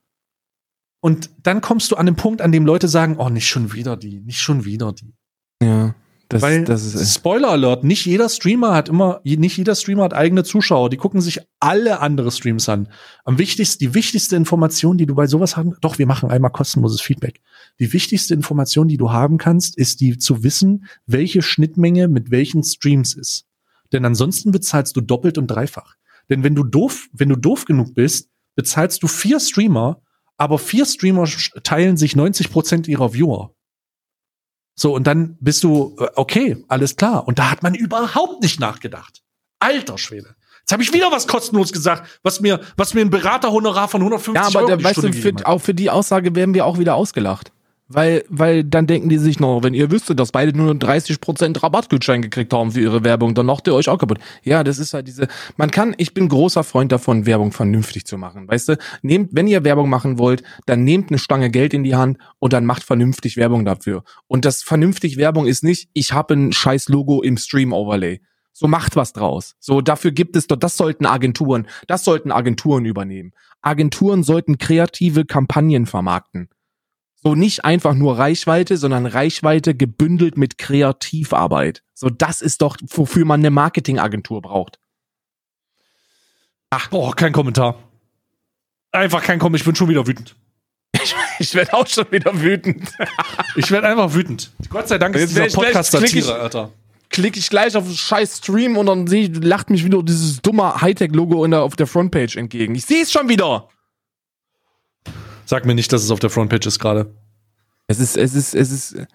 Und 1.01 1.29
dann 1.43 1.61
kommst 1.61 1.91
du 1.91 1.95
an 1.95 2.05
den 2.05 2.15
Punkt, 2.15 2.41
an 2.41 2.51
dem 2.51 2.65
Leute 2.65 2.87
sagen, 2.87 3.17
oh, 3.17 3.29
nicht 3.29 3.47
schon 3.47 3.73
wieder 3.73 3.95
die, 3.95 4.19
nicht 4.19 4.41
schon 4.41 4.65
wieder 4.65 4.91
die. 4.91 5.13
Ja. 5.61 5.95
Das, 6.31 6.43
Weil, 6.43 6.63
das 6.63 6.93
ist 6.93 7.15
Spoiler 7.15 7.49
Alert, 7.49 7.83
nicht 7.83 8.05
jeder 8.05 8.29
Streamer 8.29 8.75
hat 8.75 8.87
immer, 8.87 9.19
nicht 9.23 9.57
jeder 9.57 9.73
Streamer 9.73 10.03
hat 10.03 10.13
eigene 10.13 10.43
Zuschauer, 10.43 10.91
die 10.91 10.97
gucken 10.97 11.21
sich 11.21 11.39
alle 11.59 12.01
andere 12.01 12.29
Streams 12.31 12.69
an. 12.69 12.87
Am 13.25 13.39
wichtigsten, 13.39 13.79
die 13.79 13.95
wichtigste 13.95 14.35
Information, 14.35 14.99
die 14.99 15.07
du 15.07 15.15
bei 15.15 15.25
sowas 15.25 15.57
haben, 15.57 15.73
doch, 15.81 15.97
wir 15.97 16.05
machen 16.05 16.29
einmal 16.29 16.51
kostenloses 16.51 17.01
Feedback. 17.01 17.41
Die 17.79 17.91
wichtigste 17.93 18.35
Information, 18.35 18.87
die 18.87 18.97
du 18.97 19.11
haben 19.11 19.39
kannst, 19.39 19.75
ist 19.75 20.01
die 20.01 20.19
zu 20.19 20.43
wissen, 20.43 20.85
welche 21.07 21.41
Schnittmenge 21.41 22.07
mit 22.07 22.29
welchen 22.29 22.63
Streams 22.63 23.15
ist. 23.15 23.47
Denn 23.91 24.05
ansonsten 24.05 24.51
bezahlst 24.51 24.95
du 24.95 25.01
doppelt 25.01 25.39
und 25.39 25.47
dreifach. 25.47 25.95
Denn 26.29 26.43
wenn 26.43 26.53
du 26.53 26.63
doof, 26.63 27.09
wenn 27.11 27.29
du 27.29 27.37
doof 27.37 27.65
genug 27.65 27.95
bist, 27.95 28.29
bezahlst 28.53 29.01
du 29.01 29.07
vier 29.07 29.39
Streamer, 29.39 29.99
aber 30.39 30.57
vier 30.57 30.85
Streamer 30.85 31.25
teilen 31.63 31.97
sich 31.97 32.15
90 32.15 32.51
Prozent 32.51 32.87
ihrer 32.87 33.13
Viewer. 33.13 33.53
So, 34.75 34.95
und 34.95 35.05
dann 35.05 35.37
bist 35.41 35.63
du, 35.65 35.97
äh, 35.99 36.07
okay, 36.15 36.63
alles 36.69 36.95
klar. 36.95 37.27
Und 37.27 37.37
da 37.37 37.51
hat 37.51 37.61
man 37.61 37.75
überhaupt 37.75 38.41
nicht 38.41 38.59
nachgedacht. 38.59 39.21
Alter 39.59 39.97
Schwede. 39.97 40.35
Jetzt 40.61 40.71
habe 40.71 40.81
ich 40.81 40.93
wieder 40.93 41.11
was 41.11 41.27
kostenlos 41.27 41.73
gesagt, 41.73 42.21
was 42.23 42.39
mir, 42.39 42.61
was 42.77 42.93
mir 42.93 43.01
ein 43.01 43.09
Beraterhonorar 43.09 43.89
von 43.89 44.01
150 44.01 44.35
Ja, 44.35 44.47
aber 44.47 44.67
Euro 44.67 44.77
die 44.77 44.83
weißt 44.85 45.03
du, 45.03 45.11
für, 45.11 45.33
auch 45.43 45.59
für 45.59 45.73
die 45.73 45.89
Aussage 45.89 46.33
werden 46.33 46.53
wir 46.53 46.65
auch 46.65 46.79
wieder 46.79 46.95
ausgelacht. 46.95 47.51
Weil, 47.91 48.23
weil 48.29 48.63
dann 48.63 48.85
denken 48.85 49.09
die 49.09 49.17
sich 49.17 49.39
noch, 49.39 49.63
wenn 49.63 49.73
ihr 49.73 49.89
wüsstet, 49.89 50.19
dass 50.19 50.31
beide 50.31 50.55
nur 50.55 50.73
30% 50.73 51.63
Rabattgutschein 51.63 52.21
gekriegt 52.21 52.53
haben 52.53 52.71
für 52.73 52.81
ihre 52.81 53.03
Werbung, 53.03 53.33
dann 53.33 53.47
macht 53.47 53.65
ihr 53.65 53.73
euch 53.73 53.89
auch 53.89 53.97
kaputt. 53.97 54.19
Ja, 54.43 54.63
das 54.63 54.77
ist 54.77 54.93
halt 54.93 55.07
diese, 55.07 55.27
man 55.57 55.71
kann, 55.71 55.95
ich 55.97 56.13
bin 56.13 56.29
großer 56.29 56.63
Freund 56.63 56.91
davon, 56.91 57.25
Werbung 57.25 57.51
vernünftig 57.51 58.05
zu 58.05 58.19
machen. 58.19 58.47
Weißt 58.47 58.69
du, 58.69 58.77
nehmt, 59.01 59.31
wenn 59.33 59.47
ihr 59.47 59.63
Werbung 59.63 59.89
machen 59.89 60.19
wollt, 60.19 60.43
dann 60.67 60.83
nehmt 60.83 61.09
eine 61.09 61.17
Stange 61.17 61.49
Geld 61.49 61.73
in 61.73 61.83
die 61.83 61.95
Hand 61.95 62.19
und 62.37 62.53
dann 62.53 62.63
macht 62.63 62.83
vernünftig 62.83 63.37
Werbung 63.37 63.65
dafür. 63.65 64.03
Und 64.27 64.45
das 64.45 64.61
vernünftig 64.61 65.17
Werbung 65.17 65.47
ist 65.47 65.63
nicht, 65.63 65.89
ich 65.93 66.13
habe 66.13 66.35
ein 66.35 66.53
scheiß 66.53 66.89
Logo 66.89 67.23
im 67.23 67.37
Stream-Overlay. 67.37 68.21
So 68.53 68.67
macht 68.67 68.97
was 68.97 69.13
draus. 69.13 69.55
So 69.59 69.81
dafür 69.81 70.11
gibt 70.11 70.35
es 70.35 70.45
doch, 70.45 70.57
das 70.57 70.77
sollten 70.77 71.07
Agenturen, 71.07 71.65
das 71.87 72.03
sollten 72.03 72.31
Agenturen 72.31 72.85
übernehmen. 72.85 73.31
Agenturen 73.63 74.21
sollten 74.21 74.59
kreative 74.59 75.25
Kampagnen 75.25 75.87
vermarkten. 75.87 76.49
So 77.21 77.35
nicht 77.35 77.65
einfach 77.65 77.93
nur 77.93 78.17
Reichweite, 78.17 78.77
sondern 78.77 79.05
Reichweite 79.05 79.75
gebündelt 79.75 80.37
mit 80.37 80.57
Kreativarbeit. 80.57 81.83
So 81.93 82.09
das 82.09 82.41
ist 82.41 82.61
doch, 82.61 82.77
wofür 82.87 83.25
man 83.25 83.41
eine 83.41 83.49
Marketingagentur 83.51 84.41
braucht. 84.41 84.79
Ach, 86.69 86.87
boah, 86.89 87.15
kein 87.15 87.33
Kommentar. 87.33 87.75
Einfach 88.91 89.23
kein 89.23 89.39
Kommentar, 89.39 89.59
ich 89.61 89.65
bin 89.65 89.75
schon 89.75 89.89
wieder 89.89 90.07
wütend. 90.07 90.35
Ich 91.39 91.53
werde 91.55 91.73
auch 91.73 91.87
schon 91.87 92.05
wieder 92.11 92.41
wütend. 92.41 92.91
Ich 93.55 93.69
werde 93.71 93.87
einfach 93.87 94.13
wütend. 94.13 94.51
Gott 94.69 94.87
sei 94.87 94.97
Dank 94.97 95.15
Jetzt 95.15 95.31
ist 95.31 95.35
werd 95.35 95.47
dieser 95.47 95.61
Podcast 95.61 95.91
klick 95.91 96.13
ich- 96.15 96.25
Satire, 96.25 96.39
Alter. 96.41 96.71
Klicke 97.09 97.39
ich 97.39 97.49
gleich 97.49 97.75
auf 97.75 97.85
den 97.85 97.95
scheiß 97.95 98.37
Stream 98.37 98.77
und 98.77 98.85
dann 98.85 99.07
sehe 99.07 99.23
ich, 99.23 99.43
lacht 99.43 99.71
mich 99.71 99.83
wieder 99.83 100.03
dieses 100.03 100.41
dumme 100.43 100.79
Hightech-Logo 100.79 101.43
auf 101.57 101.75
der 101.75 101.87
Frontpage 101.87 102.35
entgegen. 102.35 102.75
Ich 102.75 102.85
sehe 102.85 103.01
es 103.01 103.11
schon 103.11 103.27
wieder. 103.29 103.67
Sag 105.49 105.65
mir 105.65 105.73
nicht, 105.73 105.91
dass 105.91 106.03
es 106.03 106.11
auf 106.11 106.19
der 106.19 106.29
Frontpage 106.29 106.67
ist 106.67 106.77
gerade. 106.77 107.11
Es 107.87 107.99
ist, 107.99 108.17
es 108.17 108.35
ist, 108.35 108.53
es 108.53 108.69
ist, 108.69 109.07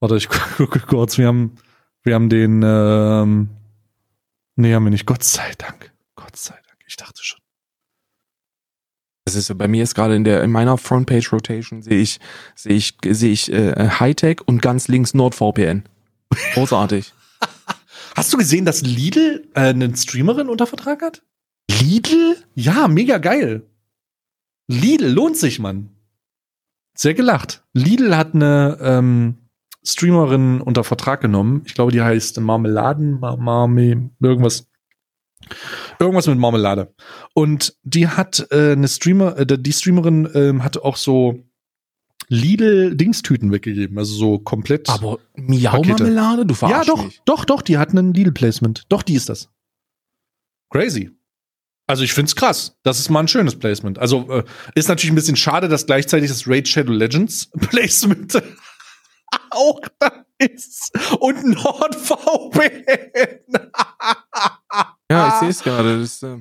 Warte, 0.00 0.16
ich 0.16 0.28
gucke 0.56 0.80
kurz. 0.80 1.16
Wir 1.16 1.28
haben, 1.28 1.54
wir 2.02 2.16
haben 2.16 2.28
den, 2.28 2.60
ähm, 2.64 3.50
nee, 4.56 4.74
haben 4.74 4.82
wir 4.82 4.90
nicht. 4.90 5.06
Gott 5.06 5.22
sei 5.22 5.52
Dank. 5.58 5.92
Gott 6.16 6.34
sei 6.34 6.54
Dank. 6.54 6.78
Ich 6.88 6.96
dachte 6.96 7.22
schon. 7.22 7.38
es 9.26 9.36
ist 9.36 9.46
so, 9.46 9.54
bei 9.54 9.68
mir 9.68 9.84
ist 9.84 9.94
gerade 9.94 10.16
in 10.16 10.24
der, 10.24 10.42
in 10.42 10.50
meiner 10.50 10.76
Frontpage 10.76 11.32
Rotation 11.32 11.82
sehe 11.82 12.00
ich, 12.00 12.18
sehe 12.56 12.74
ich, 12.74 12.96
sehe 13.10 13.30
ich, 13.30 13.52
äh, 13.52 13.90
Hightech 14.00 14.40
und 14.44 14.60
ganz 14.60 14.88
links 14.88 15.14
NordVPN. 15.14 15.84
Großartig. 16.54 17.14
Hast 18.16 18.32
du 18.32 18.38
gesehen, 18.38 18.64
dass 18.64 18.82
Lidl 18.82 19.48
äh, 19.54 19.68
eine 19.68 19.96
Streamerin 19.96 20.48
unter 20.48 20.66
Vertrag 20.66 21.00
hat? 21.00 21.22
Lidl? 21.70 22.38
Ja, 22.56 22.88
mega 22.88 23.18
geil. 23.18 23.68
Lidl 24.72 25.08
lohnt 25.08 25.36
sich, 25.36 25.58
Mann. 25.58 25.90
Sehr 26.94 27.14
gelacht. 27.14 27.64
Lidl 27.72 28.16
hat 28.16 28.34
eine 28.34 28.78
ähm, 28.80 29.38
Streamerin 29.84 30.60
unter 30.60 30.84
Vertrag 30.84 31.20
genommen. 31.20 31.62
Ich 31.66 31.74
glaube, 31.74 31.92
die 31.92 32.02
heißt 32.02 32.40
Marmeladen, 32.40 33.20
Mar 33.20 33.36
Marme, 33.36 34.10
irgendwas. 34.20 34.68
Irgendwas 35.98 36.26
mit 36.28 36.38
Marmelade. 36.38 36.94
Und 37.34 37.76
die 37.82 38.08
hat 38.08 38.46
äh, 38.50 38.72
eine 38.72 38.88
Streamer, 38.88 39.36
äh, 39.38 39.46
die 39.46 39.72
Streamerin 39.72 40.28
ähm, 40.34 40.62
hat 40.62 40.78
auch 40.78 40.96
so 40.96 41.42
Lidl-Dingstüten 42.28 43.50
weggegeben. 43.50 43.98
Also 43.98 44.14
so 44.14 44.38
komplett. 44.38 44.88
Aber 44.88 45.18
Miau-Marmelade? 45.34 46.46
Du 46.46 46.54
ja, 46.54 46.58
verarschst 46.58 46.88
doch, 46.88 47.04
mich. 47.04 47.20
doch, 47.24 47.44
doch, 47.44 47.62
die 47.62 47.78
hat 47.78 47.90
einen 47.90 48.14
Lidl-Placement. 48.14 48.84
Doch, 48.88 49.02
die 49.02 49.14
ist 49.14 49.28
das. 49.28 49.50
Crazy. 50.70 51.10
Also 51.92 52.04
ich 52.04 52.14
find's 52.14 52.34
krass. 52.34 52.74
Das 52.84 52.98
ist 52.98 53.10
mal 53.10 53.20
ein 53.20 53.28
schönes 53.28 53.54
Placement. 53.58 53.98
Also 53.98 54.26
äh, 54.30 54.44
ist 54.74 54.88
natürlich 54.88 55.12
ein 55.12 55.14
bisschen 55.14 55.36
schade, 55.36 55.68
dass 55.68 55.84
gleichzeitig 55.84 56.30
das 56.30 56.48
Raid 56.48 56.66
Shadow 56.66 56.90
Legends 56.90 57.50
Placement 57.68 58.42
auch 59.50 59.78
da 59.98 60.24
ist 60.38 60.90
und 61.20 61.44
NordVPN. 61.44 62.70
Ja, 65.10 65.28
ich 65.28 65.34
sehe 65.34 65.48
es 65.50 65.62
gerade. 65.62 65.98
Das 65.98 66.14
ist, 66.14 66.22
äh, 66.22 66.38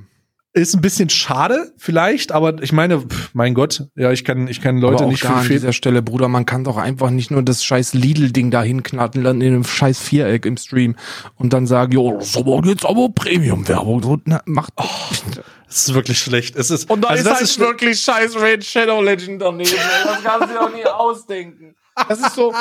Ist 0.54 0.76
ein 0.76 0.82
bisschen 0.82 1.10
schade, 1.10 1.74
vielleicht, 1.78 2.34
aber 2.34 2.62
ich 2.62 2.74
meine, 2.74 3.00
pff, 3.00 3.30
mein 3.34 3.54
Gott, 3.54 3.86
ja, 3.96 4.12
ich 4.12 4.26
kann, 4.26 4.50
ich 4.50 4.60
kann 4.60 4.80
Leute 4.80 4.98
aber 4.98 5.06
auch 5.06 5.10
nicht 5.12 5.22
für 5.22 5.30
an 5.30 5.48
dieser 5.48 5.72
Stelle, 5.72 6.02
Bruder, 6.02 6.28
man 6.28 6.46
kann 6.46 6.66
doch 6.66 6.76
einfach 6.76 7.10
nicht 7.10 7.32
nur 7.32 7.42
das 7.42 7.64
scheiß 7.64 7.94
Lidl-Ding 7.94 8.52
da 8.52 8.62
hinknatten, 8.62 9.24
dann 9.24 9.40
in 9.40 9.54
einem 9.54 9.64
scheiß 9.64 10.00
Viereck 10.00 10.46
im 10.46 10.58
Stream 10.58 10.96
und 11.36 11.54
dann 11.54 11.68
sagen, 11.68 11.94
jo, 11.94 12.18
das 12.18 12.30
ist 12.30 12.38
aber 12.38 12.62
jetzt 12.68 12.86
aber 12.86 13.08
Premium-Werbung. 13.10 14.04
So, 14.04 14.18
na, 14.26 14.42
macht. 14.46 14.74
Es 15.70 15.88
ist 15.88 15.94
wirklich 15.94 16.20
schlecht. 16.20 16.58
Es 16.58 16.70
ist, 16.70 16.90
Und 16.90 17.02
da 17.02 17.10
also 17.10 17.22
ist 17.22 17.28
das 17.28 17.36
halt 17.36 17.44
ist 17.44 17.60
wirklich 17.60 18.02
scheiß 18.02 18.36
Raid 18.36 18.66
Shadow 18.66 19.02
Legend 19.02 19.42
daneben. 19.42 19.72
Das 20.04 20.22
kannst 20.22 20.50
du 20.50 20.54
dir 20.54 20.60
doch 20.60 20.76
nie 20.76 20.86
ausdenken. 20.86 21.76
Das 22.08 22.20
ist 22.20 22.36
so, 22.36 22.54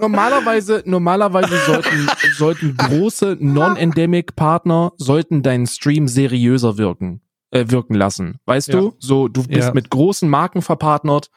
normalerweise, 0.00 0.82
normalerweise 0.86 1.56
sollten, 1.66 2.08
sollten 2.36 2.76
große 2.76 3.36
Non-Endemic-Partner 3.40 4.92
sollten 4.96 5.42
deinen 5.42 5.66
Stream 5.66 6.08
seriöser 6.08 6.78
wirken, 6.78 7.20
äh, 7.50 7.64
wirken 7.68 7.94
lassen. 7.94 8.38
Weißt 8.44 8.68
Ja. 8.68 8.80
du? 8.80 8.94
So, 8.98 9.28
du 9.28 9.42
bist 9.46 9.68
Ja. 9.68 9.74
mit 9.74 9.90
großen 9.90 10.28
Marken 10.28 10.62
verpartnert. 10.62 11.30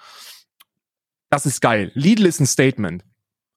Das 1.30 1.46
ist 1.46 1.62
geil. 1.62 1.92
Lidl 1.96 2.26
ist 2.26 2.40
ein 2.40 2.46
Statement. 2.48 3.06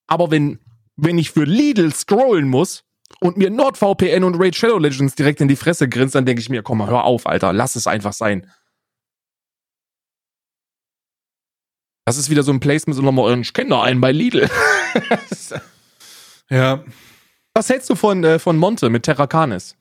Aber 0.06 0.31
wenn, 0.31 0.60
wenn 0.97 1.18
ich 1.18 1.31
für 1.32 1.44
Lidl 1.44 1.93
scrollen 1.93 2.48
muss 2.48 2.85
und 3.20 3.36
mir 3.36 3.51
NordVPN 3.51 4.22
und 4.22 4.36
Raid 4.36 4.55
Shadow 4.55 4.78
Legends 4.78 5.14
direkt 5.16 5.40
in 5.40 5.48
die 5.48 5.56
Fresse 5.56 5.89
grinst, 5.89 6.14
dann 6.14 6.26
denke 6.26 6.40
ich 6.40 6.48
mir, 6.48 6.62
komm 6.62 6.78
mal, 6.78 6.89
hör 6.89 7.05
auf, 7.05 7.26
Alter, 7.26 7.52
lass 7.52 7.74
es 7.74 7.86
einfach 7.86 8.12
sein. 8.12 8.48
Das 12.06 12.18
ist 12.18 12.28
wieder 12.31 12.43
so 12.43 12.52
ein 12.52 12.60
Placement, 12.60 12.94
so 12.97 13.02
nochmal, 13.02 13.40
kenne 13.43 13.70
da 13.70 13.82
einen 13.82 14.01
bei 14.01 14.12
Lidl. 14.12 14.48
ja 16.51 16.85
Was 17.55 17.68
hältst 17.70 17.89
du 17.89 17.94
von, 17.94 18.22
äh, 18.24 18.39
von 18.39 18.56
Monte 18.59 18.90
mit 18.90 19.05
Terracanis? 19.05 19.76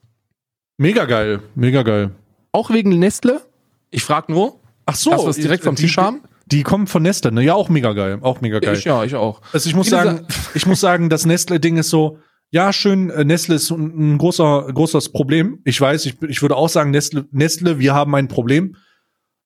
mega 0.78 1.04
geil, 1.04 1.40
mega 1.54 1.82
geil. 1.82 2.10
Auch 2.54 2.70
wegen 2.70 2.96
Nestle? 3.00 3.42
Ich 3.90 4.04
frag 4.04 4.28
nur. 4.28 4.60
Ach 4.86 4.94
so, 4.94 5.10
Dass 5.10 5.22
wir 5.24 5.30
es 5.30 5.36
direkt 5.36 5.64
vom 5.64 5.74
die- 5.74 5.82
Tisch 5.82 5.96
haben? 5.98 6.22
Die 6.46 6.62
kommen 6.62 6.86
von 6.86 7.02
Nestle, 7.02 7.32
ne? 7.32 7.42
Ja, 7.42 7.54
auch 7.54 7.68
mega 7.68 7.94
geil, 7.94 8.18
auch 8.20 8.40
mega 8.42 8.60
geil. 8.60 8.76
Ich, 8.76 8.84
ja, 8.84 9.02
ich 9.02 9.14
auch. 9.16 9.40
Also 9.52 9.68
ich 9.68 9.74
muss 9.74 9.88
Viele 9.88 9.96
sagen, 10.04 10.26
ich 10.54 10.66
muss 10.66 10.78
sagen, 10.78 11.08
das 11.08 11.24
Nestle-Ding 11.26 11.78
ist 11.78 11.88
so, 11.90 12.18
ja, 12.50 12.72
schön, 12.72 13.08
äh, 13.10 13.24
Nestle 13.24 13.54
ist 13.56 13.70
ein, 13.70 14.14
ein 14.14 14.18
großer, 14.18 14.68
großes 14.72 15.10
Problem. 15.10 15.60
Ich 15.64 15.80
weiß, 15.80 16.04
ich, 16.06 16.22
ich 16.22 16.42
würde 16.42 16.54
auch 16.54 16.68
sagen, 16.68 16.90
Nestle, 16.92 17.26
Nestle, 17.32 17.78
wir 17.80 17.94
haben 17.94 18.14
ein 18.14 18.28
Problem. 18.28 18.76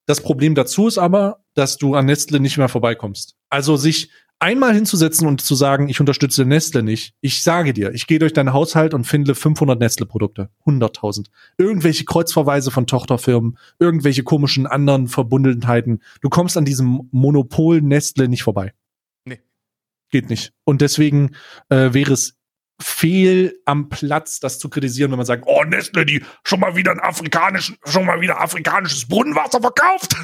Das 0.06 0.20
Problem 0.20 0.54
dazu 0.54 0.88
ist 0.88 0.98
aber, 0.98 1.38
dass 1.54 1.78
du 1.78 1.94
an 1.94 2.06
Nestle 2.06 2.40
nicht 2.40 2.58
mehr 2.58 2.68
vorbeikommst. 2.68 3.36
Also 3.48 3.76
sich 3.76 4.10
einmal 4.38 4.74
hinzusetzen 4.74 5.26
und 5.26 5.40
zu 5.40 5.54
sagen, 5.54 5.88
ich 5.88 6.00
unterstütze 6.00 6.44
Nestle 6.44 6.82
nicht. 6.82 7.14
Ich 7.20 7.42
sage 7.42 7.72
dir, 7.72 7.92
ich 7.92 8.06
gehe 8.06 8.18
durch 8.18 8.32
deinen 8.32 8.52
Haushalt 8.52 8.94
und 8.94 9.04
finde 9.04 9.34
500 9.34 9.78
Nestle-Produkte. 9.78 10.50
100.000. 10.66 11.26
Irgendwelche 11.56 12.04
Kreuzverweise 12.04 12.70
von 12.70 12.86
Tochterfirmen, 12.86 13.58
irgendwelche 13.78 14.22
komischen 14.22 14.66
anderen 14.66 15.08
Verbundenheiten. 15.08 16.02
Du 16.20 16.28
kommst 16.28 16.56
an 16.56 16.64
diesem 16.64 17.08
Monopol 17.10 17.80
Nestle 17.80 18.28
nicht 18.28 18.42
vorbei. 18.42 18.72
Nee. 19.24 19.40
Geht 20.10 20.30
nicht. 20.30 20.52
Und 20.64 20.80
deswegen 20.80 21.34
äh, 21.68 21.92
wäre 21.92 22.12
es 22.12 22.36
fehl 22.80 23.58
am 23.64 23.88
Platz, 23.88 24.38
das 24.38 24.60
zu 24.60 24.68
kritisieren, 24.68 25.10
wenn 25.10 25.18
man 25.18 25.26
sagt, 25.26 25.44
oh, 25.46 25.64
Nestle, 25.64 26.06
die 26.06 26.22
schon 26.44 26.60
mal 26.60 26.76
wieder 26.76 26.92
ein 26.92 27.00
afrikanischen, 27.00 27.76
schon 27.84 28.06
mal 28.06 28.20
wieder 28.20 28.40
afrikanisches 28.40 29.08
Brunnenwasser 29.08 29.60
verkauft. 29.60 30.16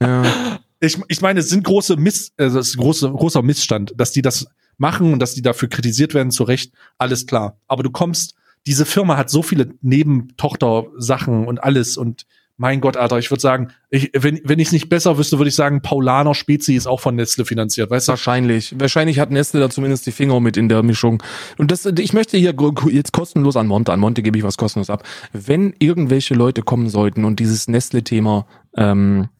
Ja. 0.00 0.58
Ich, 0.80 0.98
ich 1.08 1.20
meine, 1.20 1.40
es 1.40 1.48
sind 1.48 1.64
große 1.64 1.96
Miss, 1.96 2.32
also 2.36 2.58
es 2.58 2.68
ist 2.68 2.76
große, 2.76 3.10
großer 3.10 3.42
Missstand, 3.42 3.94
dass 3.96 4.12
die 4.12 4.22
das 4.22 4.46
machen 4.78 5.12
und 5.12 5.20
dass 5.20 5.34
die 5.34 5.42
dafür 5.42 5.68
kritisiert 5.68 6.12
werden, 6.12 6.30
zu 6.30 6.44
Recht, 6.44 6.72
alles 6.98 7.26
klar. 7.26 7.58
Aber 7.66 7.82
du 7.82 7.90
kommst 7.90 8.34
diese 8.66 8.84
Firma 8.84 9.16
hat 9.16 9.30
so 9.30 9.42
viele 9.42 9.68
Nebentochter-Sachen 9.80 11.46
und 11.46 11.62
alles 11.62 11.96
und 11.96 12.26
mein 12.58 12.80
Gott, 12.80 12.96
Alter, 12.96 13.18
ich 13.18 13.30
würde 13.30 13.42
sagen, 13.42 13.68
ich, 13.90 14.12
wenn, 14.14 14.40
wenn 14.42 14.58
ich 14.58 14.68
es 14.68 14.72
nicht 14.72 14.88
besser 14.88 15.18
wüsste, 15.18 15.38
würde 15.38 15.50
ich 15.50 15.54
sagen, 15.54 15.82
Paulaner 15.82 16.34
Spezi 16.34 16.74
ist 16.74 16.86
auch 16.86 17.00
von 17.00 17.14
Nestle 17.14 17.44
finanziert, 17.44 17.90
weißt 17.90 18.08
du? 18.08 18.12
Wahrscheinlich. 18.12 18.74
Wahrscheinlich 18.78 19.18
hat 19.18 19.30
Nestle 19.30 19.60
da 19.60 19.68
zumindest 19.68 20.06
die 20.06 20.12
Finger 20.12 20.40
mit 20.40 20.56
in 20.56 20.70
der 20.70 20.82
Mischung. 20.82 21.22
Und 21.58 21.70
das, 21.70 21.84
ich 21.84 22.14
möchte 22.14 22.38
hier 22.38 22.54
jetzt 22.90 23.12
kostenlos 23.12 23.56
an 23.56 23.66
Monte, 23.66 23.92
an 23.92 24.00
Monte 24.00 24.22
gebe 24.22 24.38
ich 24.38 24.44
was 24.44 24.56
kostenlos 24.56 24.88
ab. 24.88 25.06
Wenn 25.34 25.74
irgendwelche 25.78 26.32
Leute 26.32 26.62
kommen 26.62 26.88
sollten 26.88 27.26
und 27.26 27.40
dieses 27.40 27.68
Nestle-Thema 27.68 28.46
ähm, 28.78 29.28
äh, 29.28 29.35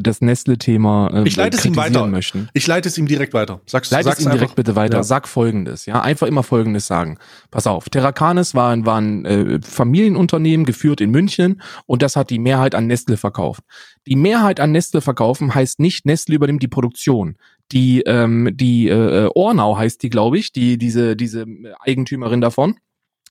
das 0.00 0.20
Nestle-Thema 0.20 1.10
äh, 1.12 1.22
Ich 1.28 1.36
leite 1.36 1.56
es 1.56 1.64
ihm 1.64 1.76
weiter. 1.76 2.06
möchten. 2.06 2.48
Ich 2.54 2.66
leite 2.66 2.88
es 2.88 2.96
ihm 2.98 3.06
direkt 3.06 3.34
weiter. 3.34 3.60
Sag's, 3.66 3.90
Leite 3.90 4.08
es 4.10 4.16
sag's 4.16 4.24
ihm 4.26 4.30
direkt 4.32 4.54
bitte 4.54 4.76
weiter. 4.76 4.98
Ja. 4.98 5.02
Sag 5.02 5.26
folgendes, 5.28 5.86
ja. 5.86 6.00
Einfach 6.00 6.26
immer 6.26 6.42
folgendes 6.42 6.86
sagen. 6.86 7.18
Pass 7.50 7.66
auf, 7.66 7.88
Terracanis 7.88 8.54
war, 8.54 8.70
ein- 8.72 8.86
war 8.86 9.00
ein 9.00 9.24
äh, 9.24 9.60
Familienunternehmen, 9.62 10.66
geführt 10.66 11.00
in 11.00 11.10
München 11.10 11.60
und 11.86 12.02
das 12.02 12.16
hat 12.16 12.30
die 12.30 12.38
Mehrheit 12.38 12.74
an 12.74 12.86
Nestle 12.86 13.16
verkauft. 13.16 13.62
Die 14.06 14.16
Mehrheit 14.16 14.60
an 14.60 14.72
Nestle 14.72 15.00
verkaufen 15.00 15.54
heißt 15.54 15.80
nicht, 15.80 16.06
Nestle 16.06 16.34
übernimmt 16.34 16.62
die 16.62 16.68
Produktion. 16.68 17.36
Die, 17.72 18.02
ähm, 18.02 18.50
die 18.52 18.88
äh, 18.88 19.28
Ornau 19.34 19.78
heißt 19.78 20.02
die, 20.02 20.10
glaube 20.10 20.38
ich, 20.38 20.52
die, 20.52 20.76
diese, 20.78 21.16
diese 21.16 21.46
Eigentümerin 21.80 22.40
davon. 22.40 22.76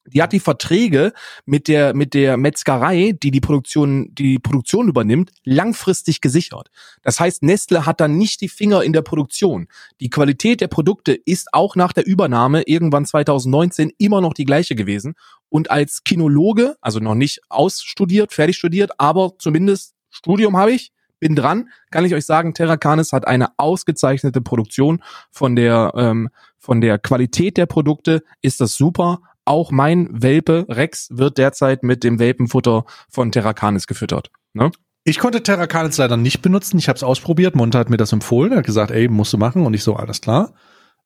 Die 0.06 0.22
hat 0.22 0.34
die 0.34 0.40
Verträge 0.40 1.14
mit 1.46 1.68
der 1.68 1.94
mit 1.94 2.14
der 2.14 2.38
Metzgerei, 2.38 3.14
die 3.14 3.32
die 3.32 3.42
Produktion 3.42 4.10
die, 4.14 4.34
die 4.34 4.40
Produktion 4.40 4.88
übernimmt, 4.88 5.32
langfristig 5.44 6.22
gesichert. 6.22 6.70
Das 7.04 7.20
heißt, 7.20 7.44
Nestle 7.44 7.86
hat 7.86 8.02
dann 8.02 8.18
nicht 8.18 8.42
die 8.42 8.50
Finger 8.50 8.84
in 8.84 8.94
der 8.94 9.02
Produktion. 9.02 9.68
Die 10.02 10.10
Qualität 10.10 10.62
der 10.62 10.68
Produkte 10.68 11.14
ist 11.14 11.54
auch 11.54 11.76
nach 11.76 11.94
der 11.94 12.06
Übernahme 12.06 12.64
irgendwann 12.64 13.06
2019 13.06 13.92
immer 13.98 14.22
noch 14.22 14.34
die 14.34 14.46
gleiche 14.46 14.76
gewesen. 14.76 15.16
Und 15.50 15.72
als 15.72 16.04
Kinologe, 16.04 16.76
also 16.82 17.00
noch 17.00 17.16
nicht 17.16 17.42
ausstudiert, 17.50 18.34
fertig 18.34 18.58
studiert, 18.58 18.92
aber 18.98 19.34
zumindest 19.38 19.94
Studium 20.10 20.58
habe 20.58 20.72
ich, 20.72 20.92
bin 21.20 21.36
dran, 21.38 21.70
kann 21.90 22.04
ich 22.04 22.14
euch 22.14 22.26
sagen, 22.26 22.54
Terracanis 22.54 23.14
hat 23.14 23.26
eine 23.26 23.48
ausgezeichnete 23.58 24.42
Produktion 24.42 25.02
von 25.32 25.56
der 25.56 25.94
ähm, 25.96 26.30
von 26.60 26.82
der 26.82 27.00
Qualität 27.00 27.58
der 27.58 27.66
Produkte 27.66 28.24
ist 28.42 28.62
das 28.62 28.76
super. 28.76 29.22
Auch 29.46 29.72
mein 29.72 30.10
Welpe 30.12 30.66
Rex 30.70 31.10
wird 31.12 31.38
derzeit 31.38 31.84
mit 31.84 32.04
dem 32.04 32.20
Welpenfutter 32.20 32.86
von 33.10 33.32
Terracanis 33.32 33.88
gefüttert. 33.88 34.32
Ne? 34.54 34.72
Ich 35.04 35.20
konnte 35.20 35.44
Terracanis 35.44 35.98
leider 35.98 36.16
nicht 36.16 36.42
benutzen. 36.42 36.78
Ich 36.78 36.88
habe 36.88 36.96
es 36.96 37.04
ausprobiert. 37.04 37.56
Monte 37.56 37.78
hat 37.78 37.90
mir 37.90 37.98
das 37.98 38.14
empfohlen. 38.14 38.54
Er 38.54 38.60
hat 38.60 38.66
gesagt, 38.66 38.92
ey, 38.92 39.10
musst 39.10 39.34
du 39.34 39.38
machen. 39.38 39.66
Und 39.66 39.74
ich 39.74 39.84
so, 39.84 39.96
alles 39.96 40.22
klar. 40.22 40.54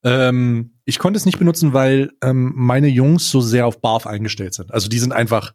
Ähm, 0.03 0.76
ich 0.85 0.99
konnte 0.99 1.18
es 1.18 1.26
nicht 1.26 1.39
benutzen, 1.39 1.73
weil 1.73 2.11
ähm, 2.22 2.53
meine 2.55 2.88
Jungs 2.88 3.31
so 3.31 3.41
sehr 3.41 3.65
auf 3.65 3.81
Barf 3.81 4.05
eingestellt 4.05 4.53
sind. 4.53 4.72
Also 4.72 4.88
die 4.88 4.99
sind 4.99 5.14
einfach, 5.14 5.53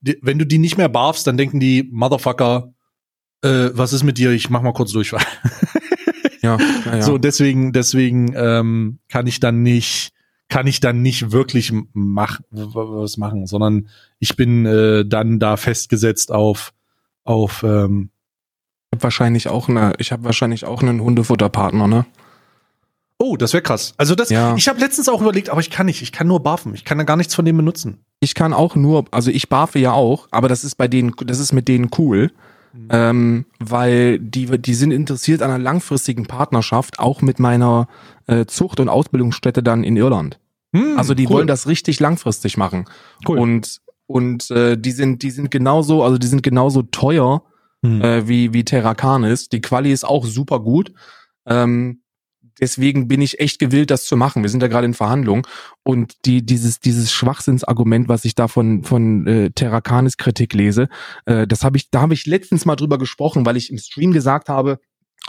die, 0.00 0.18
wenn 0.22 0.38
du 0.38 0.46
die 0.46 0.58
nicht 0.58 0.78
mehr 0.78 0.88
barfst, 0.88 1.26
dann 1.26 1.36
denken 1.36 1.60
die, 1.60 1.88
Motherfucker, 1.92 2.72
äh, 3.42 3.70
was 3.74 3.92
ist 3.92 4.02
mit 4.02 4.16
dir? 4.16 4.30
Ich 4.30 4.48
mach 4.48 4.62
mal 4.62 4.72
kurz 4.72 4.92
Durchfall. 4.92 5.22
Ja, 6.40 6.56
ja, 6.86 6.96
ja. 6.96 7.02
So, 7.02 7.18
deswegen, 7.18 7.72
deswegen 7.72 8.32
ähm, 8.34 8.98
kann 9.10 9.26
ich 9.26 9.40
dann 9.40 9.62
nicht, 9.62 10.12
kann 10.48 10.66
ich 10.66 10.80
dann 10.80 11.02
nicht 11.02 11.32
wirklich 11.32 11.72
mach, 11.92 12.40
was 12.50 13.16
machen, 13.16 13.46
sondern 13.46 13.88
ich 14.18 14.36
bin 14.36 14.66
äh, 14.66 15.04
dann 15.06 15.38
da 15.38 15.56
festgesetzt 15.56 16.30
auf, 16.32 16.72
auf 17.24 17.62
ähm, 17.62 18.10
Ich 18.92 18.96
hab 18.96 19.02
wahrscheinlich 19.04 19.48
auch 19.48 19.68
eine, 19.68 19.94
ich 19.98 20.12
habe 20.12 20.24
wahrscheinlich 20.24 20.64
auch 20.64 20.82
einen 20.82 21.00
Hundefutterpartner, 21.00 21.88
ne? 21.88 22.06
Oh, 23.18 23.36
das 23.36 23.52
wäre 23.52 23.62
krass. 23.62 23.94
Also 23.96 24.14
das, 24.14 24.28
Ja. 24.28 24.54
ich 24.56 24.68
habe 24.68 24.80
letztens 24.80 25.08
auch 25.08 25.20
überlegt, 25.22 25.48
aber 25.48 25.60
ich 25.60 25.70
kann 25.70 25.86
nicht. 25.86 26.02
Ich 26.02 26.12
kann 26.12 26.26
nur 26.26 26.42
barfen. 26.42 26.74
Ich 26.74 26.84
kann 26.84 26.98
da 26.98 27.04
gar 27.04 27.16
nichts 27.16 27.34
von 27.34 27.44
dem 27.44 27.56
benutzen. 27.56 28.04
Ich 28.20 28.34
kann 28.34 28.52
auch 28.52 28.74
nur, 28.74 29.04
also 29.12 29.30
ich 29.30 29.48
barfe 29.48 29.78
ja 29.78 29.92
auch, 29.92 30.26
aber 30.30 30.48
das 30.48 30.64
ist 30.64 30.74
bei 30.74 30.88
denen, 30.88 31.12
das 31.24 31.38
ist 31.38 31.52
mit 31.52 31.68
denen 31.68 31.90
cool, 31.96 32.32
ähm, 32.90 33.46
weil 33.60 34.18
die, 34.18 34.46
die 34.58 34.74
sind 34.74 34.90
interessiert 34.90 35.42
an 35.42 35.50
einer 35.50 35.62
langfristigen 35.62 36.26
Partnerschaft, 36.26 36.98
auch 36.98 37.22
mit 37.22 37.38
meiner 37.38 37.88
äh, 38.26 38.46
Zucht- 38.46 38.80
und 38.80 38.88
Ausbildungsstätte 38.88 39.62
dann 39.62 39.84
in 39.84 39.96
Irland. 39.96 40.38
Hm, 40.74 40.98
Also 40.98 41.14
die 41.14 41.26
cool. 41.26 41.34
wollen 41.34 41.46
das 41.46 41.66
richtig 41.66 42.00
langfristig 42.00 42.56
machen. 42.56 42.86
Cool. 43.26 43.38
Und 43.38 43.80
und 44.06 44.50
äh, 44.50 44.76
die 44.76 44.90
sind 44.92 45.22
die 45.22 45.30
sind 45.30 45.50
genauso, 45.50 46.02
also 46.02 46.18
die 46.18 46.26
sind 46.26 46.42
genauso 46.42 46.82
teuer 46.82 47.42
Hm. 47.84 48.00
äh, 48.00 48.26
wie 48.28 48.52
wie 48.54 48.64
Terracanis. 48.64 49.50
Die 49.50 49.60
Quali 49.60 49.92
ist 49.92 50.04
auch 50.04 50.24
super 50.24 50.58
gut. 50.60 50.92
Ähm, 51.46 52.00
deswegen 52.60 53.08
bin 53.08 53.20
ich 53.20 53.40
echt 53.40 53.58
gewillt, 53.58 53.90
das 53.90 54.04
zu 54.04 54.16
machen. 54.16 54.42
Wir 54.42 54.50
sind 54.50 54.60
da 54.60 54.68
gerade 54.68 54.86
in 54.86 54.94
Verhandlungen 54.94 55.42
und 55.82 56.14
die 56.24 56.44
dieses 56.44 56.80
dieses 56.80 57.12
Schwachsinnsargument, 57.12 58.08
was 58.08 58.24
ich 58.24 58.34
da 58.34 58.48
von 58.48 58.84
von 58.84 59.26
äh, 59.26 59.50
Terracanis 59.50 60.16
Kritik 60.16 60.54
lese, 60.54 60.88
äh, 61.26 61.46
das 61.46 61.64
habe 61.64 61.76
ich 61.76 61.90
da 61.90 62.00
habe 62.00 62.14
ich 62.14 62.26
letztens 62.26 62.64
mal 62.64 62.76
drüber 62.76 62.98
gesprochen, 62.98 63.46
weil 63.46 63.56
ich 63.56 63.70
im 63.70 63.78
Stream 63.78 64.12
gesagt 64.12 64.48
habe, 64.48 64.78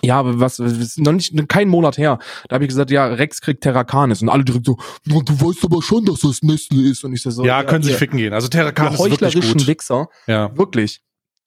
ja, 0.03 0.19
aber 0.19 0.39
was, 0.39 0.59
was 0.59 0.73
ist 0.73 0.99
noch 0.99 1.13
nicht 1.13 1.33
kein 1.47 1.69
Monat 1.69 1.97
her. 1.97 2.19
Da 2.49 2.55
habe 2.55 2.65
ich 2.65 2.69
gesagt, 2.69 2.91
ja, 2.91 3.05
Rex 3.05 3.39
kriegt 3.39 3.63
Terracanis 3.63 4.21
und 4.21 4.29
alle 4.29 4.43
direkt 4.43 4.65
so, 4.65 4.77
"Na, 5.05 5.21
du 5.21 5.33
weißt 5.39 5.63
aber 5.63 5.81
schon, 5.81 6.05
dass 6.05 6.19
das 6.19 6.41
Nestle 6.41 6.81
ist 6.89 7.03
und 7.03 7.13
ich 7.13 7.21
so, 7.21 7.31
so 7.31 7.45
ja, 7.45 7.63
können 7.63 7.83
sich 7.83 7.95
ficken 7.95 8.17
gehen. 8.17 8.33
Also 8.33 8.47
ihr 8.47 8.51
Terracanis 8.51 8.95
ist 8.95 8.99
wirklich 8.99 9.21
heuchlerischen 9.21 9.57
gut. 9.59 9.67
Wichser. 9.67 10.07
Ja. 10.27 10.55
Wirklich. 10.57 11.01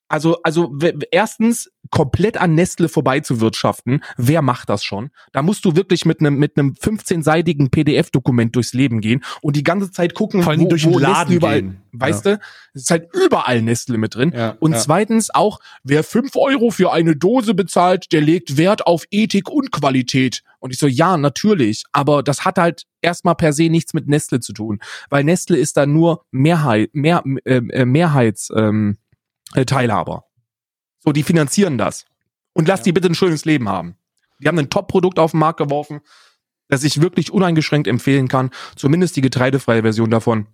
Also, 0.07 0.41
also 0.41 0.75
erstens 1.11 1.69
komplett 1.91 2.37
an 2.37 2.55
Nestle 2.55 2.89
vorbeizuwirtschaften. 2.89 4.03
Wer 4.17 4.41
macht 4.41 4.69
das 4.69 4.83
schon? 4.83 5.09
Da 5.31 5.41
musst 5.41 5.65
du 5.65 5.75
wirklich 5.75 6.05
mit 6.05 6.19
einem 6.19 6.35
mit 6.37 6.57
einem 6.57 6.73
15-seitigen 6.73 7.69
PDF-Dokument 7.69 8.55
durchs 8.55 8.73
Leben 8.73 9.01
gehen 9.01 9.23
und 9.41 9.55
die 9.55 9.63
ganze 9.63 9.91
Zeit 9.91 10.13
gucken, 10.13 10.43
Vor 10.43 10.51
allem 10.51 10.69
durch 10.69 10.83
den 10.83 10.93
Laden 10.93 11.19
Nestle 11.19 11.35
überall, 11.35 11.61
gehen. 11.61 11.81
weißt 11.93 12.25
du? 12.25 12.39
Es 12.73 12.83
ist 12.83 12.91
halt 12.91 13.09
überall 13.13 13.61
Nestle 13.61 13.97
mit 13.97 14.15
drin. 14.15 14.31
Ja, 14.35 14.55
Und 14.59 14.73
ja. 14.73 14.77
zweitens 14.79 15.33
auch, 15.33 15.59
wer 15.83 16.03
fünf 16.03 16.35
Euro 16.35 16.69
für 16.69 16.91
eine 16.91 17.15
Dose 17.15 17.53
bezahlt, 17.53 18.11
der 18.11 18.21
legt 18.21 18.57
Wert 18.57 18.85
auf 18.85 19.05
Ethik 19.11 19.49
und 19.49 19.71
Qualität. 19.71 20.43
Und 20.59 20.71
ich 20.71 20.77
so, 20.77 20.87
ja, 20.87 21.17
natürlich. 21.17 21.83
Aber 21.91 22.21
das 22.21 22.45
hat 22.45 22.57
halt 22.57 22.83
erstmal 23.01 23.35
per 23.35 23.53
se 23.53 23.69
nichts 23.69 23.93
mit 23.93 24.07
Nestle 24.07 24.39
zu 24.39 24.53
tun. 24.53 24.79
Weil 25.09 25.23
Nestle 25.23 25.57
ist 25.57 25.77
da 25.77 25.85
nur 25.85 26.25
Mehrheit, 26.31 26.89
mehr, 26.93 27.23
äh, 27.45 27.55
äh, 27.55 27.85
Mehrheits, 27.85 28.51
ähm, 28.55 28.97
äh, 29.55 29.65
Teilhaber. 29.65 30.25
So, 30.99 31.11
die 31.11 31.23
finanzieren 31.23 31.77
das. 31.77 32.05
Und 32.53 32.67
lass 32.67 32.81
die 32.81 32.91
bitte 32.91 33.07
ein 33.07 33.15
schönes 33.15 33.45
Leben 33.45 33.69
haben. 33.69 33.95
Die 34.39 34.47
haben 34.47 34.59
ein 34.59 34.69
Top-Produkt 34.69 35.19
auf 35.19 35.31
den 35.31 35.39
Markt 35.39 35.57
geworfen, 35.59 36.01
das 36.67 36.83
ich 36.83 37.01
wirklich 37.01 37.31
uneingeschränkt 37.31 37.87
empfehlen 37.87 38.27
kann. 38.27 38.51
Zumindest 38.75 39.15
die 39.15 39.21
getreidefreie 39.21 39.81
Version 39.81 40.09
davon. 40.09 40.47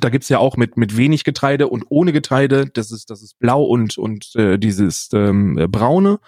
Da 0.00 0.08
gibt's 0.08 0.28
ja 0.28 0.38
auch 0.38 0.56
mit, 0.56 0.76
mit 0.76 0.96
wenig 0.96 1.24
Getreide 1.24 1.68
und 1.68 1.84
ohne 1.88 2.12
Getreide. 2.12 2.66
Das 2.66 2.90
ist, 2.90 3.10
das 3.10 3.22
ist 3.22 3.38
blau 3.38 3.62
und, 3.62 3.96
und 3.96 4.34
äh, 4.34 4.58
dieses 4.58 5.08
ähm, 5.12 5.56
äh, 5.58 5.68
braune. 5.68 6.18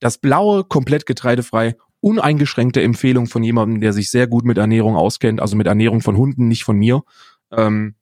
Das 0.00 0.18
blaue, 0.18 0.64
komplett 0.64 1.06
getreidefrei, 1.06 1.76
uneingeschränkte 2.00 2.82
Empfehlung 2.82 3.26
von 3.26 3.42
jemandem, 3.42 3.80
der 3.80 3.94
sich 3.94 4.10
sehr 4.10 4.26
gut 4.26 4.44
mit 4.44 4.58
Ernährung 4.58 4.96
auskennt, 4.96 5.40
also 5.40 5.56
mit 5.56 5.66
Ernährung 5.66 6.02
von 6.02 6.16
Hunden, 6.18 6.48
nicht 6.48 6.64
von 6.64 6.76
mir. 6.76 7.02
Ähm, 7.50 7.94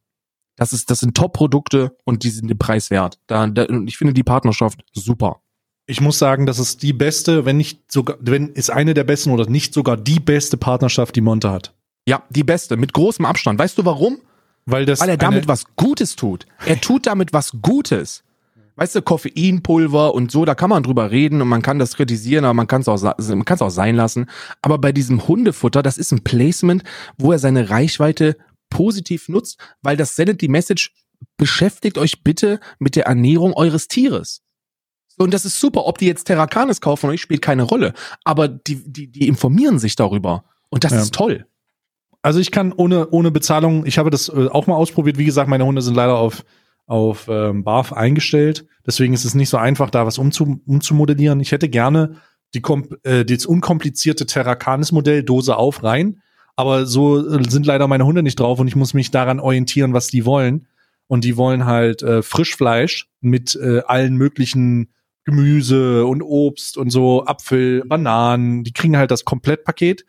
das 0.57 0.73
ist, 0.73 0.91
das 0.91 1.01
sind 1.01 1.17
Top-Produkte 1.17 1.97
und 2.05 2.25
die 2.25 2.31
sind 2.31 2.49
den 2.49 2.59
Preis 2.59 2.91
wert. 2.91 3.19
Da, 3.27 3.47
da, 3.47 3.65
und 3.65 3.89
ich 3.89 3.97
finde 3.97 4.13
die 4.13 4.23
Partnerschaft 4.23 4.85
super. 4.93 5.41
Ich 5.87 6.01
muss 6.01 6.19
sagen, 6.19 6.47
das 6.47 6.59
ist 6.59 6.83
die 6.83 6.93
beste, 6.93 7.45
wenn 7.45 7.57
nicht 7.57 7.91
sogar, 7.91 8.17
wenn 8.21 8.49
ist 8.51 8.71
eine 8.71 8.95
der 8.95 9.05
besten 9.05 9.31
oder 9.31 9.49
nicht 9.49 9.75
sogar 9.75 9.97
die 9.97 10.21
beste 10.21 10.57
Partnerschaft, 10.57 11.17
die 11.17 11.21
Monte 11.21 11.51
hat. 11.51 11.75
Ja, 12.07 12.23
die 12.31 12.45
beste, 12.45 12.77
mit 12.77 12.93
großem 12.93 13.25
Abstand. 13.25 13.59
Weißt 13.59 13.79
du 13.79 13.85
warum? 13.85 14.19
Weil 14.65 14.87
das 14.87 15.01
Weil 15.01 15.09
er 15.09 15.17
damit 15.17 15.49
was 15.49 15.65
Gutes 15.77 16.15
tut. 16.15 16.47
Er 16.67 16.81
tut 16.81 17.07
damit 17.07 17.33
was 17.33 17.53
Gutes. 17.63 18.23
Weißt 18.77 18.95
du, 18.95 19.03
Koffeinpulver 19.03 20.15
und 20.15 20.31
so, 20.31 20.45
da 20.45 20.55
kann 20.55 20.71
man 20.71 20.83
drüber 20.83 21.11
reden 21.11 21.43
und 21.43 21.49
man 21.49 21.61
kann 21.61 21.79
das 21.79 21.95
kritisieren, 21.95 22.45
aber 22.45 22.55
man 22.55 22.67
kann 22.67 22.81
es 22.81 22.89
auch, 22.89 23.03
man 23.03 23.45
auch 23.47 23.71
sein 23.71 23.97
lassen. 23.97 24.31
Aber 24.63 24.79
bei 24.79 24.93
diesem 24.93 25.29
Hundefutter, 25.29 25.83
das 25.83 25.99
ist 25.99 26.11
ein 26.13 26.25
Placement, 26.25 26.83
wo 27.19 27.33
er 27.33 27.39
seine 27.39 27.69
Reichweite 27.69 28.37
positiv 28.73 29.29
nutzt, 29.29 29.59
weil 29.83 29.97
das 29.97 30.17
sendet 30.17 30.41
die 30.41 30.49
Message, 30.49 30.93
beschäftigt 31.37 31.99
euch 31.99 32.23
bitte 32.25 32.59
mit 32.79 32.97
der 32.97 33.07
Ernährung 33.07 33.53
eures 33.55 33.89
Tieres. 33.89 34.43
So, 35.09 35.25
und 35.25 35.35
das 35.35 35.45
ist 35.45 35.61
super. 35.61 35.87
Ob 35.87 35.99
die 35.99 36.07
jetzt 36.07 36.25
Terracanis 36.25 36.81
kaufen 36.81 37.07
oder 37.07 37.13
nicht, 37.13 37.21
spielt 37.23 37.43
keine 37.43 37.65
Rolle. 37.65 37.93
Aber 38.25 38.49
die, 38.49 38.83
die, 38.91 39.09
die 39.09 39.29
informieren 39.29 39.79
sich 39.79 39.95
darüber. 39.95 40.45
Und 40.71 40.85
das 40.85 40.93
Ja. 40.93 41.03
ist 41.03 41.15
toll. 41.15 41.47
Also 42.23 42.39
ich 42.41 42.51
kann 42.51 42.73
ohne, 42.73 43.09
ohne 43.11 43.31
Bezahlung, 43.31 43.85
ich 43.85 43.99
habe 43.99 44.11
das 44.11 44.29
äh, 44.29 44.49
auch 44.49 44.67
mal 44.67 44.77
ausprobiert. 44.77 45.19
Wie 45.19 45.25
gesagt, 45.25 45.49
meine 45.51 45.67
Hunde 45.67 45.83
sind 45.83 45.95
leider 45.95 46.17
auf, 46.17 46.45
auf 46.87 47.27
ähm, 47.29 47.63
BAF 47.65 47.93
eingestellt. 47.93 48.67
Deswegen 48.87 49.13
ist 49.13 49.25
es 49.25 49.35
nicht 49.35 49.49
so 49.49 49.59
einfach, 49.59 49.91
da 49.91 50.07
was 50.07 50.19
umzu, 50.19 50.61
umzumodellieren. 50.67 51.41
Ich 51.41 51.53
hätte 51.53 51.69
gerne 51.69 52.17
die, 52.55 52.63
äh, 53.03 53.25
das 53.25 53.45
unkomplizierte 53.47 54.25
Terracanis-Modell, 54.27 55.25
Dose 55.25 55.57
auf, 55.57 55.83
rein. 55.83 56.23
Aber 56.57 56.87
so 56.87 57.27
äh, 57.27 57.43
sind 57.49 57.67
leider 57.67 57.87
meine 57.89 58.07
Hunde 58.07 58.23
nicht 58.23 58.39
drauf 58.39 58.59
und 58.59 58.69
ich 58.69 58.77
muss 58.77 58.95
mich 58.95 59.11
daran 59.11 59.41
orientieren, 59.41 59.93
was 59.93 60.09
die 60.09 60.25
wollen. 60.25 60.67
Und 61.07 61.25
die 61.25 61.37
wollen 61.37 61.67
halt 61.67 62.03
äh, 62.03 62.23
Frischfleisch 62.23 63.09
mit 63.21 63.55
äh, 63.57 63.81
allen 63.87 64.17
möglichen 64.17 64.89
Gemüse 65.25 66.07
und 66.07 66.23
Obst 66.23 66.77
und 66.77 66.91
so, 66.91 67.25
Apfel, 67.27 67.85
Bananen. 67.85 68.65
Die 68.65 68.73
kriegen 68.73 68.97
halt 68.97 69.11
das 69.11 69.25
Komplettpaket. 69.25 70.05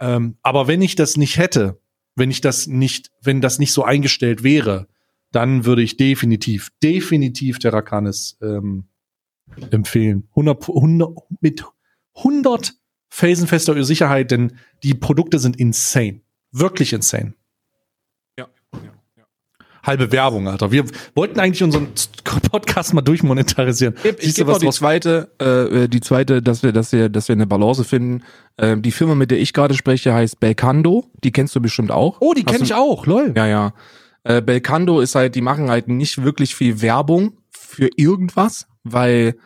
Ähm, 0.00 0.36
aber 0.42 0.66
wenn 0.68 0.82
ich 0.82 0.96
das 0.96 1.16
nicht 1.16 1.36
hätte, 1.38 1.80
wenn 2.16 2.30
ich 2.30 2.40
das 2.40 2.66
nicht, 2.66 3.10
wenn 3.20 3.40
das 3.40 3.58
nicht 3.58 3.72
so 3.72 3.84
eingestellt 3.84 4.42
wäre, 4.42 4.88
dann 5.30 5.64
würde 5.64 5.82
ich 5.82 5.96
definitiv, 5.96 6.70
definitiv 6.82 7.58
Terracanis 7.58 8.36
ähm, 8.42 8.84
empfehlen. 9.70 10.28
100, 10.30 10.68
100, 10.68 11.10
mit 11.40 11.64
100 12.16 12.74
felsenfester 13.12 13.84
Sicherheit, 13.84 14.30
denn 14.30 14.54
die 14.82 14.94
Produkte 14.94 15.38
sind 15.38 15.56
insane. 15.56 16.22
Wirklich 16.50 16.94
insane. 16.94 17.34
Ja. 18.38 18.48
Halbe 19.82 20.10
Werbung, 20.10 20.48
Alter. 20.48 20.72
Wir 20.72 20.84
wollten 21.14 21.38
eigentlich 21.38 21.62
unseren 21.62 21.88
Podcast 22.50 22.94
mal 22.94 23.02
durchmonetarisieren. 23.02 23.96
Ich, 24.02 24.28
ich 24.28 24.34
gebe 24.34 24.50
noch 24.50 24.58
die 24.58 24.70
zweite, 24.70 25.30
äh, 25.38 25.88
die 25.88 26.00
zweite, 26.00 26.40
dass 26.40 26.62
wir, 26.62 26.72
dass 26.72 26.92
wir, 26.92 27.10
dass 27.10 27.28
wir 27.28 27.34
eine 27.34 27.46
Balance 27.46 27.84
finden. 27.84 28.22
Ähm, 28.56 28.80
die 28.80 28.92
Firma, 28.92 29.14
mit 29.14 29.30
der 29.30 29.40
ich 29.40 29.52
gerade 29.52 29.74
spreche, 29.74 30.14
heißt 30.14 30.40
Belcando. 30.40 31.04
Die 31.22 31.32
kennst 31.32 31.54
du 31.54 31.60
bestimmt 31.60 31.90
auch. 31.90 32.16
Oh, 32.20 32.32
die 32.32 32.44
kenne 32.44 32.64
ich 32.64 32.72
auch, 32.72 33.04
lol. 33.04 33.34
Ja, 33.36 33.46
ja. 33.46 33.74
Äh, 34.24 34.40
Belcando 34.40 35.00
ist 35.00 35.14
halt, 35.14 35.34
die 35.34 35.42
machen 35.42 35.68
halt 35.68 35.86
nicht 35.86 36.24
wirklich 36.24 36.54
viel 36.54 36.80
Werbung 36.80 37.36
für 37.50 37.90
irgendwas, 37.94 38.68
weil 38.84 39.36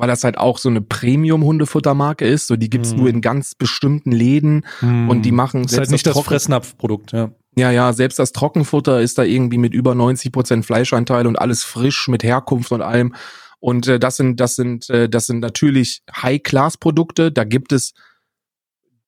weil 0.00 0.08
das 0.08 0.24
halt 0.24 0.38
auch 0.38 0.58
so 0.58 0.68
eine 0.68 0.80
Premium-Hundefuttermarke 0.80 2.26
ist. 2.26 2.46
So, 2.46 2.56
die 2.56 2.70
gibt's 2.70 2.90
Hm. 2.92 2.98
nur 2.98 3.08
in 3.08 3.20
ganz 3.20 3.54
bestimmten 3.54 4.12
Läden 4.12 4.66
Hm. 4.80 5.08
und 5.08 5.22
die 5.22 5.32
machen 5.32 5.64
ist 5.64 5.76
halt 5.78 5.90
nicht 5.90 6.06
das 6.06 6.14
Trocken- 6.14 6.28
Fressnapfprodukt, 6.28 7.12
ja. 7.12 7.30
Ja, 7.56 7.70
ja, 7.72 7.92
selbst 7.92 8.18
das 8.18 8.32
Trockenfutter 8.32 9.00
ist 9.00 9.18
da 9.18 9.24
irgendwie 9.24 9.58
mit 9.58 9.74
über 9.74 9.94
90 9.94 10.30
Prozent 10.32 10.64
Fleischanteil 10.64 11.26
und 11.26 11.36
alles 11.36 11.64
frisch 11.64 12.06
mit 12.08 12.22
Herkunft 12.22 12.70
und 12.72 12.80
allem. 12.80 13.14
Und 13.58 13.88
äh, 13.88 13.98
das 13.98 14.16
sind, 14.16 14.38
das 14.40 14.56
sind, 14.56 14.88
äh, 14.88 15.08
das 15.08 15.26
sind 15.26 15.40
natürlich 15.40 16.02
High-Class-Produkte. 16.14 17.32
Da 17.32 17.44
gibt 17.44 17.72
es, 17.72 17.92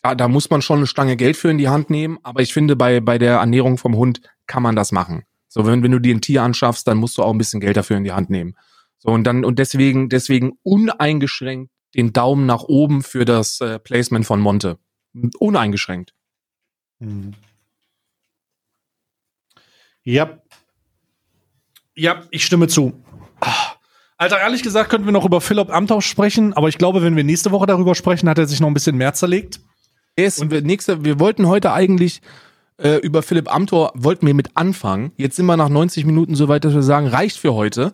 da, 0.03 0.15
da 0.15 0.29
muss 0.29 0.51
man 0.51 0.61
schon 0.61 0.79
eine 0.79 0.87
Stange 0.87 1.17
Geld 1.17 1.37
für 1.37 1.51
in 1.51 1.59
die 1.59 1.69
Hand 1.69 1.89
nehmen. 1.89 2.19
Aber 2.25 2.43
ich 2.43 2.53
finde, 2.53 2.77
bei, 2.77 3.01
bei 3.01 3.17
der 3.17 3.35
Ernährung 3.39 3.79
vom 3.79 3.97
Hund 3.97 4.21
kann 4.47 4.63
man 4.63 4.77
das 4.77 4.93
machen. 4.93 5.23
So, 5.49 5.65
wenn, 5.65 5.83
wenn 5.83 5.93
du 5.93 6.01
dir 6.01 6.15
ein 6.15 6.21
Tier 6.21 6.43
anschaffst, 6.43 6.87
dann 6.89 6.99
musst 6.99 7.17
du 7.19 7.23
auch 7.23 7.31
ein 7.33 7.39
bisschen 7.39 7.61
Geld 7.61 7.77
dafür 7.77 7.97
in 7.97 8.05
die 8.05 8.13
Hand 8.13 8.29
nehmen. 8.29 8.55
So, 9.03 9.11
und 9.11 9.25
dann, 9.25 9.45
und 9.45 9.59
deswegen, 9.59 10.09
deswegen 10.09 10.53
uneingeschränkt 10.63 11.73
den 11.97 12.13
Daumen 12.13 12.47
nach 12.47 12.63
oben 12.63 13.03
für 13.03 13.25
das 13.25 13.61
äh, 13.61 13.81
Placement 13.81 14.25
von 14.25 14.41
Monte. 14.41 14.79
Uneingeschränkt. 15.39 16.15
Hm. 17.01 17.33
Ja. 20.05 20.39
Ja, 21.95 22.23
ich 22.31 22.45
stimme 22.47 22.69
zu. 22.69 22.93
Alter, 24.17 24.39
ehrlich 24.39 24.63
gesagt 24.63 24.89
könnten 24.89 25.07
wir 25.07 25.13
noch 25.13 25.25
über 25.25 25.41
Philipp 25.41 25.71
Amthau 25.71 26.01
sprechen, 26.01 26.53
aber 26.53 26.69
ich 26.69 26.79
glaube, 26.79 27.03
wenn 27.03 27.17
wir 27.17 27.25
nächste 27.25 27.51
Woche 27.51 27.67
darüber 27.67 27.97
sprechen, 27.97 28.29
hat 28.29 28.39
er 28.39 28.47
sich 28.47 28.61
noch 28.61 28.69
ein 28.69 28.75
bisschen 28.75 28.97
mehr 28.97 29.15
zerlegt. 29.15 29.61
Es, 30.15 30.39
und 30.39 30.53
wir, 30.53 30.63
nächste, 30.63 31.05
wir 31.05 31.19
wollten 31.19 31.49
heute 31.49 31.73
eigentlich 31.73 32.23
äh, 32.79 32.99
über 32.99 33.23
Philipp 33.23 33.53
Amthor, 33.53 33.91
wollten 33.95 34.27
wir 34.27 34.35
mit 34.35 34.57
anfangen. 34.57 35.11
Jetzt 35.17 35.37
sind 35.37 35.47
wir 35.47 35.57
nach 35.57 35.69
90 35.69 36.05
Minuten 36.05 36.37
so 36.37 36.47
weit, 36.49 36.65
dass 36.65 36.73
wir 36.73 36.83
sagen, 36.83 37.09
reicht 37.09 37.37
für 37.37 37.55
heute. 37.55 37.93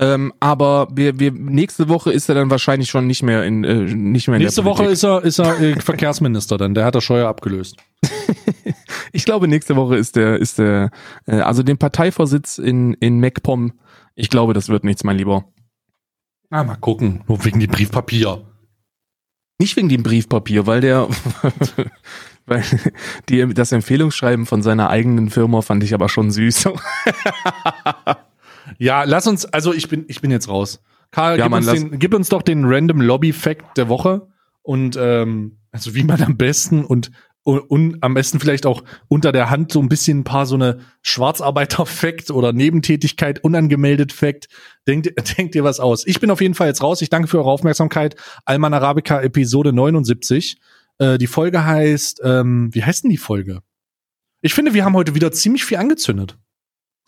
Ähm, 0.00 0.32
aber 0.40 0.88
wir, 0.90 1.20
wir, 1.20 1.30
nächste 1.30 1.90
Woche 1.90 2.10
ist 2.10 2.30
er 2.30 2.34
dann 2.34 2.48
wahrscheinlich 2.48 2.88
schon 2.88 3.06
nicht 3.06 3.22
mehr 3.22 3.44
in, 3.44 3.64
äh, 3.64 3.82
nicht 3.82 4.28
mehr 4.28 4.38
in 4.38 4.42
Nächste 4.42 4.64
Woche 4.64 4.86
ist 4.86 5.04
er, 5.04 5.22
ist 5.22 5.38
er 5.38 5.60
äh, 5.60 5.78
Verkehrsminister 5.78 6.56
dann, 6.56 6.72
der 6.72 6.86
hat 6.86 6.94
der 6.94 7.02
Scheuer 7.02 7.28
abgelöst. 7.28 7.76
Ich 9.12 9.24
glaube, 9.24 9.48
nächste 9.48 9.74
Woche 9.76 9.96
ist 9.96 10.14
der, 10.16 10.38
ist 10.38 10.58
der, 10.58 10.90
äh, 11.26 11.40
also 11.40 11.62
den 11.64 11.78
Parteivorsitz 11.78 12.58
in, 12.58 12.94
in 12.94 13.18
MacPom. 13.18 13.72
Ich 14.14 14.30
glaube, 14.30 14.54
das 14.54 14.68
wird 14.68 14.84
nichts, 14.84 15.02
mein 15.02 15.16
Lieber. 15.16 15.44
Na, 16.48 16.62
mal 16.62 16.76
gucken. 16.76 17.22
Nur 17.26 17.44
wegen 17.44 17.58
dem 17.60 17.70
Briefpapier. 17.70 18.46
Nicht 19.58 19.76
wegen 19.76 19.88
dem 19.88 20.02
Briefpapier, 20.02 20.66
weil 20.66 20.80
der, 20.80 21.08
weil 22.46 22.64
die, 23.28 23.52
das 23.52 23.72
Empfehlungsschreiben 23.72 24.46
von 24.46 24.62
seiner 24.62 24.90
eigenen 24.90 25.28
Firma 25.28 25.60
fand 25.60 25.82
ich 25.82 25.92
aber 25.92 26.08
schon 26.08 26.30
süß. 26.30 26.68
Ja, 28.78 29.04
lass 29.04 29.26
uns, 29.26 29.46
also 29.46 29.72
ich 29.72 29.88
bin, 29.88 30.04
ich 30.08 30.20
bin 30.20 30.30
jetzt 30.30 30.48
raus. 30.48 30.82
Karl, 31.10 31.38
Ja, 31.38 31.44
gib, 31.44 31.50
Mann, 31.50 31.68
uns 31.68 31.72
den, 31.72 31.98
gib 31.98 32.14
uns 32.14 32.28
doch 32.28 32.42
den 32.42 32.64
Random 32.64 33.00
Lobby 33.00 33.32
Fact 33.32 33.76
der 33.76 33.88
Woche 33.88 34.28
und 34.62 34.96
ähm, 35.00 35.58
also 35.72 35.94
wie 35.94 36.04
man 36.04 36.22
am 36.22 36.36
besten 36.36 36.84
und, 36.84 37.10
und, 37.42 37.60
und 37.60 38.02
am 38.02 38.14
besten 38.14 38.40
vielleicht 38.40 38.66
auch 38.66 38.84
unter 39.08 39.32
der 39.32 39.50
Hand 39.50 39.72
so 39.72 39.80
ein 39.80 39.88
bisschen 39.88 40.20
ein 40.20 40.24
paar 40.24 40.46
so 40.46 40.54
eine 40.54 40.80
Schwarzarbeiter-Fact 41.02 42.30
oder 42.30 42.52
Nebentätigkeit 42.52 43.42
unangemeldet 43.42 44.12
Fact. 44.12 44.48
Denkt, 44.86 45.12
denkt 45.38 45.54
ihr 45.54 45.64
was 45.64 45.80
aus? 45.80 46.06
Ich 46.06 46.20
bin 46.20 46.30
auf 46.30 46.40
jeden 46.40 46.54
Fall 46.54 46.68
jetzt 46.68 46.82
raus. 46.82 47.02
Ich 47.02 47.10
danke 47.10 47.28
für 47.28 47.38
eure 47.38 47.50
Aufmerksamkeit. 47.50 48.16
Alman 48.44 48.74
Arabica 48.74 49.20
Episode 49.20 49.72
79. 49.72 50.58
Äh, 50.98 51.18
die 51.18 51.26
Folge 51.26 51.64
heißt, 51.64 52.20
ähm, 52.24 52.70
wie 52.72 52.84
heißt 52.84 53.04
denn 53.04 53.10
die 53.10 53.16
Folge? 53.16 53.60
Ich 54.42 54.54
finde, 54.54 54.74
wir 54.74 54.84
haben 54.84 54.94
heute 54.94 55.14
wieder 55.14 55.32
ziemlich 55.32 55.64
viel 55.64 55.78
angezündet. 55.78 56.38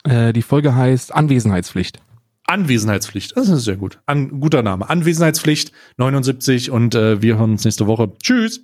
Äh, 0.05 0.33
die 0.33 0.43
Folge 0.43 0.75
heißt 0.75 1.15
Anwesenheitspflicht. 1.15 2.01
Anwesenheitspflicht. 2.47 3.37
Das 3.37 3.49
ist 3.49 3.65
sehr 3.65 3.77
gut. 3.77 4.01
An, 4.07 4.41
guter 4.41 4.63
Name. 4.63 4.89
Anwesenheitspflicht 4.89 5.73
79 5.97 6.71
und 6.71 6.95
äh, 6.95 7.23
wir 7.23 7.39
hören 7.39 7.53
uns 7.53 7.65
nächste 7.65 7.87
Woche. 7.87 8.13
Tschüss. 8.23 8.61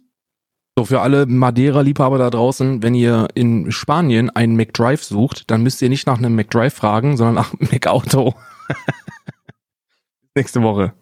So, 0.77 0.85
für 0.85 1.01
alle 1.01 1.27
Madeira-Liebhaber 1.27 2.19
da 2.19 2.31
draußen, 2.31 2.83
wenn 2.83 2.95
ihr 2.95 3.29
in 3.35 3.73
Spanien 3.73 4.31
einen 4.31 4.57
McDrive 4.57 5.03
sucht, 5.03 5.51
dann 5.51 5.63
müsst 5.63 5.83
ihr 5.83 5.89
nicht 5.89 6.07
nach 6.07 6.19
einem 6.19 6.37
McDrive 6.37 6.73
fragen, 6.73 7.17
sondern 7.17 7.35
nach 7.35 7.53
McAuto. 7.59 8.35
Nächste 10.37 10.63
Woche. 10.63 10.93